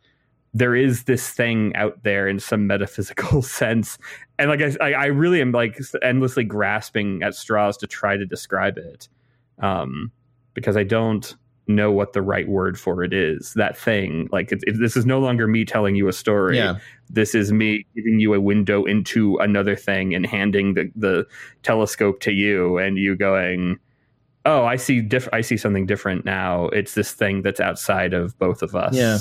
there 0.53 0.75
is 0.75 1.05
this 1.05 1.31
thing 1.31 1.75
out 1.77 2.03
there 2.03 2.29
in 2.29 2.41
some 2.41 2.67
metaphysical 2.67 3.43
sense. 3.61 3.99
And 4.39 4.51
like 4.51 4.61
I, 4.81 4.93
I 4.93 5.07
really 5.07 5.41
am 5.41 5.53
like 5.53 5.79
endlessly 6.03 6.45
grasping 6.45 7.23
at 7.23 7.35
straws 7.35 7.77
to 7.79 7.87
try 7.87 8.17
to 8.17 8.27
describe 8.27 8.79
it. 8.79 9.09
Um, 9.61 10.11
because 10.55 10.77
i 10.77 10.85
don't 10.85 11.37
know 11.75 11.91
what 11.91 12.13
the 12.13 12.23
right 12.23 12.49
word 12.49 12.79
for 12.79 13.03
it 13.03 13.13
is. 13.13 13.53
That 13.55 13.77
thing 13.77 14.29
like 14.33 14.53
it, 14.53 14.63
it, 14.67 14.79
this 14.79 14.97
is 14.97 15.07
no 15.07 15.21
longer 15.21 15.47
me 15.47 15.65
telling 15.65 15.95
you 15.95 16.09
a 16.09 16.13
story. 16.13 16.57
Yeah. 16.57 16.79
this 17.09 17.35
is 17.35 17.53
me 17.53 17.87
giving 17.95 18.21
you 18.21 18.35
a 18.35 18.41
window 18.41 18.85
into 18.85 19.37
another 19.39 19.77
thing 19.77 20.15
and 20.15 20.27
handing 20.27 20.75
the, 20.75 20.91
the 20.95 21.27
telescope 21.63 22.21
to 22.21 22.33
you 22.33 22.79
and 22.79 22.99
you 22.99 23.17
going 23.17 23.79
oh 24.47 24.65
i 24.65 24.77
see 24.77 25.01
diff- 25.01 25.29
i 25.33 25.41
see 25.41 25.57
something 25.57 25.87
different 25.87 26.25
now. 26.25 26.67
It's 26.67 26.95
this 26.95 27.13
thing 27.13 27.43
that's 27.43 27.61
outside 27.61 28.13
of 28.13 28.39
both 28.39 28.63
of 28.63 28.75
us. 28.75 28.95
Yeah. 28.95 29.19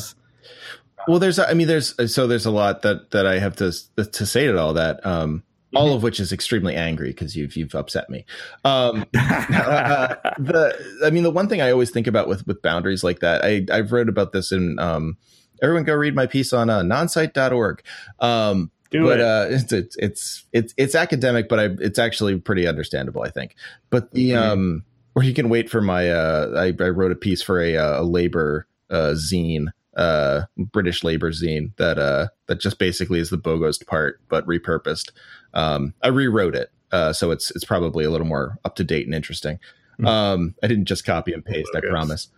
Well, 1.08 1.20
there's, 1.20 1.40
I 1.40 1.54
mean, 1.54 1.68
there's, 1.68 1.96
so 2.14 2.28
there's 2.28 2.46
a 2.46 2.52
lot 2.52 2.82
that, 2.82 3.12
that 3.12 3.26
I 3.26 3.40
have 3.40 3.56
to, 3.56 3.72
to 3.96 4.26
say 4.26 4.48
to 4.48 4.60
all 4.60 4.74
that, 4.74 5.04
um, 5.06 5.44
all 5.76 5.94
of 5.94 6.02
which 6.04 6.20
is 6.20 6.32
extremely 6.32 6.76
angry 6.76 7.10
because 7.10 7.36
you've, 7.36 7.56
you've 7.56 7.76
upset 7.76 8.10
me. 8.10 8.26
Um, 8.66 9.06
uh, 9.18 10.16
the, 10.38 11.00
I 11.06 11.10
mean, 11.10 11.24
the 11.24 11.32
one 11.32 11.48
thing 11.48 11.62
I 11.62 11.72
always 11.72 11.92
think 11.92 12.08
about 12.08 12.28
with, 12.28 12.46
with 12.48 12.62
boundaries 12.62 13.04
like 13.04 13.20
that, 13.20 13.44
I, 13.44 13.66
I've 13.72 13.92
read 13.92 14.10
about 14.10 14.32
this 14.32 14.52
in, 14.52 14.80
um, 14.80 15.18
everyone 15.62 15.84
go 15.84 15.94
read 15.94 16.16
my 16.16 16.26
piece 16.26 16.54
on 16.54 16.70
uh, 16.70 16.82
nonsite.org. 16.82 17.84
Um, 18.20 18.72
Do 18.92 19.04
but 19.04 19.20
it. 19.20 19.26
uh, 19.26 19.46
it's, 19.50 19.72
it's 19.72 19.96
it's 19.98 20.46
it's 20.52 20.74
it's 20.78 20.96
academic, 20.96 21.48
but 21.50 21.60
I, 21.60 21.66
it's 21.80 22.00
actually 22.00 22.40
pretty 22.40 22.66
understandable, 22.68 23.22
I 23.22 23.30
think. 23.30 23.56
But 23.92 24.12
the 24.12 24.32
Mhm. 24.32 24.38
um, 24.38 24.86
or 25.16 25.24
you 25.24 25.34
can 25.34 25.50
wait 25.50 25.70
for 25.70 25.82
my 25.82 26.10
uh, 26.10 26.54
I, 26.56 26.84
I 26.84 26.90
wrote 26.90 27.12
a 27.12 27.16
piece 27.16 27.42
for 27.44 27.62
a, 27.62 27.78
uh, 27.78 28.02
a 28.02 28.04
labor 28.04 28.66
uh, 28.90 29.14
zine, 29.16 29.68
uh, 29.98 30.44
British 30.58 31.04
labor 31.04 31.32
zine 31.32 31.76
that 31.78 32.00
uh 32.00 32.30
that 32.48 32.60
just 32.60 32.80
basically 32.80 33.20
is 33.20 33.30
the 33.30 33.38
Bogost 33.38 33.86
part, 33.86 34.22
but 34.30 34.46
repurposed. 34.48 35.12
Um, 35.54 35.94
I 36.02 36.08
rewrote 36.10 36.56
it, 36.56 36.72
uh, 36.92 37.14
so 37.14 37.32
it's 37.32 37.52
it's 37.52 37.66
probably 37.66 38.06
a 38.06 38.10
little 38.12 38.28
more 38.28 38.58
up 38.66 38.76
to 38.76 38.84
date 38.84 39.06
and 39.06 39.16
interesting. 39.16 39.60
Mhm. 40.00 40.08
Um, 40.08 40.56
I 40.64 40.68
didn't 40.68 40.86
just 40.86 41.06
copy 41.06 41.34
and 41.34 41.44
paste, 41.44 41.70
I 41.76 41.82
promise. 41.82 42.30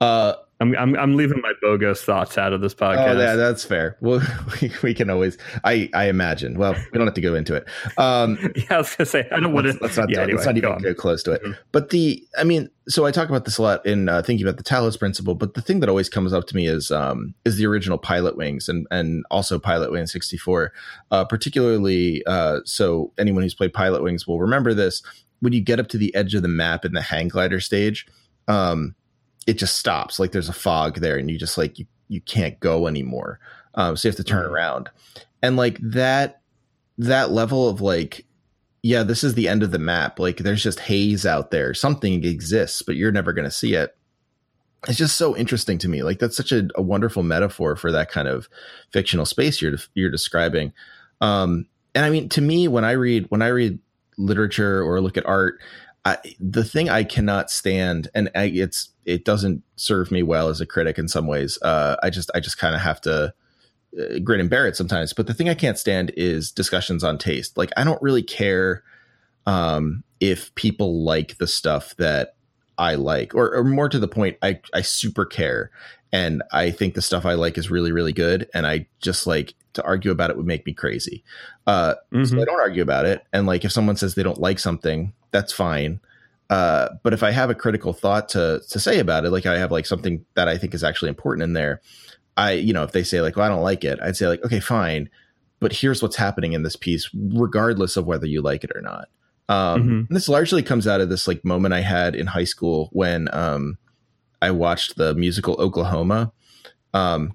Uh, 0.00 0.34
I'm, 0.58 0.74
I'm 0.76 0.96
I'm 0.96 1.16
leaving 1.16 1.42
my 1.42 1.52
Bogost 1.62 2.04
thoughts 2.04 2.38
out 2.38 2.54
of 2.54 2.62
this 2.62 2.74
podcast. 2.74 3.14
Oh, 3.14 3.18
yeah, 3.18 3.34
that's 3.36 3.62
fair. 3.62 3.98
Well, 4.00 4.22
we, 4.62 4.72
we 4.82 4.94
can 4.94 5.10
always. 5.10 5.36
I 5.64 5.90
I 5.92 6.06
imagine. 6.08 6.58
Well, 6.58 6.72
we 6.72 6.98
don't 6.98 7.06
have 7.06 7.14
to 7.14 7.20
go 7.20 7.34
into 7.34 7.54
it. 7.54 7.66
Um, 7.98 8.38
yeah, 8.56 8.64
I 8.70 8.78
was 8.78 8.94
gonna 8.94 9.06
say 9.06 9.28
I 9.30 9.38
don't 9.40 9.52
want 9.52 9.66
to. 9.66 9.76
let's 9.82 9.98
not. 9.98 10.08
yeah, 10.08 10.24
let's 10.24 10.46
not 10.46 10.54
go 10.54 10.58
even 10.58 10.72
on. 10.72 10.82
go 10.82 10.94
close 10.94 11.22
to 11.24 11.32
it. 11.32 11.42
Mhm. 11.42 11.58
But 11.72 11.90
the, 11.90 12.26
I 12.38 12.44
mean, 12.44 12.70
so 12.88 13.04
I 13.04 13.10
talk 13.10 13.28
about 13.28 13.44
this 13.44 13.58
a 13.58 13.62
lot 13.62 13.84
in 13.84 14.08
uh, 14.08 14.22
thinking 14.22 14.46
about 14.46 14.56
the 14.56 14.64
Talos 14.64 14.98
principle. 14.98 15.34
But 15.34 15.54
the 15.54 15.60
thing 15.60 15.80
that 15.80 15.90
always 15.90 16.08
comes 16.08 16.32
up 16.32 16.46
to 16.46 16.56
me 16.56 16.66
is 16.66 16.90
um, 16.90 17.34
is 17.44 17.56
the 17.58 17.66
original 17.66 17.98
Pilotwings 17.98 18.66
and 18.68 18.86
and 18.90 19.26
also 19.30 19.58
Pilotwings 19.58 20.08
sixty 20.08 20.38
four, 20.38 20.72
uh, 21.10 21.26
particularly. 21.26 22.24
Uh, 22.26 22.60
so 22.64 23.12
anyone 23.18 23.42
who's 23.42 23.54
played 23.54 23.74
Pilotwings 23.74 24.26
will 24.26 24.40
remember 24.40 24.72
this. 24.72 25.02
When 25.40 25.52
you 25.52 25.60
get 25.60 25.78
up 25.78 25.88
to 25.88 25.98
the 25.98 26.14
edge 26.14 26.34
of 26.34 26.40
the 26.40 26.48
map 26.48 26.86
in 26.86 26.94
the 26.94 27.02
hang 27.02 27.28
glider 27.28 27.60
stage, 27.60 28.06
um, 28.48 28.94
it 29.46 29.54
just 29.54 29.76
stops. 29.76 30.18
Like 30.18 30.32
there's 30.32 30.48
a 30.48 30.52
fog 30.54 31.00
there, 31.00 31.16
and 31.16 31.30
you 31.30 31.38
just 31.38 31.56
like 31.58 31.78
you 31.78 31.86
you 32.08 32.20
can't 32.20 32.58
go 32.60 32.86
anymore. 32.86 33.40
Um, 33.74 33.96
so 33.96 34.08
you 34.08 34.10
have 34.10 34.16
to 34.16 34.24
turn 34.24 34.44
Mhm. 34.46 34.50
around, 34.50 34.90
and 35.42 35.56
like 35.56 35.78
that 35.82 36.40
that 36.98 37.30
level 37.30 37.68
of 37.68 37.80
like 37.80 38.24
yeah, 38.82 39.02
this 39.02 39.24
is 39.24 39.34
the 39.34 39.48
end 39.48 39.64
of 39.64 39.72
the 39.72 39.78
map. 39.80 40.18
Like 40.20 40.38
there's 40.38 40.62
just 40.62 40.78
haze 40.80 41.26
out 41.26 41.50
there. 41.50 41.74
Something 41.74 42.24
exists, 42.24 42.82
but 42.82 42.94
you're 42.94 43.10
never 43.10 43.32
going 43.32 43.44
to 43.44 43.50
see 43.50 43.74
it. 43.74 43.96
It's 44.86 44.98
just 44.98 45.16
so 45.16 45.36
interesting 45.36 45.78
to 45.78 45.88
me. 45.88 46.04
Like 46.04 46.20
that's 46.20 46.36
such 46.36 46.52
a, 46.52 46.68
a 46.76 46.82
wonderful 46.82 47.24
metaphor 47.24 47.74
for 47.74 47.90
that 47.90 48.10
kind 48.12 48.28
of 48.28 48.48
fictional 48.92 49.26
space 49.26 49.60
you're 49.60 49.76
you're 49.94 50.10
describing. 50.10 50.72
Um, 51.20 51.66
and 51.96 52.04
I 52.04 52.10
mean, 52.10 52.28
to 52.30 52.40
me, 52.40 52.68
when 52.68 52.84
I 52.84 52.92
read 52.92 53.26
when 53.30 53.42
I 53.42 53.48
read 53.48 53.80
literature 54.18 54.82
or 54.82 55.00
look 55.00 55.16
at 55.16 55.26
art, 55.26 55.58
I, 56.06 56.18
the 56.38 56.62
thing 56.62 56.88
I 56.88 57.02
cannot 57.02 57.50
stand, 57.50 58.08
and 58.14 58.30
I, 58.34 58.44
it's 58.44 58.90
it 59.04 59.24
doesn't 59.24 59.64
serve 59.74 60.12
me 60.12 60.22
well 60.22 60.48
as 60.48 60.60
a 60.60 60.66
critic 60.66 60.98
in 60.98 61.08
some 61.08 61.26
ways. 61.26 61.58
Uh, 61.62 61.96
I 62.02 62.10
just 62.10 62.30
I 62.32 62.38
just 62.40 62.58
kind 62.58 62.76
of 62.76 62.80
have 62.80 63.00
to 63.02 63.34
uh, 63.98 64.18
grin 64.22 64.38
and 64.40 64.48
bear 64.48 64.68
it 64.68 64.76
sometimes. 64.76 65.12
But 65.12 65.26
the 65.26 65.34
thing 65.34 65.48
I 65.48 65.54
can't 65.54 65.78
stand 65.78 66.12
is 66.16 66.52
discussions 66.52 67.02
on 67.02 67.18
taste. 67.18 67.58
Like 67.58 67.72
I 67.76 67.82
don't 67.82 68.00
really 68.00 68.22
care 68.22 68.84
um, 69.46 70.04
if 70.20 70.54
people 70.54 71.02
like 71.04 71.38
the 71.38 71.46
stuff 71.48 71.96
that 71.96 72.36
I 72.78 72.94
like, 72.94 73.34
or, 73.34 73.54
or 73.54 73.64
more 73.64 73.88
to 73.88 73.98
the 73.98 74.08
point, 74.08 74.36
I 74.42 74.60
I 74.72 74.82
super 74.82 75.24
care, 75.24 75.72
and 76.12 76.42
I 76.52 76.70
think 76.70 76.94
the 76.94 77.02
stuff 77.02 77.26
I 77.26 77.34
like 77.34 77.58
is 77.58 77.68
really 77.70 77.90
really 77.90 78.12
good, 78.12 78.48
and 78.54 78.64
I 78.64 78.86
just 79.00 79.26
like 79.26 79.54
to 79.72 79.82
argue 79.82 80.12
about 80.12 80.30
it 80.30 80.36
would 80.36 80.46
make 80.46 80.64
me 80.66 80.72
crazy. 80.72 81.22
Uh, 81.66 81.96
Mhm. 82.12 82.30
so 82.30 82.40
I 82.40 82.44
don't 82.44 82.60
argue 82.60 82.82
about 82.82 83.04
it. 83.06 83.22
And 83.32 83.46
like 83.46 83.64
if 83.64 83.72
someone 83.72 83.96
says 83.96 84.14
they 84.14 84.22
don't 84.22 84.40
like 84.40 84.58
something, 84.58 85.12
that's 85.36 85.52
fine. 85.52 86.00
Uh, 86.48 86.88
but 87.02 87.12
if 87.12 87.22
I 87.22 87.30
have 87.32 87.50
a 87.50 87.54
critical 87.54 87.92
thought 87.92 88.28
to 88.30 88.62
to 88.70 88.78
say 88.78 88.98
about 89.00 89.24
it, 89.24 89.30
like 89.30 89.46
I 89.46 89.58
have 89.58 89.72
like 89.72 89.86
something 89.86 90.24
that 90.34 90.48
I 90.48 90.56
think 90.58 90.74
is 90.74 90.84
actually 90.84 91.08
important 91.10 91.42
in 91.42 91.52
there, 91.52 91.80
I 92.36 92.52
you 92.52 92.72
know 92.72 92.84
if 92.84 92.92
they 92.92 93.02
say 93.02 93.20
like 93.20 93.36
well 93.36 93.44
I 93.46 93.48
don't 93.48 93.62
like 93.62 93.84
it, 93.84 93.98
I'd 94.02 94.16
say 94.16 94.28
like 94.28 94.44
okay 94.44 94.60
fine, 94.60 95.10
but 95.60 95.72
here's 95.72 96.02
what's 96.02 96.16
happening 96.16 96.52
in 96.52 96.62
this 96.62 96.76
piece, 96.76 97.10
regardless 97.14 97.96
of 97.96 98.06
whether 98.06 98.26
you 98.26 98.42
like 98.42 98.64
it 98.64 98.72
or 98.74 98.80
not. 98.80 99.08
Um, 99.48 99.82
Mhm. 99.82 100.08
and 100.08 100.16
this 100.16 100.28
largely 100.28 100.62
comes 100.62 100.86
out 100.86 101.00
of 101.00 101.08
this 101.08 101.28
like 101.28 101.44
moment 101.44 101.74
I 101.74 101.80
had 101.80 102.14
in 102.16 102.26
high 102.26 102.44
school 102.44 102.88
when 102.92 103.28
um, 103.34 103.76
I 104.42 104.50
watched 104.50 104.96
the 104.96 105.14
musical 105.14 105.54
Oklahoma, 105.60 106.32
um, 106.94 107.34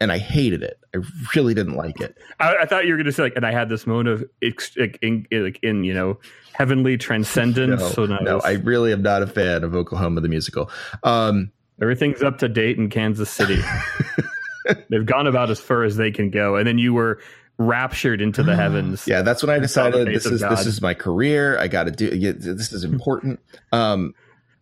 and 0.00 0.12
I 0.12 0.18
hated 0.18 0.62
it. 0.62 0.78
I 0.94 1.00
really 1.34 1.54
didn't 1.54 1.74
like 1.74 2.00
it. 2.00 2.16
I, 2.40 2.56
I 2.62 2.66
thought 2.66 2.84
you 2.86 2.92
were 2.92 2.96
going 2.96 3.06
to 3.06 3.12
say 3.12 3.24
like, 3.24 3.36
and 3.36 3.44
I 3.44 3.52
had 3.52 3.68
this 3.68 3.86
moment 3.86 4.08
of 4.08 4.24
ex- 4.42 4.76
like, 4.76 4.98
in, 5.02 5.26
like 5.32 5.58
in 5.62 5.84
you 5.84 5.94
know 5.94 6.18
heavenly 6.52 6.96
transcendence. 6.96 7.80
No, 7.80 7.88
so 7.88 8.06
now 8.06 8.18
no, 8.22 8.40
I 8.40 8.52
really 8.52 8.92
am 8.92 9.02
not 9.02 9.22
a 9.22 9.26
fan 9.26 9.64
of 9.64 9.74
Oklahoma 9.74 10.20
the 10.20 10.28
musical. 10.28 10.70
Um, 11.02 11.50
everything's 11.80 12.22
up 12.22 12.38
to 12.38 12.48
date 12.48 12.78
in 12.78 12.90
Kansas 12.90 13.30
City. 13.30 13.60
They've 14.90 15.06
gone 15.06 15.26
about 15.26 15.50
as 15.50 15.60
far 15.60 15.84
as 15.84 15.96
they 15.96 16.10
can 16.10 16.30
go, 16.30 16.56
and 16.56 16.66
then 16.66 16.78
you 16.78 16.92
were 16.92 17.20
raptured 17.58 18.20
into 18.20 18.42
the 18.42 18.54
heavens. 18.56 19.06
yeah, 19.06 19.22
that's 19.22 19.42
when 19.42 19.50
I 19.50 19.62
It's 19.62 19.76
on 19.76 19.90
the 19.90 19.98
decided 20.04 20.14
this 20.14 20.26
is 20.26 20.40
this 20.40 20.66
is 20.66 20.80
my 20.82 20.94
career. 20.94 21.58
I 21.58 21.68
got 21.68 21.84
to 21.84 21.90
do 21.90 22.10
this 22.32 22.72
is 22.72 22.84
important. 22.84 23.40
Um, 23.72 24.14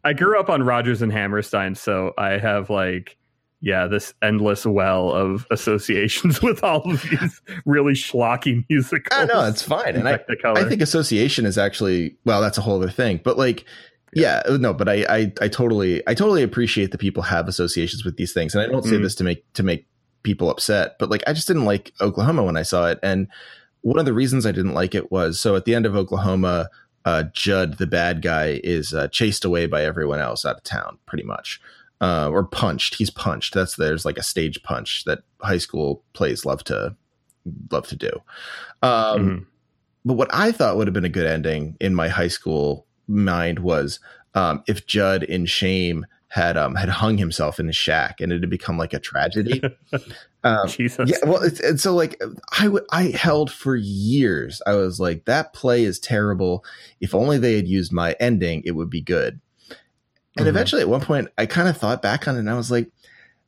I 0.05 0.12
grew 0.12 0.39
up 0.39 0.49
on 0.49 0.62
Rodgers 0.62 1.03
and 1.03 1.12
Hammerstein, 1.12 1.74
so 1.74 2.14
I 2.16 2.39
have 2.39 2.70
like, 2.70 3.16
yeah, 3.61 3.86
this 3.86 4.12
endless 4.22 4.66
well 4.66 5.11
of 5.12 5.46
associations 5.50 6.42
with 6.42 6.62
all 6.62 6.90
of 6.90 7.02
these 7.02 7.40
really 7.64 7.94
schlocky 7.94 8.64
musicals. 8.68 9.18
I 9.18 9.24
know 9.24 9.46
it's 9.48 9.62
fine, 9.62 9.96
and 9.96 10.09
I 10.09 10.18
I 10.44 10.64
think 10.68 10.82
association 10.82 11.46
is 11.46 11.59
actually 11.59 12.16
well, 12.24 12.40
that's 12.40 12.59
a 12.59 12.62
whole 12.62 12.76
other 12.82 12.90
thing. 12.90 13.20
But 13.24 13.38
like, 13.38 13.64
yeah, 14.14 14.42
no, 14.48 14.72
but 14.74 14.88
I, 14.88 15.04
I 15.09 15.32
I 15.40 15.48
totally 15.48 16.02
I 16.07 16.14
totally 16.14 16.42
appreciate 16.42 16.90
that 16.92 16.98
people 16.98 17.22
have 17.24 17.48
associations 17.48 18.04
with 18.04 18.16
these 18.16 18.32
things, 18.32 18.54
and 18.54 18.62
I 18.62 18.66
don't 18.66 18.84
say 18.84 18.96
Mhm. 18.96 19.02
this 19.02 19.14
to 19.16 19.24
make 19.24 19.52
to 19.54 19.62
make 19.62 19.86
people 20.22 20.50
upset, 20.50 20.96
but 20.98 21.09
like 21.11 21.22
I 21.26 21.32
just 21.32 21.46
didn't 21.46 21.64
like 21.66 21.92
Oklahoma 22.00 22.42
when 22.44 22.57
I 22.57 22.62
saw 22.62 22.88
it, 22.88 22.98
and 23.02 23.28
one 23.82 23.98
of 23.98 24.04
the 24.04 24.12
reasons 24.12 24.44
I 24.46 24.52
didn't 24.52 24.74
like 24.74 24.94
it 24.94 25.12
was 25.12 25.38
so 25.40 25.54
at 25.54 25.64
the 25.64 25.74
end 25.74 25.86
of 25.86 25.94
Oklahoma, 25.94 26.68
uh, 27.04 27.22
Jud, 27.32 27.78
the 27.78 27.86
bad 27.86 28.20
guy, 28.22 28.61
is 28.64 28.92
uh, 28.92 29.07
chased 29.09 29.44
away 29.44 29.66
by 29.66 29.84
everyone 29.84 30.18
else 30.18 30.44
out 30.44 30.57
of 30.57 30.64
town, 30.64 30.98
pretty 31.07 31.22
much. 31.22 31.61
Uh, 32.01 32.28
or 32.30 32.44
punched. 32.44 32.97
He's 32.97 33.09
punched. 33.11 33.55
That's 33.55 33.76
there's 33.76 34.05
like 34.05 34.18
a 34.18 34.22
stage 34.22 34.62
punch 34.62 35.05
that 35.07 35.20
high 35.40 35.57
school 35.59 36.03
plays 36.12 36.44
love 36.44 36.62
to 36.64 36.94
love 37.70 37.86
to 37.88 37.97
do. 37.97 38.11
Um, 38.82 38.90
Mhm. 39.18 39.47
but 40.05 40.14
what 40.14 40.28
I 40.32 40.53
thought 40.53 40.76
would 40.76 40.86
have 40.88 40.94
been 40.94 41.05
a 41.07 41.09
good 41.09 41.26
ending 41.26 41.76
in 41.80 41.94
my 41.94 42.09
high 42.09 42.28
school 42.28 42.86
mind 43.09 43.61
was 43.61 43.99
um, 44.34 44.62
if 44.66 44.86
Jud 44.86 45.22
in 45.22 45.47
shame 45.47 46.05
had 46.28 46.59
um, 46.59 46.74
had 46.74 46.90
hung 46.90 47.16
himself 47.16 47.59
in 47.59 47.66
his 47.68 47.76
shack 47.76 48.20
and 48.20 48.30
it 48.30 48.42
had 48.42 48.51
become 48.51 48.76
like 48.76 48.92
a 48.92 48.99
tragedy. 48.99 49.62
um, 50.44 50.68
Jesus. 50.68 51.09
yeah, 51.09 51.16
well, 51.26 51.42
it's, 51.42 51.61
and 51.61 51.80
so 51.80 51.94
like 51.94 52.20
I 52.59 52.64
w- 52.64 52.84
I 52.90 53.05
held 53.05 53.51
for 53.51 53.74
years. 53.74 54.61
I 54.66 54.74
was 54.74 55.01
like, 55.01 55.24
that 55.24 55.55
play 55.55 55.84
is 55.84 55.99
terrible. 55.99 56.62
If 57.01 57.14
only 57.14 57.38
they 57.38 57.57
had 57.57 57.68
used 57.68 57.90
my 57.92 58.14
ending, 58.20 58.62
it 58.66 58.72
would 58.72 58.90
be 58.90 59.01
good. 59.01 59.40
And 60.37 60.47
Mhm. 60.47 60.51
eventually, 60.51 60.82
at 60.82 60.89
one 60.89 61.01
point, 61.01 61.28
I 61.39 61.47
kind 61.47 61.68
of 61.68 61.76
thought 61.76 62.03
back 62.03 62.28
on 62.28 62.37
it, 62.37 62.41
and 62.41 62.51
I 62.51 62.55
was 62.55 62.70
like, 62.70 62.91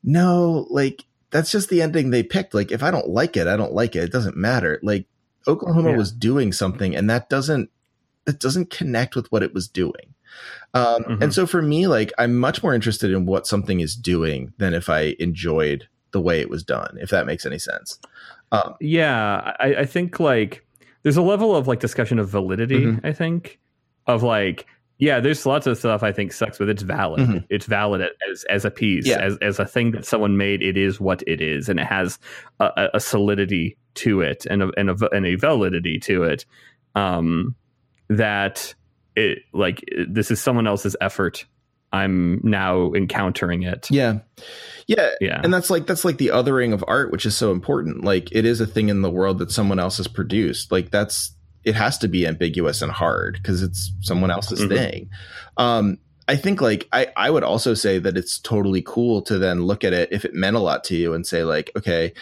no, 0.03 0.67
like 0.71 1.05
that's 1.31 1.51
just 1.51 1.69
the 1.69 1.83
ending 1.83 2.11
they 2.11 2.23
picked. 2.23 2.55
Like, 2.55 2.73
if 2.73 2.83
I 2.83 2.91
don't 2.91 3.09
like 3.09 3.37
it, 3.37 3.47
I 3.47 3.57
don't 3.57 3.73
like 3.75 3.95
it. 3.95 4.05
It 4.05 4.13
doesn't 4.13 4.37
matter. 4.37 4.79
Like 4.83 5.07
Oklahoma 5.47 5.91
Yeah. 5.91 5.97
was 5.97 6.13
doing 6.13 6.53
something, 6.53 6.95
and 6.97 7.09
that 7.11 7.29
doesn't 7.29 7.71
that 8.27 8.41
doesn't 8.41 8.69
connect 8.69 9.17
with 9.17 9.31
what 9.33 9.43
it 9.43 9.55
was 9.55 9.69
doing. 9.69 10.15
Um, 10.75 11.03
Mhm. 11.05 11.23
And 11.23 11.35
so 11.35 11.47
for 11.47 11.63
me, 11.63 11.87
like 11.87 12.13
I'm 12.19 12.37
much 12.39 12.63
more 12.63 12.75
interested 12.75 13.11
in 13.11 13.25
what 13.25 13.47
something 13.47 13.81
is 13.81 13.97
doing 13.97 14.53
than 14.59 14.75
if 14.75 14.91
I 14.91 15.17
enjoyed 15.19 15.89
the 16.11 16.21
way 16.21 16.41
it 16.41 16.51
was 16.51 16.63
done. 16.63 16.99
If 17.01 17.09
that 17.09 17.25
makes 17.25 17.47
any 17.47 17.59
sense. 17.59 17.99
Um, 18.53 18.75
Yeah, 18.81 19.55
I, 19.59 19.77
I 19.77 19.85
think 19.87 20.21
like 20.21 20.67
there's 21.03 21.17
a 21.17 21.23
level 21.23 21.57
of 21.57 21.67
like 21.69 21.81
discussion 21.81 22.19
of 22.19 22.29
validity. 22.29 22.85
Mhm. 22.85 23.01
I 23.03 23.13
think 23.15 23.59
of 24.07 24.23
like 24.23 24.67
yeah, 24.99 25.21
there's 25.21 25.45
lots 25.47 25.67
of 25.67 25.79
stuff 25.79 26.03
I 26.03 26.13
think 26.13 26.33
sucks, 26.33 26.59
but 26.59 26.69
it's 26.69 26.83
valid. 26.83 27.21
Mhm. 27.21 27.45
It's 27.51 27.67
valid 27.67 28.03
as 28.31 28.45
as 28.45 28.65
a 28.65 28.71
piece, 28.71 29.07
Yeah. 29.07 29.19
as 29.21 29.37
as 29.43 29.59
a 29.59 29.65
thing 29.67 29.93
that 29.93 30.05
someone 30.05 30.37
made. 30.37 30.63
It 30.63 30.77
is 30.77 31.01
what 31.01 31.23
it 31.27 31.41
is, 31.41 31.69
and 31.69 31.79
it 31.81 31.87
has 31.87 32.19
a, 32.61 32.65
a- 32.77 32.91
a 32.95 33.01
solidity 33.01 33.77
to 33.95 34.21
it 34.21 34.47
and 34.51 34.63
a, 34.63 34.71
and 34.77 34.91
a 34.91 35.09
and 35.13 35.27
a 35.27 35.35
validity 35.37 35.99
to 36.01 36.25
it. 36.25 36.45
Um, 36.95 37.55
that 38.09 38.75
it 39.17 39.41
like 39.53 39.85
this 40.09 40.31
is 40.31 40.41
someone 40.41 40.67
else's 40.67 40.97
effort. 41.01 41.45
I'm 41.91 42.41
now 42.45 42.93
encountering 42.93 43.63
it. 43.63 43.89
yeah, 43.91 44.19
yeah, 44.87 45.11
Yeah. 45.23 45.41
and 45.43 45.53
that's 45.55 45.71
like 45.71 45.87
that's 45.87 46.05
like 46.05 46.19
the 46.19 46.29
othering 46.29 46.75
of 46.75 46.85
art, 46.87 47.11
which 47.11 47.25
is 47.25 47.35
so 47.37 47.51
important. 47.51 48.05
Like 48.05 48.29
it 48.31 48.45
is 48.45 48.61
a 48.61 48.67
thing 48.67 48.91
in 48.91 49.01
the 49.01 49.11
world 49.11 49.39
that 49.39 49.51
someone 49.51 49.79
else 49.79 49.97
has 49.97 50.07
produced. 50.07 50.71
Like 50.71 50.91
that's 50.91 51.35
it 51.69 51.75
has 51.75 51.99
to 51.99 52.09
be 52.09 52.27
ambiguous 52.27 52.81
and 52.83 52.91
hard 52.91 53.35
because 53.35 53.63
it's 53.63 53.93
someone 54.01 54.31
else's 54.31 54.61
Mhm. 54.61 54.69
thing. 54.69 55.11
Um, 55.57 55.99
I 56.27 56.37
think 56.37 56.61
like 56.61 56.89
I 56.93 57.09
I 57.17 57.31
would 57.31 57.45
also 57.45 57.75
say 57.75 57.99
that 57.99 58.17
it's 58.17 58.39
totally 58.39 58.83
cool 58.83 59.23
to 59.23 59.39
then 59.39 59.63
look 59.63 59.85
at 59.85 59.93
it 59.93 60.09
if 60.11 60.25
it 60.25 60.35
meant 60.35 60.57
a 60.57 60.61
lot 60.61 60.85
to 60.85 60.97
you 60.97 61.15
and 61.15 61.27
say 61.27 61.45
like 61.45 61.71
okay, 61.77 62.13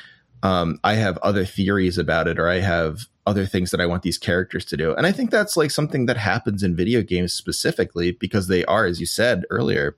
um, 0.43 0.78
I 0.85 0.94
have 0.94 1.16
other 1.18 1.44
theories 1.44 1.98
about 1.98 2.28
it 2.28 2.39
or 2.39 2.48
I 2.48 2.60
have 2.60 3.06
other 3.27 3.47
things 3.47 3.70
that 3.73 3.81
I 3.81 3.86
want 3.86 4.02
these 4.02 4.18
characters 4.18 4.64
to 4.66 4.77
do. 4.77 4.94
And 4.94 5.06
I 5.06 5.12
think 5.12 5.31
that's 5.31 5.56
like 5.56 5.73
something 5.73 6.06
that 6.06 6.16
happens 6.16 6.62
in 6.62 6.77
video 6.77 7.02
games 7.02 7.32
specifically 7.32 8.12
because 8.12 8.47
they 8.47 8.64
are, 8.66 8.86
as 8.86 9.01
you 9.01 9.06
said 9.06 9.44
earlier, 9.51 9.97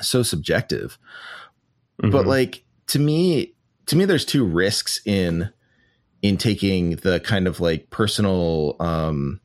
so 0.00 0.22
subjective. 0.22 0.98
But 1.98 2.24
Mhm. 2.24 2.26
like 2.26 2.64
to 2.88 2.98
me, 3.00 3.54
to 3.86 3.96
me 3.96 4.04
there's 4.04 4.24
two 4.24 4.44
risks 4.44 5.00
in 5.04 5.50
in 6.22 6.36
taking 6.36 6.96
the 6.96 7.20
kind 7.20 7.46
of 7.46 7.60
like 7.60 7.90
personal 7.90 8.76
um 8.80 9.40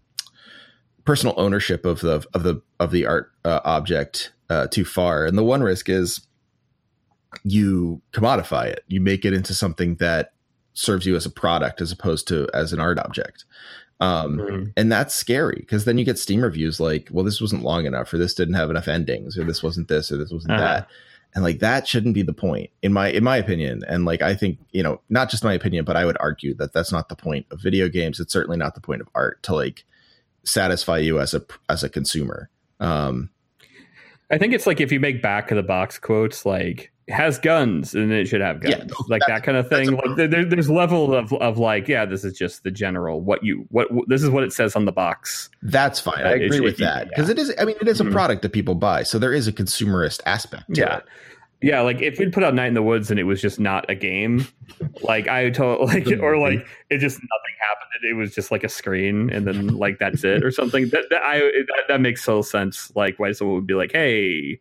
personal 1.06 1.36
ownership 1.38 1.86
of 1.86 2.02
the 2.02 2.26
of 2.34 2.44
the 2.44 2.62
of 2.80 2.92
the 2.92 3.06
art 3.06 3.32
uh, 3.46 3.60
object 3.66 4.32
uh, 4.50 4.68
too 4.68 4.86
far 4.86 5.26
and 5.26 5.38
the 5.38 5.44
one 5.44 5.62
risk 5.62 5.90
is 5.90 6.26
you 7.44 8.02
commodify 8.12 8.66
it 8.66 8.84
you 8.88 9.02
make 9.02 9.26
it 9.26 9.34
into 9.34 9.54
something 9.54 9.96
that 9.96 10.34
serves 10.74 11.06
you 11.06 11.16
as 11.16 11.26
a 11.26 11.30
product 11.30 11.82
as 11.82 11.92
opposed 11.92 12.28
to 12.28 12.48
as 12.54 12.74
an 12.74 12.80
art 12.80 13.00
object 13.00 13.46
um, 14.00 14.38
mm-hmm. 14.38 14.64
and 14.76 14.92
that's 14.92 15.14
scary 15.14 15.58
because 15.60 15.86
then 15.86 15.98
you 15.98 16.06
get 16.06 16.20
steam 16.20 16.42
reviews 16.42 16.80
like 16.80 17.08
well 17.12 17.26
this 17.26 17.42
wasn't 17.42 17.64
long 17.64 17.86
enough 17.86 18.14
or 18.14 18.18
this 18.18 18.34
didn't 18.34 18.56
have 18.56 18.70
enough 18.70 18.88
endings 18.88 19.38
or 19.38 19.44
this 19.44 19.64
wasn't 19.64 19.88
this 19.88 20.12
or 20.12 20.18
this 20.18 20.32
wasn't 20.32 20.52
uh-huh. 20.54 20.62
that 20.62 20.88
and 21.36 21.44
like 21.44 21.60
that 21.60 21.88
shouldn't 21.88 22.14
be 22.14 22.22
the 22.22 22.34
point 22.34 22.70
in 22.82 22.94
my 22.94 23.10
in 23.10 23.24
my 23.24 23.38
opinion. 23.38 23.82
And 23.88 24.06
like 24.06 24.22
i 24.22 24.36
think 24.36 24.60
you 24.72 24.84
know 24.84 25.02
not 25.10 25.30
just 25.30 25.44
my 25.44 25.54
opinion 25.54 25.86
but 25.86 25.96
i 25.96 26.06
would 26.06 26.18
argue 26.20 26.54
that 26.56 26.74
that's 26.74 26.92
not 26.92 27.10
the 27.10 27.16
point 27.16 27.46
of 27.52 27.62
video 27.62 27.90
games. 27.90 28.20
It's 28.20 28.34
certainly 28.34 28.58
not 28.58 28.76
the 28.76 28.82
point 28.82 29.02
of 29.02 29.10
art 29.16 29.42
to 29.44 29.56
like 29.56 29.84
satisfy 30.44 31.00
you 31.00 31.20
as 31.20 31.34
a 31.34 31.44
as 31.70 31.84
a 31.84 31.90
consumer. 31.90 32.50
Um 32.80 33.30
i 34.32 34.38
think 34.38 34.54
it's 34.54 34.66
like 34.66 34.80
if 34.80 34.92
you 34.92 35.00
make 35.00 35.22
back 35.22 35.52
of 35.52 35.58
the 35.58 35.64
box 35.64 36.00
quotes 36.00 36.46
like 36.46 36.93
has 37.10 37.38
guns 37.38 37.94
and 37.94 38.12
it 38.14 38.28
should 38.28 38.40
have 38.40 38.62
guns 38.62 38.76
yeah, 38.78 38.96
like 39.10 39.22
that 39.28 39.44
kind 39.44 39.58
of 39.58 39.68
thing 39.68 39.92
like 39.92 40.16
there, 40.16 40.46
there's 40.46 40.70
level 40.70 41.14
of, 41.14 41.34
of 41.34 41.58
like 41.58 41.88
yeah 41.88 42.06
this 42.06 42.24
is 42.24 42.34
just 42.34 42.64
the 42.64 42.72
general 42.72 43.20
what 43.20 43.44
you 43.44 43.66
what 43.70 43.90
this 44.08 44.24
is 44.24 44.30
what 44.30 44.44
it 44.44 44.54
says 44.54 44.76
on 44.76 44.86
the 44.86 44.92
box 44.92 45.50
that's 45.64 46.00
fine 46.00 46.24
uh, 46.24 46.30
i 46.30 46.34
agree 46.34 46.62
with 46.62 46.78
that 46.78 47.10
because 47.10 47.28
yeah. 47.28 47.34
it 47.34 47.40
is 47.40 47.54
i 47.60 47.66
mean 47.66 47.76
it 47.82 47.88
is 47.88 48.00
a 48.00 48.04
mm-hmm. 48.04 48.14
product 48.14 48.42
that 48.42 48.54
people 48.54 48.74
buy 48.74 49.04
so 49.04 49.20
there 49.20 49.34
is 49.34 49.48
a 49.48 49.52
consumerist 49.52 50.22
aspect 50.26 50.64
yeah 50.70 50.98
it. 50.98 51.06
yeah 51.62 51.82
like 51.82 52.02
if 52.02 52.20
we 52.20 52.30
put 52.30 52.42
out 52.42 52.54
night 52.54 52.68
in 52.68 52.74
the 52.74 52.82
woods 52.82 53.12
and 53.12 53.20
it 53.20 53.24
was 53.24 53.42
just 53.42 53.60
not 53.60 53.90
a 53.90 53.96
game 53.96 54.48
like 55.02 55.28
i 55.28 55.50
told 55.50 55.86
like 55.88 56.08
or 56.22 56.38
like 56.38 56.66
it 56.90 57.00
just 57.00 57.18
nothing 57.18 57.56
happened 57.60 57.90
it 58.10 58.16
was 58.16 58.34
just 58.34 58.50
like 58.50 58.64
a 58.64 58.70
screen 58.70 59.30
and 59.30 59.46
then 59.46 59.68
like 59.68 60.00
that's 60.00 60.24
it 60.24 60.44
or 60.44 60.52
something 60.52 60.88
that, 60.90 61.04
that 61.10 61.22
i 61.22 61.40
that, 61.40 61.84
that 61.90 62.02
makes 62.02 62.24
total 62.24 62.44
sense 62.44 62.94
like 62.96 63.20
why 63.20 63.32
someone 63.34 63.56
would 63.56 63.68
be 63.68 63.74
like 63.74 63.92
hey 63.92 64.60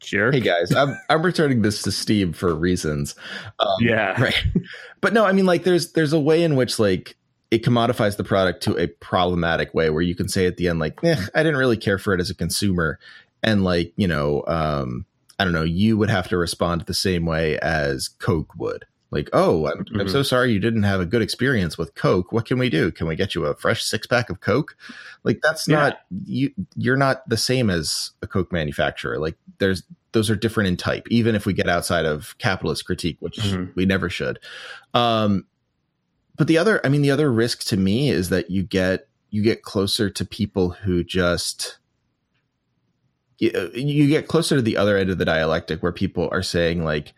Jerk. 0.00 0.34
Hey 0.34 0.40
guys, 0.40 0.74
I'm 0.74 0.98
I'm 1.08 1.22
returning 1.22 1.62
this 1.62 1.82
to 1.82 1.92
Steam 1.92 2.32
for 2.32 2.54
reasons. 2.54 3.14
Um, 3.58 3.68
yeah, 3.80 4.20
right. 4.22 4.44
But 5.00 5.12
no, 5.12 5.24
I 5.24 5.32
mean 5.32 5.46
like 5.46 5.64
there's 5.64 5.92
there's 5.92 6.12
a 6.12 6.20
way 6.20 6.42
in 6.42 6.56
which 6.56 6.78
like 6.78 7.16
it 7.50 7.64
commodifies 7.64 8.16
the 8.16 8.24
product 8.24 8.62
to 8.64 8.76
a 8.76 8.86
problematic 8.86 9.74
way 9.74 9.90
where 9.90 10.02
you 10.02 10.14
can 10.14 10.28
say 10.28 10.46
at 10.46 10.56
the 10.56 10.68
end 10.68 10.78
like, 10.78 11.02
eh, 11.02 11.20
I 11.34 11.42
didn't 11.42 11.58
really 11.58 11.76
care 11.76 11.98
for 11.98 12.14
it 12.14 12.20
as 12.20 12.30
a 12.30 12.34
consumer, 12.34 12.98
and 13.42 13.64
like 13.64 13.92
you 13.96 14.08
know, 14.08 14.44
um, 14.46 15.04
I 15.38 15.44
don't 15.44 15.52
know, 15.52 15.64
you 15.64 15.96
would 15.96 16.10
have 16.10 16.28
to 16.28 16.36
respond 16.36 16.82
the 16.82 16.94
same 16.94 17.26
way 17.26 17.58
as 17.58 18.08
Coke 18.08 18.54
would 18.56 18.84
like, 19.10 19.28
oh, 19.32 19.66
I'm, 19.66 19.84
mm-hmm. 19.84 20.00
I'm, 20.00 20.08
so 20.08 20.22
sorry 20.22 20.52
you 20.52 20.60
didn't 20.60 20.84
have 20.84 21.00
a 21.00 21.06
good 21.06 21.22
experience 21.22 21.76
with 21.76 21.94
Coke. 21.94 22.30
What 22.32 22.46
can 22.46 22.58
we 22.58 22.70
do? 22.70 22.92
Can 22.92 23.08
we 23.08 23.16
get 23.16 23.34
you 23.34 23.44
a 23.44 23.56
fresh 23.56 23.82
six 23.82 24.06
pack 24.06 24.30
of 24.30 24.40
Coke? 24.40 24.76
Like, 25.24 25.40
that's 25.42 25.66
yeah. 25.66 25.76
not 25.76 26.00
you. 26.24 26.52
You're 26.76 26.96
not 26.96 27.28
the 27.28 27.36
same 27.36 27.70
as 27.70 28.12
a 28.22 28.26
Coke 28.26 28.52
manufacturer. 28.52 29.18
Like, 29.18 29.36
there's 29.58 29.82
those 30.12 30.30
are 30.30 30.36
different 30.36 30.68
in 30.68 30.76
type. 30.76 31.08
Even 31.10 31.34
if 31.34 31.44
we 31.44 31.52
get 31.52 31.68
outside 31.68 32.06
of 32.06 32.38
capitalist 32.38 32.86
critique, 32.86 33.16
which 33.20 33.38
mm-hmm. 33.38 33.72
we 33.74 33.84
never 33.84 34.08
should. 34.08 34.38
Um, 34.94 35.46
but 36.36 36.46
the 36.46 36.58
other, 36.58 36.80
I 36.84 36.88
mean, 36.88 37.02
the 37.02 37.10
other 37.10 37.30
risk 37.32 37.64
to 37.64 37.76
me 37.76 38.10
is 38.10 38.28
that 38.28 38.50
you 38.50 38.62
get 38.62 39.08
you 39.30 39.42
get 39.42 39.62
closer 39.62 40.08
to 40.08 40.24
people 40.24 40.70
who 40.70 41.02
just 41.02 41.78
you 43.38 44.06
get 44.06 44.28
closer 44.28 44.56
to 44.56 44.62
the 44.62 44.76
other 44.76 44.98
end 44.98 45.08
of 45.08 45.18
the 45.18 45.24
dialectic 45.24 45.82
where 45.82 45.92
people 45.92 46.28
are 46.30 46.42
saying 46.42 46.84
like 46.84 47.14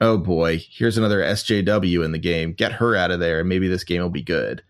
oh 0.00 0.18
boy, 0.18 0.62
here's 0.70 0.98
another 0.98 1.20
SJW 1.20 2.04
in 2.04 2.12
the 2.12 2.18
game. 2.18 2.52
Get 2.52 2.72
her 2.72 2.96
out 2.96 3.10
of 3.10 3.20
there, 3.20 3.40
and 3.40 3.48
maybe 3.48 3.68
this 3.68 3.84
game 3.84 4.02
will 4.02 4.10
be 4.10 4.22
good. 4.22 4.62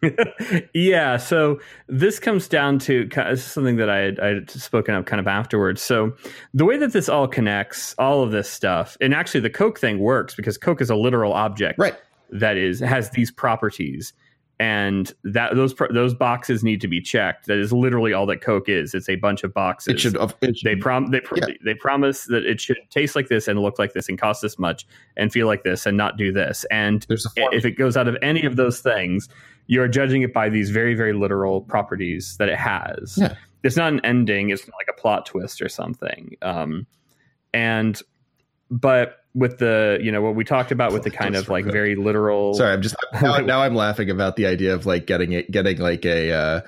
yeah, 0.74 1.16
so 1.16 1.58
this 1.88 2.20
comes 2.20 2.46
down 2.46 2.78
to 2.78 3.06
this 3.06 3.40
is 3.40 3.44
something 3.44 3.76
that 3.76 3.90
I 3.90 3.98
had, 3.98 4.20
I 4.20 4.26
had 4.28 4.50
spoken 4.50 4.94
of 4.94 5.06
kind 5.06 5.18
of 5.18 5.26
afterwards. 5.26 5.82
So 5.82 6.14
the 6.54 6.64
way 6.64 6.76
that 6.78 6.92
this 6.92 7.08
all 7.08 7.26
connects, 7.26 7.94
all 7.98 8.22
of 8.22 8.30
this 8.30 8.48
stuff, 8.48 8.96
and 9.00 9.12
actually 9.12 9.40
the 9.40 9.50
Coke 9.50 9.78
thing 9.78 9.98
works 9.98 10.34
because 10.34 10.56
Coke 10.56 10.80
is 10.80 10.90
a 10.90 10.96
literal 10.96 11.32
object, 11.32 11.78
right? 11.78 11.96
That 12.30 12.56
is 12.56 12.80
has 12.80 13.10
these 13.10 13.30
properties 13.30 14.12
and 14.60 15.12
that 15.22 15.54
those 15.54 15.74
those 15.90 16.14
boxes 16.14 16.64
need 16.64 16.80
to 16.80 16.88
be 16.88 17.00
checked. 17.00 17.46
That 17.46 17.58
is 17.58 17.72
literally 17.72 18.12
all 18.12 18.26
that 18.26 18.40
Coke 18.40 18.68
is. 18.68 18.92
It's 18.92 19.08
a 19.08 19.16
bunch 19.16 19.44
of 19.44 19.54
boxes. 19.54 19.94
It 19.94 20.00
should. 20.00 20.16
It 20.40 20.58
should 20.58 20.66
they 20.66 20.74
prom 20.74 21.10
they, 21.10 21.20
yeah. 21.36 21.46
they 21.64 21.74
promise 21.74 22.24
that 22.24 22.44
it 22.44 22.60
should 22.60 22.78
taste 22.90 23.14
like 23.14 23.28
this 23.28 23.46
and 23.46 23.60
look 23.60 23.78
like 23.78 23.92
this 23.92 24.08
and 24.08 24.18
cost 24.18 24.42
this 24.42 24.58
much 24.58 24.86
and 25.16 25.32
feel 25.32 25.46
like 25.46 25.62
this 25.62 25.86
and 25.86 25.96
not 25.96 26.16
do 26.16 26.32
this. 26.32 26.64
And 26.70 27.06
if 27.36 27.64
it 27.64 27.72
goes 27.72 27.96
out 27.96 28.08
of 28.08 28.16
any 28.20 28.44
of 28.44 28.56
those 28.56 28.80
things, 28.80 29.28
you're 29.68 29.88
judging 29.88 30.22
it 30.22 30.32
by 30.32 30.48
these 30.48 30.70
very 30.70 30.94
very 30.94 31.12
literal 31.12 31.60
properties 31.60 32.36
that 32.38 32.48
it 32.48 32.58
has. 32.58 33.16
Yeah. 33.16 33.34
It's 33.62 33.76
not 33.76 33.92
an 33.92 34.00
ending. 34.04 34.50
It's 34.50 34.66
like 34.66 34.88
a 34.88 35.00
plot 35.00 35.26
twist 35.26 35.62
or 35.62 35.68
something. 35.68 36.36
Um, 36.42 36.86
and 37.52 38.00
but 38.70 39.24
with 39.38 39.58
the 39.58 39.98
you 40.02 40.10
know 40.10 40.20
what 40.20 40.34
we 40.34 40.42
talked 40.42 40.72
about 40.72 40.92
with 40.92 41.04
the 41.04 41.10
kind 41.10 41.36
of 41.36 41.48
like 41.48 41.64
very 41.64 41.94
literal 41.94 42.54
sorry 42.58 42.72
i'm 42.72 42.82
just 42.82 42.96
now, 43.22 43.36
now, 43.38 43.62
i'm 43.62 43.74
laughing 43.74 44.10
about 44.10 44.34
the 44.34 44.46
idea 44.46 44.74
of 44.74 44.84
like 44.84 45.06
getting 45.06 45.32
it 45.32 45.48
getting 45.50 45.78
like 45.78 46.04
a 46.04 46.32
uh 46.32 46.60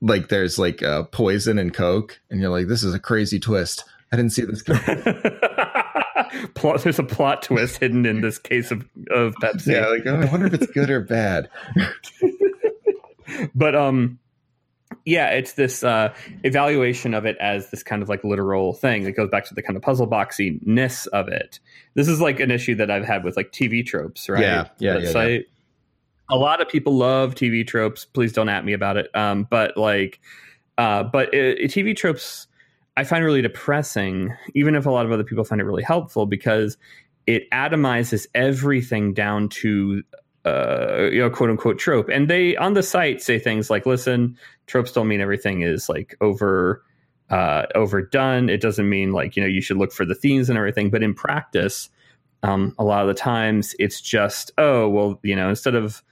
like 0.00 0.28
there's 0.28 0.58
like 0.58 0.82
uh 0.82 1.02
poison 1.04 1.58
and 1.58 1.74
coke 1.74 2.20
and 2.30 2.40
you're 2.40 2.50
like 2.50 2.66
this 2.68 2.82
is 2.82 2.94
a 2.94 2.98
crazy 2.98 3.38
twist. 3.38 3.84
I 4.10 4.16
didn't 4.16 4.32
see 4.32 4.42
this 4.42 4.62
plot 6.54 6.82
there's 6.82 6.98
a 6.98 7.04
plot 7.04 7.42
twist 7.42 7.78
hidden 7.78 8.06
in 8.06 8.22
this 8.22 8.38
case 8.38 8.70
of 8.70 8.88
of 9.10 9.34
pepsi. 9.42 9.74
Yeah 9.74 9.88
like 9.88 10.06
oh, 10.06 10.20
i 10.20 10.30
wonder 10.30 10.46
if 10.46 10.54
it's 10.54 10.66
good 10.66 10.88
or 10.88 11.00
bad. 11.00 11.50
But 13.54 13.74
um 13.74 14.18
yeah, 15.08 15.28
it's 15.30 15.54
this 15.54 15.82
uh, 15.82 16.12
evaluation 16.44 17.14
of 17.14 17.24
it 17.24 17.38
as 17.40 17.70
this 17.70 17.82
kind 17.82 18.02
of 18.02 18.10
like 18.10 18.22
literal 18.24 18.74
thing 18.74 19.04
that 19.04 19.12
goes 19.12 19.30
back 19.30 19.46
to 19.46 19.54
the 19.54 19.62
kind 19.62 19.74
of 19.74 19.82
puzzle 19.82 20.06
boxiness 20.06 21.06
of 21.08 21.28
it. 21.28 21.60
This 21.94 22.08
is 22.08 22.20
like 22.20 22.40
an 22.40 22.50
issue 22.50 22.74
that 22.74 22.90
I've 22.90 23.06
had 23.06 23.24
with 23.24 23.34
like 23.34 23.50
TV 23.50 23.84
tropes, 23.84 24.28
right? 24.28 24.42
Yeah, 24.42 24.68
yeah, 24.78 24.98
yeah, 24.98 25.10
so 25.10 25.26
yeah. 25.26 25.38
a 26.28 26.36
lot 26.36 26.60
of 26.60 26.68
people 26.68 26.94
love 26.94 27.34
TV 27.34 27.66
tropes. 27.66 28.04
Please 28.04 28.34
don't 28.34 28.50
at 28.50 28.66
me 28.66 28.74
about 28.74 28.98
it. 28.98 29.08
Um, 29.16 29.46
but 29.48 29.78
like, 29.78 30.20
uh, 30.76 31.04
but 31.04 31.32
it, 31.32 31.58
it, 31.58 31.70
TV 31.70 31.96
tropes, 31.96 32.46
I 32.98 33.04
find 33.04 33.24
really 33.24 33.42
depressing, 33.42 34.36
even 34.54 34.74
if 34.74 34.84
a 34.84 34.90
lot 34.90 35.06
of 35.06 35.12
other 35.12 35.24
people 35.24 35.42
find 35.42 35.58
it 35.58 35.64
really 35.64 35.82
helpful 35.82 36.26
because 36.26 36.76
it 37.26 37.50
atomizes 37.50 38.26
everything 38.34 39.14
down 39.14 39.48
to 39.48 40.02
uh, 40.44 41.08
you 41.12 41.20
know, 41.20 41.30
quote 41.30 41.50
unquote 41.50 41.78
trope. 41.78 42.08
And 42.08 42.28
they 42.28 42.56
on 42.56 42.74
the 42.74 42.82
site 42.82 43.22
say 43.22 43.38
things 43.38 43.70
like, 43.70 43.86
"Listen, 43.86 44.36
tropes 44.66 44.92
don't 44.92 45.08
mean 45.08 45.20
everything 45.20 45.62
is 45.62 45.88
like 45.88 46.16
over 46.20 46.82
uh, 47.30 47.66
overdone. 47.74 48.48
It 48.48 48.60
doesn't 48.60 48.88
mean 48.88 49.12
like 49.12 49.36
you 49.36 49.42
know 49.42 49.48
you 49.48 49.60
should 49.60 49.76
look 49.76 49.92
for 49.92 50.04
the 50.04 50.14
themes 50.14 50.48
and 50.48 50.58
everything. 50.58 50.90
But 50.90 51.02
in 51.02 51.14
practice, 51.14 51.88
um, 52.42 52.74
a 52.78 52.84
lot 52.84 53.02
of 53.02 53.08
the 53.08 53.14
times 53.14 53.74
it's 53.78 54.00
just 54.00 54.52
oh 54.58 54.88
well, 54.88 55.20
you 55.22 55.36
know, 55.36 55.48
instead 55.48 55.74
of 55.74 56.02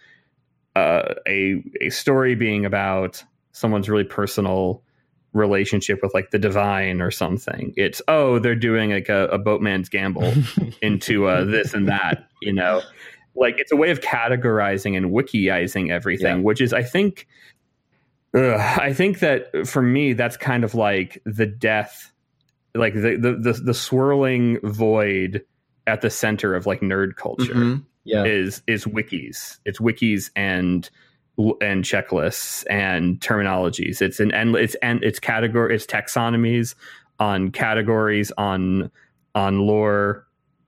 uh, 0.75 1.15
a 1.27 1.63
a 1.81 1.91
story 1.91 2.35
being 2.35 2.65
about 2.67 3.23
someone's 3.53 3.89
really 3.89 4.05
personal 4.05 4.83
relationship 5.33 6.01
with 6.03 6.15
like 6.15 6.31
the 6.31 6.39
divine 6.39 7.01
or 7.01 7.11
something. 7.11 7.73
It's 7.77 8.03
oh 8.09 8.39
they're 8.39 8.55
doing 8.55 8.91
like 8.91 9.09
a, 9.09 9.29
a 9.29 9.39
Batman's 9.39 9.89
gambit 9.89 10.37
into 10.83 11.27
uh, 11.27 11.45
this 11.45 11.75
and 11.75 11.89
that, 11.89 12.29
you 12.43 12.53
know 12.53 12.83
like 13.37 13.59
it's 13.59 13.73
a 13.73 13.77
way 13.77 13.91
of 13.91 14.01
categorizing 14.01 14.97
and 14.97 15.07
wikiizing 15.13 15.91
everything, 15.91 16.39
yeah. 16.39 16.43
which 16.43 16.61
is 16.61 16.73
I 16.73 16.83
think 16.83 17.27
ugh, 18.35 18.61
I 18.79 18.93
think 18.93 19.21
that 19.21 19.67
for 19.67 19.83
me 19.83 20.13
that's 20.13 20.37
kind 20.37 20.65
of 20.65 20.75
like 20.75 21.23
the 21.25 21.47
death 21.47 22.13
like 22.75 22.95
the 22.95 23.17
the 23.17 23.53
the, 23.53 23.53
the 23.53 23.75
swirling 23.75 24.59
void 24.63 25.45
at 25.87 26.01
the 26.01 26.11
center 26.11 26.55
of 26.55 26.67
like 26.67 26.81
nerd 26.81 27.17
culture 27.17 27.55
mm-hmm. 27.55 27.83
yeah. 28.05 28.25
is 28.25 28.63
is 28.67 28.85
wikis. 28.85 29.59
It's 29.65 29.79
wikis 29.79 30.31
and 30.37 30.89
and 31.39 31.85
checklists 31.85 32.65
and 32.71 33.21
terminologies. 33.21 34.01
It's 34.01 34.21
an 34.21 34.33
and 34.33 34.57
it's 34.57 34.75
and 34.77 35.03
it's 35.03 35.19
category 35.19 35.75
it's 35.75 35.87
taxonomies 35.87 36.75
on 37.19 37.51
categories 37.51 38.33
on 38.37 38.91
on 39.35 39.61
lore 39.61 40.26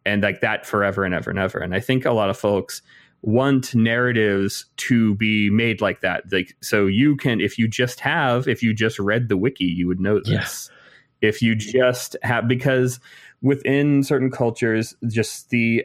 and 0.08 0.22
like 0.22 0.40
that 0.40 0.66
forever 0.66 1.04
and 1.04 1.14
ever 1.14 1.30
and 1.30 1.38
ever. 1.38 1.58
And 1.58 1.74
I 1.74 1.80
think 1.80 2.04
a 2.04 2.12
lot 2.12 2.30
of 2.30 2.38
folks 2.38 2.82
want 3.22 3.74
narratives 3.74 4.66
to 4.76 5.14
be 5.16 5.50
made 5.50 5.80
like 5.80 6.00
that. 6.02 6.24
Like 6.30 6.56
so 6.62 6.86
you 6.86 7.16
can 7.16 7.40
if 7.40 7.58
you 7.58 7.68
just 7.68 8.00
have 8.00 8.46
if 8.46 8.62
you 8.62 8.72
just 8.72 8.98
read 8.98 9.28
the 9.28 9.36
wiki, 9.36 9.64
you 9.64 9.86
would 9.88 10.00
know 10.00 10.20
this. 10.20 10.70
Yeah. 10.70 11.28
If 11.28 11.42
you 11.42 11.56
just 11.56 12.16
have 12.22 12.46
because 12.46 13.00
within 13.42 14.04
certain 14.04 14.30
cultures, 14.30 14.94
just 15.08 15.50
the 15.50 15.84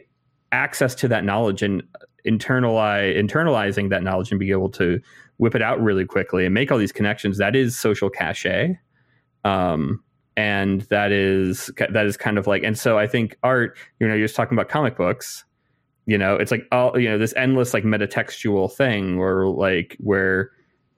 access 0.52 0.94
to 0.94 1.08
that 1.08 1.24
knowledge 1.24 1.62
and 1.62 1.82
internalize 2.26 3.16
internalizing 3.18 3.90
that 3.90 4.02
knowledge 4.02 4.30
and 4.30 4.38
be 4.38 4.52
able 4.52 4.70
to 4.70 5.00
whip 5.38 5.56
it 5.56 5.62
out 5.62 5.80
really 5.82 6.04
quickly 6.04 6.44
and 6.44 6.54
make 6.54 6.70
all 6.70 6.78
these 6.78 6.92
connections, 6.92 7.38
that 7.38 7.56
is 7.56 7.76
social 7.76 8.08
cachet. 8.08 8.78
Um, 9.44 10.03
and 10.36 10.82
that 10.82 11.12
is 11.12 11.70
that 11.78 12.06
is 12.06 12.16
kind 12.16 12.38
of 12.38 12.46
like 12.46 12.62
and 12.62 12.78
so 12.78 12.98
i 12.98 13.06
think 13.06 13.36
art 13.42 13.76
you 14.00 14.08
know 14.08 14.14
you're 14.14 14.24
just 14.26 14.36
talking 14.36 14.56
about 14.56 14.68
comic 14.68 14.96
books 14.96 15.44
you 16.06 16.18
know 16.18 16.34
it's 16.36 16.50
like 16.50 16.66
all 16.72 16.98
you 16.98 17.08
know 17.08 17.18
this 17.18 17.32
endless 17.36 17.72
like 17.72 17.84
metatextual 17.84 18.72
thing 18.72 19.18
or 19.18 19.46
like 19.48 19.96
where 20.00 20.50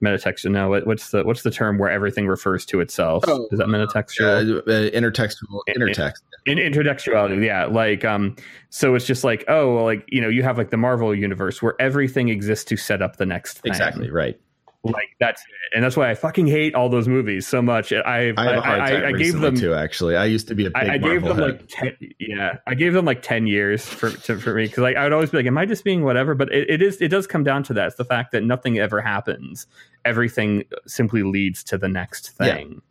metatextual 0.03 0.51
no 0.51 0.69
what, 0.69 0.85
what's 0.85 1.09
the 1.11 1.23
what's 1.23 1.41
the 1.43 1.49
term 1.51 1.77
where 1.79 1.89
everything 1.89 2.27
refers 2.27 2.65
to 2.65 2.79
itself 2.79 3.23
Oh, 3.27 3.47
is 3.51 3.57
that 3.59 3.67
metatextual 3.67 4.57
Uh, 4.67 4.71
uh, 4.71 4.89
intertextual 4.91 5.61
In- 5.67 5.81
intertext. 5.81 6.21
in 6.45 6.57
intertextuality 6.59 7.43
yeah 7.43 7.65
like 7.65 8.05
um 8.05 8.35
so 8.69 8.93
it's 8.95 9.05
just 9.05 9.23
like 9.23 9.43
oh 9.47 9.75
well, 9.75 9.83
like 9.85 10.03
you 10.07 10.21
know 10.21 10.29
you 10.29 10.43
have 10.43 10.57
like 10.57 10.69
the 10.69 10.77
marvel 10.77 11.15
universe 11.15 11.61
where 11.61 11.73
everything 11.79 12.29
exists 12.29 12.65
to 12.65 12.77
set 12.77 13.01
up 13.01 13.17
the 13.17 13.25
next 13.25 13.59
thing 13.61 13.71
Exactly 13.71 14.09
right. 14.11 14.39
Like 14.83 15.09
that's 15.19 15.41
it. 15.41 15.75
and 15.75 15.83
that's 15.83 15.97
why 15.97 16.09
i 16.09 16.15
fucking 16.15 16.47
hate 16.47 16.73
all 16.75 16.87
those 16.87 17.07
movies 17.07 17.45
so 17.47 17.61
much 17.61 17.91
i 17.91 17.99
I 18.05 18.23
have 18.23 18.37
a 18.37 18.61
hard 18.61 18.79
I, 18.79 19.07
I, 19.09 19.11
gave 19.11 19.39
them 19.39 19.55
too. 19.55 19.73
Actually, 19.73 20.15
I 20.15 20.25
used 20.25 20.47
to 20.47 20.55
be 20.55 20.65
a 20.65 20.69
big 20.69 20.75
I, 20.77 20.93
I 20.93 20.97
gave 20.97 21.23
them 21.23 21.37
head. 21.37 21.43
like 21.43 21.67
ten, 21.67 21.97
yeah, 22.19 22.57
I 22.67 22.75
gave 22.75 22.93
them 22.93 23.03
like 23.03 23.21
ten 23.21 23.47
years 23.47 23.85
for 23.85 24.11
to, 24.11 24.39
for 24.39 24.53
me 24.53 24.63
because 24.65 24.79
like 24.83 24.95
I 24.95 25.03
would 25.03 25.13
always 25.13 25.31
be 25.31 25.37
like, 25.37 25.45
"Am 25.47 25.57
I 25.57 25.65
just 25.65 25.83
being 25.83 26.03
whatever?" 26.03 26.35
But 26.35 26.53
it, 26.53 26.69
it 26.69 26.81
is 26.81 27.01
it 27.01 27.07
does 27.09 27.27
come 27.27 27.43
down 27.43 27.63
to 27.63 27.73
that. 27.73 27.87
It's 27.87 27.95
the 27.95 28.05
fact 28.05 28.31
that 28.33 28.43
nothing 28.43 28.77
ever 28.77 29.01
happens. 29.01 29.65
Everything 30.05 30.63
simply 30.85 31.23
leads 31.23 31.63
to 31.65 31.77
the 31.77 31.89
next 31.89 32.33
Yeah. 32.39 32.55
thing, 32.55 32.81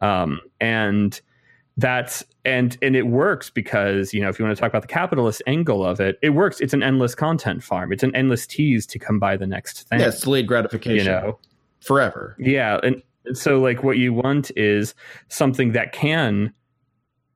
um, 0.00 0.40
and 0.60 1.18
that's 1.78 2.24
and 2.44 2.76
and 2.82 2.96
it 2.96 3.06
works 3.06 3.50
because 3.50 4.12
you 4.12 4.20
know 4.20 4.28
if 4.28 4.38
you 4.38 4.44
want 4.44 4.56
to 4.56 4.60
talk 4.60 4.68
about 4.70 4.82
the 4.82 4.88
capitalist 4.88 5.42
angle 5.46 5.84
of 5.84 6.00
it, 6.00 6.18
it 6.22 6.30
works. 6.30 6.60
It's 6.60 6.74
an 6.74 6.82
endless 6.82 7.14
content 7.14 7.62
farm. 7.62 7.92
It's 7.92 8.02
an 8.02 8.14
endless 8.14 8.46
tease 8.46 8.84
to 8.88 8.98
come 8.98 9.18
by 9.18 9.36
the 9.36 9.46
next 9.46 9.88
thing. 9.88 10.00
yeah, 10.00 10.08
it's 10.08 10.20
delayed 10.20 10.46
gratification 10.48 10.98
you 10.98 11.04
know. 11.04 11.38
forever. 11.80 12.36
Yeah, 12.38 12.80
and 12.82 13.00
so 13.32 13.60
like 13.60 13.84
what 13.84 13.96
you 13.96 14.12
want 14.12 14.50
is 14.56 14.94
something 15.28 15.72
that 15.72 15.92
can 15.92 16.52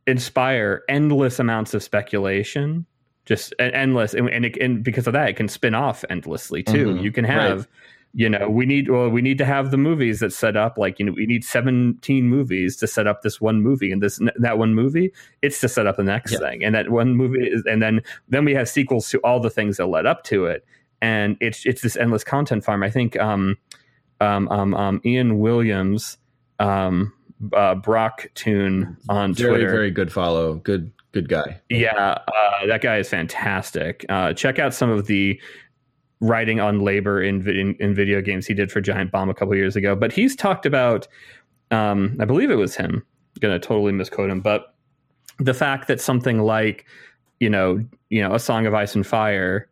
inspire 0.06 0.82
endless 0.88 1.38
amounts 1.38 1.72
of 1.74 1.82
speculation, 1.82 2.84
just 3.24 3.54
endless, 3.60 4.12
and 4.12 4.28
and, 4.28 4.44
it, 4.46 4.56
and 4.60 4.82
because 4.82 5.06
of 5.06 5.12
that, 5.12 5.28
it 5.28 5.36
can 5.36 5.46
spin 5.48 5.74
off 5.74 6.04
endlessly 6.10 6.64
too. 6.64 6.94
Mhm, 6.94 7.02
You 7.02 7.12
can 7.12 7.24
have. 7.24 7.68
You 8.14 8.28
know, 8.28 8.50
we 8.50 8.66
need 8.66 8.90
well, 8.90 9.08
we 9.08 9.22
need 9.22 9.38
to 9.38 9.46
have 9.46 9.70
the 9.70 9.78
movies 9.78 10.20
that 10.20 10.34
set 10.34 10.54
up 10.54 10.76
like 10.76 10.98
you 10.98 11.06
know 11.06 11.12
we 11.12 11.24
need 11.24 11.44
seventeen 11.44 12.28
movies 12.28 12.76
to 12.76 12.86
set 12.86 13.06
up 13.06 13.22
this 13.22 13.40
one 13.40 13.62
movie, 13.62 13.90
and 13.90 14.02
this 14.02 14.20
that 14.36 14.58
one 14.58 14.74
movie 14.74 15.12
it's 15.40 15.60
to 15.62 15.68
set 15.68 15.86
up 15.86 15.96
the 15.96 16.02
next 16.02 16.32
Yeah. 16.32 16.38
thing, 16.40 16.62
and 16.62 16.74
that 16.74 16.90
one 16.90 17.16
movie 17.16 17.46
is, 17.48 17.62
and 17.64 17.80
then 17.82 18.02
then 18.28 18.44
we 18.44 18.52
have 18.54 18.68
sequels 18.68 19.08
to 19.10 19.18
all 19.20 19.40
the 19.40 19.48
things 19.48 19.78
that 19.78 19.86
led 19.86 20.04
up 20.04 20.24
to 20.24 20.44
it, 20.44 20.62
and 21.00 21.38
it's 21.40 21.64
it's 21.64 21.80
this 21.80 21.96
endless 21.96 22.22
content 22.22 22.64
farm. 22.64 22.82
I 22.82 22.90
think 22.90 23.18
um, 23.18 23.56
um, 24.20 24.46
um, 24.50 24.74
um, 24.74 25.00
Ian 25.06 25.38
Williams, 25.38 26.18
um, 26.58 27.14
uh, 27.56 27.74
Brock 27.76 28.26
Tune 28.34 28.94
on 29.08 29.32
Very 29.32 29.54
Twitter. 29.60 29.70
very 29.70 29.90
good 29.90 30.12
follow. 30.12 30.56
Good 30.56 30.92
good 31.12 31.30
guy. 31.30 31.62
Yeah, 31.70 32.18
uh, 32.28 32.66
that 32.66 32.82
guy 32.82 32.98
is 32.98 33.08
fantastic. 33.08 34.04
Uh, 34.10 34.34
check 34.34 34.58
out 34.58 34.74
some 34.74 34.90
of 34.90 35.06
the 35.06 35.40
writing 36.22 36.60
on 36.60 36.80
labor 36.80 37.20
in, 37.22 37.46
in 37.50 37.74
in 37.80 37.94
video 37.94 38.20
games 38.22 38.46
he 38.46 38.54
did 38.54 38.70
for 38.72 38.80
Giant 38.80 39.10
Bomb 39.10 39.28
a 39.28 39.34
couple 39.34 39.54
years 39.56 39.76
ago. 39.76 39.94
But 39.96 40.12
he's 40.12 40.34
talked 40.36 40.64
about, 40.64 41.06
um, 41.70 42.16
I 42.20 42.24
believe 42.24 42.50
it 42.50 42.54
was 42.54 42.74
him. 42.76 43.04
Going 43.40 43.52
to 43.60 43.66
totally 43.66 43.92
misquote 43.92 44.30
him, 44.30 44.40
but 44.40 44.74
the 45.38 45.54
fact 45.54 45.88
that 45.88 46.00
something 46.00 46.38
like, 46.40 46.84
you 47.40 47.50
know, 47.50 47.84
you 48.10 48.22
know, 48.22 48.34
a 48.34 48.38
Song 48.38 48.66
of 48.66 48.74
Ice 48.74 48.94
and 48.94 49.06
Fire, 49.06 49.68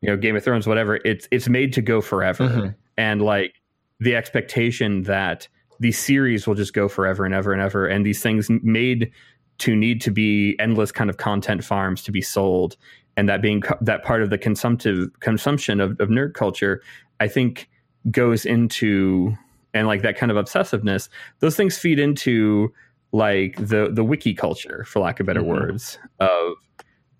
you 0.00 0.08
know, 0.08 0.16
Game 0.16 0.36
of 0.36 0.42
Thrones, 0.42 0.66
whatever, 0.66 0.96
it's 1.04 1.28
it's 1.30 1.48
made 1.48 1.72
to 1.74 1.82
go 1.82 2.00
forever, 2.00 2.44
Mhm. 2.48 2.74
and 2.96 3.20
like 3.20 3.54
the 3.98 4.16
expectation 4.16 5.02
that 5.02 5.46
these 5.80 5.98
series 5.98 6.46
will 6.46 6.54
just 6.54 6.72
go 6.72 6.88
forever 6.88 7.24
and 7.26 7.34
ever 7.34 7.52
and 7.52 7.60
ever, 7.60 7.86
and 7.86 8.06
these 8.06 8.22
things 8.22 8.48
made 8.62 9.10
to 9.58 9.76
need 9.76 10.00
to 10.02 10.10
be 10.10 10.56
endless 10.58 10.90
kind 10.92 11.10
of 11.10 11.18
content 11.18 11.62
farms 11.64 12.02
to 12.04 12.12
be 12.12 12.22
sold 12.22 12.76
and 13.16 13.28
that 13.28 13.42
being 13.42 13.60
co- 13.60 13.78
that 13.80 14.02
part 14.04 14.22
of 14.22 14.30
the 14.30 14.38
consumptive 14.38 15.08
consumption 15.20 15.80
of, 15.80 15.92
of 16.00 16.08
nerd 16.08 16.34
culture 16.34 16.82
i 17.20 17.28
think 17.28 17.68
goes 18.10 18.44
into 18.46 19.36
and 19.74 19.86
like 19.86 20.02
that 20.02 20.16
kind 20.16 20.32
of 20.32 20.36
obsessiveness 20.42 21.08
those 21.40 21.56
things 21.56 21.76
feed 21.78 21.98
into 21.98 22.72
like 23.12 23.56
the 23.56 23.90
the 23.92 24.04
wiki 24.04 24.34
culture 24.34 24.84
for 24.84 25.00
lack 25.00 25.20
of 25.20 25.26
better 25.26 25.40
Mhm. 25.42 25.46
words 25.48 25.98
of 26.20 26.54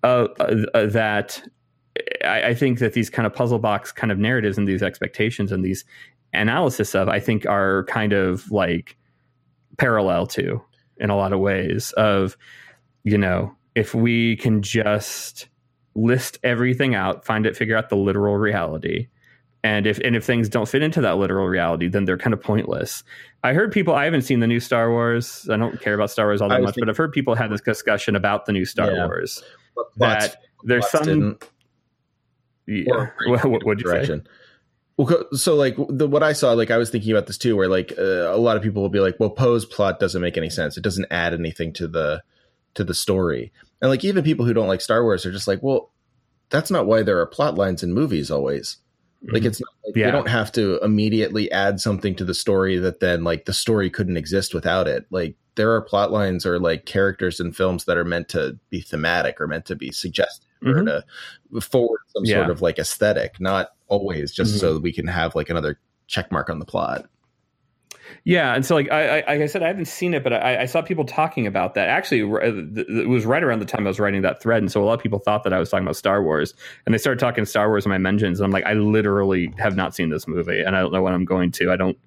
uh, 0.03 0.27
uh, 0.39 0.55
uh, 0.73 0.85
that 0.87 1.41
I, 2.25 2.43
I 2.49 2.53
think 2.55 2.79
that 2.79 2.93
these 2.93 3.09
kind 3.09 3.27
of 3.27 3.33
puzzle 3.35 3.59
box 3.59 3.91
kind 3.91 4.11
of 4.11 4.17
narratives 4.17 4.57
and 4.57 4.67
these 4.67 4.81
expectations 4.81 5.51
and 5.51 5.63
these 5.63 5.85
analysis 6.33 6.95
of 6.95 7.09
i 7.09 7.19
think 7.19 7.45
are 7.45 7.83
kind 7.85 8.13
of 8.13 8.49
like 8.51 8.97
parallel 9.77 10.25
to 10.27 10.61
in 10.97 11.09
a 11.09 11.15
lot 11.17 11.33
of 11.33 11.39
ways 11.39 11.91
of 11.97 12.37
you 13.03 13.17
know 13.17 13.53
if 13.75 13.93
we 13.93 14.35
can 14.37 14.61
just 14.61 15.47
list 15.95 16.39
everything 16.43 16.95
out 16.95 17.25
find 17.25 17.45
it 17.45 17.55
figure 17.57 17.75
out 17.77 17.89
the 17.89 17.95
literal 17.95 18.37
reality 18.37 19.07
and 19.63 19.85
if 19.85 19.99
and 19.99 20.15
if 20.15 20.23
things 20.23 20.47
don't 20.49 20.67
fit 20.69 20.81
into 20.81 21.01
that 21.01 21.17
literal 21.17 21.47
reality 21.47 21.87
then 21.87 22.05
they're 22.05 22.17
kind 22.17 22.33
of 22.33 22.41
pointless 22.41 23.03
i 23.43 23.53
heard 23.53 23.71
people 23.71 23.93
i 23.93 24.05
haven't 24.05 24.21
seen 24.21 24.39
the 24.39 24.47
new 24.47 24.59
star 24.59 24.89
wars 24.89 25.47
i 25.51 25.57
don't 25.57 25.81
care 25.81 25.93
about 25.93 26.09
star 26.09 26.27
wars 26.27 26.41
all 26.41 26.47
that 26.49 26.61
much 26.61 26.69
thinking- 26.75 26.85
but 26.85 26.89
i've 26.89 26.97
heard 26.97 27.11
people 27.11 27.35
have 27.35 27.49
this 27.49 27.61
discussion 27.61 28.15
about 28.15 28.45
the 28.45 28.51
new 28.53 28.65
star 28.65 28.91
Yeah. 28.91 29.05
wars 29.05 29.43
Plots- 29.75 29.95
that 29.97 30.37
there's 30.63 30.85
plots 30.87 31.05
some 31.07 31.39
yeah. 32.67 32.83
what, 33.27 33.45
what 33.45 33.65
would 33.65 33.81
you 33.81 33.87
say 33.87 33.93
direction. 33.95 34.27
Well, 34.97 35.25
so 35.33 35.55
like 35.55 35.75
the 35.89 36.07
what 36.07 36.21
I 36.21 36.33
saw, 36.33 36.51
like 36.53 36.69
I 36.69 36.77
was 36.77 36.89
thinking 36.91 37.11
about 37.11 37.25
this 37.25 37.37
too, 37.37 37.55
where 37.55 37.67
like 37.67 37.93
uh, 37.97 38.33
a 38.33 38.37
lot 38.37 38.55
of 38.55 38.61
people 38.61 38.81
will 38.83 38.89
be 38.89 38.99
like, 38.99 39.19
"Well, 39.19 39.31
Poe's 39.31 39.65
plot 39.65 39.99
doesn't 39.99 40.21
make 40.21 40.37
any 40.37 40.49
sense. 40.49 40.77
It 40.77 40.83
doesn't 40.83 41.07
add 41.09 41.33
anything 41.33 41.73
to 41.73 41.87
the 41.87 42.21
to 42.75 42.83
the 42.83 42.93
story." 42.93 43.51
And 43.81 43.89
like 43.89 44.03
even 44.03 44.23
people 44.23 44.45
who 44.45 44.53
don't 44.53 44.67
like 44.67 44.81
Star 44.81 45.03
Wars 45.03 45.25
are 45.25 45.31
just 45.31 45.47
like, 45.47 45.61
"Well, 45.63 45.91
that's 46.49 46.71
not 46.71 46.85
why 46.85 47.01
there 47.03 47.19
are 47.19 47.25
plot 47.25 47.55
lines 47.55 47.83
in 47.83 47.93
movies 47.93 48.29
always." 48.31 48.77
Like 49.31 49.45
it's 49.45 49.61
not 49.61 49.69
like 49.85 49.95
Yeah. 49.95 50.07
you 50.07 50.11
don't 50.11 50.27
have 50.29 50.51
to 50.53 50.79
immediately 50.83 51.51
add 51.51 51.79
something 51.79 52.15
to 52.15 52.25
the 52.25 52.33
story 52.33 52.77
that 52.79 53.01
then 53.01 53.23
like 53.23 53.45
the 53.45 53.53
story 53.53 53.87
couldn't 53.89 54.17
exist 54.17 54.53
without 54.55 54.87
it. 54.87 55.05
Like 55.11 55.35
there 55.55 55.71
are 55.75 55.81
plot 55.81 56.11
lines 56.11 56.43
or 56.43 56.57
like 56.59 56.85
characters 56.85 57.39
in 57.39 57.51
films 57.51 57.85
that 57.85 57.97
are 57.97 58.03
meant 58.05 58.29
to 58.29 58.57
be 58.71 58.81
thematic 58.81 59.39
or 59.39 59.45
meant 59.47 59.65
to 59.65 59.75
be 59.75 59.91
suggestive 59.91 60.47
or 60.65 60.73
Mhm. 60.73 61.03
to 61.53 61.61
forward 61.61 61.99
some 62.07 62.25
Yeah. 62.25 62.37
sort 62.37 62.49
of 62.49 62.63
like 62.63 62.79
aesthetic, 62.79 63.39
not 63.39 63.69
always 63.89 64.31
just 64.31 64.55
Mhm. 64.55 64.59
so 64.59 64.77
we 64.79 64.91
can 64.91 65.05
have 65.05 65.35
like 65.35 65.51
another 65.51 65.77
check 66.07 66.31
mark 66.31 66.49
on 66.49 66.57
the 66.57 66.65
plot. 66.65 67.05
Yeah, 68.23 68.53
and 68.53 68.65
so 68.65 68.75
like 68.75 68.91
I, 68.91 69.19
I 69.21 69.33
like 69.33 69.41
I 69.41 69.45
said, 69.45 69.63
I 69.63 69.67
haven't 69.67 69.85
seen 69.85 70.13
it, 70.13 70.23
but 70.23 70.33
I, 70.33 70.61
I 70.61 70.65
saw 70.65 70.81
people 70.81 71.05
talking 71.05 71.47
about 71.47 71.75
that. 71.75 71.89
Actually, 71.89 72.21
it 72.21 73.07
was 73.07 73.25
right 73.25 73.43
around 73.43 73.59
the 73.59 73.65
time 73.65 73.85
I 73.85 73.89
was 73.89 73.99
writing 73.99 74.21
that 74.21 74.41
thread, 74.41 74.61
and 74.61 74.71
so 74.71 74.81
a 74.81 74.85
lot 74.85 74.93
of 74.93 74.99
people 75.01 75.19
thought 75.19 75.43
that 75.43 75.53
I 75.53 75.59
was 75.59 75.69
talking 75.69 75.85
about 75.85 75.95
Star 75.95 76.23
Wars, 76.23 76.53
and 76.85 76.93
they 76.93 76.97
started 76.97 77.19
talking 77.19 77.45
Star 77.45 77.69
Wars 77.69 77.85
in 77.85 77.89
my 77.89 77.97
mentions, 77.97 78.39
and 78.39 78.45
I'm 78.45 78.51
like, 78.51 78.65
I 78.65 78.73
literally 78.73 79.53
have 79.57 79.75
not 79.75 79.95
seen 79.95 80.09
this 80.09 80.27
movie, 80.27 80.61
and 80.61 80.75
I 80.75 80.81
don't 80.81 80.91
know 80.93 81.01
when 81.01 81.13
I'm 81.13 81.25
going 81.25 81.51
to. 81.53 81.71
I 81.71 81.75
don't, 81.75 81.97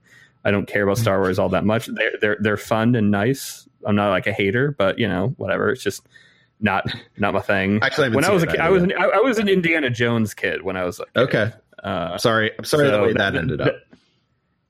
I 0.44 0.50
don't 0.50 0.66
care 0.66 0.84
about 0.84 0.98
Star 0.98 1.20
Wars 1.20 1.38
all 1.38 1.48
that 1.50 1.64
much. 1.64 1.86
They're 1.86 2.12
they're 2.20 2.36
they're 2.40 2.56
fun 2.56 2.94
and 2.94 3.10
nice. 3.10 3.68
I'm 3.86 3.96
not 3.96 4.10
like 4.10 4.26
a 4.26 4.32
hater, 4.32 4.72
but 4.72 4.98
you 4.98 5.08
know, 5.08 5.34
whatever. 5.36 5.70
It's 5.70 5.82
just 5.82 6.06
not 6.60 6.86
not 7.18 7.34
my 7.34 7.40
thing. 7.40 7.80
Actually, 7.82 8.06
I 8.06 8.10
when 8.10 8.24
I 8.24 8.30
was 8.30 8.42
a 8.42 8.46
kid, 8.46 8.60
I 8.60 8.70
was 8.70 8.82
an, 8.82 8.92
I, 8.98 9.04
I 9.04 9.18
was 9.18 9.38
an 9.38 9.48
Indiana 9.48 9.90
Jones 9.90 10.32
kid 10.34 10.62
when 10.62 10.76
I 10.76 10.84
was 10.84 10.98
kid. 10.98 11.06
Okay, 11.16 11.52
Uh, 11.82 12.16
sorry. 12.16 12.52
I'm 12.58 12.64
sorry 12.64 12.86
the 12.86 12.92
so 12.92 13.02
way 13.02 13.12
that, 13.12 13.36
ended 13.36 13.60
up. 13.60 13.66
That 13.66 13.98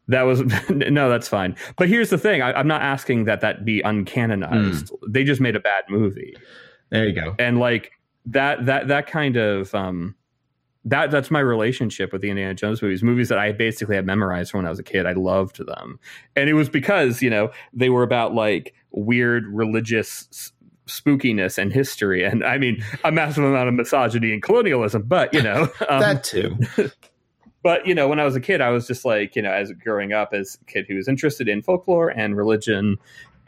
was 0.09 0.43
no, 0.71 1.09
that's 1.09 1.29
fine. 1.29 1.57
But 1.77 1.89
here's 1.89 2.11
the 2.11 2.19
thing: 2.19 2.43
I, 2.43 2.53
I'm 2.53 2.69
not 2.69 2.83
asking 2.83 3.25
that 3.25 3.41
that 3.41 3.65
be 3.65 3.83
uncanonized. 3.83 4.91
Hmm. 4.91 5.13
They 5.13 5.25
just 5.25 5.41
made 5.41 5.57
a 5.57 5.61
bad 5.61 5.85
movie, 5.89 6.35
There 6.91 7.07
you 7.07 7.15
go. 7.15 7.35
and 7.39 7.59
like 7.59 7.93
that 8.27 8.67
that 8.67 8.89
that 8.89 9.07
kind 9.07 9.37
of 9.37 9.75
um, 9.75 10.15
that 10.85 11.11
that's 11.11 11.31
my 11.31 11.41
relationship 11.41 12.13
with 12.13 12.21
the 12.23 12.31
Indiana 12.31 12.55
Jones 12.55 12.83
movies. 12.83 13.03
Movies 13.03 13.29
that 13.29 13.39
I 13.39 13.53
basically 13.53 13.97
had 13.97 14.07
memorized 14.07 14.51
from 14.51 14.59
when 14.59 14.67
I 14.67 14.71
was 14.71 14.79
a 14.79 14.85
kid. 14.85 15.07
I 15.07 15.13
loved 15.13 15.65
them, 15.67 15.99
and 16.37 16.49
it 16.49 16.55
was 16.55 16.69
because 16.69 17.23
you 17.23 17.31
know 17.31 17.51
they 17.73 17.89
were 17.89 18.03
about 18.03 18.35
like 18.35 18.75
weird 18.91 19.47
religious 19.47 20.53
spookiness 20.87 21.57
and 21.57 21.73
history, 21.73 22.25
and 22.25 22.45
I 22.45 22.59
mean 22.59 22.85
a 23.05 23.11
massive 23.11 23.45
amount 23.45 23.69
of 23.69 23.75
misogyny 23.75 24.33
and 24.33 24.43
colonialism. 24.43 25.03
But 25.03 25.33
you 25.33 25.43
know 25.43 25.63
um, 25.89 26.01
that 26.01 26.25
too. 26.25 26.57
but 27.65 27.85
you 27.85 27.95
know 27.95 28.07
when 28.07 28.21
i 28.21 28.25
was 28.25 28.37
a 28.37 28.41
kid 28.41 28.61
i 28.61 28.71
was 28.71 28.87
just 28.87 29.05
like 29.05 29.35
you 29.35 29.43
know 29.43 29.51
as 29.51 29.73
growing 29.73 30.13
up 30.13 30.33
as 30.33 30.57
a 30.63 30.65
kid 30.67 30.87
who 30.87 30.95
was 30.95 31.09
interested 31.09 31.49
in 31.49 31.61
folklore 31.61 32.11
and 32.11 32.37
religion 32.37 32.97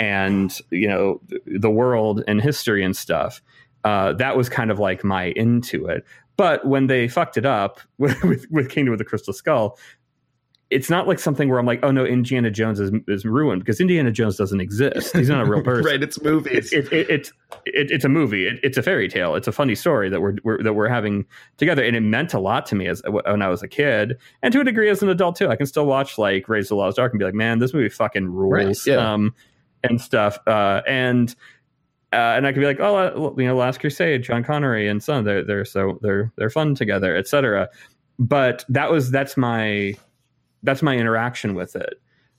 and 0.01 0.59
you 0.71 0.89
know 0.89 1.21
the 1.47 1.71
world 1.71 2.25
and 2.27 2.43
history 2.43 2.85
and 2.85 2.97
stuff 2.97 3.41
uh, 3.87 4.13
that 4.15 4.37
was 4.37 4.49
kind 4.49 4.73
of 4.73 4.81
like 4.81 5.05
my 5.05 5.27
into 5.37 5.87
it. 5.87 6.05
But 6.37 6.67
when 6.67 6.89
they 6.89 7.07
fucked 7.07 7.37
it 7.37 7.47
up 7.47 7.81
with, 7.99 8.21
with, 8.25 8.51
with 8.51 8.69
kingdom 8.69 8.93
of 8.93 8.99
the 8.99 9.05
crystal 9.05 9.33
skull 9.33 9.79
it's 10.71 10.91
not 10.91 11.07
like 11.07 11.19
something 11.19 11.49
where 11.49 11.59
i'm 11.59 11.67
like 11.67 11.81
oh 11.83 11.91
no 11.91 12.05
indiana 12.05 12.51
jones 12.51 12.81
is, 12.81 12.91
is 13.07 13.25
ruined 13.25 13.61
because 13.63 13.81
indiana 13.81 14.11
jones 14.11 14.37
doesn't 14.37 14.61
exist 14.61 15.17
he's 15.17 15.29
not 15.29 15.47
a 15.47 15.51
real 15.51 15.63
person 15.65 15.85
right, 15.85 16.03
it's 16.03 16.21
movies. 16.23 16.73
it, 16.73 16.93
it, 16.93 17.09
it, 17.09 17.33
it, 17.67 17.91
it's 17.91 18.05
a 18.05 18.09
movie. 18.09 18.47
It, 18.47 18.61
it's 18.63 18.77
a 18.77 18.83
fairy 18.83 19.09
tale. 19.09 19.35
It's 19.35 19.47
a 19.49 19.53
funny 19.53 19.75
story 19.75 20.09
that 20.09 20.21
we're, 20.21 20.37
we're 20.43 20.63
that 20.63 20.75
we're 20.75 20.89
having 20.89 21.25
together, 21.57 21.85
and 21.85 21.97
it 21.97 22.01
meant 22.01 22.35
a 22.35 22.41
lot 22.41 22.67
to 22.67 22.75
me 22.75 22.87
as 22.87 23.03
when 23.09 23.43
I 23.43 23.49
was 23.49 23.63
a 23.63 23.69
kid, 23.69 24.19
and 24.43 24.53
to 24.53 24.61
a 24.61 24.65
degree 24.65 24.89
as 24.89 25.03
an 25.03 25.09
adult 25.09 25.37
too. 25.37 25.49
I 25.49 25.57
can 25.57 25.67
still 25.67 25.87
watch 25.87 26.19
like 26.19 26.49
Raiders 26.49 26.67
of 26.67 26.69
the 26.71 26.77
Lost 26.77 26.99
Ark 26.99 27.13
and 27.13 27.19
be 27.19 27.25
like, 27.25 27.35
man, 27.35 27.59
this 27.59 27.73
movie 27.73 27.89
fucking 27.89 28.29
rules, 28.29 28.53
Right, 28.53 28.87
yeah. 28.87 29.13
um, 29.13 29.35
and 29.83 30.01
stuff. 30.01 30.39
Uh, 30.47 30.83
and 30.87 31.35
uh, 32.13 32.17
and 32.17 32.47
I 32.47 32.53
could 32.53 32.61
be 32.61 32.67
like, 32.67 32.81
oh, 32.81 32.97
uh, 32.97 33.35
you 33.37 33.47
know, 33.47 33.57
Last 33.57 33.81
Crusade, 33.81 34.25
Sean 34.25 34.43
Connery 34.45 34.89
and 34.89 35.03
son, 35.03 35.25
they're 35.25 35.45
they're 35.45 35.65
so 35.65 35.99
they're 36.03 36.33
they're 36.37 36.51
fun 36.51 36.75
together, 36.75 37.17
etc. 37.17 37.69
But 38.19 38.65
that 38.69 38.91
was 38.91 39.11
that's 39.11 39.37
my 39.37 39.95
that's 40.67 40.83
my 40.83 40.97
interaction 40.97 41.55
with 41.55 41.77
it. 41.77 41.95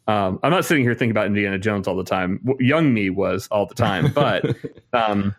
Um, 0.08 0.40
I'm 0.44 0.52
not 0.52 0.64
sitting 0.64 0.84
here 0.84 0.94
thinking 0.94 1.12
about 1.12 1.26
Indiana 1.26 1.58
Jones 1.58 1.88
all 1.88 1.98
the 1.98 2.04
time. 2.04 2.40
Young 2.60 2.94
me 2.94 3.10
was 3.10 3.48
all 3.50 3.66
the 3.66 3.76
time, 3.76 4.12
but 4.16 4.56
um, 4.94 5.36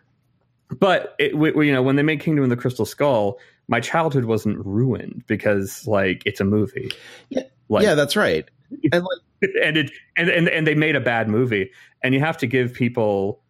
but 0.79 1.15
it, 1.19 1.37
we, 1.39 1.67
you 1.67 1.73
know 1.73 1.83
when 1.83 1.97
they 1.97 2.03
made 2.03 2.21
Kingdom 2.21 2.45
of 2.45 2.51
the 2.51 2.57
Crystal 2.57 2.85
Skull, 2.85 3.39
my 3.69 3.81
childhood 3.81 4.25
wasn't 4.25 4.59
ruined 4.65 5.25
because 5.27 5.87
like 5.87 6.23
it's 6.27 6.41
a 6.41 6.45
movie. 6.45 6.91
Yeah, 7.31 7.43
like, 7.69 7.85
yeah, 7.85 7.95
that's 7.95 8.17
right. 8.17 8.45
And 8.93 9.03
like, 9.03 9.51
and 9.63 9.79
it 9.79 9.91
and, 10.19 10.29
and 10.29 10.47
and 10.47 10.67
they 10.67 10.75
made 10.75 10.95
a 10.95 11.01
bad 11.01 11.29
movie, 11.29 11.71
and 12.03 12.13
you 12.13 12.21
have 12.21 12.37
to 12.39 12.47
give 12.47 12.75
people 12.75 13.41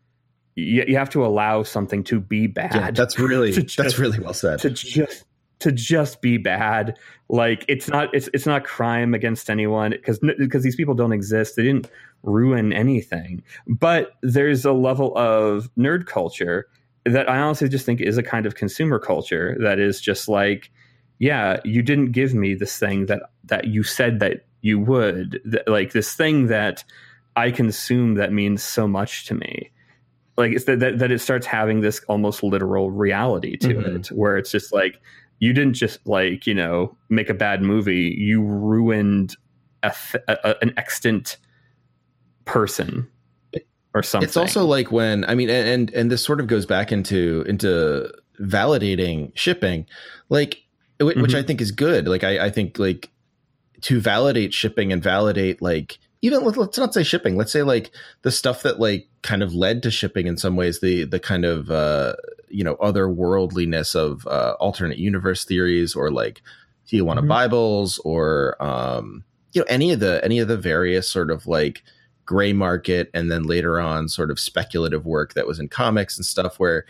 you, 0.59 0.85
you 0.87 0.97
have 0.97 1.11
to 1.11 1.25
allow 1.25 1.63
something 1.63 2.05
to 2.05 2.21
be 2.21 2.47
bad. 2.47 2.75
Yeah, 2.75 2.91
that's 2.91 3.19
really 3.19 3.51
just, 3.63 3.77
that's 3.77 3.99
really 3.99 4.19
well 4.21 4.35
said. 4.35 4.59
To 4.61 4.71
just 4.71 5.25
to 5.61 5.73
just 5.73 6.21
be 6.21 6.37
bad, 6.37 6.97
like 7.29 7.65
it's 7.69 7.89
not 7.89 8.15
it's 8.15 8.29
it's 8.33 8.47
not 8.47 8.65
crime 8.65 9.15
against 9.15 9.51
anyone 9.51 9.91
because 9.91 10.21
because 10.39 10.63
these 10.63 10.77
people 10.77 10.95
don't 10.95 11.13
exist. 11.13 11.57
They 11.57 11.63
didn't 11.63 11.91
ruin 12.23 12.73
anything, 12.73 13.43
but 13.67 14.13
there's 14.23 14.65
a 14.65 14.73
level 14.73 15.17
of 15.17 15.71
nerd 15.77 16.07
culture 16.07 16.69
that 17.05 17.29
I 17.29 17.39
honestly 17.39 17.69
just 17.69 17.87
think 17.87 18.01
is 18.01 18.19
a 18.19 18.23
kind 18.23 18.47
of 18.47 18.55
consumer 18.55 18.99
culture 18.99 19.57
that 19.61 19.79
is 19.79 20.01
just 20.01 20.29
like, 20.29 20.71
yeah, 21.19 21.59
you 21.65 21.83
didn't 21.83 22.13
give 22.13 22.35
me 22.35 22.55
this 22.55 22.79
thing 22.79 23.07
that 23.07 23.23
that 23.45 23.67
you 23.67 23.83
said 23.83 24.21
that 24.21 24.47
you 24.61 24.81
would, 24.81 25.41
like 25.69 25.93
this 25.93 26.15
thing 26.15 26.49
that 26.49 26.83
I 27.37 27.53
consume 27.53 28.15
that 28.15 28.33
means 28.33 28.63
so 28.63 28.89
much 28.89 29.27
to 29.27 29.35
me 29.35 29.71
like 30.39 30.53
it's 30.53 30.65
that, 30.65 30.79
that, 30.79 30.99
that 31.01 31.11
it 31.11 31.21
starts 31.21 31.45
having 31.45 31.81
this 31.81 32.01
almost 32.09 32.43
literal 32.43 32.91
reality 32.91 33.57
to 33.59 33.69
mm-hmm. 33.69 33.97
it 33.97 34.07
where 34.09 34.39
it's 34.39 34.51
just 34.51 34.73
like 34.73 35.01
you 35.39 35.53
didn't 35.53 35.75
just 35.75 36.07
like 36.07 36.47
you 36.47 36.55
know 36.55 36.97
make 37.09 37.29
a 37.29 37.35
bad 37.35 37.63
movie. 37.63 38.15
You 38.19 38.43
ruined 38.43 39.37
a, 39.83 39.95
a, 40.27 40.57
an 40.63 40.73
extant 40.77 41.37
person 42.45 43.09
or 43.95 44.03
something. 44.03 44.27
it's 44.27 44.37
also 44.37 44.65
like 44.65 44.91
when 44.91 45.25
i 45.27 45.35
mean 45.35 45.51
and 45.51 45.91
and 45.91 46.11
this 46.11 46.25
sort 46.25 46.41
of 46.41 46.47
goes 46.47 46.65
back 46.65 46.91
into 46.91 47.45
into 47.47 48.11
validating 48.41 49.31
shipping 49.37 49.87
like 50.31 50.63
which 51.01 51.17
mm-hmm. 51.17 51.37
i 51.37 51.43
think 51.43 51.61
is 51.61 51.71
good. 51.71 52.09
Like 52.09 52.25
I, 52.25 52.47
I 52.47 52.51
think 52.51 52.79
like 52.79 53.11
to 53.83 54.01
validate 54.01 54.53
shipping 54.53 54.93
and 54.93 55.03
validate 55.03 55.63
like 55.63 55.99
even 56.23 56.43
let's 56.43 56.79
not 56.79 56.93
say 56.93 57.05
shipping 57.05 57.37
let's 57.37 57.53
say 57.53 57.63
like 57.63 57.93
the 58.23 58.33
stuff 58.33 58.63
that 58.63 58.81
like 58.81 59.09
kind 59.23 59.43
of 59.43 59.55
led 59.55 59.83
to 59.85 59.91
shipping 59.91 60.27
in 60.27 60.37
some 60.37 60.57
ways 60.57 60.81
the 60.81 61.05
the 61.05 61.21
kind 61.21 61.45
of 61.45 61.71
uh 61.71 62.15
you 62.51 62.65
know 62.65 62.77
otherworldliness 62.77 63.95
of 63.95 64.27
uh 64.27 64.55
alternate 64.61 64.99
universe 64.99 65.45
theories 65.45 65.95
or 65.95 66.11
like 66.11 66.43
Tijuana 66.87 67.19
mm-hmm. 67.19 67.29
Bibles 67.29 67.99
or 68.05 68.61
um 68.63 69.25
you 69.53 69.61
know 69.61 69.67
any 69.69 69.93
of 69.93 70.01
the 70.01 70.25
any 70.25 70.39
of 70.39 70.49
the 70.49 70.57
various 70.57 71.11
sort 71.11 71.31
of 71.31 71.47
like 71.47 71.83
gray 72.25 72.53
market 72.53 73.11
and 73.15 73.31
then 73.31 73.43
later 73.45 73.81
on 73.81 74.09
sort 74.09 74.31
of 74.31 74.39
speculative 74.39 75.07
work 75.07 75.35
that 75.35 75.47
was 75.47 75.59
in 75.59 75.69
comics 75.69 76.17
and 76.17 76.27
stuff 76.27 76.59
where 76.59 76.85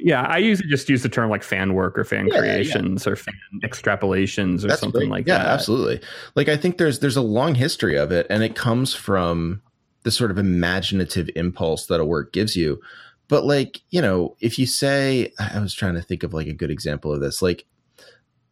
yeah, 0.00 0.22
I 0.22 0.38
usually 0.38 0.68
just 0.68 0.88
use 0.88 1.02
the 1.02 1.08
term 1.08 1.30
like 1.30 1.42
fan 1.42 1.74
work 1.74 1.98
or 1.98 2.04
fan 2.04 2.28
yeah, 2.28 2.38
creations 2.38 3.06
yeah. 3.06 3.12
or 3.12 3.16
fan 3.16 3.34
extrapolations 3.62 4.64
or 4.64 4.68
That's 4.68 4.80
something 4.80 5.00
great. 5.00 5.10
like 5.10 5.26
yeah, 5.26 5.38
that. 5.38 5.44
Yeah, 5.44 5.52
absolutely. 5.52 6.00
Like 6.34 6.48
I 6.48 6.56
think 6.56 6.78
there's 6.78 6.98
there's 7.00 7.16
a 7.16 7.22
long 7.22 7.54
history 7.54 7.96
of 7.96 8.12
it, 8.12 8.26
and 8.30 8.42
it 8.42 8.54
comes 8.54 8.94
from 8.94 9.62
the 10.02 10.10
sort 10.10 10.30
of 10.30 10.38
imaginative 10.38 11.30
impulse 11.36 11.86
that 11.86 12.00
a 12.00 12.04
work 12.04 12.32
gives 12.32 12.56
you. 12.56 12.80
But 13.28 13.44
like 13.44 13.80
you 13.90 14.00
know, 14.00 14.36
if 14.40 14.58
you 14.58 14.66
say, 14.66 15.32
I 15.38 15.58
was 15.58 15.74
trying 15.74 15.94
to 15.94 16.02
think 16.02 16.22
of 16.22 16.34
like 16.34 16.46
a 16.46 16.52
good 16.52 16.70
example 16.70 17.12
of 17.12 17.20
this, 17.20 17.42
like 17.42 17.64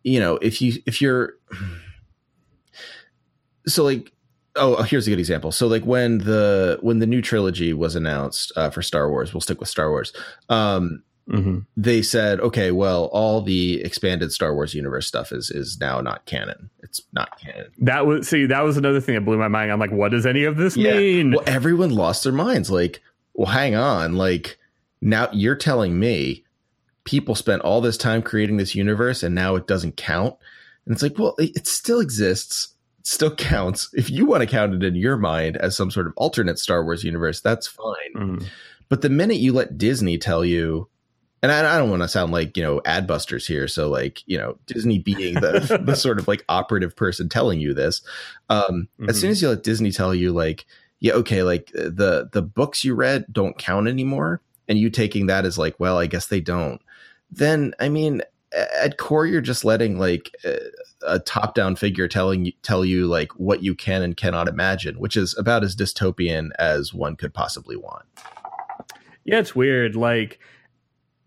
you 0.02 0.20
know, 0.20 0.36
if 0.36 0.60
you 0.60 0.82
if 0.86 1.00
you're 1.00 1.34
so 3.66 3.84
like 3.84 4.10
oh 4.56 4.82
here's 4.82 5.06
a 5.08 5.10
good 5.10 5.18
example 5.18 5.50
so 5.50 5.66
like 5.66 5.84
when 5.84 6.18
the 6.18 6.78
when 6.80 7.00
the 7.00 7.06
new 7.06 7.20
trilogy 7.20 7.72
was 7.72 7.96
announced 7.96 8.52
uh, 8.54 8.70
for 8.70 8.82
star 8.82 9.10
wars 9.10 9.34
we'll 9.34 9.40
stick 9.40 9.58
with 9.58 9.68
star 9.68 9.90
wars 9.90 10.12
um 10.48 11.02
Mm-hmm. 11.28 11.60
They 11.76 12.02
said, 12.02 12.40
okay, 12.40 12.70
well, 12.70 13.06
all 13.06 13.40
the 13.40 13.82
expanded 13.82 14.32
Star 14.32 14.54
Wars 14.54 14.74
universe 14.74 15.06
stuff 15.06 15.32
is 15.32 15.50
is 15.50 15.80
now 15.80 16.00
not 16.00 16.26
canon. 16.26 16.70
It's 16.82 17.00
not 17.12 17.38
canon. 17.40 17.70
That 17.78 18.06
was 18.06 18.28
see, 18.28 18.46
that 18.46 18.60
was 18.60 18.76
another 18.76 19.00
thing 19.00 19.14
that 19.14 19.22
blew 19.22 19.38
my 19.38 19.48
mind. 19.48 19.72
I'm 19.72 19.80
like, 19.80 19.90
what 19.90 20.10
does 20.10 20.26
any 20.26 20.44
of 20.44 20.56
this 20.56 20.76
yeah. 20.76 20.96
mean? 20.96 21.32
Well, 21.32 21.44
everyone 21.46 21.90
lost 21.90 22.24
their 22.24 22.32
minds. 22.32 22.70
Like, 22.70 23.00
well, 23.32 23.50
hang 23.50 23.74
on. 23.74 24.16
Like, 24.16 24.58
now 25.04 25.28
you're 25.32 25.54
telling 25.54 25.98
me 25.98 26.44
people 27.04 27.34
spent 27.34 27.62
all 27.62 27.80
this 27.80 27.98
time 27.98 28.22
creating 28.22 28.56
this 28.56 28.74
universe 28.74 29.22
and 29.22 29.34
now 29.34 29.54
it 29.54 29.66
doesn't 29.66 29.96
count. 29.96 30.34
And 30.86 30.94
it's 30.94 31.02
like, 31.02 31.18
well, 31.18 31.34
it, 31.38 31.54
it 31.54 31.66
still 31.66 32.00
exists. 32.00 32.74
It 33.00 33.06
still 33.06 33.34
counts. 33.36 33.90
If 33.92 34.10
you 34.10 34.24
want 34.24 34.40
to 34.40 34.46
count 34.46 34.74
it 34.74 34.82
in 34.82 34.96
your 34.96 35.16
mind 35.16 35.56
as 35.58 35.76
some 35.76 35.90
sort 35.90 36.06
of 36.06 36.14
alternate 36.16 36.58
Star 36.58 36.82
Wars 36.82 37.04
universe, 37.04 37.40
that's 37.40 37.66
fine. 37.66 38.14
Mm. 38.16 38.46
But 38.88 39.02
the 39.02 39.10
minute 39.10 39.36
you 39.36 39.52
let 39.52 39.78
Disney 39.78 40.18
tell 40.18 40.44
you 40.44 40.88
and 41.42 41.52
I, 41.52 41.74
I 41.74 41.78
don't 41.78 41.90
want 41.90 42.00
to 42.00 42.08
sound 42.08 42.32
like 42.32 42.56
you 42.56 42.62
know 42.62 42.80
adbusters 42.80 43.46
here 43.46 43.68
so 43.68 43.90
like 43.90 44.22
you 44.24 44.38
know 44.38 44.56
disney 44.64 44.98
being 44.98 45.34
the 45.34 45.78
the 45.84 45.94
sort 45.94 46.18
of 46.18 46.26
like 46.26 46.42
operative 46.48 46.96
person 46.96 47.28
telling 47.28 47.60
you 47.60 47.74
this 47.74 48.00
um 48.48 48.88
mm-hmm. 48.98 49.10
as 49.10 49.20
soon 49.20 49.30
as 49.30 49.42
you 49.42 49.50
let 49.50 49.62
disney 49.62 49.92
tell 49.92 50.14
you 50.14 50.32
like 50.32 50.64
yeah 51.00 51.12
okay 51.12 51.42
like 51.42 51.70
the 51.74 52.30
the 52.32 52.40
books 52.40 52.82
you 52.82 52.94
read 52.94 53.26
don't 53.30 53.58
count 53.58 53.88
anymore 53.88 54.40
and 54.68 54.78
you 54.78 54.90
taking 54.90 55.26
that 55.26 55.44
as 55.44 55.58
like 55.58 55.74
well 55.78 55.98
i 55.98 56.06
guess 56.06 56.26
they 56.26 56.40
don't 56.40 56.80
then 57.30 57.74
i 57.80 57.88
mean 57.88 58.22
at 58.54 58.98
core 58.98 59.26
you're 59.26 59.40
just 59.40 59.64
letting 59.64 59.98
like 59.98 60.34
a, 61.02 61.18
top 61.20 61.54
down 61.54 61.76
figure 61.76 62.08
telling 62.08 62.46
you 62.46 62.52
tell 62.62 62.84
you 62.84 63.06
like 63.06 63.32
what 63.32 63.62
you 63.62 63.74
can 63.74 64.02
and 64.02 64.16
cannot 64.16 64.48
imagine 64.48 64.98
which 64.98 65.16
is 65.16 65.36
about 65.36 65.64
as 65.64 65.74
dystopian 65.74 66.50
as 66.58 66.94
one 66.94 67.16
could 67.16 67.34
possibly 67.34 67.76
want. 67.76 68.04
Yeah 69.24 69.38
it's 69.38 69.54
weird 69.54 69.96
like 69.96 70.38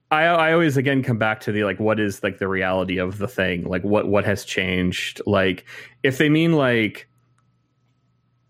I 0.09 0.23
I 0.23 0.53
always 0.53 0.77
again 0.77 1.03
come 1.03 1.17
back 1.17 1.41
to 1.41 1.51
the 1.51 1.63
like 1.63 1.79
what 1.79 1.99
is 1.99 2.23
like 2.23 2.39
the 2.39 2.47
reality 2.47 2.97
of 2.97 3.17
the 3.17 3.27
thing? 3.27 3.65
Like 3.65 3.83
what 3.83 4.07
what 4.07 4.25
has 4.25 4.45
changed? 4.45 5.21
Like 5.25 5.65
if 6.03 6.17
they 6.17 6.29
mean 6.29 6.53
like 6.53 7.09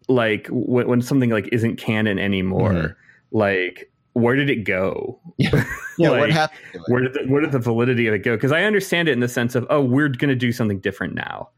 like 0.07 0.47
when, 0.51 0.87
when 0.87 1.01
something 1.01 1.31
like 1.31 1.49
isn't 1.51 1.77
canon 1.77 2.19
anymore 2.19 2.71
mm-hmm. 2.71 3.37
like 3.37 3.91
where 4.17 4.35
did 4.35 4.49
it 4.49 4.63
go 4.63 5.19
yeah, 5.37 5.49
yeah 5.97 6.09
like, 6.09 6.19
what 6.19 6.31
happened 6.31 6.83
where 6.87 7.01
did 7.01 7.13
the, 7.13 7.25
where 7.27 7.41
did 7.41 7.51
the 7.51 7.59
validity 7.59 8.07
of 8.07 8.13
it 8.13 8.19
go 8.19 8.35
because 8.35 8.51
I 8.51 8.63
understand 8.63 9.07
it 9.07 9.11
in 9.11 9.19
the 9.19 9.27
sense 9.27 9.55
of 9.55 9.65
oh 9.69 9.81
we're 9.81 10.09
gonna 10.09 10.35
do 10.35 10.51
something 10.51 10.79
different 10.79 11.15
now 11.15 11.49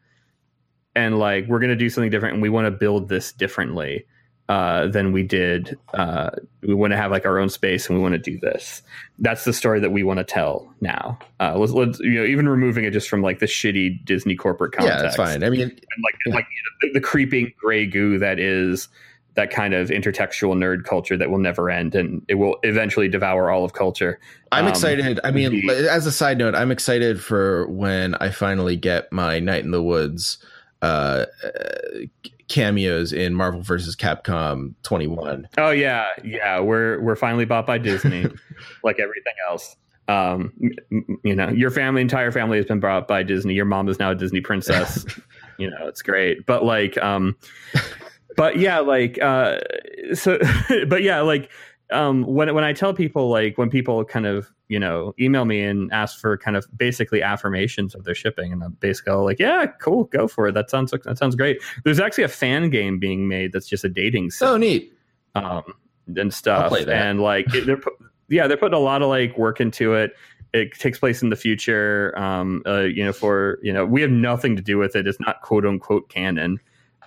and 0.95 1.19
like 1.19 1.48
we're 1.48 1.60
gonna 1.60 1.76
do 1.76 1.90
something 1.90 2.10
different 2.10 2.34
and 2.34 2.41
we 2.41 2.49
want 2.49 2.65
to 2.65 2.72
build 2.72 3.10
this 3.10 3.31
differently 3.31 4.06
uh, 4.49 4.88
than 4.88 5.11
we 5.11 5.22
did. 5.22 5.77
Uh, 5.94 6.31
we 6.64 6.73
want 6.73 6.91
to 6.91 6.98
have 6.98 7.11
like 7.11 7.23
our 7.23 7.38
own 7.38 7.49
space, 7.49 7.88
and 7.88 7.95
we 7.95 8.02
want 8.02 8.14
to 8.14 8.19
do 8.19 8.38
this. 8.40 8.81
That's 9.19 9.45
the 9.45 9.53
story 9.53 9.80
that 9.80 9.91
we 9.91 10.02
want 10.02 10.18
to 10.18 10.23
tell 10.23 10.73
now. 10.81 11.19
Uh, 11.40 11.56
let's, 11.56 11.72
let's, 11.72 11.99
you 11.99 12.15
know, 12.15 12.26
even 12.26 12.49
removing 12.49 12.84
it 12.84 12.91
just 12.91 13.07
from 13.07 13.22
like 13.22 13.38
the 13.38 13.45
shitty 13.45 14.03
Disney 14.03 14.36
corporate 14.36 14.72
context. 14.73 14.98
Yeah, 14.98 15.02
that's 15.03 15.15
fine. 15.15 15.44
I 15.44 15.49
mean, 15.52 15.61
and 15.61 15.72
like 16.03 16.15
yeah. 16.26 16.34
like 16.34 16.45
you 16.49 16.88
know, 16.88 16.94
the, 16.94 16.99
the, 16.99 17.02
creeping 17.02 17.53
gray 17.61 17.86
goo 17.86 18.18
that 18.18 18.40
is 18.40 18.88
that 19.39 19.51
kind 19.51 19.73
of 19.73 19.87
intertextual 19.87 20.53
nerd 20.53 20.83
culture 20.83 21.15
that 21.15 21.29
will 21.29 21.37
never 21.37 21.69
end, 21.69 21.95
and 21.95 22.21
it 22.27 22.35
will 22.35 22.57
eventually 22.63 23.07
devour 23.07 23.49
all 23.49 23.63
of 23.63 23.71
culture. 23.71 24.19
I'm 24.51 24.65
um, 24.65 24.71
excited. 24.71 25.17
I 25.23 25.31
mean, 25.31 25.65
the, 25.65 25.89
as 25.89 26.05
a 26.05 26.11
side 26.11 26.37
note, 26.37 26.55
I'm 26.55 26.71
excited 26.71 27.23
for 27.23 27.65
when 27.67 28.15
I 28.15 28.31
finally 28.31 28.75
get 28.75 29.09
my 29.13 29.39
Night 29.39 29.63
in 29.63 29.71
the 29.71 29.81
Woods 29.81 30.39
uh, 30.81 31.25
cameos 32.49 33.13
in 33.13 33.33
Marvel 33.33 33.61
vs. 33.61 33.95
Capcom 33.95 34.73
21. 34.83 35.47
Oh 35.57 35.71
yeah, 35.71 36.07
yeah, 36.21 36.59
we're 36.59 36.99
we're 36.99 37.15
finally 37.15 37.45
bought 37.45 37.65
by 37.65 37.77
Disney, 37.77 38.25
like 38.83 38.99
everything 38.99 39.33
else. 39.49 39.77
Um, 40.09 40.51
you 41.23 41.33
know, 41.33 41.47
your 41.47 41.71
family, 41.71 42.01
entire 42.01 42.33
family 42.33 42.57
has 42.57 42.65
been 42.65 42.81
bought 42.81 43.07
by 43.07 43.23
Disney. 43.23 43.53
Your 43.53 43.63
mom 43.63 43.87
is 43.87 43.99
now 43.99 44.11
a 44.11 44.15
Disney 44.15 44.41
princess. 44.41 45.05
you 45.57 45.69
know, 45.69 45.87
it's 45.87 46.01
great. 46.01 46.45
But 46.45 46.65
like, 46.65 46.97
um, 46.97 47.37
but 48.35 48.57
yeah, 48.57 48.80
like, 48.80 49.22
uh, 49.22 49.60
so, 50.14 50.39
but 50.88 51.03
yeah, 51.03 51.22
like, 51.22 51.49
um, 51.91 52.23
when 52.23 52.53
when 52.53 52.64
I 52.64 52.73
tell 52.73 52.93
people 52.93 53.30
like 53.30 53.57
when 53.57 53.69
people 53.69 54.06
kind 54.06 54.27
of 54.27 54.51
you 54.68 54.80
know 54.80 55.15
email 55.19 55.45
me 55.45 55.61
and 55.64 55.91
ask 55.91 56.19
for 56.19 56.38
kind 56.38 56.56
of 56.56 56.65
basically 56.77 57.23
affirmations 57.23 57.95
of 57.95 58.03
their 58.03 58.15
shipping, 58.15 58.53
and 58.53 58.64
I'm 58.64 58.73
basically 58.73 59.14
like, 59.14 59.39
yeah, 59.39 59.65
cool, 59.81 60.06
go 60.06 60.27
for 60.27 60.47
it. 60.47 60.53
That 60.53 60.69
sounds 60.69 60.91
that 60.91 61.18
sounds 61.18 61.35
great. 61.35 61.61
There's 61.84 61.99
actually 61.99 62.26
a 62.26 62.30
fan 62.30 62.69
game 62.69 62.99
being 62.99 63.27
made 63.27 63.51
that's 63.53 63.68
just 63.68 63.84
a 63.84 63.89
dating 63.89 64.31
sim. 64.31 64.47
Oh, 64.47 64.57
neat. 64.57 64.93
Um, 65.35 65.64
and 66.15 66.34
stuff, 66.34 66.73
and 66.73 67.22
like 67.22 67.53
it, 67.53 67.65
they're 67.65 67.80
yeah 68.30 68.47
they're 68.47 68.57
putting 68.57 68.77
a 68.77 68.81
lot 68.81 69.01
of 69.01 69.10
like 69.10 69.38
work 69.38 69.60
into 69.60 69.93
it. 69.93 70.14
It 70.53 70.73
takes 70.73 70.97
place 70.97 71.22
in 71.22 71.30
the 71.30 71.35
future. 71.35 72.18
Um, 72.18 72.64
uh, 72.65 72.81
you 72.81 73.06
know, 73.06 73.14
for 73.14 73.60
you 73.61 73.72
know, 73.72 73.85
we 73.85 74.01
have 74.01 74.10
nothing 74.10 74.56
to 74.56 74.61
do 74.61 74.77
with 74.77 74.95
it. 74.95 75.07
It's 75.07 75.19
not 75.19 75.41
quote 75.41 75.65
unquote 75.65 76.10
canon 76.10 76.60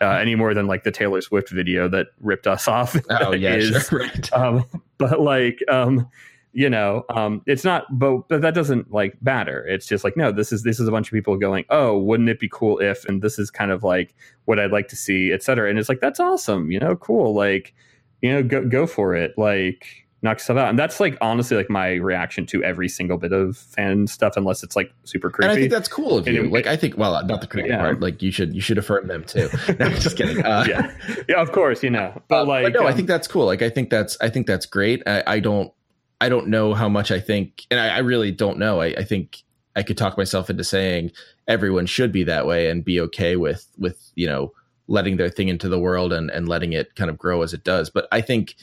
uh, 0.02 0.18
any 0.18 0.34
more 0.34 0.52
than 0.52 0.66
like 0.66 0.84
the 0.84 0.90
Taylor 0.90 1.20
Swift 1.20 1.50
video 1.50 1.88
that 1.88 2.08
ripped 2.20 2.46
us 2.46 2.68
off. 2.68 2.96
Oh 3.10 3.32
yeah, 3.32 3.54
is. 3.54 3.86
sure, 3.86 4.00
right. 4.00 4.32
Um, 4.32 4.64
but 4.98 5.20
like 5.20 5.58
um 5.68 6.08
you 6.52 6.68
know 6.68 7.04
um 7.10 7.42
it's 7.46 7.64
not 7.64 7.84
but, 7.98 8.28
but 8.28 8.42
that 8.42 8.54
doesn't 8.54 8.90
like 8.92 9.16
matter 9.22 9.66
it's 9.66 9.86
just 9.86 10.04
like 10.04 10.16
no 10.16 10.30
this 10.30 10.52
is 10.52 10.62
this 10.62 10.78
is 10.78 10.86
a 10.86 10.90
bunch 10.90 11.08
of 11.08 11.12
people 11.12 11.36
going 11.36 11.64
oh 11.70 11.98
wouldn't 11.98 12.28
it 12.28 12.38
be 12.38 12.48
cool 12.52 12.78
if 12.78 13.04
and 13.06 13.22
this 13.22 13.38
is 13.38 13.50
kind 13.50 13.70
of 13.70 13.82
like 13.82 14.14
what 14.44 14.58
i'd 14.58 14.70
like 14.70 14.88
to 14.88 14.96
see 14.96 15.32
et 15.32 15.42
cetera 15.42 15.68
and 15.68 15.78
it's 15.78 15.88
like 15.88 16.00
that's 16.00 16.20
awesome 16.20 16.70
you 16.70 16.78
know 16.78 16.94
cool 16.96 17.34
like 17.34 17.74
you 18.20 18.30
know 18.30 18.42
go 18.42 18.64
go 18.66 18.86
for 18.86 19.14
it 19.14 19.32
like 19.38 20.01
knock 20.22 20.38
stuff 20.38 20.56
out 20.56 20.68
and 20.68 20.78
that's 20.78 21.00
like 21.00 21.18
honestly 21.20 21.56
like 21.56 21.68
my 21.68 21.94
reaction 21.94 22.46
to 22.46 22.62
every 22.62 22.88
single 22.88 23.18
bit 23.18 23.32
of 23.32 23.56
fan 23.56 24.06
stuff 24.06 24.36
unless 24.36 24.62
it's 24.62 24.76
like 24.76 24.92
super 25.04 25.30
creepy 25.30 25.48
And 25.48 25.58
I 25.58 25.60
think 25.60 25.72
that's 25.72 25.88
cool 25.88 26.18
of 26.18 26.28
you. 26.28 26.44
it- 26.44 26.52
like 26.52 26.66
I 26.66 26.76
think, 26.76 26.96
well, 26.96 27.24
not 27.26 27.40
the 27.40 27.46
creepy 27.48 27.70
Yeah. 27.70 27.78
part. 27.78 28.00
Like 28.00 28.22
you 28.22 28.30
should, 28.30 28.54
you 28.54 28.60
should 28.60 28.78
affirm 28.78 29.08
them 29.08 29.24
too. 29.24 29.48
No, 29.80 29.86
I'm 29.86 29.92
just 29.94 30.16
kidding. 30.16 30.44
Uh, 30.44 30.64
yeah 30.68 30.92
yeah 31.28 31.40
of 31.42 31.50
course 31.52 31.82
you 31.82 31.90
know 31.90 32.22
but 32.28 32.42
uh, 32.42 32.44
like 32.46 32.74
no, 32.74 32.84
I 32.86 32.90
um, 32.90 32.96
think 32.96 33.08
that's 33.08 33.26
cool. 33.26 33.46
Like 33.46 33.62
I 33.62 33.68
think 33.70 33.90
that's, 33.90 34.16
I 34.20 34.28
think 34.28 34.46
that's 34.46 34.66
great. 34.66 35.02
I, 35.06 35.22
I 35.26 35.40
don't, 35.40 35.72
I 36.20 36.28
don't 36.28 36.46
know 36.48 36.72
how 36.72 36.88
much 36.88 37.10
I 37.10 37.18
think, 37.18 37.66
and 37.70 37.80
I, 37.80 37.96
I 37.96 37.98
really 37.98 38.30
don't 38.30 38.58
know. 38.58 38.80
I, 38.80 38.86
I 38.98 39.02
think 39.02 39.42
I 39.74 39.82
could 39.82 39.96
talk 39.98 40.16
myself 40.16 40.48
into 40.50 40.62
saying 40.62 41.10
everyone 41.48 41.86
should 41.86 42.12
be 42.12 42.22
that 42.24 42.46
way 42.46 42.68
and 42.70 42.84
be 42.84 43.00
okay 43.00 43.34
with, 43.34 43.66
with 43.76 43.98
you 44.14 44.28
know, 44.28 44.52
letting 44.86 45.16
their 45.16 45.30
thing 45.30 45.48
into 45.48 45.68
the 45.68 45.80
world 45.80 46.12
and 46.12 46.30
and 46.30 46.48
letting 46.48 46.74
it 46.74 46.94
kind 46.94 47.10
of 47.10 47.18
grow 47.18 47.42
as 47.42 47.52
it 47.52 47.64
does. 47.64 47.90
But 47.90 48.06
I 48.12 48.20
think 48.20 48.54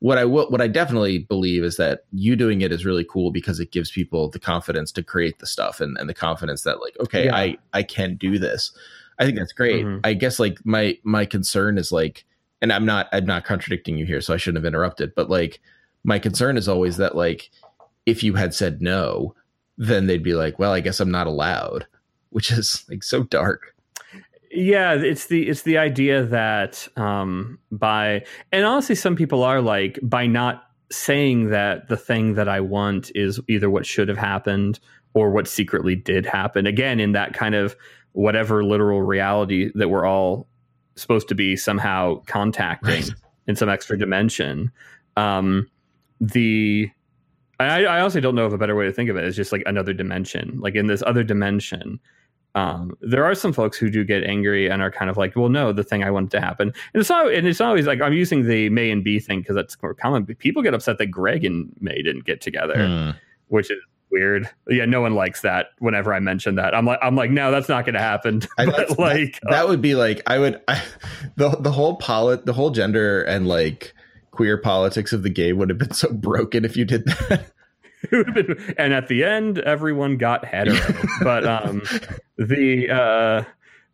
what 0.00 0.18
I 0.18 0.24
will, 0.24 0.48
what 0.50 0.60
I 0.60 0.68
definitely 0.68 1.18
believe 1.18 1.64
is 1.64 1.76
that 1.78 2.04
you 2.12 2.36
doing 2.36 2.60
it 2.60 2.72
is 2.72 2.84
really 2.84 3.04
cool 3.08 3.30
because 3.30 3.60
it 3.60 3.72
gives 3.72 3.90
people 3.90 4.28
the 4.28 4.38
confidence 4.38 4.92
to 4.92 5.02
create 5.02 5.38
the 5.38 5.46
stuff 5.46 5.80
and, 5.80 5.96
and 5.98 6.08
the 6.08 6.14
confidence 6.14 6.62
that 6.62 6.80
like, 6.82 6.96
okay, 7.00 7.26
Yeah. 7.26 7.36
I 7.36 7.56
I 7.72 7.82
can 7.82 8.16
do 8.16 8.38
this. 8.38 8.72
I 9.18 9.24
think 9.24 9.38
that's 9.38 9.52
great. 9.52 9.84
Mhm. 9.84 10.00
I 10.04 10.12
guess 10.12 10.38
like 10.38 10.58
my 10.64 10.98
my 11.02 11.24
concern 11.24 11.78
is 11.78 11.92
like, 11.92 12.24
and 12.60 12.72
I'm 12.72 12.84
not 12.84 13.08
I'm 13.12 13.24
not 13.24 13.44
contradicting 13.44 13.96
you 13.96 14.04
here, 14.04 14.20
so 14.20 14.34
I 14.34 14.36
shouldn't 14.36 14.62
have 14.62 14.68
interrupted. 14.68 15.14
But 15.14 15.30
like, 15.30 15.60
my 16.04 16.18
concern 16.18 16.58
is 16.58 16.68
always 16.68 16.98
that 16.98 17.16
like, 17.16 17.50
if 18.04 18.22
you 18.22 18.34
had 18.34 18.52
said 18.52 18.82
no, 18.82 19.34
then 19.78 20.06
they'd 20.06 20.22
be 20.22 20.34
like, 20.34 20.58
well, 20.58 20.72
I 20.72 20.80
guess 20.80 21.00
I'm 21.00 21.10
not 21.10 21.26
allowed, 21.26 21.86
which 22.30 22.52
is 22.52 22.84
like 22.90 23.02
so 23.02 23.22
dark. 23.22 23.74
Yeah 24.50 24.94
it's 24.94 25.26
the 25.26 25.48
it's 25.48 25.62
the 25.62 25.78
idea 25.78 26.22
that 26.24 26.86
um 26.96 27.58
by 27.72 28.24
and 28.52 28.64
honestly 28.64 28.94
some 28.94 29.16
people 29.16 29.42
are 29.42 29.60
like 29.60 29.98
by 30.02 30.26
not 30.26 30.64
saying 30.90 31.50
that 31.50 31.88
the 31.88 31.96
thing 31.96 32.34
that 32.34 32.48
i 32.48 32.60
want 32.60 33.10
is 33.14 33.40
either 33.48 33.68
what 33.68 33.84
should 33.86 34.08
have 34.08 34.18
happened 34.18 34.78
or 35.14 35.30
what 35.30 35.48
secretly 35.48 35.96
did 35.96 36.24
happen 36.26 36.66
again 36.66 37.00
in 37.00 37.12
that 37.12 37.32
kind 37.32 37.54
of 37.54 37.74
whatever 38.12 38.64
literal 38.64 39.02
reality 39.02 39.70
that 39.74 39.88
we're 39.88 40.06
all 40.06 40.46
supposed 40.94 41.28
to 41.28 41.34
be 41.34 41.56
somehow 41.56 42.20
contacting 42.26 42.88
Right. 43.02 43.10
in 43.46 43.56
some 43.56 43.68
extra 43.68 43.98
dimension 43.98 44.70
um 45.16 45.68
the 46.20 46.90
I, 47.58 47.84
I 47.84 48.00
honestly 48.00 48.20
don't 48.20 48.34
know 48.34 48.44
of 48.44 48.52
a 48.52 48.58
better 48.58 48.76
way 48.76 48.84
to 48.84 48.92
think 48.92 49.08
of 49.08 49.16
it. 49.16 49.24
It's 49.24 49.34
just 49.34 49.50
like 49.50 49.62
another 49.64 49.94
dimension. 49.94 50.58
Like 50.60 50.74
in 50.74 50.88
this 50.88 51.02
other 51.06 51.24
dimension, 51.24 51.98
um, 52.56 52.96
there 53.02 53.24
are 53.24 53.34
some 53.34 53.52
folks 53.52 53.76
who 53.76 53.90
do 53.90 54.02
get 54.02 54.24
angry 54.24 54.68
and 54.68 54.80
are 54.80 54.90
kind 54.90 55.10
of 55.10 55.16
like, 55.18 55.36
well, 55.36 55.50
no, 55.50 55.72
the 55.72 55.84
thing 55.84 56.02
I 56.02 56.10
wanted 56.10 56.30
to 56.32 56.40
happen. 56.40 56.68
And 56.94 57.00
it's 57.00 57.10
not, 57.10 57.30
and 57.32 57.46
it's 57.46 57.60
always 57.60 57.86
like 57.86 58.00
I'm 58.00 58.14
using 58.14 58.48
the 58.48 58.70
Mae 58.70 58.90
and 58.90 59.04
Bea 59.04 59.20
thing 59.20 59.40
because 59.40 59.54
that's 59.54 59.76
more 59.82 59.92
common. 59.92 60.24
But 60.24 60.38
people 60.38 60.62
get 60.62 60.72
upset 60.72 60.96
that 60.98 61.08
Gregg 61.08 61.44
and 61.44 61.70
Mae 61.80 62.00
didn't 62.02 62.24
get 62.24 62.40
together, 62.40 62.74
Hmm. 62.88 63.10
which 63.48 63.70
is 63.70 63.76
weird. 64.10 64.48
Yeah, 64.68 64.86
no 64.86 65.02
one 65.02 65.14
likes 65.14 65.42
that. 65.42 65.66
Whenever 65.80 66.14
I 66.14 66.20
mention 66.20 66.54
that, 66.54 66.74
I'm 66.74 66.86
like, 66.86 66.98
I'm 67.02 67.14
like, 67.14 67.30
no, 67.30 67.50
that's 67.50 67.68
not 67.68 67.84
going 67.84 67.94
to 67.94 68.00
happen. 68.00 68.40
But 68.56 68.98
like, 68.98 69.38
uh, 69.46 69.50
that 69.50 69.68
would 69.68 69.82
be 69.82 69.94
like 69.94 70.22
I 70.26 70.38
would 70.38 70.58
I, 70.66 70.82
the 71.36 71.50
the 71.60 71.70
whole 71.72 71.96
polit 71.96 72.46
the 72.46 72.54
whole 72.54 72.70
gender 72.70 73.22
and 73.22 73.46
like 73.46 73.92
queer 74.30 74.56
politics 74.56 75.12
of 75.12 75.22
the 75.22 75.30
game 75.30 75.58
would 75.58 75.68
have 75.68 75.78
been 75.78 75.92
so 75.92 76.10
broken 76.10 76.64
if 76.64 76.74
you 76.76 76.84
did 76.86 77.04
that. 77.04 77.50
it 78.10 78.16
would 78.16 78.26
have 78.26 78.34
been, 78.34 78.74
and 78.78 78.92
at 78.92 79.08
the 79.08 79.24
end, 79.24 79.58
everyone 79.60 80.16
got 80.16 80.44
hetero. 80.44 80.78
but 81.22 81.46
um, 81.46 81.82
the 82.36 82.90
uh, 82.90 83.44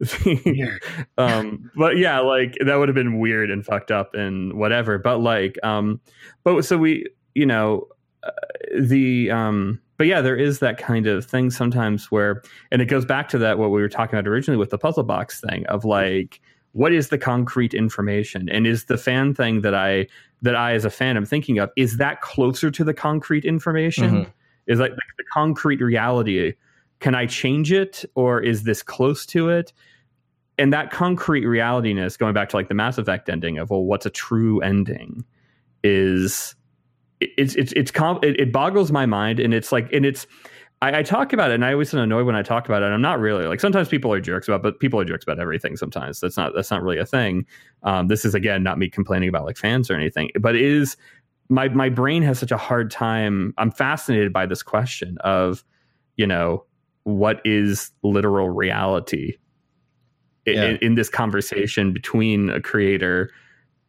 the, 0.01 0.81
um, 1.17 1.71
but 1.77 1.97
yeah, 1.97 2.19
like 2.19 2.57
that 2.65 2.77
would 2.77 2.89
have 2.89 2.95
been 2.95 3.21
weird 3.21 3.51
and 3.51 3.65
fucked 3.65 3.91
up 3.91 4.15
and 4.15 4.55
whatever. 4.55 4.99
But 4.99 5.19
like, 5.19 5.59
um, 5.63 6.01
but 6.43 6.63
so 6.65 6.77
we, 6.77 7.07
you 7.35 7.47
know, 7.47 7.87
uh, 8.25 8.31
the 8.81 9.31
um, 9.31 9.81
but 9.99 10.09
yeah, 10.09 10.21
there 10.21 10.37
is 10.37 10.59
that 10.59 10.79
kind 10.79 11.07
of 11.07 11.25
thing 11.25 11.51
sometimes 11.51 12.11
where, 12.11 12.43
and 12.73 12.83
it 12.83 12.87
goes 12.87 13.05
back 13.05 13.29
to 13.31 13.39
that 13.39 13.59
what 13.59 13.71
we 13.71 13.81
were 13.81 13.89
talking 13.89 14.19
about 14.19 14.29
originally 14.29 14.59
with 14.59 14.71
the 14.71 14.79
puzzle 14.79 15.05
box 15.05 15.41
thing 15.41 15.67
of 15.67 15.85
like. 15.85 16.41
What 16.75 16.95
is 16.95 17.11
the 17.11 17.19
concrete 17.19 17.75
information, 17.75 18.49
and 18.49 18.67
is 18.67 18.87
the 18.87 18.97
fan 18.97 19.35
thing 19.35 19.61
that 19.61 19.75
I 19.75 20.07
that 20.43 20.55
I 20.55 20.75
as 20.75 20.85
a 20.85 20.91
fan 20.91 21.17
am 21.17 21.25
thinking 21.25 21.59
of 21.59 21.71
is 21.77 21.97
that 21.97 22.21
closer 22.21 22.71
to 22.71 22.85
the 22.85 22.95
concrete 22.95 23.45
information? 23.45 24.25
Mhm. 24.25 24.33
Is 24.67 24.79
like 24.79 24.95
the, 24.95 25.03
the 25.19 25.25
concrete 25.33 25.81
reality? 25.81 26.55
Can 27.01 27.15
I 27.15 27.27
change 27.27 27.73
it, 27.73 28.05
or 28.15 28.41
is 28.41 28.63
this 28.63 28.83
close 28.83 29.27
to 29.27 29.49
it? 29.49 29.73
And 30.59 30.73
that 30.73 30.91
concrete 30.91 31.45
realityness, 31.45 32.19
going 32.19 32.35
back 32.35 32.51
to 32.51 32.57
like 32.57 32.69
the 32.69 32.75
Mass 32.75 32.99
Effect 32.99 33.29
ending 33.29 33.59
of 33.59 33.71
well, 33.71 33.85
what's 33.85 34.07
a 34.07 34.11
true 34.11 34.61
ending, 34.61 35.25
is 35.83 36.55
it's 37.21 37.57
it's 37.57 37.73
it's 37.73 37.91
com- 37.91 38.21
it, 38.23 38.39
it 38.39 38.53
boggles 38.53 38.93
my 38.93 39.07
mind, 39.07 39.41
and 39.41 39.55
it's 39.55 39.73
like 39.73 39.93
and 39.93 40.05
it's. 40.05 40.27
I, 40.83 40.99
I 40.99 41.03
talk 41.05 41.33
about 41.33 41.53
it, 41.53 41.55
and 41.55 41.65
I 41.65 41.73
always 41.73 41.93
get 41.93 42.01
annoyed 42.01 42.27
when 42.27 42.35
I 42.35 42.43
talk 42.43 42.67
about 42.67 42.83
it. 42.83 42.87
And 42.87 42.95
I'm 42.95 43.01
not 43.01 43.21
really 43.21 43.47
like 43.47 43.61
sometimes 43.61 43.89
people 43.89 44.13
are 44.13 44.21
jerks 44.21 44.49
about, 44.49 44.63
but 44.63 44.81
people 44.81 45.01
are 45.01 45.05
jerks 45.05 45.23
about 45.25 45.39
everything. 45.39 45.77
Sometimes 45.77 46.21
that's 46.21 46.37
not 46.37 46.53
that's 46.55 46.71
not 46.71 46.83
really 46.83 46.99
a 46.99 47.07
thing. 47.07 47.47
Um, 47.85 48.09
this 48.09 48.25
is 48.25 48.35
again 48.35 48.63
not 48.65 48.79
me 48.79 48.91
complaining 48.91 49.29
about 49.29 49.45
like 49.47 49.57
fans 49.57 49.91
or 49.91 49.95
anything, 49.95 50.31
but 50.41 50.57
it 50.57 50.63
is 50.63 50.97
my 51.49 51.69
my 51.69 51.89
brain 51.89 52.23
has 52.25 52.39
such 52.39 52.51
a 52.51 52.57
hard 52.57 52.91
time. 52.91 53.55
I'm 53.59 53.71
fascinated 53.71 54.33
by 54.33 54.45
this 54.45 54.63
question 54.63 55.19
of, 55.21 55.65
you 56.17 56.27
know, 56.27 56.65
what 57.05 57.41
is 57.45 57.93
literal 58.03 58.49
reality 58.51 59.37
in, 60.47 60.55
Yeah. 60.55 60.65
in, 60.65 60.77
in 60.79 60.95
this 60.97 61.09
conversation 61.09 61.93
between 61.93 62.51
a 62.51 62.61
creator 62.61 63.31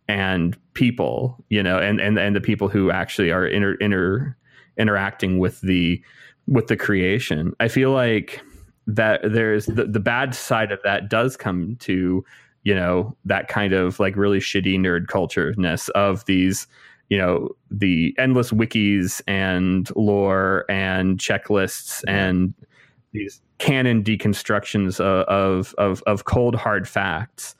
and 0.08 0.56
people, 0.74 1.44
you 1.50 1.64
know, 1.64 1.80
and 1.80 2.00
and 2.00 2.20
and 2.20 2.36
the 2.36 2.42
people 2.42 2.70
who 2.70 2.92
actually 2.92 3.32
are 3.32 3.48
inter, 3.48 3.74
inter 3.76 4.38
interacting 4.78 5.40
with 5.40 5.60
the 5.62 6.04
with 6.48 6.68
the 6.68 6.78
creation. 6.78 7.54
I 7.60 7.68
feel 7.68 7.92
like 7.92 8.42
that 8.88 9.22
there's 9.24 9.66
the, 9.66 9.86
the 9.86 10.00
bad 10.00 10.36
side 10.36 10.72
of 10.72 10.80
that 10.84 11.10
does 11.10 11.38
come 11.38 11.76
to 11.78 12.24
you 12.64 12.76
know 12.76 13.16
that 13.26 13.48
kind 13.48 13.74
of 13.74 14.00
like 14.00 14.16
really 14.16 14.40
shitty 14.40 14.78
nerd 14.78 15.08
culture-ness 15.08 15.90
of 15.90 16.26
these 16.26 16.68
you 17.10 17.18
know 17.18 17.50
the 17.72 18.16
endless 18.18 18.52
wikis 18.52 19.22
and 19.28 19.90
lore 19.96 20.66
and 20.70 21.18
checklists 21.18 22.04
and 22.08 22.54
these 23.12 23.42
canon 23.58 24.04
deconstructions 24.04 25.00
of 25.00 25.26
of 25.28 25.76
of, 25.78 26.04
of 26.08 26.26
cold 26.26 26.56
hard 26.56 26.88
facts 26.88 27.56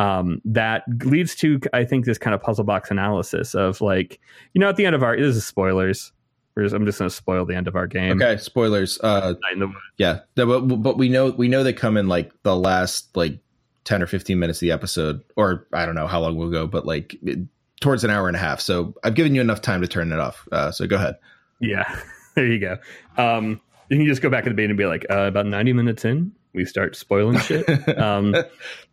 um, 0.00 0.40
that 0.44 0.84
leads 1.04 1.34
to 1.34 1.58
i 1.72 1.84
think 1.84 2.04
this 2.04 2.18
kind 2.18 2.34
of 2.34 2.42
puzzle 2.42 2.64
box 2.64 2.90
analysis 2.90 3.54
of 3.54 3.80
like 3.80 4.20
you 4.54 4.60
know 4.60 4.68
at 4.68 4.76
the 4.76 4.86
end 4.86 4.94
of 4.94 5.02
our 5.02 5.16
this 5.16 5.36
is 5.36 5.46
spoilers 5.46 6.12
We're 6.58 6.64
just- 6.64 6.74
i'm 6.74 6.84
just 6.86 6.98
going 6.98 7.08
to 7.08 7.14
spoil 7.14 7.44
the 7.44 7.54
end 7.54 7.68
of 7.68 7.76
our 7.76 7.86
game 7.86 8.20
Okay, 8.20 8.36
spoilers. 8.38 8.98
Uh, 9.00 9.34
in 9.52 9.72
yeah, 9.96 10.20
but 10.34 10.60
but 10.62 10.98
we 10.98 11.08
know 11.08 11.30
we 11.30 11.46
know 11.46 11.62
they 11.62 11.72
come 11.72 11.96
in 11.96 12.08
like 12.08 12.32
the 12.42 12.56
last 12.56 13.16
like 13.16 13.38
ten 13.84 14.02
or 14.02 14.08
fifteen 14.08 14.40
minutes 14.40 14.58
of 14.58 14.62
the 14.62 14.72
episode, 14.72 15.22
or 15.36 15.68
I 15.72 15.86
don't 15.86 15.94
know 15.94 16.08
how 16.08 16.18
long 16.20 16.36
we'll 16.36 16.50
go, 16.50 16.66
but 16.66 16.84
like 16.84 17.16
it- 17.22 17.46
towards 17.80 18.02
an 18.02 18.10
hour 18.10 18.26
and 18.26 18.36
a 18.36 18.40
half. 18.40 18.60
So 18.60 18.92
I've 19.04 19.14
given 19.14 19.36
you 19.36 19.40
enough 19.40 19.62
time 19.62 19.82
to 19.82 19.86
turn 19.86 20.10
it 20.12 20.18
off. 20.18 20.48
Uh, 20.50 20.72
so 20.72 20.84
go 20.88 20.96
ahead. 20.96 21.14
Yeah, 21.60 21.84
there 22.34 22.46
you 22.46 22.58
go. 22.58 22.78
Um, 23.16 23.60
you 23.88 23.96
can 23.98 24.06
just 24.06 24.20
go 24.20 24.28
back 24.28 24.40
at 24.46 24.48
the 24.48 24.54
beginning 24.54 24.72
and 24.72 24.78
be 24.78 24.86
like, 24.86 25.06
uh, 25.08 25.28
about 25.28 25.46
90 25.46 25.72
minutes 25.74 26.04
in, 26.04 26.32
we 26.54 26.64
start 26.64 26.96
spoiling 26.96 27.38
shit. 27.38 27.64
Um, 27.98 28.34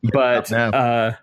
but 0.03 0.51
uh, 0.53 1.13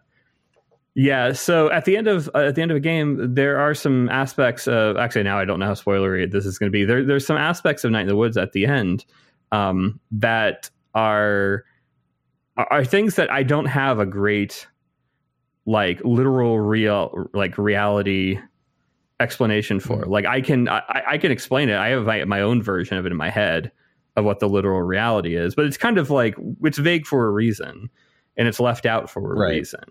yeah, 0.95 1.33
so 1.33 1.71
at 1.71 1.85
the 1.85 1.97
end 1.97 2.07
of 2.09 2.29
uh, 2.35 2.39
at 2.41 2.55
the 2.55 2.63
end 2.63 2.71
of 2.71 2.77
a 2.77 2.81
game, 2.81 3.35
there 3.35 3.59
are 3.59 3.75
some 3.75 4.09
aspects 4.11 4.69
of 4.69 4.97
actually 4.97 5.23
now 5.23 5.39
I 5.39 5.45
don't 5.45 5.59
know 5.59 5.67
how 5.67 5.75
spoilery 5.75 6.31
this 6.31 6.45
is 6.47 6.59
going 6.59 6.69
to 6.71 6.73
be. 6.73 6.85
There, 6.85 7.05
there's 7.05 7.27
some 7.27 7.37
aspects 7.39 7.85
of 7.85 7.91
Night 7.91 8.03
in 8.03 8.09
the 8.09 8.17
Woods 8.17 8.37
at 8.37 8.53
the 8.53 8.67
end 8.67 9.05
um, 9.53 9.99
that 10.11 10.71
are 10.95 11.65
are 12.57 12.85
things 12.85 13.17
that 13.17 13.31
I 13.31 13.43
don't 13.43 13.65
have 13.67 13.99
a 13.99 14.07
great 14.07 14.67
like 15.65 16.01
literal 16.05 16.59
real 16.61 17.29
like 17.33 17.57
reality 17.57 18.39
explanation 19.21 19.81
for. 19.81 20.05
Like 20.05 20.27
I 20.27 20.41
can 20.41 20.69
I, 20.69 20.83
I 21.13 21.19
can 21.19 21.33
explain 21.33 21.69
it. 21.69 21.77
I 21.77 21.89
have 21.89 22.05
my, 22.05 22.25
my 22.25 22.41
own 22.43 22.63
version 22.63 22.97
of 22.99 23.07
it 23.07 23.13
in 23.13 23.17
my 23.19 23.31
head 23.31 23.73
of 24.17 24.25
what 24.27 24.41
the 24.41 24.49
literal 24.49 24.83
reality 24.83 25.37
is, 25.37 25.55
but 25.55 25.65
it's 25.65 25.79
kind 25.79 25.97
of 25.97 26.11
like 26.11 26.35
it's 26.65 26.77
vague 26.79 27.07
for 27.07 27.27
a 27.27 27.31
reason 27.31 27.89
and 28.37 28.47
it's 28.49 28.61
left 28.61 28.85
out 28.85 29.09
for 29.09 29.33
a 29.33 29.39
Right. 29.39 29.57
reason. 29.57 29.85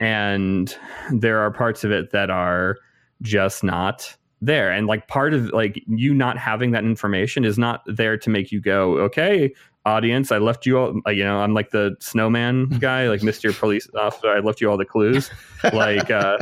And 0.00 0.76
there 1.12 1.38
are 1.40 1.50
parts 1.50 1.84
of 1.84 1.90
it 1.90 2.10
that 2.12 2.30
are 2.30 2.76
just 3.22 3.62
not 3.64 4.16
there. 4.40 4.70
And 4.70 4.86
like 4.86 5.08
part 5.08 5.34
of 5.34 5.46
like 5.50 5.82
you 5.86 6.12
not 6.14 6.38
having 6.38 6.72
that 6.72 6.84
information 6.84 7.44
is 7.44 7.58
not 7.58 7.82
there 7.86 8.16
to 8.18 8.30
make 8.30 8.52
you 8.52 8.60
go, 8.60 8.98
okay, 8.98 9.52
audience. 9.86 10.32
I 10.32 10.38
left 10.38 10.66
you 10.66 10.78
all, 10.78 11.00
you 11.12 11.24
know, 11.24 11.40
I'm 11.40 11.54
like 11.54 11.70
the 11.70 11.96
snowman 12.00 12.68
guy, 12.78 13.08
like 13.08 13.20
Mr. 13.20 13.56
Police 13.58 13.88
Officer. 13.94 14.28
I 14.28 14.40
left 14.40 14.60
you 14.60 14.70
all 14.70 14.76
the 14.76 14.84
clues. 14.84 15.30
Like, 15.72 16.10
uh, 16.10 16.38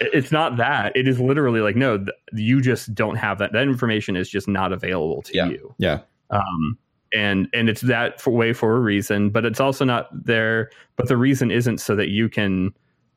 it's 0.00 0.32
not 0.32 0.56
that. 0.56 0.96
It 0.96 1.08
is 1.08 1.20
literally 1.20 1.60
like, 1.60 1.76
no, 1.76 2.04
you 2.32 2.60
just 2.60 2.94
don't 2.94 3.16
have 3.16 3.38
that. 3.38 3.52
That 3.52 3.62
information 3.62 4.16
is 4.16 4.28
just 4.28 4.48
not 4.48 4.72
available 4.72 5.22
to 5.22 5.34
yeah. 5.34 5.48
you. 5.48 5.74
Yeah. 5.78 6.00
Um, 6.30 6.78
and 7.12 7.48
and 7.52 7.68
it's 7.68 7.80
that 7.82 8.20
for, 8.20 8.30
way 8.30 8.52
for 8.52 8.76
a 8.76 8.80
reason, 8.80 9.30
but 9.30 9.44
it's 9.44 9.60
also 9.60 9.84
not 9.84 10.08
there. 10.12 10.70
But 10.96 11.08
the 11.08 11.16
reason 11.16 11.50
isn't 11.50 11.78
so 11.78 11.96
that 11.96 12.08
you 12.08 12.28
can 12.28 12.74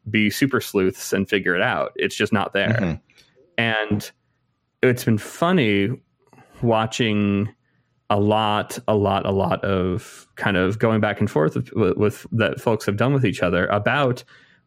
be 0.09 0.29
super 0.29 0.59
sleuths 0.59 1.13
and 1.13 1.29
figure 1.29 1.55
it 1.55 1.61
out. 1.61 1.93
It's 1.95 2.15
just 2.15 2.33
not 2.33 2.53
there. 2.53 2.69
Mm-hmm. 2.69 2.93
And 3.57 4.11
it's 4.81 5.05
been 5.05 5.17
funny 5.17 5.89
watching 6.61 7.53
a 8.09 8.19
lot, 8.19 8.77
a 8.87 8.95
lot, 8.95 9.25
a 9.25 9.31
lot 9.31 9.63
of 9.63 10.27
kind 10.35 10.57
of 10.57 10.77
going 10.79 10.99
back 10.99 11.19
and 11.19 11.29
forth 11.31 11.55
with, 11.55 11.97
with, 11.97 12.27
that 12.31 12.59
folks 12.59 12.85
have 12.85 12.97
done 12.97 13.13
with 13.13 13.25
each 13.25 13.41
other 13.41 13.65
about 13.67 14.23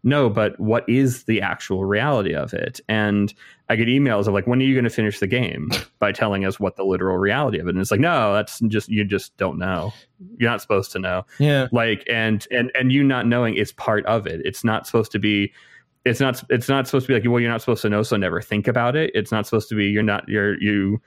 no, 0.06 0.30
but 0.30 0.58
what 0.60 0.88
is 0.88 1.24
the 1.24 1.42
actual 1.42 1.84
reality 1.84 2.32
of 2.32 2.54
it? 2.54 2.80
And 2.88 3.34
I 3.68 3.74
get 3.74 3.88
emails 3.88 4.28
of 4.28 4.34
like, 4.34 4.46
when 4.46 4.60
are 4.60 4.64
you 4.64 4.72
going 4.72 4.84
to 4.84 4.90
finish 4.90 5.18
the 5.18 5.26
game 5.26 5.70
by 5.98 6.12
telling 6.12 6.44
us 6.44 6.60
what 6.60 6.76
the 6.76 6.84
literal 6.84 7.18
reality 7.18 7.58
of 7.58 7.66
it? 7.66 7.70
And 7.70 7.80
it's 7.80 7.90
like, 7.90 7.98
no, 7.98 8.32
that's 8.32 8.60
just 8.60 8.88
you 8.88 9.04
just 9.04 9.36
don't 9.36 9.58
know. 9.58 9.92
You're 10.38 10.48
not 10.48 10.62
supposed 10.62 10.92
to 10.92 11.00
know. 11.00 11.26
Yeah. 11.40 11.66
Like, 11.72 12.04
and 12.08 12.46
and 12.52 12.70
and 12.76 12.92
you 12.92 13.02
not 13.02 13.26
knowing 13.26 13.56
is 13.56 13.72
part 13.72 14.06
of 14.06 14.28
it. 14.28 14.40
It's 14.44 14.62
not 14.62 14.86
supposed 14.86 15.10
to 15.10 15.18
be. 15.18 15.52
It's 16.04 16.20
not. 16.20 16.40
It's 16.50 16.68
not 16.68 16.86
supposed 16.86 17.06
to 17.06 17.12
be 17.12 17.20
like, 17.20 17.28
well, 17.28 17.40
you're 17.40 17.50
not 17.50 17.60
supposed 17.60 17.82
to 17.82 17.90
know, 17.90 18.04
so 18.04 18.16
never 18.16 18.40
think 18.40 18.68
about 18.68 18.94
it. 18.94 19.10
It's 19.12 19.32
not 19.32 19.44
supposed 19.44 19.68
to 19.70 19.74
be. 19.74 19.86
You're 19.86 20.04
not. 20.04 20.28
You're 20.28 20.56
you 20.62 21.02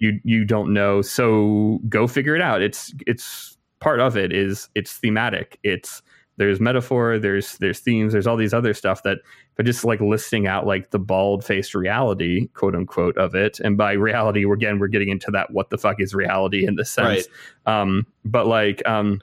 you 0.00 0.18
you 0.24 0.44
don't 0.44 0.72
know 0.72 1.02
so 1.02 1.78
go 1.88 2.06
figure 2.06 2.34
it 2.34 2.40
out 2.40 2.62
it's 2.62 2.94
it's 3.06 3.58
part 3.80 4.00
of 4.00 4.16
it 4.16 4.32
is 4.32 4.68
it's 4.74 4.94
thematic 4.94 5.58
it's 5.62 6.02
there's 6.40 6.58
metaphor 6.58 7.18
there's 7.18 7.58
there's 7.58 7.80
themes 7.80 8.14
there's 8.14 8.26
all 8.26 8.36
these 8.36 8.54
other 8.54 8.72
stuff 8.72 9.02
that 9.02 9.18
but 9.56 9.66
just 9.66 9.84
like 9.84 10.00
listing 10.00 10.46
out 10.46 10.66
like 10.66 10.90
the 10.90 10.98
bald 10.98 11.44
faced 11.44 11.74
reality 11.74 12.48
quote 12.54 12.74
unquote 12.74 13.14
of 13.18 13.34
it 13.34 13.60
and 13.60 13.76
by 13.76 13.92
reality 13.92 14.46
we're 14.46 14.54
again 14.54 14.78
we're 14.78 14.88
getting 14.88 15.10
into 15.10 15.30
that 15.30 15.50
what 15.50 15.68
the 15.68 15.76
fuck 15.76 16.00
is 16.00 16.14
reality 16.14 16.66
in 16.66 16.76
this 16.76 16.90
sense 16.90 17.28
right. 17.66 17.80
um 17.80 18.06
but 18.24 18.46
like 18.46 18.80
um 18.88 19.20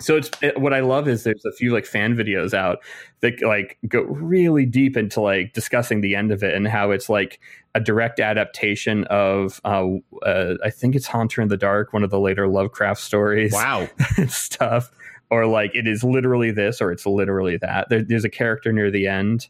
so 0.00 0.16
it's 0.16 0.30
it, 0.42 0.58
what 0.58 0.72
I 0.72 0.80
love 0.80 1.08
is 1.08 1.24
there's 1.24 1.44
a 1.44 1.52
few 1.52 1.72
like 1.72 1.84
fan 1.84 2.14
videos 2.14 2.54
out 2.54 2.78
that 3.20 3.40
like 3.42 3.78
go 3.86 4.02
really 4.02 4.64
deep 4.64 4.96
into 4.96 5.20
like 5.20 5.52
discussing 5.52 6.00
the 6.00 6.14
end 6.14 6.32
of 6.32 6.42
it 6.42 6.54
and 6.54 6.66
how 6.66 6.90
it's 6.90 7.10
like 7.10 7.38
a 7.74 7.80
direct 7.80 8.18
adaptation 8.18 9.04
of 9.04 9.60
uh, 9.64 9.86
uh, 10.22 10.54
I 10.64 10.70
think 10.70 10.96
it's 10.96 11.06
Haunter 11.06 11.40
in 11.42 11.48
the 11.48 11.56
Dark, 11.56 11.92
one 11.92 12.02
of 12.02 12.10
the 12.10 12.18
later 12.18 12.48
Lovecraft 12.48 13.00
stories. 13.00 13.52
Wow, 13.52 13.88
stuff, 14.28 14.90
or 15.30 15.46
like 15.46 15.74
it 15.74 15.86
is 15.86 16.02
literally 16.02 16.50
this 16.50 16.80
or 16.80 16.92
it's 16.92 17.06
literally 17.06 17.56
that. 17.58 17.88
There, 17.88 18.02
there's 18.02 18.24
a 18.24 18.30
character 18.30 18.72
near 18.72 18.90
the 18.90 19.06
end 19.06 19.48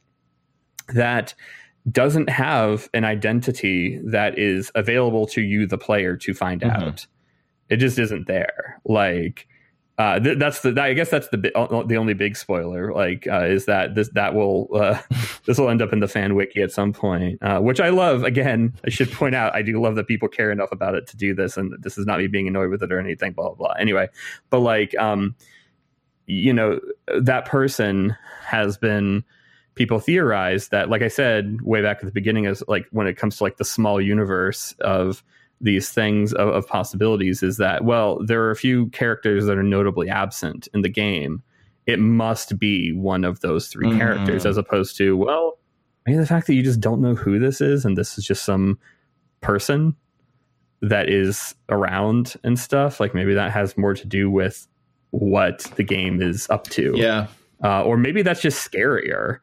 that 0.89 1.35
doesn't 1.90 2.28
have 2.28 2.89
an 2.93 3.05
identity 3.05 4.01
that 4.05 4.39
is 4.39 4.70
available 4.74 5.27
to 5.28 5.40
you, 5.40 5.66
the 5.66 5.78
player, 5.78 6.16
to 6.16 6.35
find 6.35 6.61
mm-hmm. 6.61 6.82
out. 6.82 7.07
It 7.69 7.77
just 7.77 7.98
isn't 7.98 8.27
there. 8.27 8.81
Like 8.85 9.47
uh, 10.01 10.19
th- 10.19 10.39
that's 10.39 10.61
the 10.61 10.74
I 10.81 10.94
guess 10.94 11.11
that's 11.11 11.28
the 11.28 11.52
uh, 11.55 11.82
the 11.82 11.98
only 11.98 12.15
big 12.15 12.35
spoiler 12.35 12.90
like 12.94 13.27
uh, 13.27 13.44
is 13.44 13.66
that 13.66 13.94
this 13.94 14.09
that 14.15 14.35
will 14.35 14.69
uh, 14.74 14.98
this 15.44 15.59
will 15.59 15.69
end 15.69 15.82
up 15.82 15.93
in 15.93 16.01
the 16.01 16.09
fan 16.09 16.35
wiki 16.35 16.62
at 16.62 16.73
some 16.73 16.94
point 16.94 17.39
uh, 17.43 17.61
which 17.61 17.81
I 17.81 17.90
love 17.90 18.24
again 18.24 18.73
I 18.82 18.89
should 18.89 19.12
point 19.12 19.35
out 19.35 19.55
I 19.55 19.61
do 19.61 19.78
love 19.78 19.97
that 19.97 20.07
people 20.07 20.27
care 20.27 20.51
enough 20.51 20.73
about 20.73 20.94
it 20.94 21.07
to 21.09 21.19
do 21.19 21.35
this 21.35 21.59
and 21.59 21.74
this 21.82 21.98
is 21.98 22.07
not 22.07 22.19
me 22.19 22.28
being 22.28 22.48
annoyed 22.48 22.70
with 22.70 22.82
it 22.82 22.90
or 22.90 22.98
anything 22.98 23.32
blah 23.32 23.48
blah 23.48 23.55
blah 23.55 23.73
anyway 23.78 24.09
but 24.48 24.61
like 24.61 24.97
um 24.97 25.36
you 26.31 26.52
know 26.52 26.81
that 27.20 27.44
person 27.44 28.16
has 28.44 28.78
been 28.78 29.24
people 29.74 29.98
theorize 29.98 30.69
that 30.69 30.89
like 30.89 31.02
I 31.02 31.09
said 31.09 31.61
way 31.62 31.82
back 31.82 31.98
at 31.98 32.05
the 32.05 32.12
beginning 32.12 32.44
is 32.44 32.62
like 32.69 32.86
when 32.90 33.07
it 33.07 33.16
comes 33.16 33.36
to 33.39 33.44
like 33.44 33.57
the 33.57 33.65
small 33.65 34.01
universe 34.01 34.74
of 34.81 35.24
these 35.61 35.90
things 35.90 36.32
of, 36.32 36.48
of, 36.48 36.66
possibilities 36.66 37.43
is 37.43 37.59
that 37.59 37.85
well 37.85 38.24
there 38.24 38.43
are 38.43 38.51
a 38.51 38.57
few 38.57 38.86
characters 38.90 39.47
that 39.47 39.59
are 39.59 39.62
notably 39.62 40.09
absent 40.09 40.69
in 40.73 40.82
the 40.82 40.89
game. 40.89 41.43
It 41.86 41.98
must 41.98 42.59
be 42.59 42.93
one 42.93 43.24
of 43.24 43.40
those 43.40 43.69
3 43.69 43.89
mm 43.89 43.98
characters 43.98 44.47
as 44.47 44.57
opposed 44.57 44.97
to 44.98 45.16
well 45.16 45.59
maybe 46.07 46.19
the 46.19 46.27
fact 46.27 46.47
that 46.47 46.55
you 46.55 46.62
just 46.62 46.81
don't 46.81 47.01
know 47.01 47.15
who 47.15 47.39
this 47.39 47.61
is 47.61 47.85
and 47.85 47.97
this 47.97 48.16
is 48.16 48.24
just 48.24 48.44
some 48.44 48.78
person 49.40 49.97
that 50.82 51.11
is 51.11 51.55
around 51.69 52.35
and 52.44 52.59
stuff 52.59 53.01
like 53.01 53.15
maybe 53.15 53.35
that 53.35 53.51
has 53.51 53.77
more 53.77 53.94
to 53.94 54.07
do 54.07 54.31
with 54.31 54.66
what 55.11 55.61
the 55.77 55.82
game 55.82 56.23
is 56.23 56.49
up 56.51 56.65
to 56.65 56.93
yeah 56.97 57.27
uh, 57.62 57.82
or 57.82 57.97
maybe 57.97 58.23
that's 58.23 58.41
just 58.41 58.70
scarier 58.70 59.39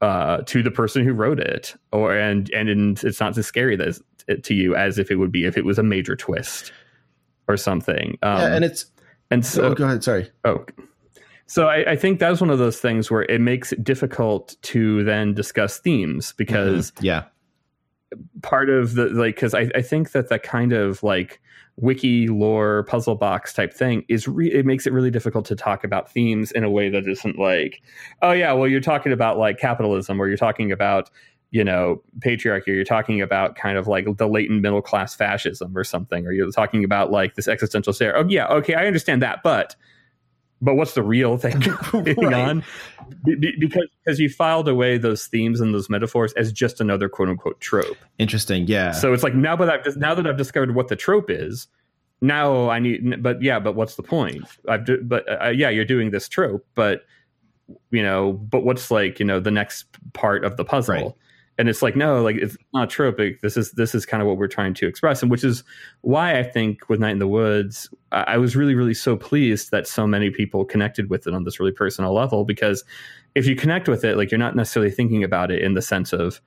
uh, 0.00 0.38
to 0.46 0.62
the 0.62 0.70
person 0.70 1.04
who 1.04 1.12
wrote 1.12 1.40
it, 1.40 1.74
or 1.92 2.16
and 2.16 2.50
and 2.50 3.02
it's 3.04 3.20
not 3.20 3.36
as 3.36 3.46
scary 3.46 3.78
as, 3.80 4.02
to 4.42 4.54
you 4.54 4.74
as 4.74 4.98
if 4.98 5.10
it 5.10 5.16
would 5.16 5.32
be 5.32 5.44
if 5.44 5.56
it 5.56 5.64
was 5.64 5.78
a 5.78 5.82
major 5.82 6.16
twist 6.16 6.72
or 7.46 7.56
something. 7.56 8.18
Um, 8.22 8.40
yeah, 8.40 8.54
and 8.54 8.64
it's 8.64 8.86
and 9.30 9.44
so 9.44 9.64
oh, 9.64 9.74
go 9.74 9.84
ahead. 9.84 10.04
Sorry. 10.04 10.30
Oh, 10.44 10.64
so 11.46 11.68
I, 11.68 11.92
I, 11.92 11.96
think 11.96 12.20
that's 12.20 12.42
one 12.42 12.50
of 12.50 12.58
those 12.58 12.78
things 12.78 13.10
where 13.10 13.22
it 13.22 13.40
makes 13.40 13.72
it 13.72 13.82
difficult 13.82 14.54
to 14.62 15.02
then 15.04 15.32
discuss 15.32 15.78
themes 15.78 16.34
because 16.36 16.90
mm-hmm. 16.92 17.06
yeah, 17.06 17.24
part 18.42 18.70
of 18.70 18.94
the 18.94 19.06
like 19.06 19.34
because 19.34 19.54
I, 19.54 19.70
I 19.74 19.82
think 19.82 20.12
that 20.12 20.28
that 20.28 20.42
kind 20.42 20.72
of 20.72 21.02
like 21.02 21.40
wiki 21.76 22.26
lore 22.26 22.84
puzzle 22.84 23.14
box 23.14 23.52
type 23.52 23.72
thing 23.72 24.04
is 24.08 24.26
re- 24.26 24.52
it 24.52 24.66
makes 24.66 24.86
it 24.86 24.92
really 24.92 25.10
difficult 25.10 25.44
to 25.46 25.54
talk 25.54 25.84
about 25.84 26.10
themes 26.10 26.50
in 26.52 26.64
a 26.64 26.70
way 26.70 26.88
that 26.88 27.06
isn't 27.06 27.38
like 27.38 27.82
oh 28.22 28.32
yeah 28.32 28.52
well 28.52 28.66
you're 28.66 28.80
talking 28.80 29.12
about 29.12 29.38
like 29.38 29.58
capitalism 29.58 30.20
or 30.20 30.26
you're 30.26 30.36
talking 30.36 30.72
about 30.72 31.10
you 31.50 31.62
know 31.62 32.02
patriarchy 32.18 32.68
or 32.68 32.72
you're 32.72 32.84
talking 32.84 33.20
about 33.20 33.54
kind 33.54 33.78
of 33.78 33.86
like 33.86 34.16
the 34.16 34.28
latent 34.28 34.60
middle 34.60 34.82
class 34.82 35.14
fascism 35.14 35.76
or 35.76 35.84
something 35.84 36.26
or 36.26 36.32
you're 36.32 36.50
talking 36.50 36.82
about 36.82 37.10
like 37.10 37.34
this 37.34 37.46
existential 37.46 37.92
stare. 37.92 38.16
Oh 38.16 38.26
yeah 38.28 38.46
okay 38.48 38.74
i 38.74 38.86
understand 38.86 39.22
that 39.22 39.42
but 39.44 39.76
but 40.60 40.74
what's 40.74 40.94
the 40.94 41.02
real 41.02 41.36
thing 41.36 41.58
going 41.92 42.16
right. 42.16 42.34
on? 42.34 42.64
Be- 43.24 43.54
because 43.58 43.86
because 44.04 44.18
you 44.18 44.28
filed 44.28 44.68
away 44.68 44.98
those 44.98 45.26
themes 45.26 45.60
and 45.60 45.74
those 45.74 45.88
metaphors 45.88 46.32
as 46.34 46.52
just 46.52 46.80
another 46.80 47.08
quote 47.08 47.28
unquote 47.28 47.60
trope. 47.60 47.96
Interesting, 48.18 48.66
yeah. 48.66 48.92
So 48.92 49.12
it's 49.12 49.22
like 49.22 49.34
now 49.34 49.56
that 49.56 49.70
I've 49.70 49.96
now 49.96 50.14
that 50.14 50.26
I've 50.26 50.36
discovered 50.36 50.74
what 50.74 50.88
the 50.88 50.96
trope 50.96 51.30
is, 51.30 51.68
now 52.20 52.70
I 52.70 52.78
need. 52.78 53.22
But 53.22 53.42
yeah, 53.42 53.58
but 53.58 53.74
what's 53.74 53.94
the 53.94 54.02
point? 54.02 54.44
I've 54.68 54.84
do, 54.84 55.02
but 55.02 55.24
uh, 55.42 55.48
yeah, 55.50 55.68
you're 55.68 55.84
doing 55.84 56.10
this 56.10 56.28
trope, 56.28 56.66
but 56.74 57.02
you 57.90 58.02
know, 58.02 58.32
but 58.32 58.64
what's 58.64 58.90
like 58.90 59.18
you 59.20 59.26
know 59.26 59.40
the 59.40 59.50
next 59.50 59.86
part 60.12 60.44
of 60.44 60.56
the 60.56 60.64
puzzle? 60.64 60.94
Right 60.94 61.12
and 61.58 61.68
it's 61.68 61.82
like 61.82 61.96
no 61.96 62.22
like 62.22 62.36
it's 62.36 62.56
not 62.72 62.88
tropic. 62.88 63.40
This 63.40 63.56
is 63.56 63.72
this 63.72 63.94
is 63.94 64.06
kind 64.06 64.22
of 64.22 64.28
what 64.28 64.38
we're 64.38 64.48
trying 64.48 64.74
to 64.74 64.86
express. 64.86 65.22
And 65.22 65.30
which 65.30 65.44
is 65.44 65.64
why 66.02 66.38
i 66.38 66.42
think 66.42 66.88
with 66.88 67.00
night 67.00 67.10
in 67.10 67.18
the 67.18 67.28
woods 67.28 67.90
i 68.12 68.38
was 68.38 68.56
really 68.56 68.74
really 68.74 68.94
so 68.94 69.16
pleased 69.16 69.70
that 69.70 69.86
so 69.86 70.06
many 70.06 70.30
people 70.30 70.64
connected 70.64 71.10
with 71.10 71.26
it 71.26 71.34
on 71.34 71.44
this 71.44 71.58
really 71.60 71.72
personal 71.72 72.14
level. 72.14 72.44
Because 72.44 72.84
if 73.34 73.46
you 73.46 73.56
connect 73.56 73.88
with 73.88 74.04
it 74.04 74.16
like 74.16 74.30
you're 74.30 74.38
not 74.38 74.56
necessarily 74.56 74.90
thinking 74.90 75.24
about 75.24 75.50
it 75.50 75.62
in 75.62 75.74
the 75.74 75.82
sense 75.82 76.12
of 76.12 76.40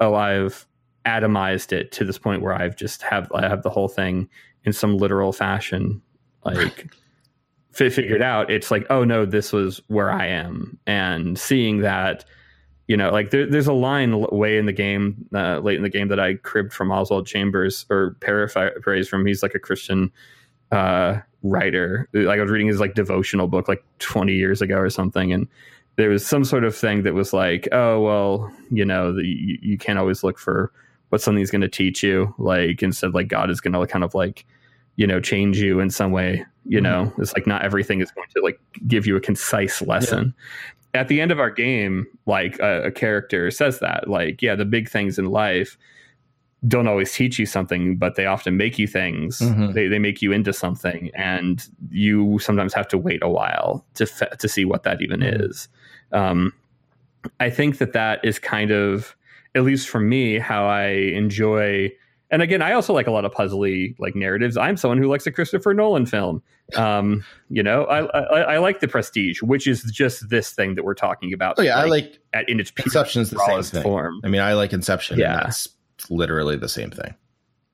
oh 0.00 0.14
i've 0.14 0.66
atomized 1.04 1.72
it 1.72 1.90
to 1.90 2.04
this 2.04 2.16
point 2.18 2.42
where 2.42 2.54
i've 2.54 2.76
just 2.76 3.02
have 3.02 3.30
i 3.32 3.48
have 3.48 3.62
the 3.62 3.70
whole 3.70 3.88
thing 3.88 4.28
in 4.64 4.72
some 4.72 4.96
literal 4.96 5.32
fashion 5.32 6.00
like 6.44 6.86
figured 7.72 8.22
out. 8.22 8.50
It's 8.50 8.70
like 8.70 8.86
oh 8.90 9.04
no 9.04 9.24
this 9.24 9.52
was 9.52 9.80
where 9.88 10.10
i 10.10 10.26
am. 10.26 10.78
And 10.86 11.38
seeing 11.38 11.78
that 11.80 12.24
you 12.92 12.98
know, 12.98 13.10
like 13.10 13.30
there, 13.30 13.46
there's 13.46 13.66
a 13.66 13.72
line 13.72 14.20
way 14.32 14.58
in 14.58 14.66
the 14.66 14.72
game, 14.72 15.26
uh, 15.34 15.60
late 15.60 15.76
in 15.76 15.82
the 15.82 15.88
game 15.88 16.08
that 16.08 16.20
I 16.20 16.34
cribbed 16.34 16.74
from 16.74 16.92
Oswald 16.92 17.26
Chambers 17.26 17.86
or 17.88 18.18
paraphrase 18.20 19.08
from. 19.08 19.24
He's 19.24 19.42
like 19.42 19.54
a 19.54 19.58
Christian 19.58 20.12
uh, 20.70 21.20
writer. 21.42 22.06
Like 22.12 22.38
I 22.38 22.42
was 22.42 22.50
reading 22.50 22.66
his 22.66 22.80
like 22.80 22.92
devotional 22.92 23.48
book 23.48 23.66
like 23.66 23.82
20 24.00 24.34
years 24.34 24.60
ago 24.60 24.76
or 24.76 24.90
something, 24.90 25.32
and 25.32 25.48
there 25.96 26.10
was 26.10 26.26
some 26.26 26.44
sort 26.44 26.64
of 26.64 26.76
thing 26.76 27.02
that 27.04 27.14
was 27.14 27.32
like, 27.32 27.66
oh 27.72 27.98
well, 28.02 28.54
you 28.70 28.84
know, 28.84 29.14
the, 29.14 29.24
you, 29.24 29.58
you 29.62 29.78
can't 29.78 29.98
always 29.98 30.22
look 30.22 30.38
for 30.38 30.70
what 31.08 31.22
something's 31.22 31.50
going 31.50 31.62
to 31.62 31.70
teach 31.70 32.02
you. 32.02 32.34
Like 32.36 32.82
instead, 32.82 33.14
like 33.14 33.28
God 33.28 33.48
is 33.48 33.62
going 33.62 33.72
to 33.72 33.86
kind 33.86 34.04
of 34.04 34.14
like 34.14 34.44
you 34.96 35.06
know 35.06 35.18
change 35.18 35.58
you 35.58 35.80
in 35.80 35.88
some 35.88 36.12
way 36.12 36.44
you 36.66 36.78
mm-hmm. 36.78 36.84
know 36.84 37.12
it's 37.16 37.32
like 37.32 37.46
not 37.46 37.62
everything 37.62 38.02
is 38.02 38.10
going 38.10 38.28
to 38.36 38.42
like 38.42 38.60
give 38.86 39.06
you 39.06 39.16
a 39.16 39.20
concise 39.20 39.80
lesson 39.80 40.34
at 40.94 41.08
the 41.08 41.20
end 41.20 41.30
of 41.30 41.40
our 41.40 41.50
game, 41.50 42.06
like 42.26 42.58
a, 42.58 42.84
a, 42.84 42.90
character 42.90 43.50
says 43.50 43.78
that, 43.80 44.08
like, 44.08 44.42
yeah, 44.42 44.54
the 44.54 44.64
big 44.64 44.88
things 44.88 45.18
in 45.18 45.26
life 45.26 45.78
don't 46.68 46.86
always 46.86 47.12
teach 47.12 47.38
you 47.38 47.46
something, 47.46 47.96
but 47.96 48.14
they 48.14 48.26
often 48.26 48.56
make 48.56 48.78
you 48.78 48.86
things. 48.86 49.40
Mm-hmm. 49.40 49.72
They, 49.72 49.88
they 49.88 49.98
make 49.98 50.22
you 50.22 50.32
into 50.32 50.52
something, 50.52 51.10
and 51.14 51.66
you 51.90 52.38
sometimes 52.38 52.74
have 52.74 52.88
to 52.88 52.98
wait 52.98 53.22
a 53.22 53.28
while 53.28 53.84
to 53.94 54.06
fe- 54.06 54.28
to 54.38 54.48
see 54.48 54.64
what 54.64 54.84
that 54.84 55.00
even 55.02 55.20
mm-hmm. 55.20 55.44
is. 55.44 55.68
Um, 56.12 56.52
I 57.40 57.50
think 57.50 57.78
that 57.78 57.94
that 57.94 58.24
is 58.24 58.38
kind 58.38 58.70
of, 58.70 59.16
at 59.54 59.64
least 59.64 59.88
for 59.88 60.00
me, 60.00 60.38
how 60.38 60.66
I 60.66 60.88
enjoy 60.88 61.90
and 62.32 62.42
again, 62.42 62.62
I 62.62 62.72
also 62.72 62.92
like 62.92 63.06
a 63.06 63.12
lot 63.12 63.24
of 63.24 63.32
puzzly 63.32 63.94
like 64.00 64.16
narratives. 64.16 64.56
I'm 64.56 64.76
someone 64.76 64.98
who 64.98 65.06
likes 65.08 65.26
a 65.26 65.30
Christopher 65.30 65.72
Nolan 65.74 66.06
film. 66.06 66.42
Um, 66.74 67.22
you 67.50 67.62
know, 67.62 67.84
I, 67.84 68.06
I, 68.18 68.40
I 68.54 68.58
like 68.58 68.80
the 68.80 68.88
Prestige, 68.88 69.42
which 69.42 69.66
is 69.68 69.82
just 69.84 70.28
this 70.30 70.50
thing 70.52 70.74
that 70.74 70.84
we're 70.84 70.94
talking 70.94 71.32
about. 71.32 71.56
Oh 71.58 71.62
yeah, 71.62 71.76
like, 71.76 71.84
I 71.84 71.88
like 71.88 72.18
at 72.32 72.48
in 72.48 72.58
its 72.58 72.72
Inception's 72.84 73.30
the 73.30 73.38
same 73.46 73.62
thing. 73.62 73.82
form. 73.82 74.20
I 74.24 74.28
mean, 74.28 74.40
I 74.40 74.54
like 74.54 74.72
Inception. 74.72 75.18
Yeah. 75.18 75.34
and 75.36 75.40
that's 75.46 75.68
literally 76.10 76.56
the 76.56 76.68
same 76.68 76.90
thing. 76.90 77.14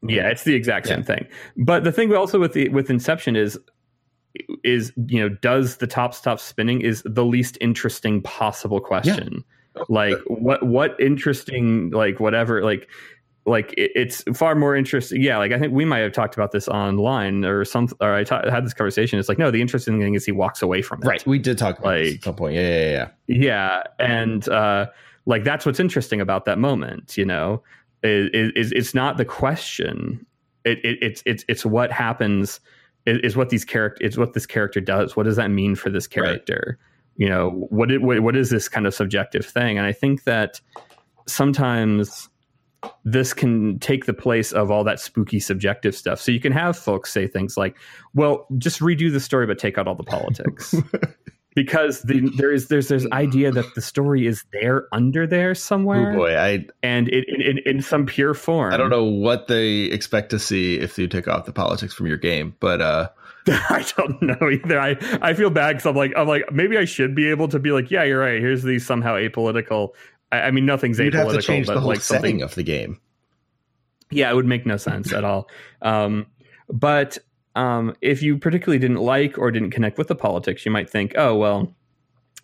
Yeah, 0.02 0.28
it's 0.28 0.44
the 0.44 0.54
exact 0.54 0.86
same 0.88 0.98
Yeah. 1.00 1.04
thing. 1.04 1.26
But 1.56 1.84
the 1.84 1.92
thing 1.92 2.12
also 2.14 2.38
with 2.38 2.52
the 2.52 2.68
with 2.68 2.90
Inception 2.90 3.36
is 3.36 3.58
is 4.64 4.92
you 5.06 5.20
know 5.20 5.28
does 5.28 5.76
the 5.78 5.86
top 5.86 6.14
stop 6.14 6.38
spinning 6.40 6.80
is 6.80 7.02
the 7.06 7.24
least 7.24 7.56
interesting 7.60 8.20
possible 8.22 8.80
question. 8.80 9.44
Like 9.88 10.16
what 10.26 10.64
what 10.66 10.98
interesting 11.00 11.90
like 11.90 12.18
whatever 12.20 12.64
like 12.64 12.88
like 13.48 13.72
it, 13.76 13.90
it's 13.94 14.22
far 14.34 14.54
more 14.54 14.76
interesting. 14.76 15.22
Yeah, 15.22 15.38
like 15.38 15.52
I 15.52 15.58
think 15.58 15.72
we 15.72 15.84
might 15.84 15.98
have 16.00 16.12
talked 16.12 16.34
about 16.34 16.52
this 16.52 16.68
online 16.68 17.44
or 17.44 17.64
some 17.64 17.88
or 18.00 18.14
I 18.14 18.24
had 18.28 18.64
this 18.64 18.74
conversation. 18.74 19.18
It's 19.18 19.28
like 19.28 19.38
no, 19.38 19.50
the 19.50 19.60
interesting 19.60 19.98
thing 20.00 20.14
is 20.14 20.24
he 20.24 20.32
walks 20.32 20.62
away 20.62 20.82
from 20.82 21.02
it. 21.02 21.06
Right. 21.06 21.26
We 21.26 21.38
did 21.38 21.58
talk 21.58 21.78
about 21.78 21.94
this 21.96 22.08
Like- 22.10 22.16
at 22.18 22.24
some 22.24 22.34
point. 22.36 22.54
Yeah, 22.54 22.68
yeah, 22.68 22.90
yeah. 23.26 23.36
Yeah, 23.40 23.82
and 23.98 24.48
uh, 24.48 24.86
like 25.26 25.44
that's 25.44 25.66
what's 25.66 25.80
interesting 25.80 26.20
about 26.20 26.44
that 26.44 26.58
moment. 26.58 27.16
You 27.16 27.24
know, 27.24 27.62
is, 28.02 28.52
is 28.54 28.72
it's 28.72 28.94
not 28.94 29.16
the 29.16 29.24
question. 29.24 30.24
It, 30.64 30.78
it, 30.84 30.98
it's 31.02 31.22
it's 31.26 31.44
it's 31.48 31.64
what 31.66 31.90
happens. 31.90 32.60
Is, 33.06 33.18
is 33.22 33.36
what 33.36 33.48
these 33.48 33.64
character. 33.64 34.04
It's 34.04 34.16
what 34.18 34.34
this 34.34 34.44
character 34.46 34.80
does. 34.80 35.16
What 35.16 35.22
does 35.24 35.36
that 35.36 35.48
mean 35.50 35.74
for 35.74 35.88
this 35.90 36.06
Right. 36.06 36.24
character? 36.24 36.78
You 37.16 37.28
know, 37.28 37.66
what, 37.70 37.90
it, 37.90 38.00
what 38.02 38.20
what 38.20 38.36
is 38.36 38.50
this 38.50 38.68
kind 38.68 38.86
of 38.86 38.94
subjective 38.94 39.44
thing? 39.44 39.76
And 39.78 39.86
I 39.86 39.92
think 39.92 40.24
that 40.24 40.60
sometimes 41.26 42.28
this 43.04 43.32
can 43.34 43.78
take 43.78 44.06
the 44.06 44.14
place 44.14 44.52
of 44.52 44.70
all 44.70 44.84
that 44.84 45.00
spooky 45.00 45.40
subjective 45.40 45.94
stuff. 45.94 46.20
So 46.20 46.30
you 46.30 46.40
can 46.40 46.52
have 46.52 46.76
folks 46.76 47.12
say 47.12 47.26
things 47.26 47.56
like, 47.56 47.76
"Well, 48.14 48.46
just 48.58 48.80
redo 48.80 49.12
the 49.12 49.20
story, 49.20 49.46
but 49.46 49.58
take 49.58 49.78
out 49.78 49.88
all 49.88 49.94
the 49.94 50.04
politics." 50.04 50.74
because 51.58 52.02
the, 52.02 52.30
there 52.36 52.52
is 52.52 52.68
there's 52.68 52.86
this 52.86 53.04
idea 53.10 53.50
that 53.50 53.74
the 53.74 53.80
story 53.80 54.28
is 54.28 54.44
there 54.52 54.86
under 54.92 55.26
there 55.26 55.56
somewhere 55.56 56.12
Oh 56.12 56.16
boy, 56.16 56.36
I 56.36 56.66
and 56.84 57.08
it, 57.08 57.24
in, 57.28 57.58
in, 57.66 57.82
some 57.82 58.06
pure 58.06 58.32
form 58.32 58.72
I 58.72 58.76
don't 58.76 58.90
know 58.90 59.04
what 59.04 59.48
they 59.48 59.82
expect 59.84 60.30
to 60.30 60.38
see 60.38 60.78
if 60.78 60.96
you 60.96 61.08
take 61.08 61.26
off 61.26 61.46
the 61.46 61.52
politics 61.52 61.94
from 61.94 62.06
your 62.06 62.16
game, 62.16 62.54
but 62.60 62.80
uh 62.80 63.08
i 63.48 63.84
don't 63.96 64.20
know 64.20 64.50
either 64.50 64.78
i 64.78 64.94
i 65.22 65.32
feel 65.32 65.48
bad 65.48 65.72
because 65.72 65.86
i'm 65.86 65.96
like 65.96 66.12
i'm 66.16 66.28
like 66.28 66.42
maybe 66.52 66.76
i 66.76 66.84
should 66.84 67.14
be 67.14 67.30
able 67.30 67.48
to 67.48 67.58
be 67.58 67.70
like 67.70 67.90
yeah 67.90 68.04
you're 68.04 68.20
right 68.20 68.40
here's 68.40 68.62
the 68.62 68.78
somehow 68.78 69.14
apolitical 69.14 69.94
i, 70.32 70.42
I 70.42 70.50
mean 70.50 70.66
nothing's 70.66 70.98
you'd 70.98 71.14
have 71.14 71.28
apolitical 71.28 71.34
to 71.36 71.42
change 71.42 71.66
but 71.66 71.74
the 71.74 71.80
whole 71.80 71.88
like 71.90 72.00
something 72.00 72.22
setting 72.22 72.42
of 72.42 72.54
the 72.54 72.62
game. 72.62 73.00
yeah 74.10 74.30
it 74.30 74.34
would 74.34 74.46
make 74.46 74.66
no 74.66 74.76
sense 74.76 75.12
at 75.12 75.24
all 75.24 75.48
um 75.82 76.26
but 76.70 77.18
um 77.56 77.94
if 78.00 78.22
you 78.22 78.38
particularly 78.38 78.78
didn't 78.78 78.98
like 79.00 79.38
or 79.38 79.50
didn't 79.50 79.70
connect 79.70 79.98
with 79.98 80.08
the 80.08 80.14
politics 80.14 80.64
you 80.64 80.70
might 80.72 80.88
think 80.88 81.12
oh 81.16 81.34
well 81.36 81.74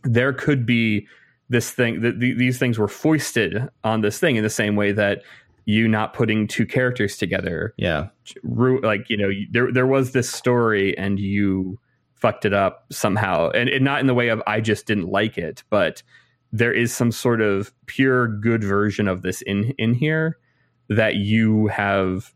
there 0.03 0.33
could 0.33 0.67
be 0.67 1.07
this 1.49 1.71
thing 1.71 2.01
that 2.01 2.21
th- 2.21 2.37
these 2.39 2.59
things 2.59 2.79
were 2.79 2.89
foisted 2.89 3.69
on 3.85 4.01
this 4.01 4.19
thing 4.19 4.37
in 4.37 4.43
the 4.43 4.51
same 4.51 4.77
way 4.77 4.93
that 4.93 5.23
you 5.67 5.89
not 5.89 6.13
putting 6.13 6.47
two 6.47 6.67
characters 6.67 7.17
together 7.17 7.73
Yeah. 7.79 8.09
like 8.43 9.09
you 9.09 9.17
know 9.17 9.31
there 9.51 9.73
there 9.73 9.87
was 9.87 10.13
this 10.13 10.29
story 10.31 10.97
and 10.99 11.19
you 11.19 11.79
fucked 12.15 12.45
it 12.47 12.53
up 12.55 12.87
somehow 12.91 13.51
and, 13.51 13.69
and 13.69 13.85
not 13.85 14.01
in 14.01 14.07
the 14.07 14.15
way 14.15 14.29
of 14.29 14.43
I 14.47 14.61
just 14.61 14.87
didn't 14.87 15.09
like 15.09 15.37
it 15.39 15.63
but 15.71 16.03
there 16.57 16.73
is 16.73 16.95
some 16.95 17.11
sort 17.11 17.41
of 17.41 17.73
pure 17.87 18.29
good 18.29 18.63
version 18.63 19.09
of 19.09 19.23
this 19.23 19.43
in 19.43 19.75
in 19.77 19.93
here 19.93 20.39
that 20.89 21.17
you 21.17 21.67
have 21.67 22.33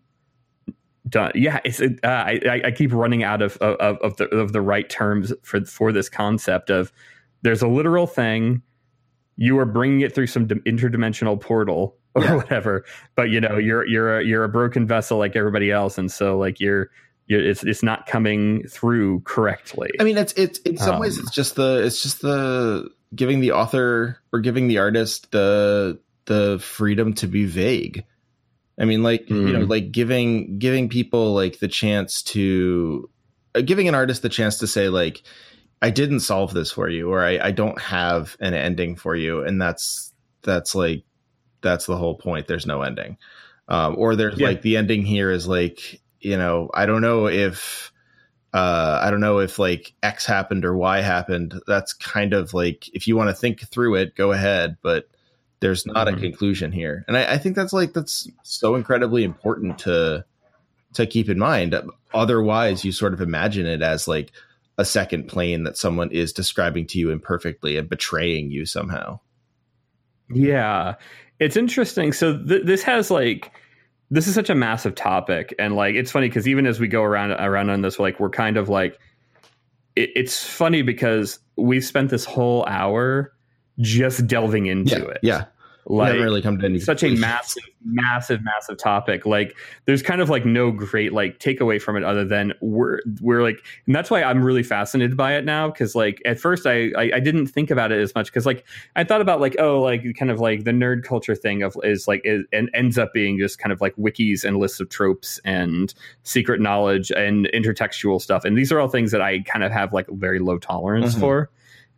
done 1.08 1.30
yeah 1.36 1.60
it's 1.64 1.80
uh, 1.80 1.88
I, 2.04 2.62
I 2.66 2.70
keep 2.72 2.92
running 2.92 3.22
out 3.22 3.40
of 3.42 3.56
of 3.58 3.96
of 3.98 4.16
the 4.16 4.28
of 4.28 4.52
the 4.52 4.60
right 4.60 4.88
terms 4.90 5.32
for 5.42 5.64
for 5.64 5.92
this 5.92 6.08
concept 6.08 6.68
of 6.68 6.92
there's 7.42 7.62
a 7.62 7.68
literal 7.68 8.06
thing 8.08 8.60
you 9.36 9.56
are 9.60 9.64
bringing 9.64 10.00
it 10.00 10.14
through 10.14 10.26
some 10.26 10.48
interdimensional 10.48 11.40
portal 11.40 11.96
or 12.16 12.24
Yeah. 12.24 12.34
whatever 12.34 12.84
but 13.14 13.30
you 13.30 13.40
know 13.40 13.56
you're 13.56 13.86
you're 13.86 14.18
a, 14.18 14.24
you're 14.24 14.42
a 14.44 14.48
broken 14.48 14.86
vessel 14.86 15.16
like 15.18 15.36
everybody 15.36 15.70
else 15.70 15.96
and 15.96 16.10
so 16.10 16.36
like 16.36 16.58
you're, 16.58 16.90
you're 17.28 17.40
it's 17.48 17.62
it's 17.62 17.82
not 17.84 18.06
coming 18.06 18.66
through 18.66 19.20
correctly 19.20 19.90
I 20.00 20.04
mean, 20.04 20.18
it's 20.18 20.32
it's 20.32 20.58
in 20.60 20.76
some 20.76 20.98
ways 20.98 21.16
Um, 21.18 21.24
it's 21.24 21.34
just 21.34 21.54
the 21.54 21.84
it's 21.84 22.02
just 22.02 22.20
the 22.22 22.90
giving 23.14 23.40
the 23.40 23.52
author 23.52 24.18
or 24.32 24.40
giving 24.40 24.68
the 24.68 24.78
artist 24.78 25.30
the 25.32 26.00
the 26.26 26.58
freedom 26.60 27.14
to 27.14 27.26
be 27.26 27.46
vague. 27.46 28.04
I 28.80 28.84
mean, 28.84 29.02
like 29.02 29.28
you 29.28 29.52
know, 29.52 29.64
Mm. 29.64 29.68
like 29.68 29.90
giving 29.92 30.58
giving 30.58 30.88
people 30.88 31.34
like 31.34 31.58
the 31.58 31.68
chance 31.68 32.22
to 32.24 33.10
uh, 33.54 33.60
giving 33.62 33.88
an 33.88 33.94
artist 33.94 34.22
the 34.22 34.28
chance 34.28 34.58
to 34.58 34.66
say 34.66 34.88
like, 34.88 35.22
I 35.82 35.90
didn't 35.90 36.20
solve 36.20 36.54
this 36.54 36.70
for 36.70 36.88
you, 36.88 37.10
or 37.10 37.24
I 37.24 37.38
I 37.38 37.50
don't 37.50 37.80
have 37.80 38.36
an 38.40 38.54
ending 38.54 38.96
for 38.96 39.16
you, 39.16 39.42
and 39.42 39.60
that's 39.60 40.12
that's 40.42 40.74
like 40.74 41.04
that's 41.60 41.86
the 41.86 41.96
whole 41.96 42.16
point. 42.16 42.46
There's 42.46 42.66
no 42.66 42.82
ending, 42.82 43.16
um, 43.68 43.96
or 43.98 44.14
there's 44.14 44.38
Yeah. 44.38 44.48
like 44.48 44.62
the 44.62 44.76
ending 44.76 45.02
here 45.02 45.30
is 45.30 45.48
like 45.48 46.00
you 46.20 46.36
know 46.36 46.68
I 46.74 46.86
don't 46.86 47.02
know 47.02 47.26
if 47.26 47.90
uh 48.54 49.00
i 49.02 49.10
don't 49.10 49.20
know 49.20 49.38
if 49.40 49.58
like 49.58 49.92
x 50.02 50.24
happened 50.24 50.64
or 50.64 50.74
y 50.76 51.00
happened. 51.02 51.60
That's 51.66 51.92
kind 51.92 52.32
of 52.32 52.54
like 52.54 52.88
if 52.94 53.06
you 53.06 53.16
want 53.16 53.28
to 53.30 53.34
think 53.34 53.60
through 53.68 53.96
it 53.96 54.14
go 54.16 54.32
ahead 54.32 54.76
but 54.82 55.08
there's 55.60 55.84
not 55.86 56.06
Mhm. 56.06 56.16
a 56.16 56.20
conclusion 56.20 56.70
here. 56.72 57.04
And 57.08 57.16
I, 57.16 57.34
I 57.34 57.38
think 57.38 57.56
that's 57.56 57.72
like 57.72 57.92
that's 57.92 58.30
so 58.44 58.74
incredibly 58.76 59.24
important 59.24 59.78
to 59.80 60.24
to 60.94 61.06
keep 61.06 61.28
in 61.28 61.38
mind. 61.38 61.74
Otherwise 62.14 62.84
you 62.84 62.92
sort 62.92 63.12
of 63.12 63.20
imagine 63.20 63.66
it 63.66 63.82
as 63.82 64.08
like 64.08 64.32
a 64.78 64.84
second 64.84 65.26
plane 65.28 65.64
that 65.64 65.76
someone 65.76 66.10
is 66.12 66.32
describing 66.32 66.86
to 66.86 66.98
you 66.98 67.10
imperfectly 67.10 67.76
and 67.76 67.88
betraying 67.88 68.50
you 68.50 68.64
somehow. 68.64 69.18
Yeah, 70.32 70.94
it's 71.40 71.56
interesting. 71.56 72.12
So 72.12 72.38
th- 72.38 72.64
this 72.64 72.82
has 72.84 73.10
like 73.10 73.50
this 74.10 74.26
is 74.26 74.34
such 74.34 74.50
a 74.50 74.54
massive 74.54 74.94
topic, 74.94 75.54
and 75.58 75.76
like 75.76 75.94
it's 75.94 76.10
funny 76.10 76.28
because 76.28 76.48
even 76.48 76.66
as 76.66 76.80
we 76.80 76.88
go 76.88 77.02
around 77.02 77.32
around 77.32 77.70
on 77.70 77.82
this, 77.82 77.98
like 77.98 78.18
we're 78.18 78.30
kind 78.30 78.56
of 78.56 78.68
like 78.68 78.98
it, 79.96 80.10
it's 80.14 80.44
funny 80.44 80.82
because 80.82 81.38
we've 81.56 81.84
spent 81.84 82.10
this 82.10 82.24
whole 82.24 82.64
hour 82.66 83.32
just 83.80 84.26
delving 84.26 84.66
into 84.66 84.98
yeah 84.98 85.04
it. 85.04 85.18
yeah 85.22 85.44
like 85.88 86.08
haven't 86.08 86.22
really 86.22 86.42
come 86.42 86.58
to 86.58 86.66
any 86.66 86.78
such 86.78 87.02
a 87.02 87.08
massive, 87.10 87.62
massive, 87.84 88.42
massive 88.44 88.76
topic. 88.76 89.24
Like, 89.24 89.56
there's 89.86 90.02
kind 90.02 90.20
of 90.20 90.28
like 90.28 90.44
no 90.44 90.70
great 90.70 91.12
like 91.12 91.38
takeaway 91.38 91.80
from 91.80 91.96
it 91.96 92.04
other 92.04 92.24
than 92.24 92.52
we're 92.60 93.00
we're 93.20 93.42
like, 93.42 93.64
and 93.86 93.94
that's 93.94 94.10
why 94.10 94.22
I'm 94.22 94.42
really 94.42 94.62
fascinated 94.62 95.16
by 95.16 95.34
it 95.34 95.44
now. 95.44 95.68
Because 95.68 95.94
like 95.94 96.20
at 96.26 96.38
first 96.38 96.66
I, 96.66 96.90
I 96.96 97.10
I 97.14 97.20
didn't 97.20 97.46
think 97.46 97.70
about 97.70 97.90
it 97.90 98.00
as 98.00 98.14
much 98.14 98.26
because 98.26 98.44
like 98.44 98.64
I 98.96 99.04
thought 99.04 99.20
about 99.20 99.40
like 99.40 99.56
oh 99.58 99.80
like 99.80 100.04
kind 100.18 100.30
of 100.30 100.40
like 100.40 100.64
the 100.64 100.72
nerd 100.72 101.04
culture 101.04 101.34
thing 101.34 101.62
of 101.62 101.76
is 101.82 102.06
like 102.06 102.20
is, 102.24 102.44
and 102.52 102.70
ends 102.74 102.98
up 102.98 103.12
being 103.14 103.38
just 103.38 103.58
kind 103.58 103.72
of 103.72 103.80
like 103.80 103.96
wikis 103.96 104.44
and 104.44 104.58
lists 104.58 104.80
of 104.80 104.90
tropes 104.90 105.40
and 105.44 105.94
secret 106.22 106.60
knowledge 106.60 107.10
and 107.10 107.46
intertextual 107.54 108.20
stuff. 108.20 108.44
And 108.44 108.58
these 108.58 108.70
are 108.72 108.78
all 108.78 108.88
things 108.88 109.10
that 109.12 109.22
I 109.22 109.40
kind 109.40 109.64
of 109.64 109.72
have 109.72 109.92
like 109.92 110.06
very 110.10 110.38
low 110.38 110.58
tolerance 110.58 111.14
Mhm. 111.14 111.20
for 111.20 111.50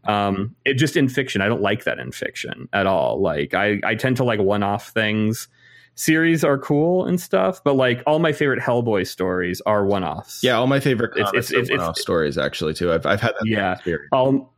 um 0.04 0.54
it 0.64 0.74
just 0.74 0.96
in 0.96 1.08
fiction 1.08 1.42
i 1.42 1.48
don't 1.48 1.60
like 1.62 1.84
that 1.84 1.98
in 1.98 2.10
fiction 2.10 2.68
at 2.72 2.86
all. 2.86 3.20
Like 3.20 3.52
i 3.54 3.78
i 3.84 3.94
tend 3.94 4.16
to 4.18 4.24
like 4.24 4.40
one-off 4.40 4.88
things. 4.90 5.48
Series 5.96 6.42
are 6.44 6.56
cool 6.56 7.04
and 7.04 7.20
stuff 7.20 7.62
but 7.62 7.74
like 7.74 8.02
all 8.06 8.18
my 8.18 8.32
favorite 8.32 8.60
hellboy 8.62 9.06
stories 9.06 9.60
are 9.66 9.84
one-offs. 9.84 10.42
Yeah 10.42 10.54
all 10.54 10.66
my 10.66 10.80
favorite 10.80 11.12
It's- 11.18 11.32
it's- 11.34 11.50
it's- 11.52 11.70
are 11.70 11.76
one-off 11.78 11.98
stories 11.98 12.38
actually 12.38 12.72
too. 12.74 12.92
I've, 12.92 13.04
I've 13.04 13.20
had 13.20 13.32
that 13.38 13.46
Yeah. 13.46 13.72
experience. 13.74 14.08
All 14.12 14.54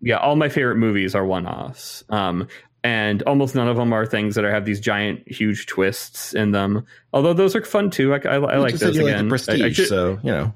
yeah 0.00 0.16
all 0.16 0.36
my 0.36 0.48
favorite 0.48 0.76
movies 0.76 1.14
are 1.14 1.26
one-offs. 1.26 2.04
Um 2.08 2.48
and 2.82 3.22
almost 3.24 3.54
none 3.54 3.68
of 3.68 3.76
them 3.76 3.92
are 3.92 4.06
things 4.06 4.34
that 4.36 4.44
are, 4.46 4.50
have 4.50 4.64
these 4.64 4.80
giant 4.80 5.30
huge 5.30 5.66
twists 5.66 6.32
in 6.32 6.52
them. 6.52 6.86
Although 7.12 7.34
those 7.34 7.54
are 7.54 7.62
fun 7.62 7.90
too. 7.90 8.14
I, 8.14 8.16
I, 8.24 8.36
I 8.36 8.56
like 8.56 8.76
those 8.76 8.96
again 8.96 9.04
like 9.28 9.44
the 9.44 9.52
I- 9.52 9.58
prestige 9.58 9.76
should- 9.76 9.88
so 9.88 10.18
you 10.22 10.30
know 10.32 10.54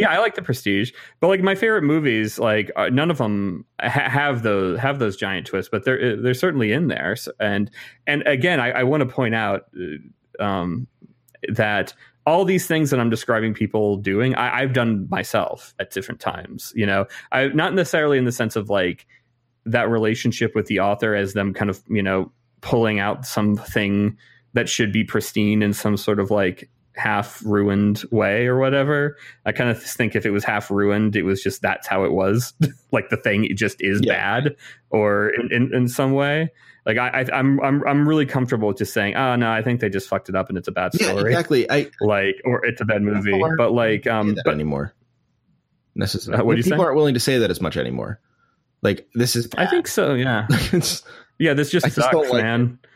yeah, 0.00 0.10
I 0.10 0.18
like 0.18 0.34
the 0.34 0.42
Prestige, 0.42 0.92
but 1.20 1.28
like 1.28 1.42
my 1.42 1.54
favorite 1.54 1.82
movies, 1.82 2.38
like 2.38 2.70
uh, 2.74 2.88
none 2.88 3.10
of 3.10 3.18
them 3.18 3.66
ha- 3.80 4.08
have 4.08 4.42
those 4.42 4.78
have 4.78 4.98
those 4.98 5.16
giant 5.16 5.46
twists, 5.46 5.68
but 5.70 5.84
they're 5.84 6.16
they're 6.16 6.34
certainly 6.34 6.72
in 6.72 6.88
there. 6.88 7.16
So, 7.16 7.32
and 7.38 7.70
and 8.06 8.26
again, 8.26 8.60
I, 8.60 8.70
I 8.70 8.82
want 8.84 9.02
to 9.02 9.06
point 9.06 9.34
out 9.34 9.66
uh, 10.40 10.42
um, 10.42 10.86
that 11.48 11.92
all 12.26 12.46
these 12.46 12.66
things 12.66 12.90
that 12.90 13.00
I'm 13.00 13.10
describing 13.10 13.52
people 13.52 13.96
doing, 13.96 14.34
I, 14.34 14.60
I've 14.60 14.72
done 14.72 15.06
myself 15.10 15.74
at 15.78 15.90
different 15.90 16.20
times. 16.20 16.72
You 16.74 16.86
know, 16.86 17.06
I 17.30 17.48
not 17.48 17.74
necessarily 17.74 18.16
in 18.16 18.24
the 18.24 18.32
sense 18.32 18.56
of 18.56 18.70
like 18.70 19.06
that 19.66 19.90
relationship 19.90 20.54
with 20.54 20.66
the 20.66 20.80
author 20.80 21.14
as 21.14 21.34
them 21.34 21.52
kind 21.52 21.68
of 21.68 21.82
you 21.88 22.02
know 22.02 22.32
pulling 22.62 22.98
out 23.00 23.26
something 23.26 24.16
that 24.54 24.68
should 24.68 24.92
be 24.92 25.04
pristine 25.04 25.62
in 25.62 25.74
some 25.74 25.96
sort 25.96 26.18
of 26.18 26.30
like 26.30 26.70
half 27.00 27.42
ruined 27.44 28.04
way 28.10 28.46
or 28.46 28.58
whatever. 28.58 29.16
I 29.46 29.52
kind 29.52 29.70
of 29.70 29.82
think 29.82 30.14
if 30.14 30.26
it 30.26 30.30
was 30.30 30.44
half 30.44 30.70
ruined, 30.70 31.16
it 31.16 31.22
was 31.22 31.42
just 31.42 31.62
that's 31.62 31.86
how 31.86 32.04
it 32.04 32.12
was. 32.12 32.52
like 32.92 33.08
the 33.08 33.16
thing 33.16 33.44
it 33.44 33.54
just 33.54 33.80
is 33.80 34.00
yeah. 34.02 34.12
bad 34.12 34.56
or 34.90 35.30
in, 35.30 35.52
in, 35.52 35.74
in, 35.74 35.88
some 35.88 36.12
way. 36.12 36.50
Like 36.84 36.98
I, 36.98 37.08
I 37.08 37.20
am 37.38 37.60
I'm, 37.60 37.60
I'm 37.60 37.88
I'm 37.88 38.08
really 38.08 38.26
comfortable 38.26 38.68
with 38.68 38.78
just 38.78 38.92
saying, 38.92 39.14
oh 39.16 39.36
no, 39.36 39.50
I 39.50 39.62
think 39.62 39.80
they 39.80 39.88
just 39.88 40.08
fucked 40.08 40.28
it 40.28 40.34
up 40.34 40.48
and 40.48 40.58
it's 40.58 40.68
a 40.68 40.72
bad 40.72 40.94
story. 40.94 41.14
Yeah, 41.14 41.38
exactly. 41.38 41.70
I 41.70 41.90
like 42.00 42.40
or 42.44 42.64
it's 42.64 42.80
a 42.80 42.84
bad 42.84 43.02
movie. 43.02 43.40
But 43.56 43.72
like 43.72 44.06
um 44.06 44.36
but 44.44 44.52
anymore. 44.52 44.94
Necessarily. 45.94 46.40
Uh, 46.40 46.44
what 46.44 46.56
people 46.56 46.70
say? 46.70 46.76
aren't 46.76 46.96
willing 46.96 47.14
to 47.14 47.20
say 47.20 47.38
that 47.38 47.50
as 47.50 47.60
much 47.60 47.76
anymore. 47.76 48.20
Like 48.82 49.08
this 49.14 49.36
is 49.36 49.46
bad. 49.46 49.66
I 49.66 49.70
think 49.70 49.88
so, 49.88 50.14
yeah. 50.14 50.46
yeah, 51.38 51.54
this 51.54 51.70
just 51.70 51.86
I 51.86 51.88
sucks, 51.88 52.14
just 52.14 52.34
man. 52.34 52.78
It 52.82 52.89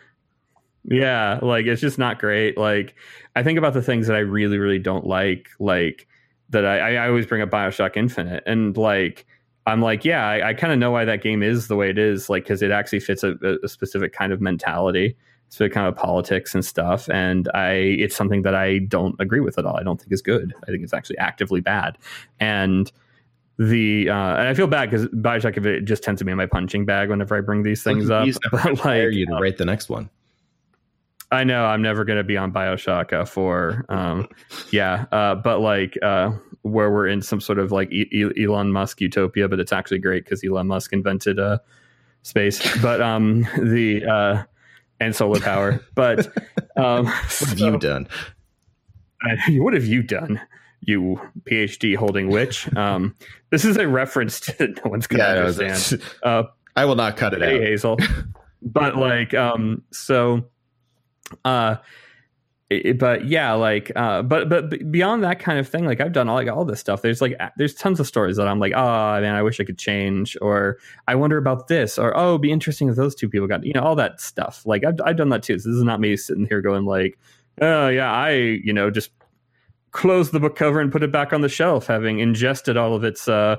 yeah, 0.84 1.38
like 1.42 1.66
it's 1.66 1.80
just 1.80 1.98
not 1.98 2.18
great. 2.18 2.58
Like 2.58 2.94
I 3.34 3.42
think 3.42 3.58
about 3.58 3.74
the 3.74 3.82
things 3.82 4.06
that 4.06 4.16
I 4.16 4.20
really, 4.20 4.58
really 4.58 4.78
don't 4.78 5.06
like, 5.06 5.48
like 5.58 6.06
that 6.50 6.64
I, 6.64 6.96
I 6.96 7.08
always 7.08 7.26
bring 7.26 7.42
up 7.42 7.50
Bioshock 7.50 7.96
Infinite, 7.96 8.42
and 8.46 8.76
like 8.76 9.26
I'm 9.66 9.80
like, 9.80 10.04
yeah, 10.04 10.26
I, 10.26 10.50
I 10.50 10.54
kind 10.54 10.72
of 10.72 10.78
know 10.78 10.90
why 10.90 11.04
that 11.04 11.22
game 11.22 11.42
is 11.42 11.68
the 11.68 11.76
way 11.76 11.88
it 11.88 11.98
is, 11.98 12.28
like 12.28 12.44
because 12.44 12.60
it 12.62 12.70
actually 12.70 13.00
fits 13.00 13.22
a, 13.22 13.34
a, 13.62 13.68
specific 13.68 14.12
kind 14.12 14.32
of 14.32 14.40
mentality, 14.42 15.16
so 15.48 15.68
kind 15.70 15.86
of 15.86 15.96
politics 15.96 16.54
and 16.54 16.64
stuff, 16.64 17.08
and 17.08 17.48
I 17.54 17.72
it's 17.72 18.14
something 18.14 18.42
that 18.42 18.54
I 18.54 18.78
don't 18.80 19.16
agree 19.20 19.40
with 19.40 19.58
at 19.58 19.64
all. 19.64 19.76
I 19.76 19.82
don't 19.82 19.98
think 19.98 20.12
is 20.12 20.22
good. 20.22 20.54
I 20.64 20.66
think 20.66 20.82
it's 20.82 20.92
actually 20.92 21.18
actively 21.18 21.62
bad, 21.62 21.96
and 22.40 22.92
the 23.58 24.10
uh, 24.10 24.36
and 24.36 24.48
I 24.48 24.54
feel 24.54 24.66
bad 24.66 24.90
because 24.90 25.06
Bioshock 25.06 25.64
it 25.64 25.86
just 25.86 26.02
tends 26.02 26.18
to 26.18 26.26
be 26.26 26.34
my 26.34 26.46
punching 26.46 26.84
bag 26.84 27.08
whenever 27.08 27.36
I 27.36 27.40
bring 27.40 27.62
these 27.62 27.82
things 27.82 28.10
up. 28.10 28.28
But 28.50 28.84
like, 28.84 29.12
you 29.12 29.26
to 29.26 29.38
write 29.40 29.56
the 29.56 29.64
next 29.64 29.88
one. 29.88 30.10
I 31.34 31.44
know 31.44 31.64
I'm 31.64 31.82
never 31.82 32.04
going 32.04 32.18
to 32.18 32.24
be 32.24 32.36
on 32.36 32.52
Bioshock 32.52 33.12
uh, 33.12 33.24
4. 33.24 33.86
Um, 33.88 34.28
yeah, 34.70 35.06
uh, 35.10 35.34
but 35.34 35.60
like 35.60 35.98
uh, 36.02 36.30
where 36.62 36.90
we're 36.90 37.08
in 37.08 37.20
some 37.22 37.40
sort 37.40 37.58
of 37.58 37.72
like 37.72 37.90
e- 37.92 38.32
Elon 38.42 38.72
Musk 38.72 39.00
utopia, 39.00 39.48
but 39.48 39.60
it's 39.60 39.72
actually 39.72 39.98
great 39.98 40.24
because 40.24 40.44
Elon 40.44 40.68
Musk 40.68 40.92
invented 40.92 41.38
uh, 41.38 41.58
space. 42.22 42.60
But 42.80 43.00
um, 43.00 43.42
the 43.58 44.04
uh, 44.04 44.42
and 45.00 45.14
solar 45.14 45.40
power. 45.40 45.80
But 45.94 46.26
um, 46.76 47.06
what 47.06 47.14
have 47.14 47.58
so, 47.58 47.66
you 47.66 47.78
done? 47.78 48.08
what 49.50 49.74
have 49.74 49.84
you 49.84 50.02
done? 50.02 50.40
You 50.82 51.20
PhD 51.44 51.96
holding 51.96 52.28
witch. 52.28 52.74
Um, 52.76 53.16
this 53.50 53.64
is 53.64 53.76
a 53.76 53.88
reference 53.88 54.40
to 54.40 54.68
no 54.84 54.90
one's 54.90 55.06
going 55.06 55.20
to 55.20 55.24
yeah, 55.24 55.64
understand. 55.64 56.02
Uh, 56.22 56.44
I 56.76 56.84
will 56.84 56.96
not 56.96 57.16
cut 57.16 57.34
it 57.34 57.42
hey, 57.42 57.56
out, 57.56 57.62
Hazel. 57.62 57.98
But 58.62 58.96
like, 58.96 59.34
um, 59.34 59.82
so 59.92 60.44
uh, 61.44 61.76
but 62.96 63.26
yeah, 63.26 63.52
like, 63.52 63.92
uh, 63.94 64.22
but 64.22 64.48
but 64.48 64.90
beyond 64.90 65.22
that 65.22 65.38
kind 65.38 65.58
of 65.58 65.68
thing, 65.68 65.84
like 65.84 66.00
I've 66.00 66.12
done 66.12 66.28
all 66.28 66.36
like 66.36 66.48
all 66.48 66.64
this 66.64 66.80
stuff. 66.80 67.02
There's 67.02 67.20
like 67.20 67.38
there's 67.56 67.74
tons 67.74 68.00
of 68.00 68.06
stories 68.06 68.36
that 68.36 68.48
I'm 68.48 68.58
like, 68.58 68.72
oh 68.74 69.20
man, 69.20 69.34
I 69.34 69.42
wish 69.42 69.60
I 69.60 69.64
could 69.64 69.78
change, 69.78 70.36
or 70.40 70.78
I 71.06 71.14
wonder 71.14 71.36
about 71.36 71.68
this, 71.68 71.98
or 71.98 72.16
oh, 72.16 72.30
it'd 72.30 72.40
be 72.40 72.52
interesting 72.52 72.88
if 72.88 72.96
those 72.96 73.14
two 73.14 73.28
people 73.28 73.46
got, 73.46 73.64
you 73.64 73.72
know, 73.74 73.82
all 73.82 73.96
that 73.96 74.20
stuff. 74.20 74.64
Like 74.64 74.84
I've 74.84 74.98
I've 75.04 75.16
done 75.16 75.28
that 75.28 75.42
too. 75.42 75.58
So 75.58 75.68
this 75.68 75.76
is 75.76 75.84
not 75.84 76.00
me 76.00 76.16
sitting 76.16 76.46
here 76.46 76.60
going 76.60 76.84
like, 76.84 77.18
oh 77.60 77.88
yeah, 77.88 78.10
I 78.10 78.30
you 78.30 78.72
know 78.72 78.90
just 78.90 79.10
close 79.90 80.30
the 80.30 80.40
book 80.40 80.56
cover 80.56 80.80
and 80.80 80.90
put 80.90 81.02
it 81.02 81.12
back 81.12 81.32
on 81.32 81.42
the 81.42 81.48
shelf, 81.48 81.86
having 81.86 82.18
ingested 82.18 82.76
all 82.76 82.94
of 82.94 83.04
its 83.04 83.28
uh 83.28 83.56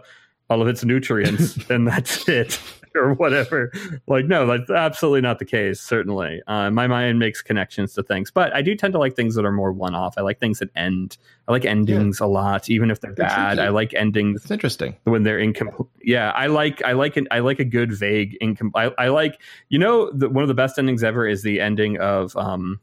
all 0.49 0.61
of 0.61 0.67
its 0.67 0.83
nutrients, 0.83 1.57
and 1.69 1.87
that's 1.87 2.27
it. 2.27 2.59
or 3.05 3.13
whatever. 3.13 3.71
Like, 4.07 4.25
no, 4.25 4.45
that's 4.45 4.69
absolutely 4.69 5.21
not 5.21 5.39
the 5.39 5.45
case. 5.45 5.79
Certainly, 5.81 6.41
uh, 6.47 6.69
my 6.71 6.87
mind 6.87 7.19
makes 7.19 7.41
connections 7.41 7.93
to 7.93 8.03
things, 8.03 8.31
but 8.31 8.53
I 8.55 8.61
do 8.61 8.75
tend 8.75 8.93
to 8.93 8.99
like 8.99 9.15
things 9.15 9.35
that 9.35 9.45
are 9.45 9.51
more 9.51 9.71
one-off. 9.71 10.15
I 10.17 10.21
like 10.21 10.39
things 10.39 10.59
that 10.59 10.69
end. 10.75 11.17
I 11.47 11.51
like 11.51 11.65
endings 11.65 12.19
yeah. 12.19 12.25
a 12.25 12.29
lot, 12.29 12.69
even 12.69 12.89
if 12.89 13.01
they're 13.01 13.13
bad. 13.13 13.59
I 13.59 13.69
like 13.69 13.93
endings. 13.93 14.43
It's 14.43 14.51
interesting 14.51 14.95
when 15.03 15.23
they're 15.23 15.39
incomplete. 15.39 15.89
Yeah, 16.01 16.31
I 16.31 16.47
like 16.47 16.83
I 16.83 16.93
like 16.93 17.17
an, 17.17 17.27
I 17.31 17.39
like 17.39 17.59
a 17.59 17.65
good 17.65 17.91
vague 17.91 18.37
incomplete. 18.41 18.93
I, 18.97 19.05
I, 19.05 19.07
like 19.09 19.39
you 19.69 19.79
know 19.79 20.11
the, 20.11 20.29
one 20.29 20.43
of 20.43 20.47
the 20.47 20.53
best 20.53 20.79
endings 20.79 21.03
ever 21.03 21.27
is 21.27 21.43
the 21.43 21.59
ending 21.59 21.97
of 21.99 22.35
um, 22.35 22.79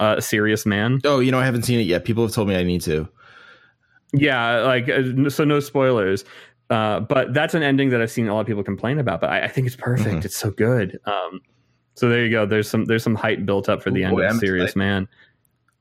uh, 0.00 0.20
Serious 0.20 0.66
Man. 0.66 1.00
Oh, 1.04 1.20
you 1.20 1.30
know 1.30 1.38
I 1.38 1.44
haven't 1.44 1.62
seen 1.62 1.78
it 1.78 1.86
yet. 1.86 2.04
People 2.04 2.24
have 2.24 2.32
told 2.32 2.48
me 2.48 2.56
I 2.56 2.62
need 2.62 2.80
to. 2.82 3.08
Yeah, 4.12 4.62
like 4.62 4.88
uh, 4.88 5.30
so 5.30 5.44
no 5.44 5.60
spoilers. 5.60 6.24
Uh, 6.70 7.00
but 7.00 7.34
that's 7.34 7.54
an 7.54 7.62
ending 7.62 7.90
that 7.90 8.00
I've 8.00 8.10
seen 8.10 8.28
a 8.28 8.34
lot 8.34 8.40
of 8.40 8.46
people 8.46 8.62
complain 8.62 8.98
about. 8.98 9.20
But 9.20 9.30
I, 9.30 9.42
I 9.42 9.48
think 9.48 9.66
it's 9.66 9.76
perfect. 9.76 10.08
Mm-hmm. 10.08 10.26
It's 10.26 10.36
so 10.36 10.50
good. 10.50 11.00
Um, 11.04 11.40
so 11.94 12.08
there 12.08 12.24
you 12.24 12.30
go. 12.30 12.46
There's 12.46 12.70
some 12.70 12.84
there's 12.84 13.02
some 13.02 13.16
hype 13.16 13.44
built 13.44 13.68
up 13.68 13.82
for 13.82 13.90
the 13.90 14.02
Ooh, 14.02 14.06
end 14.06 14.16
boy, 14.16 14.24
of 14.24 14.30
I'm 14.32 14.38
Serious 14.38 14.76
Man. 14.76 15.08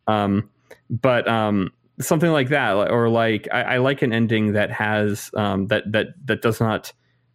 Um, 0.07 0.49
but 0.89 1.27
um, 1.27 1.71
something 2.01 2.31
like 2.31 2.49
that, 2.49 2.73
or 2.73 3.07
like 3.07 3.47
I, 3.51 3.61
I 3.61 3.77
like 3.77 4.01
an 4.01 4.11
ending 4.11 4.53
that 4.53 4.71
has 4.71 5.29
um, 5.35 5.67
that 5.67 5.89
that 5.91 6.07
that 6.25 6.41
does 6.41 6.59
not 6.59 6.91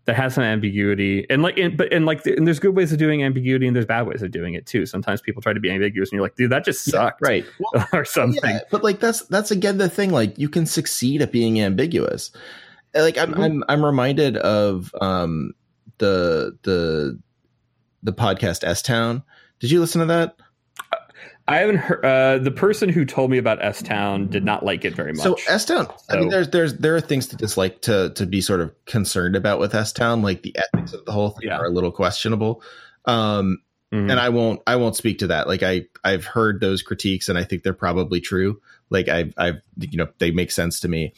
that 0.07 0.17
has 0.17 0.35
some 0.35 0.45
ambiguity 0.45 1.27
and 1.31 1.43
like 1.43 1.57
and, 1.57 1.77
but 1.77 1.93
and 1.93 2.05
like 2.05 2.25
and 2.27 2.47
there's 2.47 2.59
good 2.59 2.77
ways 2.77 2.93
of 2.93 2.99
doing 2.99 3.23
ambiguity 3.23 3.67
and 3.67 3.75
there's 3.75 3.87
bad 3.87 4.07
ways 4.07 4.23
of 4.23 4.31
doing 4.31 4.55
it 4.55 4.67
too 4.67 4.85
sometimes 4.85 5.23
people 5.23 5.41
try 5.41 5.53
to 5.53 5.61
be 5.61 5.71
ambiguous 5.71 6.11
and 6.11 6.17
you're 6.17 6.23
like 6.23 6.37
dude 6.37 6.51
that 6.51 6.65
just 6.65 6.85
sucked 6.85 7.21
yeah, 7.23 7.29
right 7.29 7.47
well, 7.73 7.89
or 7.93 8.05
something 8.05 8.51
yeah, 8.51 8.61
but 8.71 8.85
like 8.85 9.01
that's 9.01 9.23
that's 9.27 9.51
again 9.51 9.79
the 9.79 9.89
thing 9.89 10.11
like 10.11 10.39
you 10.39 10.49
can 10.49 10.67
succeed 10.67 11.23
at 11.23 11.33
being 11.33 11.59
ambiguous 11.61 12.31
like 12.95 13.19
I'm, 13.19 13.33
mm-hmm. 13.33 13.43
I'm 13.43 13.65
I'm 13.69 13.85
reminded 13.85 14.37
of 14.37 14.95
um 15.01 15.53
the 15.99 16.57
the 16.63 17.21
the 18.03 18.13
podcast 18.13 18.65
S 18.65 18.83
Town. 18.83 19.23
Did 19.61 19.71
you 19.71 19.81
listen 19.81 20.01
to 20.01 20.07
that? 20.07 20.37
I 21.47 21.57
haven't 21.59 21.77
heard. 21.77 22.05
Uh, 22.05 22.39
the 22.39 22.51
person 22.51 22.89
who 22.89 23.05
told 23.05 23.31
me 23.31 23.37
about 23.37 23.63
S 23.63 23.83
Town 23.83 24.29
did 24.29 24.45
not 24.45 24.65
like 24.65 24.85
it 24.85 24.95
very 24.95 25.13
much. 25.13 25.23
So 25.23 25.37
S 25.47 25.67
Town, 25.67 25.87
so. 25.87 26.17
I 26.17 26.21
mean, 26.21 26.31
there's 26.31 26.49
there's 26.49 26.75
there 26.79 26.97
are 26.97 27.01
things 27.01 27.27
to 27.29 27.37
dislike 27.37 27.83
to 27.83 28.11
to 28.15 28.27
be 28.27 28.41
sort 28.41 28.61
of 28.61 28.73
concerned 28.87 29.37
about 29.37 29.59
with 29.59 29.75
S 29.75 29.93
Town, 29.93 30.23
like 30.23 30.43
the 30.43 30.57
ethics 30.57 30.95
of 30.95 31.05
the 31.05 31.13
whole 31.13 31.31
thing 31.31 31.49
yeah. 31.49 31.59
are 31.59 31.67
a 31.67 31.71
little 31.71 31.93
questionable. 31.93 32.63
Um, 33.05 33.59
mm-hmm. 33.93 34.11
and 34.11 34.19
I 34.19 34.31
won't 34.31 34.63
I 34.67 34.77
won't 34.77 34.97
speak 34.97 35.19
to 35.19 35.27
that. 35.27 35.47
Like 35.47 35.63
I 35.63 35.83
I've 36.03 36.25
heard 36.25 36.61
those 36.61 36.83
critiques, 36.83 37.29
and 37.29 37.39
I 37.39 37.45
think 37.45 37.63
they're 37.63 37.75
probably 37.75 38.21
true. 38.21 38.61
Like 38.89 39.09
I've 39.09 39.35
I've 39.37 39.61
you 39.79 39.99
know 39.99 40.09
they 40.19 40.31
make 40.31 40.51
sense 40.51 40.81
to 40.81 40.89
me. 40.89 41.13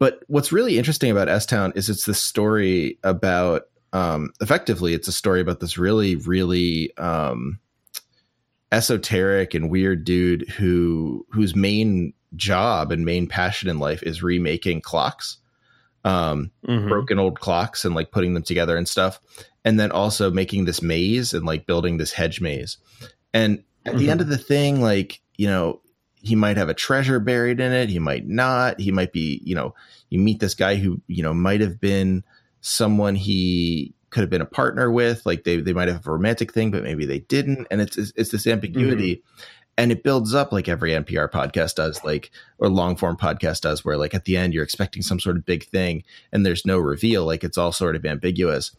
But 0.00 0.24
what's 0.26 0.50
really 0.50 0.78
interesting 0.78 1.12
about 1.12 1.28
S 1.28 1.46
Town 1.46 1.72
is 1.76 1.88
it's 1.88 2.06
this 2.06 2.20
story 2.20 2.98
about 3.04 3.64
um, 3.92 4.32
effectively 4.40 4.94
it's 4.94 5.08
a 5.08 5.12
story 5.12 5.40
about 5.40 5.60
this 5.60 5.78
really 5.78 6.16
really 6.16 6.96
um, 6.96 7.60
esoteric 8.72 9.54
and 9.54 9.70
weird 9.70 10.04
dude 10.04 10.48
who 10.48 11.26
whose 11.30 11.54
main 11.54 12.12
job 12.36 12.92
and 12.92 13.04
main 13.04 13.26
passion 13.26 13.68
in 13.68 13.78
life 13.78 14.02
is 14.02 14.22
remaking 14.22 14.80
clocks 14.80 15.38
um, 16.04 16.50
mm-hmm. 16.66 16.88
broken 16.88 17.18
old 17.18 17.40
clocks 17.40 17.84
and 17.84 17.94
like 17.94 18.10
putting 18.10 18.34
them 18.34 18.42
together 18.42 18.76
and 18.76 18.88
stuff 18.88 19.20
and 19.64 19.78
then 19.78 19.90
also 19.90 20.30
making 20.30 20.64
this 20.64 20.80
maze 20.80 21.34
and 21.34 21.44
like 21.44 21.66
building 21.66 21.98
this 21.98 22.12
hedge 22.12 22.40
maze 22.40 22.78
and 23.34 23.62
at 23.84 23.92
mm-hmm. 23.92 23.98
the 23.98 24.10
end 24.10 24.20
mm-hmm. 24.20 24.30
of 24.32 24.38
the 24.38 24.42
thing 24.42 24.80
like 24.80 25.20
you 25.36 25.48
know 25.48 25.80
he 26.22 26.34
might 26.34 26.56
have 26.56 26.68
a 26.68 26.74
treasure 26.74 27.18
buried 27.18 27.60
in 27.60 27.72
it. 27.72 27.88
He 27.88 27.98
might 27.98 28.26
not. 28.26 28.80
He 28.80 28.90
might 28.90 29.12
be, 29.12 29.40
you 29.44 29.54
know, 29.54 29.74
you 30.10 30.18
meet 30.18 30.40
this 30.40 30.54
guy 30.54 30.76
who, 30.76 31.00
you 31.06 31.22
know, 31.22 31.32
might 31.32 31.60
have 31.60 31.80
been 31.80 32.24
someone 32.60 33.14
he 33.14 33.94
could 34.10 34.20
have 34.20 34.30
been 34.30 34.42
a 34.42 34.46
partner 34.46 34.90
with. 34.90 35.24
Like 35.24 35.44
they, 35.44 35.60
they 35.60 35.72
might 35.72 35.88
have 35.88 36.06
a 36.06 36.12
romantic 36.12 36.52
thing, 36.52 36.70
but 36.70 36.82
maybe 36.82 37.06
they 37.06 37.20
didn't. 37.20 37.66
And 37.70 37.80
it's, 37.80 37.96
it's, 37.96 38.12
it's 38.16 38.30
this 38.30 38.46
ambiguity. 38.46 39.16
Mm-hmm. 39.16 39.42
And 39.78 39.92
it 39.92 40.02
builds 40.02 40.34
up 40.34 40.52
like 40.52 40.68
every 40.68 40.90
NPR 40.90 41.30
podcast 41.30 41.76
does, 41.76 42.04
like, 42.04 42.30
or 42.58 42.68
long 42.68 42.96
form 42.96 43.16
podcast 43.16 43.62
does, 43.62 43.82
where 43.82 43.96
like 43.96 44.12
at 44.12 44.26
the 44.26 44.36
end 44.36 44.52
you're 44.52 44.64
expecting 44.64 45.02
some 45.02 45.20
sort 45.20 45.36
of 45.36 45.46
big 45.46 45.64
thing 45.64 46.04
and 46.32 46.44
there's 46.44 46.66
no 46.66 46.76
reveal. 46.76 47.24
Like 47.24 47.44
it's 47.44 47.56
all 47.56 47.72
sort 47.72 47.96
of 47.96 48.04
ambiguous. 48.04 48.76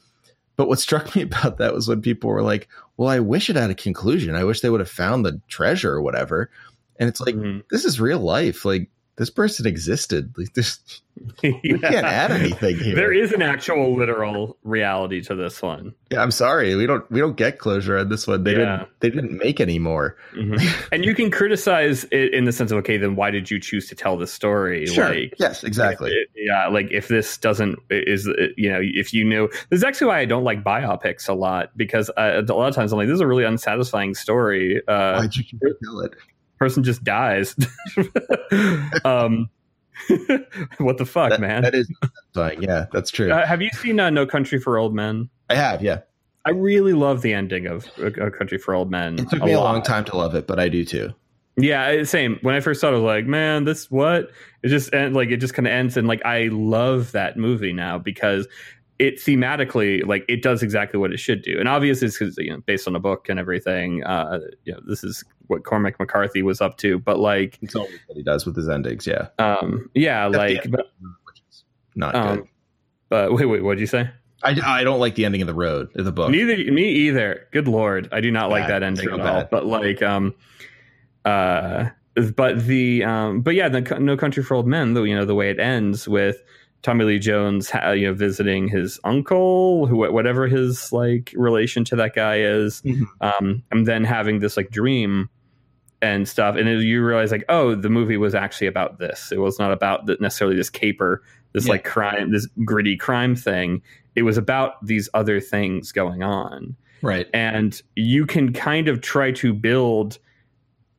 But 0.58 0.68
what 0.68 0.80
struck 0.80 1.16
me 1.16 1.22
about 1.24 1.58
that 1.58 1.74
was 1.74 1.88
when 1.88 2.02
people 2.02 2.30
were 2.30 2.44
like, 2.44 2.68
well, 2.98 3.10
I 3.10 3.20
wish 3.20 3.50
it 3.50 3.56
had 3.56 3.72
a 3.72 3.76
conclusion. 3.76 4.36
I 4.36 4.44
wish 4.44 4.62
they 4.62 4.70
would 4.70 4.80
have 4.80 4.90
found 4.90 5.26
the 5.26 5.42
treasure 5.48 5.92
or 5.92 6.04
whatever. 6.04 6.52
And 7.02 7.10
it's 7.10 7.20
like, 7.20 7.36
mm-hmm. 7.36 7.62
this 7.72 7.84
is 7.84 8.00
real 8.00 8.20
life. 8.20 8.64
Like 8.64 8.90
this 9.18 9.30
person 9.30 9.68
existed. 9.68 10.34
Like 10.38 10.54
this, 10.54 10.80
yeah. 11.44 11.52
we 11.64 11.80
can't 11.80 12.06
add 12.06 12.32
anything 12.32 12.78
here. 12.78 12.96
There 12.96 13.12
is 13.12 13.34
an 13.34 13.42
actual 13.42 13.96
literal 13.96 14.58
reality 14.64 15.22
to 15.24 15.36
this 15.36 15.62
one. 15.62 15.94
Yeah, 16.10 16.22
I'm 16.22 16.32
sorry. 16.32 16.76
We 16.76 16.88
don't 16.88 17.10
we 17.12 17.20
don't 17.20 17.36
get 17.36 17.60
closure 17.60 17.98
on 17.98 18.10
this 18.10 18.26
one. 18.26 18.44
They 18.44 18.54
yeah. 18.54 18.58
didn't 18.58 18.90
they 19.00 19.10
didn't 19.10 19.38
make 19.38 19.60
any 19.60 19.80
more. 19.80 20.16
Mm-hmm. 20.36 20.94
and 20.94 21.04
you 21.04 21.14
can 21.14 21.30
criticize 21.30 22.06
it 22.06 22.34
in 22.34 22.46
the 22.46 22.52
sense 22.52 22.72
of 22.72 22.78
okay, 22.80 22.98
then 22.98 23.16
why 23.16 23.32
did 23.32 23.52
you 23.52 23.60
choose 23.60 23.88
to 23.90 23.96
tell 23.96 24.18
this 24.18 24.32
story? 24.32 24.86
Sure. 24.86 25.10
Like, 25.10 25.34
yes, 25.38 25.64
exactly. 25.64 26.12
It, 26.12 26.30
yeah, 26.36 26.68
like 26.68 26.88
if 26.92 27.08
this 27.08 27.38
doesn't 27.38 27.80
is 27.90 28.28
you 28.58 28.72
know 28.72 28.80
if 28.82 29.14
you 29.14 29.26
knew 29.26 29.50
this 29.70 29.78
is 29.78 29.84
actually 29.84 30.08
why 30.08 30.20
I 30.20 30.26
don't 30.26 30.44
like 30.44 30.64
biopics 30.64 31.28
a 31.28 31.34
lot 31.34 31.78
because 31.78 32.10
uh, 32.18 32.42
a 32.48 32.54
lot 32.54 32.70
of 32.70 32.76
times 32.76 32.94
I'm 32.94 32.98
like 32.98 33.08
this 33.08 33.16
is 33.16 33.22
a 33.22 33.28
really 33.28 33.44
unsatisfying 33.44 34.16
story. 34.16 34.82
Uh, 34.88 35.20
Why'd 35.20 35.36
you 35.36 35.44
kill 35.44 36.00
it? 36.02 36.14
Person 36.62 36.84
just 36.84 37.04
dies. 37.04 37.56
um, 39.04 39.50
what 40.78 41.00
the 41.00 41.08
fuck, 41.08 41.32
that, 41.32 41.42
man? 41.42 41.64
That 41.64 41.74
is. 41.74 41.92
Yeah, 42.36 42.86
that's 42.92 43.10
true. 43.10 43.32
Uh, 43.32 43.48
have 43.48 43.64
you 43.64 43.72
seen 43.72 44.00
uh, 44.00 44.12
No 44.12 44.28
Country 44.28 44.60
for 44.60 44.78
Old 44.78 44.94
Men? 44.94 45.28
I 45.50 45.56
have. 45.56 45.82
Yeah. 45.82 46.02
I 46.46 46.52
really 46.52 46.94
love 46.94 47.24
the 47.24 47.34
ending 47.34 47.66
of 47.66 47.88
A 47.98 48.30
Country 48.30 48.60
for 48.60 48.76
Old 48.76 48.92
Men. 48.92 49.18
It 49.18 49.28
took 49.32 49.42
a 49.42 49.46
me 49.46 49.56
lot. 49.56 49.64
a 49.64 49.66
long 49.74 49.82
time 49.82 50.06
to 50.06 50.16
love 50.16 50.36
it, 50.36 50.46
but 50.46 50.60
I 50.60 50.70
do 50.70 50.86
too. 50.86 51.12
Yeah, 51.58 52.04
same. 52.04 52.38
When 52.44 52.54
I 52.54 52.60
first 52.60 52.80
saw 52.80 52.90
it, 52.90 52.92
I 52.92 52.94
was 52.94 53.02
like, 53.02 53.26
man, 53.26 53.64
this 53.64 53.90
what? 53.90 54.30
It 54.62 54.68
just 54.68 54.94
and 54.94 55.16
like 55.16 55.30
it 55.30 55.38
just 55.38 55.56
kind 55.56 55.68
of 55.68 55.74
ends 55.74 55.98
and 55.98 56.08
like 56.08 56.24
I 56.24 56.50
love 56.52 57.12
that 57.14 57.38
movie 57.38 57.74
now 57.74 57.98
because 57.98 58.48
it 59.02 59.18
thematically 59.18 60.06
like 60.06 60.24
it 60.30 60.44
does 60.44 60.62
exactly 60.62 61.00
what 61.00 61.12
it 61.12 61.20
should 61.20 61.42
do. 61.42 61.60
And 61.60 61.68
obviously 61.68 62.08
it's 62.08 62.20
because 62.20 62.38
you 62.38 62.52
know 62.52 62.62
based 62.68 62.88
on 62.88 62.96
a 62.96 63.00
book 63.00 63.30
and 63.30 63.40
everything. 63.40 64.04
Uh, 64.04 64.40
you 64.64 64.74
know, 64.74 64.80
this 64.86 65.04
is 65.04 65.24
what 65.48 65.64
Cormac 65.64 66.00
McCarthy 66.00 66.44
was 66.44 66.62
up 66.62 66.78
to. 66.78 67.00
But 67.00 67.18
like 67.18 67.58
it's 67.64 67.76
always 67.76 68.00
what 68.06 68.16
he 68.16 68.22
does 68.22 68.46
with 68.46 68.56
his 68.56 68.70
endings. 68.70 69.08
Yeah. 69.08 69.30
Um. 69.40 69.90
Yeah. 69.96 70.28
Like, 70.28 70.70
but, 70.70 70.92
not 71.96 72.14
um, 72.14 72.38
good. 72.38 72.48
But 73.10 73.34
wait, 73.34 73.48
wait. 73.48 73.64
What'd 73.64 73.80
you 73.80 73.88
say? 73.88 74.08
I, 74.44 74.56
I 74.64 74.84
don't 74.84 75.00
like 75.00 75.16
the 75.16 75.26
ending 75.26 75.42
of 75.42 75.48
the 75.48 75.54
road 75.54 75.90
of 75.96 76.06
the 76.06 76.12
book. 76.12 76.30
Neither 76.30 76.58
me 76.72 76.88
either. 76.90 77.48
Good 77.52 77.68
lord, 77.68 78.08
I 78.12 78.22
do 78.22 78.30
not 78.30 78.50
bad. 78.50 78.56
like 78.56 78.68
that 78.68 78.84
ending 78.84 79.10
at 79.10 79.20
all. 79.20 79.48
But 79.52 79.66
like, 79.66 80.02
um, 80.02 80.34
uh, 81.26 81.90
but 82.36 82.66
the 82.66 83.04
um, 83.04 83.42
but 83.42 83.56
yeah, 83.56 83.68
the 83.68 83.82
No 84.00 84.16
Country 84.16 84.44
for 84.44 84.56
Old 84.56 84.68
Men. 84.68 84.94
Though 84.94 85.04
you 85.04 85.16
know 85.16 85.26
the 85.26 85.36
way 85.36 85.50
it 85.50 85.60
ends 85.60 86.08
with 86.08 86.42
Tommy 86.82 87.06
Lee 87.06 87.20
Jones, 87.20 87.72
you 87.94 88.08
know, 88.08 88.14
visiting 88.14 88.68
his 88.68 89.00
uncle, 89.04 89.86
who 89.86 89.98
whatever 90.12 90.48
his 90.48 90.92
like 90.92 91.34
relation 91.36 91.84
to 91.86 91.96
that 91.98 92.16
guy 92.16 92.40
is, 92.40 92.82
mm-hmm. 92.82 93.04
um, 93.22 93.64
and 93.72 93.88
then 93.88 94.04
having 94.04 94.40
this 94.40 94.58
like 94.58 94.72
dream 94.72 95.30
and 96.02 96.28
stuff, 96.28 96.56
and 96.56 96.68
it, 96.68 96.82
you 96.82 97.06
realize 97.06 97.32
like, 97.32 97.46
oh, 97.50 97.76
the 97.76 97.90
movie 97.90 98.18
was 98.18 98.34
actually 98.34 98.68
about 98.68 98.98
this. 98.98 99.32
It 99.32 99.38
was 99.38 99.60
not 99.60 99.72
about 99.72 100.08
the, 100.08 100.18
necessarily 100.20 100.58
this 100.58 100.70
caper, 100.70 101.22
this 101.54 101.68
yeah. 101.68 101.74
like 101.74 101.84
crime, 101.84 102.32
this 102.32 102.48
gritty 102.66 102.98
crime 102.98 103.36
thing. 103.36 103.84
It 104.16 104.24
was 104.24 104.38
about 104.38 104.84
these 104.84 105.08
other 105.14 105.40
things 105.40 105.92
going 105.92 106.24
on, 106.24 106.76
right? 107.04 107.28
And 107.34 107.80
you 107.96 108.26
can 108.26 108.52
kind 108.52 108.88
of 108.88 109.02
try 109.02 109.32
to 109.34 109.54
build 109.54 110.18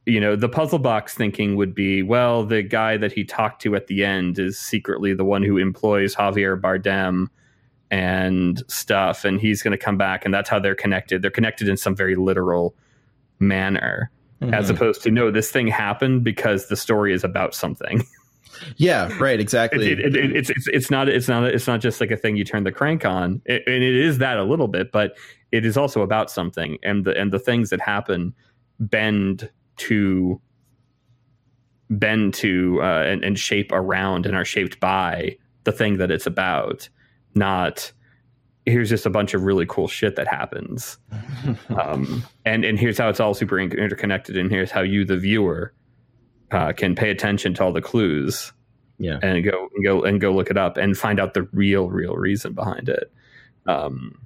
you 0.06 0.20
know, 0.20 0.34
the 0.34 0.48
puzzle 0.48 0.78
box 0.78 1.14
thinking 1.14 1.56
would 1.56 1.74
be, 1.74 2.02
well, 2.02 2.44
the 2.44 2.62
guy 2.62 2.96
that 2.96 3.12
he 3.12 3.24
talked 3.24 3.62
to 3.62 3.76
at 3.76 3.86
the 3.86 4.04
end 4.04 4.38
is 4.38 4.58
secretly 4.58 5.14
the 5.14 5.24
one 5.24 5.42
who 5.42 5.58
employs 5.58 6.14
Javier 6.14 6.60
Bardem 6.60 7.28
and 7.90 8.62
stuff, 8.68 9.24
and 9.24 9.40
he's 9.40 9.62
going 9.62 9.72
to 9.72 9.78
come 9.78 9.96
back, 9.96 10.24
and 10.24 10.32
that's 10.34 10.48
how 10.48 10.58
they're 10.58 10.74
connected. 10.74 11.22
They're 11.22 11.30
connected 11.30 11.68
in 11.68 11.76
some 11.76 11.94
very 11.94 12.16
literal 12.16 12.74
manner, 13.38 14.10
mm-hmm. 14.40 14.54
as 14.54 14.70
opposed 14.70 15.02
to 15.02 15.10
no, 15.10 15.30
this 15.30 15.50
thing 15.50 15.68
happened 15.68 16.24
because 16.24 16.68
the 16.68 16.76
story 16.76 17.12
is 17.12 17.22
about 17.22 17.54
something. 17.54 18.02
Yeah, 18.76 19.12
right. 19.18 19.40
Exactly. 19.40 19.90
It, 19.90 19.98
it, 19.98 20.14
it, 20.14 20.36
it's 20.36 20.50
it's 20.50 20.68
it's 20.68 20.90
not 20.90 21.08
it's 21.08 21.26
not 21.26 21.44
it's 21.44 21.66
not 21.66 21.80
just 21.80 22.00
like 22.00 22.10
a 22.10 22.16
thing 22.16 22.36
you 22.36 22.44
turn 22.44 22.64
the 22.64 22.70
crank 22.70 23.04
on, 23.04 23.42
and 23.46 23.62
it 23.66 23.82
is 23.82 24.18
that 24.18 24.38
a 24.38 24.44
little 24.44 24.68
bit, 24.68 24.92
but 24.92 25.16
it 25.50 25.64
is 25.64 25.76
also 25.76 26.02
about 26.02 26.30
something, 26.30 26.78
and 26.82 27.04
the 27.04 27.18
and 27.18 27.32
the 27.32 27.38
things 27.38 27.70
that 27.70 27.80
happen 27.80 28.34
bend 28.78 29.50
to 29.78 30.40
bend 31.90 32.34
to 32.34 32.80
uh, 32.82 33.02
and, 33.02 33.24
and 33.24 33.38
shape 33.38 33.70
around 33.72 34.26
and 34.26 34.36
are 34.36 34.44
shaped 34.44 34.80
by 34.80 35.36
the 35.64 35.72
thing 35.72 35.98
that 35.98 36.10
it's 36.10 36.26
about, 36.26 36.88
not 37.34 37.92
here's 38.64 38.88
just 38.88 39.06
a 39.06 39.10
bunch 39.10 39.34
of 39.34 39.42
really 39.42 39.66
cool 39.66 39.88
shit 39.88 40.16
that 40.16 40.28
happens. 40.28 40.98
um, 41.76 42.24
and 42.44 42.64
and 42.64 42.78
here's 42.78 42.98
how 42.98 43.08
it's 43.08 43.20
all 43.20 43.34
super 43.34 43.58
interconnected, 43.58 44.36
and 44.36 44.50
here's 44.50 44.70
how 44.70 44.80
you, 44.80 45.04
the 45.04 45.16
viewer, 45.16 45.72
uh, 46.50 46.72
can 46.72 46.94
pay 46.94 47.10
attention 47.10 47.54
to 47.54 47.64
all 47.64 47.72
the 47.72 47.82
clues. 47.82 48.52
Yeah, 48.98 49.18
and 49.22 49.44
go 49.44 49.68
and 49.74 49.84
go 49.84 50.02
and 50.02 50.20
go 50.20 50.32
look 50.32 50.50
it 50.50 50.56
up 50.56 50.76
and 50.76 50.96
find 50.96 51.18
out 51.18 51.34
the 51.34 51.42
real, 51.52 51.90
real 51.90 52.14
reason 52.14 52.52
behind 52.52 52.88
it. 52.88 53.12
Um, 53.66 54.20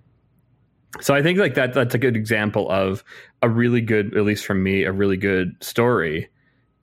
so 1.01 1.15
I 1.15 1.23
think 1.23 1.39
like 1.39 1.55
that 1.55 1.75
that's 1.75 1.95
a 1.95 1.99
good 1.99 2.17
example 2.17 2.71
of 2.71 3.05
a 3.43 3.49
really 3.49 3.81
good, 3.81 4.17
at 4.17 4.25
least 4.25 4.47
from 4.47 4.63
me, 4.63 4.85
a 4.85 4.93
really 4.93 5.17
good 5.17 5.57
story 5.61 6.29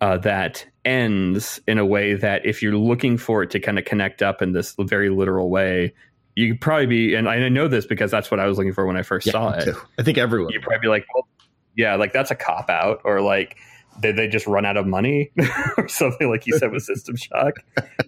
uh, 0.01 0.17
that 0.17 0.65
ends 0.85 1.61
in 1.67 1.77
a 1.77 1.85
way 1.85 2.13
that 2.13 2.45
if 2.45 2.61
you're 2.61 2.75
looking 2.75 3.17
for 3.17 3.43
it 3.43 3.49
to 3.51 3.59
kind 3.59 3.79
of 3.79 3.85
connect 3.85 4.21
up 4.21 4.41
in 4.41 4.51
this 4.51 4.75
very 4.79 5.09
literal 5.09 5.49
way, 5.49 5.93
you 6.35 6.51
could 6.51 6.61
probably 6.61 6.87
be, 6.87 7.15
and 7.15 7.29
I 7.29 7.47
know 7.49 7.67
this 7.67 7.85
because 7.85 8.11
that's 8.11 8.29
what 8.29 8.39
I 8.39 8.47
was 8.47 8.57
looking 8.57 8.73
for 8.73 8.85
when 8.85 8.97
I 8.97 9.03
first 9.03 9.27
yeah, 9.27 9.31
saw 9.31 9.51
it. 9.51 9.75
I 9.99 10.03
think 10.03 10.17
everyone. 10.17 10.51
You'd 10.51 10.63
probably 10.63 10.79
be 10.79 10.87
like, 10.87 11.05
well, 11.13 11.27
yeah, 11.75 11.95
like 11.95 12.11
that's 12.11 12.31
a 12.31 12.35
cop 12.35 12.69
out, 12.69 13.01
or 13.03 13.21
like 13.21 13.57
did 13.99 14.15
they 14.15 14.27
just 14.27 14.47
run 14.47 14.65
out 14.65 14.77
of 14.77 14.87
money 14.87 15.31
or 15.77 15.87
something 15.87 16.29
like 16.29 16.47
you 16.47 16.57
said 16.57 16.71
with 16.71 16.83
System 16.83 17.15
Shock? 17.15 17.55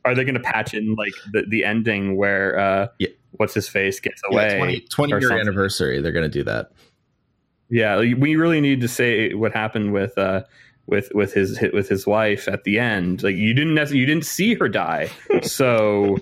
Are 0.03 0.15
they 0.15 0.23
going 0.23 0.35
to 0.35 0.41
patch 0.41 0.73
in 0.73 0.95
like 0.95 1.13
the, 1.31 1.43
the 1.47 1.63
ending 1.63 2.17
where 2.17 2.57
uh, 2.57 2.87
yeah. 2.99 3.09
What's 3.37 3.53
his 3.53 3.67
face 3.67 3.99
gets 3.99 4.21
away? 4.29 4.53
Yeah, 4.53 4.57
20, 4.57 4.79
20 4.81 5.11
year 5.11 5.21
something. 5.21 5.39
anniversary. 5.39 6.01
They're 6.01 6.11
going 6.11 6.29
to 6.29 6.29
do 6.29 6.43
that. 6.43 6.71
Yeah, 7.69 7.97
we 7.97 8.35
really 8.35 8.61
need 8.61 8.81
to 8.81 8.87
say 8.87 9.33
what 9.33 9.51
happened 9.51 9.91
with 9.91 10.17
uh, 10.17 10.43
with 10.85 11.11
with 11.15 11.33
his 11.33 11.59
with 11.73 11.89
his 11.89 12.05
wife 12.05 12.47
at 12.47 12.63
the 12.63 12.79
end. 12.79 13.23
Like 13.23 13.35
you 13.35 13.53
didn't 13.53 13.91
you 13.91 14.05
didn't 14.05 14.25
see 14.25 14.53
her 14.55 14.69
die, 14.69 15.09
so 15.41 16.17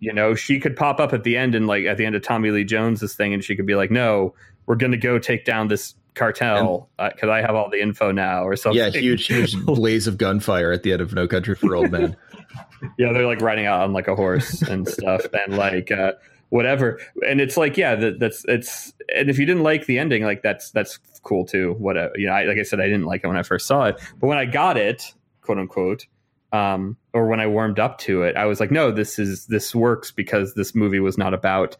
you 0.00 0.12
know 0.12 0.34
she 0.34 0.58
could 0.58 0.74
pop 0.74 1.00
up 1.00 1.12
at 1.12 1.22
the 1.22 1.36
end 1.36 1.54
and 1.54 1.66
like 1.66 1.84
at 1.84 1.98
the 1.98 2.06
end 2.06 2.14
of 2.16 2.22
Tommy 2.22 2.50
Lee 2.50 2.64
Jones's 2.64 3.14
thing, 3.14 3.34
and 3.34 3.44
she 3.44 3.56
could 3.56 3.66
be 3.66 3.74
like, 3.74 3.90
"No, 3.90 4.34
we're 4.64 4.76
going 4.76 4.92
to 4.92 4.98
go 4.98 5.18
take 5.18 5.44
down 5.44 5.68
this 5.68 5.94
cartel 6.14 6.88
because 6.98 7.28
uh, 7.28 7.32
I 7.32 7.42
have 7.42 7.54
all 7.54 7.70
the 7.70 7.80
info 7.80 8.10
now 8.10 8.44
or 8.44 8.56
something. 8.56 8.78
Yeah, 8.78 8.90
huge, 8.90 9.26
huge 9.26 9.56
blaze 9.64 10.06
of 10.06 10.18
gunfire 10.18 10.72
at 10.72 10.82
the 10.82 10.92
end 10.92 11.02
of 11.02 11.14
No 11.14 11.28
Country 11.28 11.54
for 11.54 11.76
Old 11.76 11.92
Men. 11.92 12.16
yeah, 12.98 13.12
they're 13.12 13.26
like 13.26 13.40
riding 13.40 13.66
out 13.66 13.82
on 13.82 13.92
like 13.92 14.08
a 14.08 14.16
horse 14.16 14.62
and 14.62 14.88
stuff, 14.88 15.26
and 15.32 15.56
like 15.56 15.92
uh, 15.92 16.12
whatever. 16.50 17.00
And 17.26 17.40
it's 17.40 17.56
like, 17.56 17.76
yeah, 17.76 17.94
that, 17.94 18.18
that's 18.18 18.44
it's. 18.46 18.92
And 19.14 19.30
if 19.30 19.38
you 19.38 19.46
didn't 19.46 19.62
like 19.62 19.86
the 19.86 19.98
ending, 19.98 20.24
like 20.24 20.42
that's 20.42 20.70
that's 20.70 20.98
cool 21.22 21.44
too. 21.44 21.74
Whatever, 21.78 22.12
you 22.16 22.26
know. 22.26 22.32
I, 22.32 22.44
like 22.44 22.58
I 22.58 22.62
said, 22.62 22.80
I 22.80 22.86
didn't 22.86 23.06
like 23.06 23.22
it 23.24 23.26
when 23.26 23.36
I 23.36 23.42
first 23.42 23.66
saw 23.66 23.84
it, 23.84 24.00
but 24.18 24.26
when 24.26 24.38
I 24.38 24.44
got 24.44 24.76
it, 24.76 25.14
quote 25.42 25.58
unquote, 25.58 26.06
um, 26.52 26.96
or 27.12 27.26
when 27.26 27.40
I 27.40 27.46
warmed 27.46 27.78
up 27.78 27.98
to 27.98 28.22
it, 28.22 28.36
I 28.36 28.46
was 28.46 28.60
like, 28.60 28.70
no, 28.70 28.90
this 28.90 29.18
is 29.18 29.46
this 29.46 29.74
works 29.74 30.10
because 30.10 30.54
this 30.54 30.74
movie 30.74 31.00
was 31.00 31.18
not 31.18 31.34
about 31.34 31.76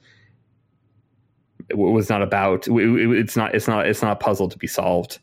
was 1.75 2.09
not 2.09 2.23
about 2.23 2.67
it's 2.69 3.37
not 3.37 3.55
it's 3.55 3.67
not 3.67 3.89
it's 3.89 4.03
not 4.03 4.13
a 4.13 4.17
puzzle 4.17 4.49
to 4.49 4.59
be 4.59 4.67
solved 4.67 5.19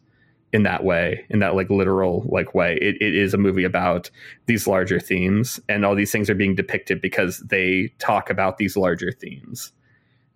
in 0.54 0.62
that 0.64 0.84
way 0.84 1.26
in 1.30 1.40
that 1.40 1.56
like 1.56 1.70
literal 1.70 2.24
like 2.28 2.54
way. 2.54 2.78
It, 2.80 2.96
it 3.02 3.16
is 3.16 3.34
a 3.34 3.38
movie 3.38 3.64
about 3.64 4.10
these 4.46 4.68
larger 4.68 5.00
themes 5.00 5.60
and 5.68 5.84
all 5.84 5.96
these 5.96 6.12
things 6.12 6.30
are 6.30 6.36
being 6.36 6.56
depicted 6.56 7.02
because 7.02 7.40
they 7.40 7.92
talk 7.98 8.30
about 8.30 8.60
these 8.60 8.78
larger 8.78 9.12
themes. 9.12 9.74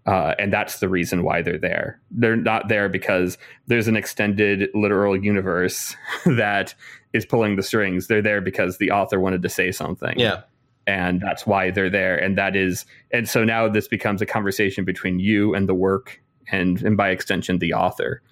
Uh, 0.08 0.34
and 0.40 0.52
that's 0.52 0.80
the 0.80 0.90
reason 0.90 1.22
why 1.22 1.42
they're 1.42 1.60
there. 1.60 2.02
They're 2.10 2.36
not 2.36 2.68
there 2.68 2.90
because 2.90 3.38
there's 3.68 3.88
an 3.88 3.96
extended 3.96 4.70
literal 4.74 5.22
universe 5.22 5.96
that 6.26 6.74
is 7.14 7.26
pulling 7.26 7.56
the 7.56 7.64
strings. 7.64 8.08
They're 8.08 8.22
there 8.22 8.42
because 8.42 8.80
the 8.80 8.92
author 8.92 9.20
wanted 9.20 9.44
to 9.44 9.50
say 9.50 9.72
something. 9.72 10.18
Yeah. 10.18 10.44
And 10.88 11.22
that's 11.22 11.46
why 11.46 11.70
they're 11.70 11.90
there. 11.90 12.18
And 12.18 12.38
that 12.38 12.56
is 12.56 12.86
and 13.12 13.30
so 13.30 13.44
now 13.44 13.70
this 13.70 13.88
becomes 13.88 14.22
a 14.22 14.26
conversation 14.26 14.84
between 14.84 15.20
you 15.20 15.54
and 15.54 15.70
the 15.70 15.76
work 15.76 16.22
and 16.50 16.82
and 16.82 16.98
by 16.98 17.10
extension 17.10 17.60
the 17.60 17.74
author 17.74 18.24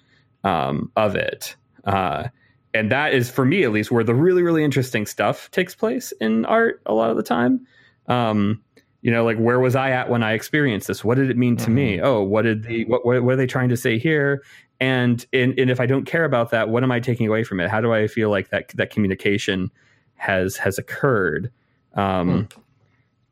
um, 0.42 0.90
of 0.96 1.14
it 1.14 1.54
uh, 1.86 2.28
and 2.74 2.90
that 2.90 3.14
is 3.14 3.30
for 3.30 3.44
me 3.44 3.64
at 3.64 3.72
least 3.72 3.90
where 3.90 4.04
the 4.04 4.14
really 4.14 4.42
really 4.42 4.64
interesting 4.64 5.06
stuff 5.06 5.50
takes 5.50 5.74
place 5.74 6.12
in 6.20 6.44
art 6.46 6.82
a 6.86 6.94
lot 6.94 7.10
of 7.10 7.16
the 7.16 7.22
time 7.22 7.66
um, 8.08 8.62
you 9.02 9.10
know 9.10 9.24
like 9.24 9.38
where 9.38 9.60
was 9.60 9.74
i 9.74 9.90
at 9.90 10.10
when 10.10 10.22
i 10.22 10.32
experienced 10.32 10.88
this 10.88 11.04
what 11.04 11.16
did 11.16 11.30
it 11.30 11.36
mean 11.36 11.56
to 11.56 11.64
mm-hmm. 11.64 11.74
me 11.74 12.00
oh 12.00 12.20
what 12.22 12.42
did 12.42 12.64
the 12.64 12.84
what, 12.86 13.04
what, 13.06 13.22
what 13.22 13.34
are 13.34 13.36
they 13.36 13.46
trying 13.46 13.68
to 13.68 13.76
say 13.76 13.98
here 13.98 14.42
and, 14.80 15.26
and 15.32 15.58
and 15.58 15.70
if 15.70 15.80
i 15.80 15.86
don't 15.86 16.04
care 16.04 16.24
about 16.24 16.50
that 16.50 16.68
what 16.68 16.82
am 16.82 16.92
i 16.92 17.00
taking 17.00 17.26
away 17.26 17.42
from 17.44 17.60
it 17.60 17.70
how 17.70 17.80
do 17.80 17.92
i 17.92 18.06
feel 18.06 18.30
like 18.30 18.50
that 18.50 18.68
that 18.74 18.90
communication 18.90 19.70
has 20.16 20.56
has 20.56 20.78
occurred 20.78 21.50
um, 21.96 22.46
hmm. 22.46 22.60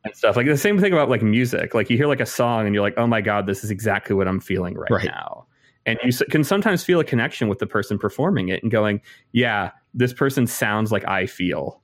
and 0.03 0.15
stuff. 0.15 0.35
Like 0.35 0.47
the 0.47 0.57
same 0.57 0.79
thing 0.79 0.93
about 0.93 1.09
like 1.09 1.21
music. 1.21 1.73
Like 1.73 1.89
you 1.89 1.97
hear 1.97 2.07
like 2.07 2.19
a 2.19 2.25
song 2.25 2.65
and 2.65 2.73
you're 2.73 2.83
like, 2.83 2.97
oh 2.97 3.07
my 3.07 3.21
god, 3.21 3.47
this 3.47 3.63
is 3.63 3.71
exactly 3.71 4.15
what 4.15 4.27
I'm 4.27 4.39
feeling 4.39 4.75
right, 4.75 4.91
right. 4.91 5.05
now. 5.05 5.44
And 5.85 5.99
you 6.03 6.11
can 6.29 6.43
sometimes 6.43 6.83
feel 6.83 6.99
a 6.99 7.03
connection 7.03 7.47
with 7.47 7.59
the 7.59 7.67
person 7.67 7.99
performing 7.99 8.49
it 8.49 8.63
and 8.63 8.71
going, 8.71 9.01
yeah, 9.33 9.71
this 9.93 10.13
person 10.13 10.47
sounds 10.47 10.91
like 10.91 11.07
I 11.07 11.25
feel. 11.27 11.81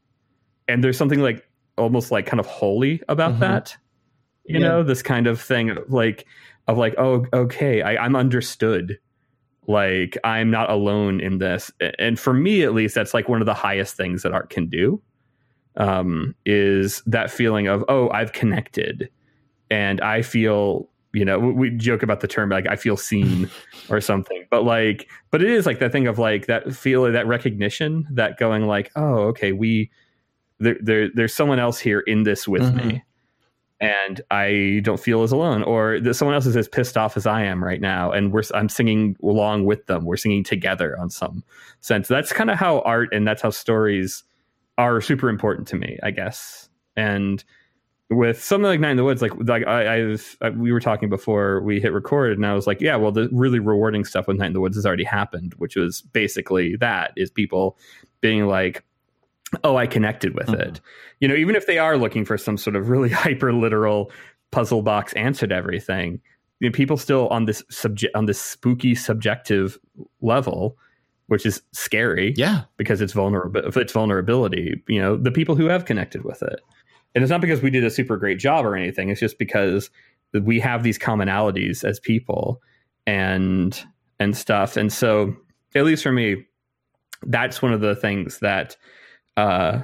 And 0.67 0.83
there's 0.83 0.97
something 0.97 1.21
like 1.21 1.47
almost 1.77 2.11
like 2.11 2.25
kind 2.25 2.39
of 2.39 2.45
holy 2.45 3.01
about 3.07 3.31
mm-hmm. 3.31 3.41
that. 3.41 3.77
You 4.45 4.59
yeah. 4.59 4.67
know, 4.67 4.83
this 4.83 5.03
kind 5.03 5.27
of 5.27 5.39
thing 5.39 5.69
of 5.69 5.77
like 5.91 6.25
of 6.67 6.77
like, 6.77 6.95
oh, 6.97 7.25
okay, 7.33 7.81
I, 7.81 8.03
I'm 8.03 8.15
understood 8.15 8.97
like 9.67 10.17
i'm 10.23 10.49
not 10.49 10.71
alone 10.71 11.21
in 11.21 11.37
this 11.37 11.69
and 11.99 12.19
for 12.19 12.33
me 12.33 12.63
at 12.63 12.73
least 12.73 12.95
that's 12.95 13.13
like 13.13 13.29
one 13.29 13.41
of 13.41 13.45
the 13.45 13.53
highest 13.53 13.95
things 13.95 14.23
that 14.23 14.33
art 14.33 14.49
can 14.49 14.67
do 14.67 14.99
um, 15.77 16.35
is 16.45 17.01
that 17.05 17.31
feeling 17.31 17.67
of 17.67 17.83
oh 17.87 18.09
I've 18.09 18.33
connected 18.33 19.09
and 19.69 20.01
I 20.01 20.21
feel 20.21 20.89
you 21.13 21.25
know 21.25 21.39
we 21.39 21.69
joke 21.71 22.03
about 22.03 22.21
the 22.21 22.27
term 22.27 22.49
like 22.49 22.67
I 22.67 22.75
feel 22.75 22.97
seen 22.97 23.49
or 23.89 24.01
something 24.01 24.45
but 24.49 24.63
like 24.63 25.09
but 25.29 25.41
it 25.41 25.49
is 25.49 25.65
like 25.65 25.79
that 25.79 25.91
thing 25.91 26.07
of 26.07 26.19
like 26.19 26.47
that 26.47 26.73
feel 26.75 27.11
that 27.11 27.27
recognition 27.27 28.07
that 28.11 28.37
going 28.37 28.67
like 28.67 28.91
oh 28.95 29.27
okay 29.29 29.51
we 29.51 29.91
there, 30.59 30.77
there 30.81 31.09
there's 31.13 31.33
someone 31.33 31.59
else 31.59 31.79
here 31.79 32.01
in 32.01 32.23
this 32.23 32.47
with 32.47 32.61
mm-hmm. 32.61 32.87
me 32.87 33.03
and 33.81 34.21
I 34.29 34.81
don't 34.83 34.99
feel 34.99 35.23
as 35.23 35.31
alone, 35.31 35.63
or 35.63 35.99
that 36.01 36.13
someone 36.13 36.35
else 36.35 36.45
is 36.45 36.55
as 36.55 36.67
pissed 36.67 36.97
off 36.97 37.17
as 37.17 37.25
I 37.25 37.41
am 37.43 37.63
right 37.63 37.81
now, 37.81 38.11
and 38.11 38.31
we're 38.31 38.43
I'm 38.53 38.69
singing 38.69 39.17
along 39.23 39.65
with 39.65 39.87
them. 39.87 40.05
We're 40.05 40.17
singing 40.17 40.43
together 40.43 40.97
on 40.99 41.09
some 41.09 41.43
sense. 41.79 42.07
That's 42.07 42.31
kind 42.31 42.51
of 42.51 42.59
how 42.59 42.81
art 42.81 43.09
and 43.11 43.27
that's 43.27 43.41
how 43.41 43.49
stories 43.49 44.23
are 44.77 45.01
super 45.01 45.29
important 45.29 45.67
to 45.69 45.77
me, 45.77 45.97
I 46.03 46.11
guess. 46.11 46.69
And 46.95 47.43
with 48.11 48.43
something 48.43 48.65
like 48.65 48.81
Night 48.81 48.91
in 48.91 48.97
the 48.97 49.03
Woods, 49.05 49.21
like 49.21 49.31
like 49.37 49.65
I, 49.65 50.01
I've 50.01 50.37
I, 50.41 50.49
we 50.49 50.71
were 50.71 50.81
talking 50.81 51.09
before 51.09 51.61
we 51.61 51.79
hit 51.79 51.93
record, 51.93 52.33
and 52.33 52.45
I 52.45 52.53
was 52.53 52.67
like, 52.67 52.81
yeah, 52.81 52.97
well, 52.97 53.11
the 53.11 53.29
really 53.31 53.59
rewarding 53.59 54.03
stuff 54.03 54.27
with 54.27 54.37
Night 54.37 54.47
in 54.47 54.53
the 54.53 54.59
Woods 54.59 54.75
has 54.75 54.85
already 54.85 55.05
happened, 55.05 55.53
which 55.57 55.75
was 55.77 56.01
basically 56.01 56.75
that 56.77 57.11
is 57.15 57.31
people 57.31 57.77
being 58.19 58.47
like, 58.47 58.83
oh, 59.63 59.77
I 59.77 59.87
connected 59.87 60.35
with 60.35 60.47
mm-hmm. 60.47 60.61
it. 60.61 60.81
You 61.21 61.29
know, 61.29 61.35
even 61.35 61.55
if 61.55 61.67
they 61.67 61.77
are 61.77 61.97
looking 61.97 62.25
for 62.25 62.37
some 62.37 62.57
sort 62.57 62.75
of 62.75 62.89
really 62.89 63.09
hyper 63.11 63.53
literal 63.53 64.11
puzzle 64.51 64.81
box 64.81 65.13
answer 65.13 65.47
to 65.47 65.55
everything, 65.55 66.19
you 66.59 66.69
know, 66.69 66.73
people 66.73 66.97
still 66.97 67.29
on 67.29 67.45
this 67.45 67.63
subject 67.69 68.13
on 68.13 68.25
this 68.25 68.41
spooky 68.41 68.93
subjective 68.93 69.79
level 70.21 70.77
which 71.27 71.45
is 71.45 71.61
scary. 71.71 72.33
Yeah, 72.35 72.63
because 72.75 72.99
it's 72.99 73.13
vulnerable. 73.13 73.61
It's 73.77 73.93
vulnerability. 73.93 74.83
You 74.89 75.01
know, 75.01 75.15
the 75.15 75.31
people 75.31 75.55
who 75.55 75.67
have 75.67 75.85
connected 75.85 76.25
with 76.25 76.43
it, 76.43 76.59
and 77.13 77.23
it's 77.23 77.31
not 77.31 77.41
because 77.41 77.61
we 77.61 77.69
did 77.69 77.83
a 77.83 77.89
super 77.89 78.17
great 78.17 78.39
job 78.39 78.65
or 78.65 78.75
anything. 78.75 79.09
It's 79.09 79.19
just 79.19 79.37
because 79.37 79.89
we 80.33 80.59
have 80.59 80.83
these 80.83 80.97
commonalities 80.97 81.83
as 81.83 81.99
people 81.99 82.61
and 83.05 83.79
and 84.19 84.35
stuff. 84.37 84.77
And 84.77 84.91
so, 84.91 85.35
at 85.75 85.83
least 85.83 86.03
for 86.03 86.11
me, 86.11 86.45
that's 87.23 87.61
one 87.61 87.73
of 87.73 87.81
the 87.81 87.95
things 87.95 88.39
that 88.39 88.77
uh, 89.37 89.81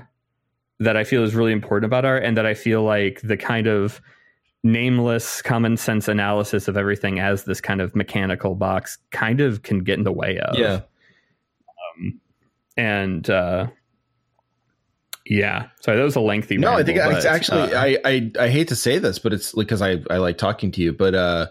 that 0.80 0.96
I 0.96 1.04
feel 1.04 1.24
is 1.24 1.36
really 1.36 1.54
important 1.54 1.86
about 1.86 2.06
art, 2.06 2.24
and 2.24 2.38
that 2.38 2.46
I 2.46 2.54
feel 2.54 2.84
like 2.84 3.22
the 3.22 3.38
kind 3.38 3.68
of 3.68 4.02
nameless 4.64 5.42
common 5.42 5.78
sense 5.78 6.08
analysis 6.08 6.68
of 6.68 6.76
everything 6.78 7.20
as 7.20 7.46
this 7.46 7.62
kind 7.62 7.80
of 7.80 7.96
mechanical 7.96 8.56
box 8.56 8.98
kind 9.12 9.40
of 9.40 9.64
can 9.64 9.80
get 9.80 9.98
in 9.98 10.04
the 10.04 10.12
way 10.12 10.40
of. 10.40 10.58
Yeah 10.58 10.82
um, 11.98 12.20
and 12.76 13.30
uh, 13.30 13.68
yeah, 15.30 15.68
sorry, 15.82 15.98
that 15.98 16.04
was 16.04 16.16
a 16.16 16.22
lengthy. 16.22 16.58
No, 16.58 16.68
ramble, 16.68 16.82
I 16.82 16.84
think 16.84 17.16
it's 17.18 17.26
actually 17.26 17.74
uh, 17.74 17.82
I, 17.82 17.98
I 18.06 18.32
I 18.40 18.50
hate 18.50 18.70
to 18.70 18.76
say 18.76 18.98
this, 19.00 19.20
but 19.20 19.34
it's 19.34 19.54
because 19.54 19.82
I 19.82 19.98
I 20.10 20.18
like 20.18 20.38
talking 20.38 20.72
to 20.72 20.82
you, 20.82 20.94
but 20.94 21.16
uh, 21.16 21.48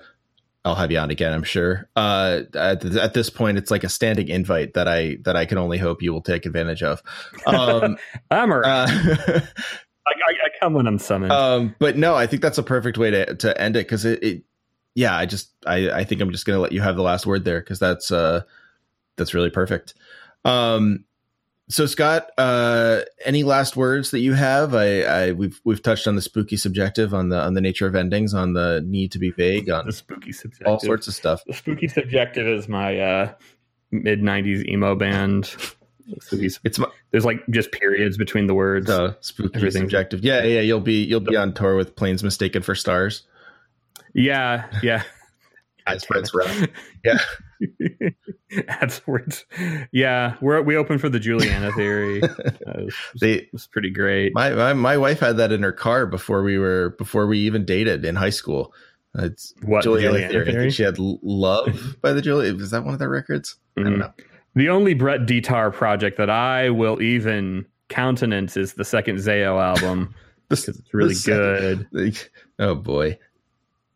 I'll 0.66 0.74
have 0.74 0.90
you 0.90 0.98
on 0.98 1.10
again, 1.10 1.32
I'm 1.32 1.44
sure. 1.44 1.88
Uh, 1.94 2.40
at, 2.54 2.84
at, 2.84 3.14
this 3.14 3.30
point, 3.30 3.56
it's 3.56 3.70
like 3.70 3.84
a 3.84 3.88
standing 3.88 4.26
invite 4.26 4.74
that 4.74 4.88
I 4.88 5.18
that 5.22 5.36
I 5.36 5.44
can 5.44 5.58
only 5.58 5.78
hope 5.78 6.02
you 6.02 6.12
will 6.12 6.22
take 6.22 6.44
advantage 6.44 6.82
of. 6.82 7.00
Um, 7.46 7.96
I'm 8.32 8.50
a, 8.50 8.58
uh, 8.58 8.86
I, 10.06 10.10
I, 10.10 10.48
come 10.60 10.74
when 10.74 10.88
I'm 10.88 10.98
summoned. 10.98 11.30
Um, 11.30 11.76
but 11.78 11.96
no, 11.96 12.16
I 12.16 12.26
think 12.26 12.42
that's 12.42 12.58
a 12.58 12.64
perfect 12.64 12.98
way 12.98 13.12
to 13.12 13.36
to 13.36 13.60
end 13.60 13.76
it 13.76 13.86
because 13.86 14.04
it, 14.04 14.22
it, 14.24 14.42
yeah, 14.96 15.16
I 15.16 15.24
just 15.24 15.52
I 15.64 15.90
I 15.90 16.04
think 16.04 16.20
I'm 16.20 16.32
just 16.32 16.46
gonna 16.46 16.58
let 16.58 16.72
you 16.72 16.80
have 16.80 16.96
the 16.96 17.02
last 17.02 17.26
word 17.26 17.44
there 17.44 17.60
because 17.60 17.78
that's 17.78 18.10
uh 18.10 18.42
that's 19.16 19.34
really 19.34 19.50
perfect. 19.50 19.94
Um, 20.44 21.04
so 21.68 21.86
Scott, 21.86 22.30
uh, 22.38 23.00
any 23.24 23.42
last 23.42 23.76
words 23.76 24.12
that 24.12 24.20
you 24.20 24.34
have? 24.34 24.74
I, 24.74 25.00
I, 25.02 25.32
we've 25.32 25.60
we've 25.64 25.82
touched 25.82 26.06
on 26.06 26.14
the 26.14 26.22
spooky 26.22 26.56
subjective, 26.56 27.12
on 27.12 27.28
the 27.28 27.40
on 27.40 27.54
the 27.54 27.60
nature 27.60 27.86
of 27.86 27.94
endings, 27.94 28.34
on 28.34 28.52
the 28.52 28.82
need 28.86 29.12
to 29.12 29.18
be 29.18 29.30
vague, 29.30 29.68
on 29.68 29.86
the 29.86 29.92
spooky 29.92 30.32
subjective, 30.32 30.66
all 30.66 30.78
sorts 30.78 31.08
of 31.08 31.14
stuff. 31.14 31.42
The 31.44 31.54
spooky 31.54 31.88
subjective 31.88 32.46
is 32.46 32.68
my 32.68 32.98
uh, 32.98 33.32
mid 33.90 34.20
'90s 34.20 34.66
emo 34.68 34.94
band. 34.94 35.54
It's 36.30 36.78
my, 36.78 36.86
there's 37.10 37.24
like 37.24 37.44
just 37.50 37.72
periods 37.72 38.16
between 38.16 38.46
the 38.46 38.54
words. 38.54 38.88
Uh, 38.88 39.14
spooky 39.20 39.56
Everything. 39.56 39.82
subjective. 39.82 40.20
Yeah, 40.22 40.44
yeah. 40.44 40.60
You'll 40.60 40.80
be 40.80 41.02
you'll 41.02 41.18
be 41.18 41.36
on 41.36 41.52
tour 41.52 41.74
with 41.74 41.96
Planes 41.96 42.22
Mistaken 42.22 42.62
for 42.62 42.76
Stars. 42.76 43.24
Yeah, 44.14 44.66
yeah. 44.84 45.02
As 45.84 46.04
friends, 46.04 46.32
right? 46.32 46.70
Yeah. 47.04 47.18
AdWords. 48.52 49.44
Yeah, 49.92 50.36
we're 50.40 50.62
we 50.62 50.76
open 50.76 50.98
for 50.98 51.08
the 51.08 51.20
Juliana 51.20 51.72
theory. 51.72 52.22
It, 52.76 52.84
was, 52.84 52.94
they, 53.20 53.48
was 53.52 53.66
pretty 53.66 53.90
great. 53.90 54.34
My, 54.34 54.50
my, 54.50 54.72
my 54.72 54.96
wife 54.96 55.20
had 55.20 55.36
that 55.38 55.52
in 55.52 55.62
her 55.62 55.72
car 55.72 56.06
before 56.06 56.42
we 56.42 56.58
were 56.58 56.90
before 56.98 57.26
we 57.26 57.38
even 57.38 57.64
dated 57.64 58.04
in 58.04 58.16
high 58.16 58.30
school. 58.30 58.74
It's 59.18 59.54
what 59.62 59.82
Juliana, 59.82 60.14
Juliana 60.14 60.32
theory. 60.32 60.52
theory? 60.52 60.70
she 60.70 60.82
had 60.82 60.98
"Love" 60.98 61.96
by 62.02 62.12
the 62.12 62.20
Julia. 62.20 62.54
Was 62.54 62.70
that 62.70 62.84
one 62.84 62.92
of 62.92 62.98
their 62.98 63.08
records? 63.08 63.56
Mm-hmm. 63.76 63.80
I 63.80 63.82
don't 63.84 63.92
mm-hmm. 63.92 64.00
know. 64.00 64.24
The 64.54 64.68
only 64.68 64.94
Brett 64.94 65.26
Detar 65.26 65.72
project 65.72 66.18
that 66.18 66.30
I 66.30 66.70
will 66.70 67.00
even 67.00 67.66
countenance 67.88 68.56
is 68.56 68.74
the 68.74 68.84
second 68.84 69.16
Zao 69.16 69.62
album 69.62 70.14
because 70.48 70.68
it's 70.68 70.94
really 70.94 71.14
good. 71.24 71.86
oh 72.58 72.74
boy. 72.74 73.18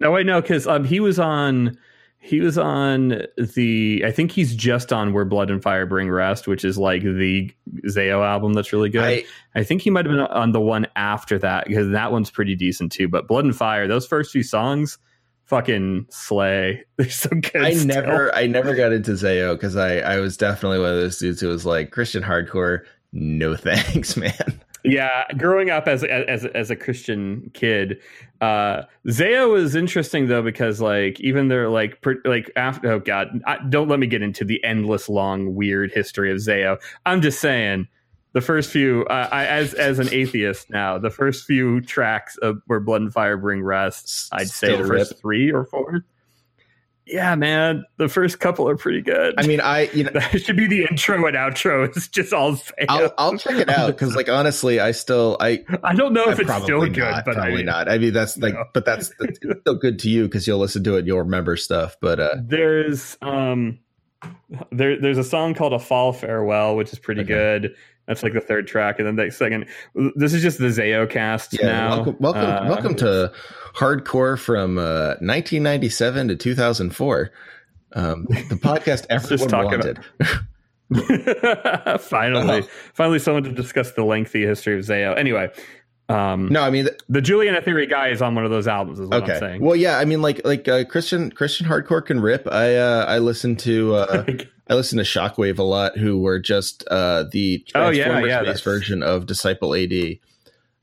No, 0.01 0.11
wait, 0.11 0.27
no, 0.27 0.41
because 0.41 0.67
um, 0.67 0.85
he 0.85 1.01
was 1.01 1.19
on 1.19 1.77
he 2.23 2.41
was 2.41 2.59
on 2.59 3.23
the. 3.39 4.05
I 4.07 4.13
think 4.13 4.31
he's 4.31 4.55
just 4.55 4.93
on 4.93 5.15
"Where 5.15 5.25
Blood 5.25 5.51
and 5.51 5.63
Fire 5.63 5.87
Bring 5.87 6.11
Rest," 6.11 6.47
which 6.47 6.67
is 6.67 6.77
like 6.77 7.03
the 7.03 7.51
Zao 7.89 8.23
album 8.23 8.53
that's 8.53 8.75
really 8.75 8.91
good. 8.91 9.03
I, 9.03 9.25
I 9.55 9.65
think 9.65 9.81
he 9.81 9.89
might 9.89 10.05
have 10.05 10.15
been 10.15 10.21
on 10.21 10.53
the 10.53 10.61
one 10.61 10.87
after 10.97 11.39
that 11.39 11.67
because 11.67 11.91
that 11.93 12.13
one's 12.13 12.31
pretty 12.31 12.55
decent 12.55 12.93
too. 12.93 13.09
But 13.09 13.27
"Blood 13.27 13.47
and 13.47 13.57
Fire," 13.57 13.89
those 13.89 14.07
first 14.07 14.33
few 14.33 14.43
songs, 14.43 14.99
fucking 15.47 16.07
slay. 16.11 16.85
They're 16.99 17.09
so 17.09 17.31
good. 17.31 17.57
I 17.57 17.73
still. 17.73 17.87
never, 17.87 18.35
I 18.35 18.47
never 18.47 18.75
got 18.75 18.93
into 18.93 19.13
Zao 19.13 19.55
because 19.55 19.77
I, 19.77 20.01
I 20.01 20.19
was 20.19 20.37
definitely 20.37 20.81
one 20.81 20.91
of 20.91 20.97
those 20.97 21.19
dudes 21.19 21.41
who 21.41 21.49
was 21.49 21.65
like 21.65 21.91
Christian 21.91 22.23
hardcore. 22.23 22.81
No 23.15 23.57
thanks, 23.57 24.15
man. 24.19 24.61
Yeah, 24.85 25.25
growing 25.37 25.71
up 25.71 25.87
as 25.87 26.05
as 26.05 26.47
as 26.47 26.71
a 26.71 26.77
Christian 26.77 27.51
kid, 27.55 28.01
uh, 28.41 28.83
Zao 29.07 29.59
is 29.59 29.75
interesting 29.75 30.29
though 30.29 30.43
because 30.43 30.81
like 30.81 31.21
even 31.21 31.49
they're 31.49 31.69
like 31.69 32.01
per, 32.01 32.17
like 32.25 32.51
after 32.57 32.91
oh 32.93 33.01
god, 33.01 33.41
I, 33.47 33.59
don't 33.69 33.89
let 33.89 33.99
me 33.99 34.07
get 34.07 34.23
into 34.23 34.45
the 34.45 34.63
endless 34.65 35.09
long 35.09 35.55
weird 35.55 35.93
history 35.93 36.31
of 36.31 36.39
Zao. 36.39 36.79
I'm 37.05 37.21
just 37.21 37.41
saying 37.41 37.89
the 38.33 38.41
first 38.41 38.71
few 38.71 39.05
uh, 39.05 39.29
I, 39.31 39.47
as 39.47 39.75
as 39.75 39.99
an 39.99 40.09
atheist 40.13 40.71
now, 40.71 40.99
the 40.99 41.11
first 41.11 41.45
few 41.45 41.81
tracks 41.83 42.37
of 42.39 42.63
where 42.67 42.81
Blood 42.81 43.03
and 43.03 43.13
Fire 43.13 43.37
bring 43.37 43.63
rest, 43.63 44.29
I'd 44.33 44.49
say 44.49 44.77
the 44.77 44.87
first 44.87 45.19
three 45.21 45.53
or 45.53 45.65
four 45.65 46.05
yeah, 47.13 47.35
man, 47.35 47.85
the 47.97 48.09
first 48.09 48.41
couple 48.41 48.69
are 48.69 48.77
pretty 48.77 49.01
good. 49.03 49.35
I 49.37 49.47
mean, 49.47 49.61
I 49.61 49.91
you 49.93 50.05
know 50.05 50.11
that 50.13 50.41
should 50.43 50.57
be 50.57 50.67
the 50.67 50.85
intro 50.85 51.27
and 51.27 51.37
outro. 51.37 51.81
It's 51.91 52.09
just 52.09 52.33
all. 52.33 52.59
I'll, 52.89 53.13
I'll, 53.19 53.39
check 53.39 53.57
it 53.57 53.69
out 53.69 53.89
because, 53.89 54.15
like, 54.15 54.29
honestly, 54.29 54.81
I 54.81 54.93
still 54.93 55.37
I 55.41 55.65
I 55.83 55.95
don't 55.95 56.13
know 56.13 56.29
if 56.29 56.39
it's 56.39 56.55
still 56.63 56.87
good, 56.87 57.23
but 57.25 57.35
probably 57.35 57.61
I, 57.61 57.65
not. 57.65 57.89
I 57.89 57.99
mean, 57.99 58.13
that's 58.13 58.39
like, 58.39 58.55
but 58.73 58.85
that's, 58.85 59.13
that's 59.19 59.39
still 59.61 59.75
good 59.75 59.99
to 60.01 60.11
you 60.11 60.25
because 60.25 60.47
you'll 60.47 60.59
listen 60.59 60.85
to 60.85 60.97
it 60.97 61.01
and 61.01 61.07
you'll 61.07 61.19
remember 61.19 61.57
stuff. 61.57 61.97
But 62.01 62.21
uh 62.21 62.37
there's 62.41 63.17
um 63.23 63.81
there 64.71 65.01
there's 65.01 65.19
a 65.19 65.25
song 65.25 65.55
called 65.55 65.73
"A 65.73 65.79
Fall 65.79 66.13
Farewell," 66.13 66.77
which 66.77 66.93
is 66.93 66.99
pretty 66.99 67.23
okay. 67.23 67.29
good. 67.29 67.75
That's 68.11 68.25
like 68.25 68.33
the 68.33 68.41
third 68.41 68.67
track, 68.67 68.99
and 68.99 69.07
then 69.07 69.15
the 69.15 69.31
second. 69.31 69.67
This 70.17 70.35
is 70.35 70.43
just 70.43 70.59
the 70.59 70.67
Zao 70.67 71.09
cast 71.09 71.57
yeah, 71.57 71.67
now. 71.67 71.89
Welcome, 71.95 72.17
welcome, 72.19 72.43
uh, 72.43 72.69
welcome 72.69 72.95
to 72.97 73.33
hardcore 73.77 74.37
from 74.37 74.79
uh, 74.79 75.15
1997 75.21 76.27
to 76.27 76.35
2004. 76.35 77.31
Um, 77.93 78.25
the 78.25 78.57
podcast 78.57 79.07
everyone 79.11 79.65
wanted. 79.65 80.01
finally, 82.01 82.63
finally, 82.95 83.21
someone 83.21 83.45
to 83.45 83.53
discuss 83.53 83.93
the 83.93 84.03
lengthy 84.03 84.45
history 84.45 84.77
of 84.77 84.85
Zao. 84.85 85.17
Anyway, 85.17 85.49
um, 86.09 86.49
no, 86.49 86.63
I 86.63 86.71
mean 86.71 86.87
the, 86.87 86.99
the 87.09 87.21
Juliana 87.21 87.63
Theory 87.63 87.87
guy 87.87 88.09
is 88.09 88.21
on 88.21 88.35
one 88.35 88.45
of 88.45 88.51
those 88.51 88.67
albums. 88.67 88.99
Is 88.99 89.09
what 89.09 89.23
okay. 89.23 89.35
I'm 89.35 89.39
saying. 89.39 89.63
Well, 89.63 89.77
yeah, 89.77 89.99
I 89.99 90.05
mean 90.05 90.21
like 90.21 90.41
like 90.45 90.67
uh, 90.67 90.85
Christian 90.85 91.31
Christian 91.31 91.69
hardcore 91.69 92.05
can 92.05 92.19
rip. 92.19 92.49
I 92.51 92.75
uh, 92.75 93.05
I 93.07 93.19
listen 93.19 93.55
to 93.59 93.95
uh, 93.95 94.25
I 94.71 94.75
listen 94.75 94.99
to 94.99 95.05
Shockwave 95.05 95.59
a 95.59 95.65
lot, 95.65 95.99
who 95.99 96.21
were 96.21 96.39
just 96.39 96.85
uh, 96.89 97.25
the 97.31 97.67
oh 97.75 97.91
yeah 97.91 98.25
yeah 98.25 98.55
version 98.63 99.03
of 99.03 99.27
Disciple 99.27 99.75
AD. 99.75 100.19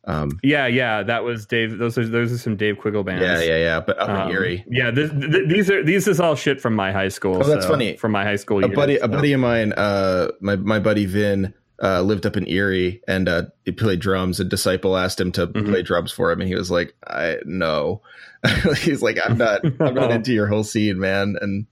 Um, 0.03 0.39
yeah, 0.43 0.67
yeah, 0.67 1.03
that 1.03 1.23
was 1.23 1.45
Dave. 1.45 1.77
Those 1.77 1.97
are 1.97 2.05
those 2.05 2.33
are 2.33 2.37
some 2.37 2.57
Dave 2.57 2.77
Quiggle 2.79 3.05
bands. 3.05 3.23
Yeah, 3.23 3.39
yeah, 3.39 3.57
yeah. 3.57 3.79
But 3.79 3.97
up 3.97 4.09
um, 4.09 4.27
in 4.27 4.35
Erie. 4.35 4.65
Yeah, 4.67 4.91
this, 4.91 5.09
th- 5.09 5.47
these 5.47 5.69
are 5.71 5.83
these 5.83 6.05
is 6.07 6.19
all 6.19 6.35
shit 6.35 6.59
from 6.59 6.75
my 6.75 6.91
high 6.91 7.07
school. 7.07 7.37
Oh, 7.37 7.47
that's 7.47 7.63
so, 7.63 7.71
funny. 7.71 7.95
From 7.95 8.11
my 8.11 8.25
high 8.25 8.35
school. 8.35 8.57
A 8.57 8.67
years, 8.67 8.75
buddy, 8.75 8.97
so. 8.97 9.05
a 9.05 9.07
buddy 9.07 9.31
of 9.31 9.39
mine, 9.39 9.71
uh, 9.73 10.31
my 10.41 10.57
my 10.57 10.79
buddy 10.79 11.05
Vin. 11.05 11.53
Uh, 11.79 12.01
lived 12.01 12.25
up 12.25 12.35
in 12.35 12.47
Erie 12.47 13.03
and 13.07 13.29
uh, 13.29 13.43
he 13.63 13.71
played 13.71 13.99
drums. 13.99 14.39
A 14.39 14.43
disciple 14.43 14.97
asked 14.97 15.21
him 15.21 15.31
to 15.33 15.45
mm-hmm. 15.45 15.69
play 15.69 15.83
drums 15.83 16.11
for 16.11 16.31
him, 16.31 16.41
and 16.41 16.49
he 16.49 16.55
was 16.55 16.71
like, 16.71 16.95
"I 17.05 17.37
no." 17.45 18.01
He's 18.79 19.03
like, 19.03 19.19
"I'm 19.23 19.37
not. 19.37 19.63
I'm 19.79 19.93
not 19.93 20.09
into 20.11 20.33
your 20.33 20.47
whole 20.47 20.63
scene, 20.63 20.97
man." 20.97 21.35
And 21.39 21.67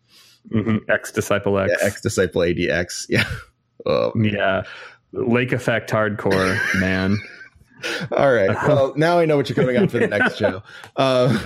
Mm-hmm. 0.54 0.90
X 0.90 1.12
Disciple 1.12 1.58
X. 1.60 1.74
Yeah, 1.80 1.88
X 1.88 2.02
Disciple 2.02 2.42
ADX. 2.42 3.08
Yeah. 3.10 3.26
Oh, 3.86 4.12
yeah. 4.16 4.64
Lake 5.12 5.52
Effect 5.52 5.92
Hardcore, 5.92 6.58
man. 6.80 7.20
All 8.12 8.34
right. 8.34 8.50
Well, 8.68 8.94
now 8.96 9.20
I 9.20 9.26
know 9.26 9.38
what 9.38 9.48
you're 9.48 9.56
coming 9.56 9.78
on 9.78 9.88
for 9.90 10.00
the 10.00 10.08
next 10.08 10.38
show. 10.38 10.64
Uh, 10.96 11.38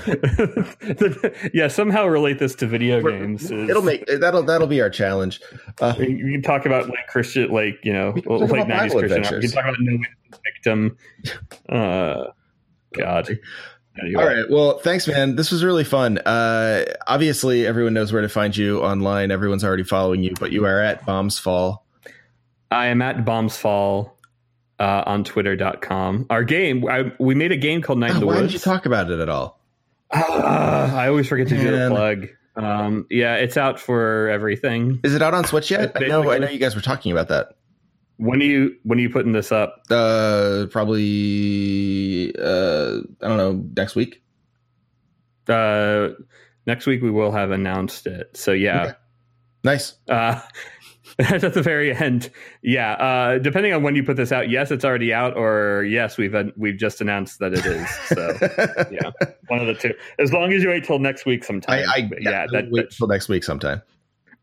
yeah, 1.54 1.68
somehow 1.68 2.06
relate 2.06 2.40
this 2.40 2.56
to 2.56 2.68
video 2.68 3.02
games. 3.02 3.52
Is, 3.52 3.70
it'll 3.70 3.82
make 3.82 4.06
that'll 4.06 4.44
that'll 4.44 4.68
be 4.68 4.80
our 4.80 4.90
challenge. 4.90 5.42
Uh, 5.82 5.96
you 5.98 6.32
can 6.32 6.42
talk 6.42 6.66
about 6.66 6.88
like 6.88 7.08
Christian, 7.10 7.52
like 7.52 7.80
you 7.84 7.92
know, 7.92 8.14
late 8.26 8.68
nineties 8.68 8.94
Christian. 8.94 9.42
You 9.42 9.50
can 9.50 9.52
talk 9.52 9.66
about 9.66 9.78
No 9.80 9.98
Victim. 10.46 10.98
Uh, 11.68 12.26
God. 12.94 13.38
All 14.18 14.26
right. 14.26 14.46
Well, 14.50 14.80
thanks, 14.80 15.08
man. 15.08 15.36
This 15.36 15.52
was 15.52 15.64
really 15.64 15.84
fun. 15.84 16.18
Uh, 16.20 16.86
obviously, 17.08 17.66
everyone 17.68 17.94
knows 17.94 18.12
where 18.14 18.22
to 18.22 18.30
find 18.30 18.56
you 18.56 18.82
online. 18.82 19.32
Everyone's 19.32 19.64
already 19.64 19.84
following 19.84 20.24
you, 20.24 20.34
but 20.40 20.52
you 20.52 20.66
are 20.66 20.80
at 20.80 21.06
Bombs 21.06 21.38
Fall. 21.40 21.86
I 22.72 22.88
am 22.88 23.02
at 23.02 23.26
Bombsfall 23.26 24.12
uh, 24.80 25.04
on 25.06 25.24
twitter.com. 25.24 26.28
Our 26.30 26.44
game, 26.44 26.88
I, 26.88 27.12
we 27.20 27.34
made 27.36 27.52
a 27.52 27.58
game 27.58 27.82
called 27.82 28.00
Night 28.00 28.12
Oh, 28.12 28.16
in 28.16 28.20
the 28.20 28.26
why 28.28 28.36
Woods. 28.36 28.48
did 28.48 28.54
you 28.54 28.60
talk 28.60 28.86
about 28.86 29.10
it 29.10 29.20
at 29.20 29.28
all? 29.30 29.60
Ah, 30.12 30.96
I 30.96 31.08
always 31.08 31.28
forget 31.28 31.48
to 31.50 31.58
do 31.58 31.72
the 31.72 31.90
plug. 31.90 32.28
Um, 32.56 33.06
yeah, 33.10 33.36
it's 33.36 33.58
out 33.58 33.80
for 33.80 34.28
everything. 34.30 35.00
Is 35.04 35.16
it 35.16 35.22
out 35.22 35.34
on 35.34 35.46
Switch 35.46 35.72
yet? 35.72 35.94
I 35.96 36.08
know. 36.08 36.30
I 36.30 36.40
know 36.40 36.50
you 36.50 36.60
guys 36.60 36.76
were 36.76 36.82
talking 36.82 37.12
about 37.12 37.30
that. 37.30 37.56
When 38.20 38.42
are 38.42 38.46
you 38.46 38.76
when 38.84 39.00
are 39.00 39.02
you 39.02 39.10
putting 39.10 39.32
this 39.32 39.52
up? 39.52 39.82
Uh, 39.90 40.66
probably. 40.70 42.36
Uh, 42.38 43.00
I 43.22 43.28
don't 43.28 43.38
know. 43.38 43.66
Next 43.78 43.96
week. 43.96 44.22
Uh, 45.48 46.10
next 46.68 46.86
week 46.86 47.02
we 47.02 47.12
will 47.12 47.32
have 47.32 47.52
announced 47.52 48.08
it. 48.08 48.36
So 48.36 48.52
yeah. 48.52 48.84
Okay. 48.84 48.94
Nice. 49.64 49.94
Uh, 50.10 50.42
at 51.20 51.54
the 51.54 51.62
very 51.62 51.96
end, 51.96 52.30
yeah. 52.62 52.94
Uh, 52.94 53.40
depending 53.40 53.74
on 53.74 53.84
when 53.84 53.96
you 53.96 54.04
put 54.04 54.18
this 54.18 54.32
out, 54.32 54.50
yes, 54.50 54.70
it's 54.70 54.86
already 54.86 55.14
out, 55.14 55.36
or 55.36 55.84
yes, 55.84 56.18
we've 56.18 56.36
we've 56.56 56.78
just 56.78 57.02
announced 57.02 57.40
that 57.40 57.54
it 57.54 57.66
is. 57.66 57.90
So 58.08 58.38
yeah, 58.92 59.12
one 59.48 59.60
of 59.60 59.68
the 59.68 59.76
two. 59.76 59.94
As 60.20 60.32
long 60.32 60.54
as 60.54 60.62
you 60.62 60.70
wait 60.70 60.84
till 60.84 61.00
next 61.00 61.26
week, 61.26 61.44
sometime. 61.44 61.86
I 61.90 61.98
yeah, 61.98 62.18
yeah, 62.20 62.48
that, 62.52 62.70
wait 62.72 62.90
that 62.90 62.96
till 62.96 63.08
next 63.08 63.30
week 63.30 63.44
sometime. 63.44 63.82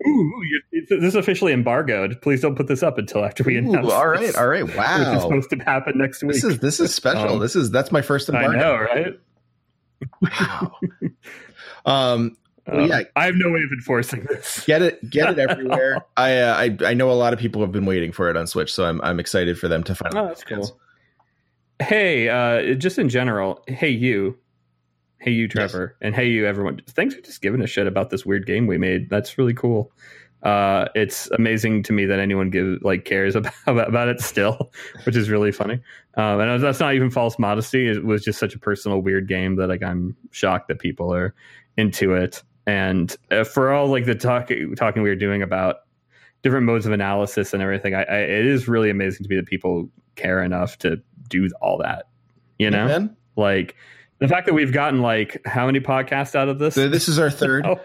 Ooh, 0.06 0.32
you, 0.73 0.86
this 0.89 1.02
is 1.02 1.14
officially 1.14 1.52
embargoed. 1.52 2.20
Please 2.23 2.40
don't 2.40 2.56
put 2.56 2.66
this 2.66 2.82
up 2.82 2.98
until 2.98 3.24
after 3.24 3.44
we 3.44 3.56
Ooh, 3.56 3.59
announce. 3.59 3.90
all 3.93 4.09
right, 4.09 4.20
this, 4.20 4.36
all 4.36 4.48
right. 4.48 4.64
Which 4.64 4.73
is 4.73 4.77
Wow, 4.78 5.20
supposed 5.20 5.51
to 5.51 5.56
happen 5.59 5.98
next 5.98 6.23
week. 6.23 6.32
this 6.35 6.44
is 6.44 6.59
this 6.60 6.81
is 6.81 6.94
special. 6.94 7.35
Um, 7.35 7.39
this 7.40 7.55
is 7.56 7.70
that's 7.70 7.93
my 7.93 8.02
first 8.02 8.28
I 8.31 8.44
embargo. 8.44 8.59
know, 8.59 8.77
right? 8.77 9.14
Wow. 10.23 10.73
um, 11.86 12.36
Well, 12.66 12.81
Um, 12.82 12.89
yeah. 12.90 13.01
I 13.14 13.27
have 13.27 13.36
no 13.36 13.51
way 13.51 13.60
of 13.60 13.70
enforcing 13.73 14.24
this. 14.28 14.64
get 14.66 14.82
it, 14.82 15.09
get 15.09 15.31
it 15.31 15.39
everywhere. 15.39 16.05
I, 16.16 16.39
uh, 16.39 16.55
I 16.56 16.77
I 16.90 16.94
know 16.94 17.10
a 17.10 17.14
lot 17.14 17.32
of 17.32 17.39
people 17.39 17.60
have 17.62 17.73
been 17.73 17.86
waiting 17.86 18.12
for 18.12 18.28
it 18.28 18.36
on 18.36 18.47
Switch, 18.47 18.73
so 18.74 18.85
I'm 18.85 19.01
I'm 19.02 19.20
excited 19.20 19.59
for 19.59 19.68
them 19.68 19.82
to 19.85 19.94
find. 19.94 20.14
It. 20.14 20.18
Oh, 20.18 20.27
that's 20.27 20.44
cool. 20.44 20.78
Hey, 21.81 22.28
uh, 22.28 22.74
just 22.74 22.98
in 22.98 23.09
general, 23.09 23.62
hey 23.68 23.90
you, 23.90 24.36
hey 25.19 25.31
you, 25.31 25.49
Trevor, 25.49 25.97
and 26.01 26.15
hey 26.15 26.29
you, 26.29 26.47
everyone. 26.47 26.81
Thanks 26.89 27.15
for 27.15 27.21
just 27.21 27.43
giving 27.43 27.63
a 27.63 27.67
shit 27.67 27.87
about 27.87 28.11
this 28.11 28.27
weird 28.27 28.47
game 28.47 28.67
we 28.67 28.79
made. 28.79 29.11
That's 29.11 29.39
really 29.39 29.55
cool. 29.55 29.93
Uh, 30.43 30.87
it's 30.95 31.29
amazing 31.33 31.83
to 31.83 31.93
me 31.93 32.05
that 32.05 32.21
anyone 32.21 32.51
give 32.51 32.79
like 32.83 33.05
cares 33.05 33.35
about 33.67 33.89
about 33.89 34.09
it 34.09 34.21
still, 34.21 34.71
which 35.05 35.17
is 35.17 35.31
really 35.31 35.53
funny. 35.53 35.81
Um, 36.17 36.41
and 36.41 36.63
that's 36.63 36.81
not 36.81 36.95
even 36.95 37.11
false 37.11 37.39
modesty. 37.39 37.89
It 37.89 38.05
was 38.05 38.23
just 38.23 38.39
such 38.39 38.55
a 38.55 38.59
personal, 38.59 39.01
weird 39.01 39.29
game 39.29 39.57
that 39.57 39.69
like 39.69 39.83
I'm 39.83 40.17
shocked 40.31 40.69
that 40.69 40.79
people 40.79 41.13
are 41.13 41.35
into 41.77 42.15
it. 42.15 42.43
And 42.67 43.15
uh, 43.31 43.45
for 43.45 43.73
all 43.73 43.89
like 43.89 44.05
the 44.05 44.15
talk 44.15 44.51
talking 44.77 45.03
we 45.03 45.09
were 45.09 45.17
doing 45.17 45.43
about 45.43 45.77
different 46.43 46.67
modes 46.67 46.87
of 46.87 46.93
analysis 46.93 47.53
and 47.53 47.63
everything, 47.63 47.95
I, 47.95 48.03
I 48.03 48.19
it 48.19 48.47
is 48.47 48.69
really 48.69 48.91
amazing 48.91 49.25
to 49.25 49.31
me 49.31 49.37
that 49.37 49.47
people 49.47 49.89
care 50.17 50.43
enough 50.43 50.79
to 50.79 51.01
do 51.29 51.49
all 51.61 51.79
that. 51.79 52.07
You 52.59 52.71
know, 52.71 52.87
Man, 52.87 53.17
like 53.37 53.77
the 54.19 54.29
fact 54.29 54.47
that 54.47 54.55
we've 54.55 54.73
gotten 54.73 55.01
like 55.03 55.41
how 55.45 55.67
many 55.67 55.81
podcasts 55.81 56.35
out 56.35 56.49
of 56.49 56.59
this? 56.59 56.75
so 56.75 56.89
this 56.89 57.09
is 57.09 57.19
our 57.19 57.31
third. 57.31 57.67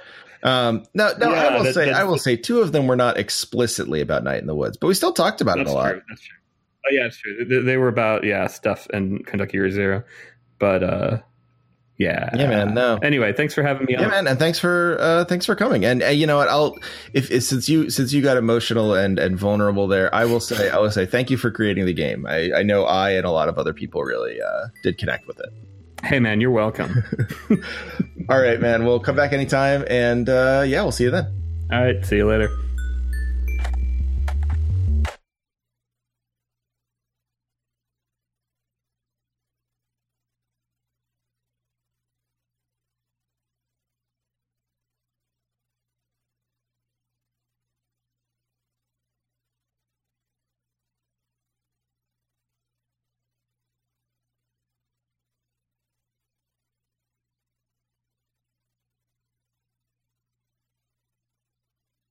Oh, 0.44 0.49
Um, 0.49 0.86
no, 0.95 1.12
no, 1.20 1.30
Yeah, 1.32 1.41
I 1.44 1.56
will 1.58 1.64
that- 1.66 1.74
say, 1.76 1.91
I 1.91 2.03
will 2.03 2.18
say, 2.18 2.36
two 2.36 2.62
of 2.62 2.72
them 2.72 2.88
were 2.88 2.95
not 2.95 3.18
explicitly 3.20 4.02
about 4.02 4.24
Night 4.24 4.41
in 4.41 4.48
the 4.48 4.56
Woods, 4.56 4.76
but 4.76 4.88
we 4.88 4.95
still 4.95 5.14
talked 5.14 5.40
about 5.40 5.60
it 5.60 5.68
a 5.68 5.72
lot. 5.72 5.91
true. 5.91 6.02
That's 6.10 6.22
true. 6.22 6.38
Oh 6.84 6.90
yeah, 6.91 7.06
it's 7.06 7.18
true. 7.18 7.45
They, 7.45 7.60
they 7.60 7.78
were 7.78 7.88
about 7.90 8.24
yeah 8.24 8.48
stuff 8.48 8.88
and 8.91 9.24
Kentucky 9.24 9.58
Year 9.58 9.70
Zero, 9.70 10.03
but 10.58 10.82
uh, 10.84 11.18
yeah, 11.99 12.32
Yeah, 12.36 12.48
man. 12.48 12.74
No. 12.74 12.98
Anyway, 13.03 13.34
thanks 13.34 13.53
for 13.53 13.62
having 13.62 13.86
me 13.86 13.94
Yeah, 13.94 14.06
on. 14.06 14.10
man, 14.10 14.28
and 14.28 14.40
thanks 14.40 14.58
for 14.58 14.98
uh, 14.99 15.26
thanks 15.26 15.45
for 15.45 15.53
coming. 15.53 15.86
And 15.86 16.02
uh, 16.02 16.08
you 16.08 16.26
know 16.26 16.38
what? 16.38 16.48
I'll 16.48 16.76
if, 17.14 17.30
if 17.30 17.44
since 17.44 17.70
you 17.70 17.91
since 17.91 18.12
you 18.12 18.24
got 18.24 18.36
emotional 18.38 18.95
and 18.95 19.20
and 19.20 19.38
vulnerable 19.38 19.88
there, 19.88 20.10
I 20.16 20.26
will 20.26 20.40
say 20.40 20.72
I 20.72 20.80
will 20.80 20.90
say 20.90 21.06
thank 21.06 21.30
you 21.30 21.38
for 21.38 21.52
creating 21.52 21.86
the 21.86 21.94
game. 21.94 22.26
I, 22.26 22.52
I 22.52 22.64
know 22.64 22.86
I 22.86 23.12
and 23.12 23.28
a 23.28 23.32
lot 23.32 23.48
of 23.48 23.60
other 23.60 23.74
people 23.76 24.02
really 24.02 24.41
uh, 24.41 24.70
did 24.82 24.98
connect 24.98 25.28
with 25.28 25.40
it. 25.40 25.49
Hey 26.03 26.19
man, 26.19 26.41
you're 26.41 26.52
welcome. 26.52 27.03
All 28.30 28.40
right, 28.40 28.60
man. 28.60 28.86
We'll 28.86 28.99
come 28.99 29.15
back 29.15 29.34
anytime, 29.34 29.86
and 29.90 30.28
uh, 30.28 30.64
yeah, 30.65 30.82
we'll 30.82 30.91
see 30.91 31.06
you 31.06 31.11
then. 31.11 31.28
All 31.72 31.84
right, 31.84 32.06
see 32.06 32.18
you 32.18 32.28
later. 32.28 32.49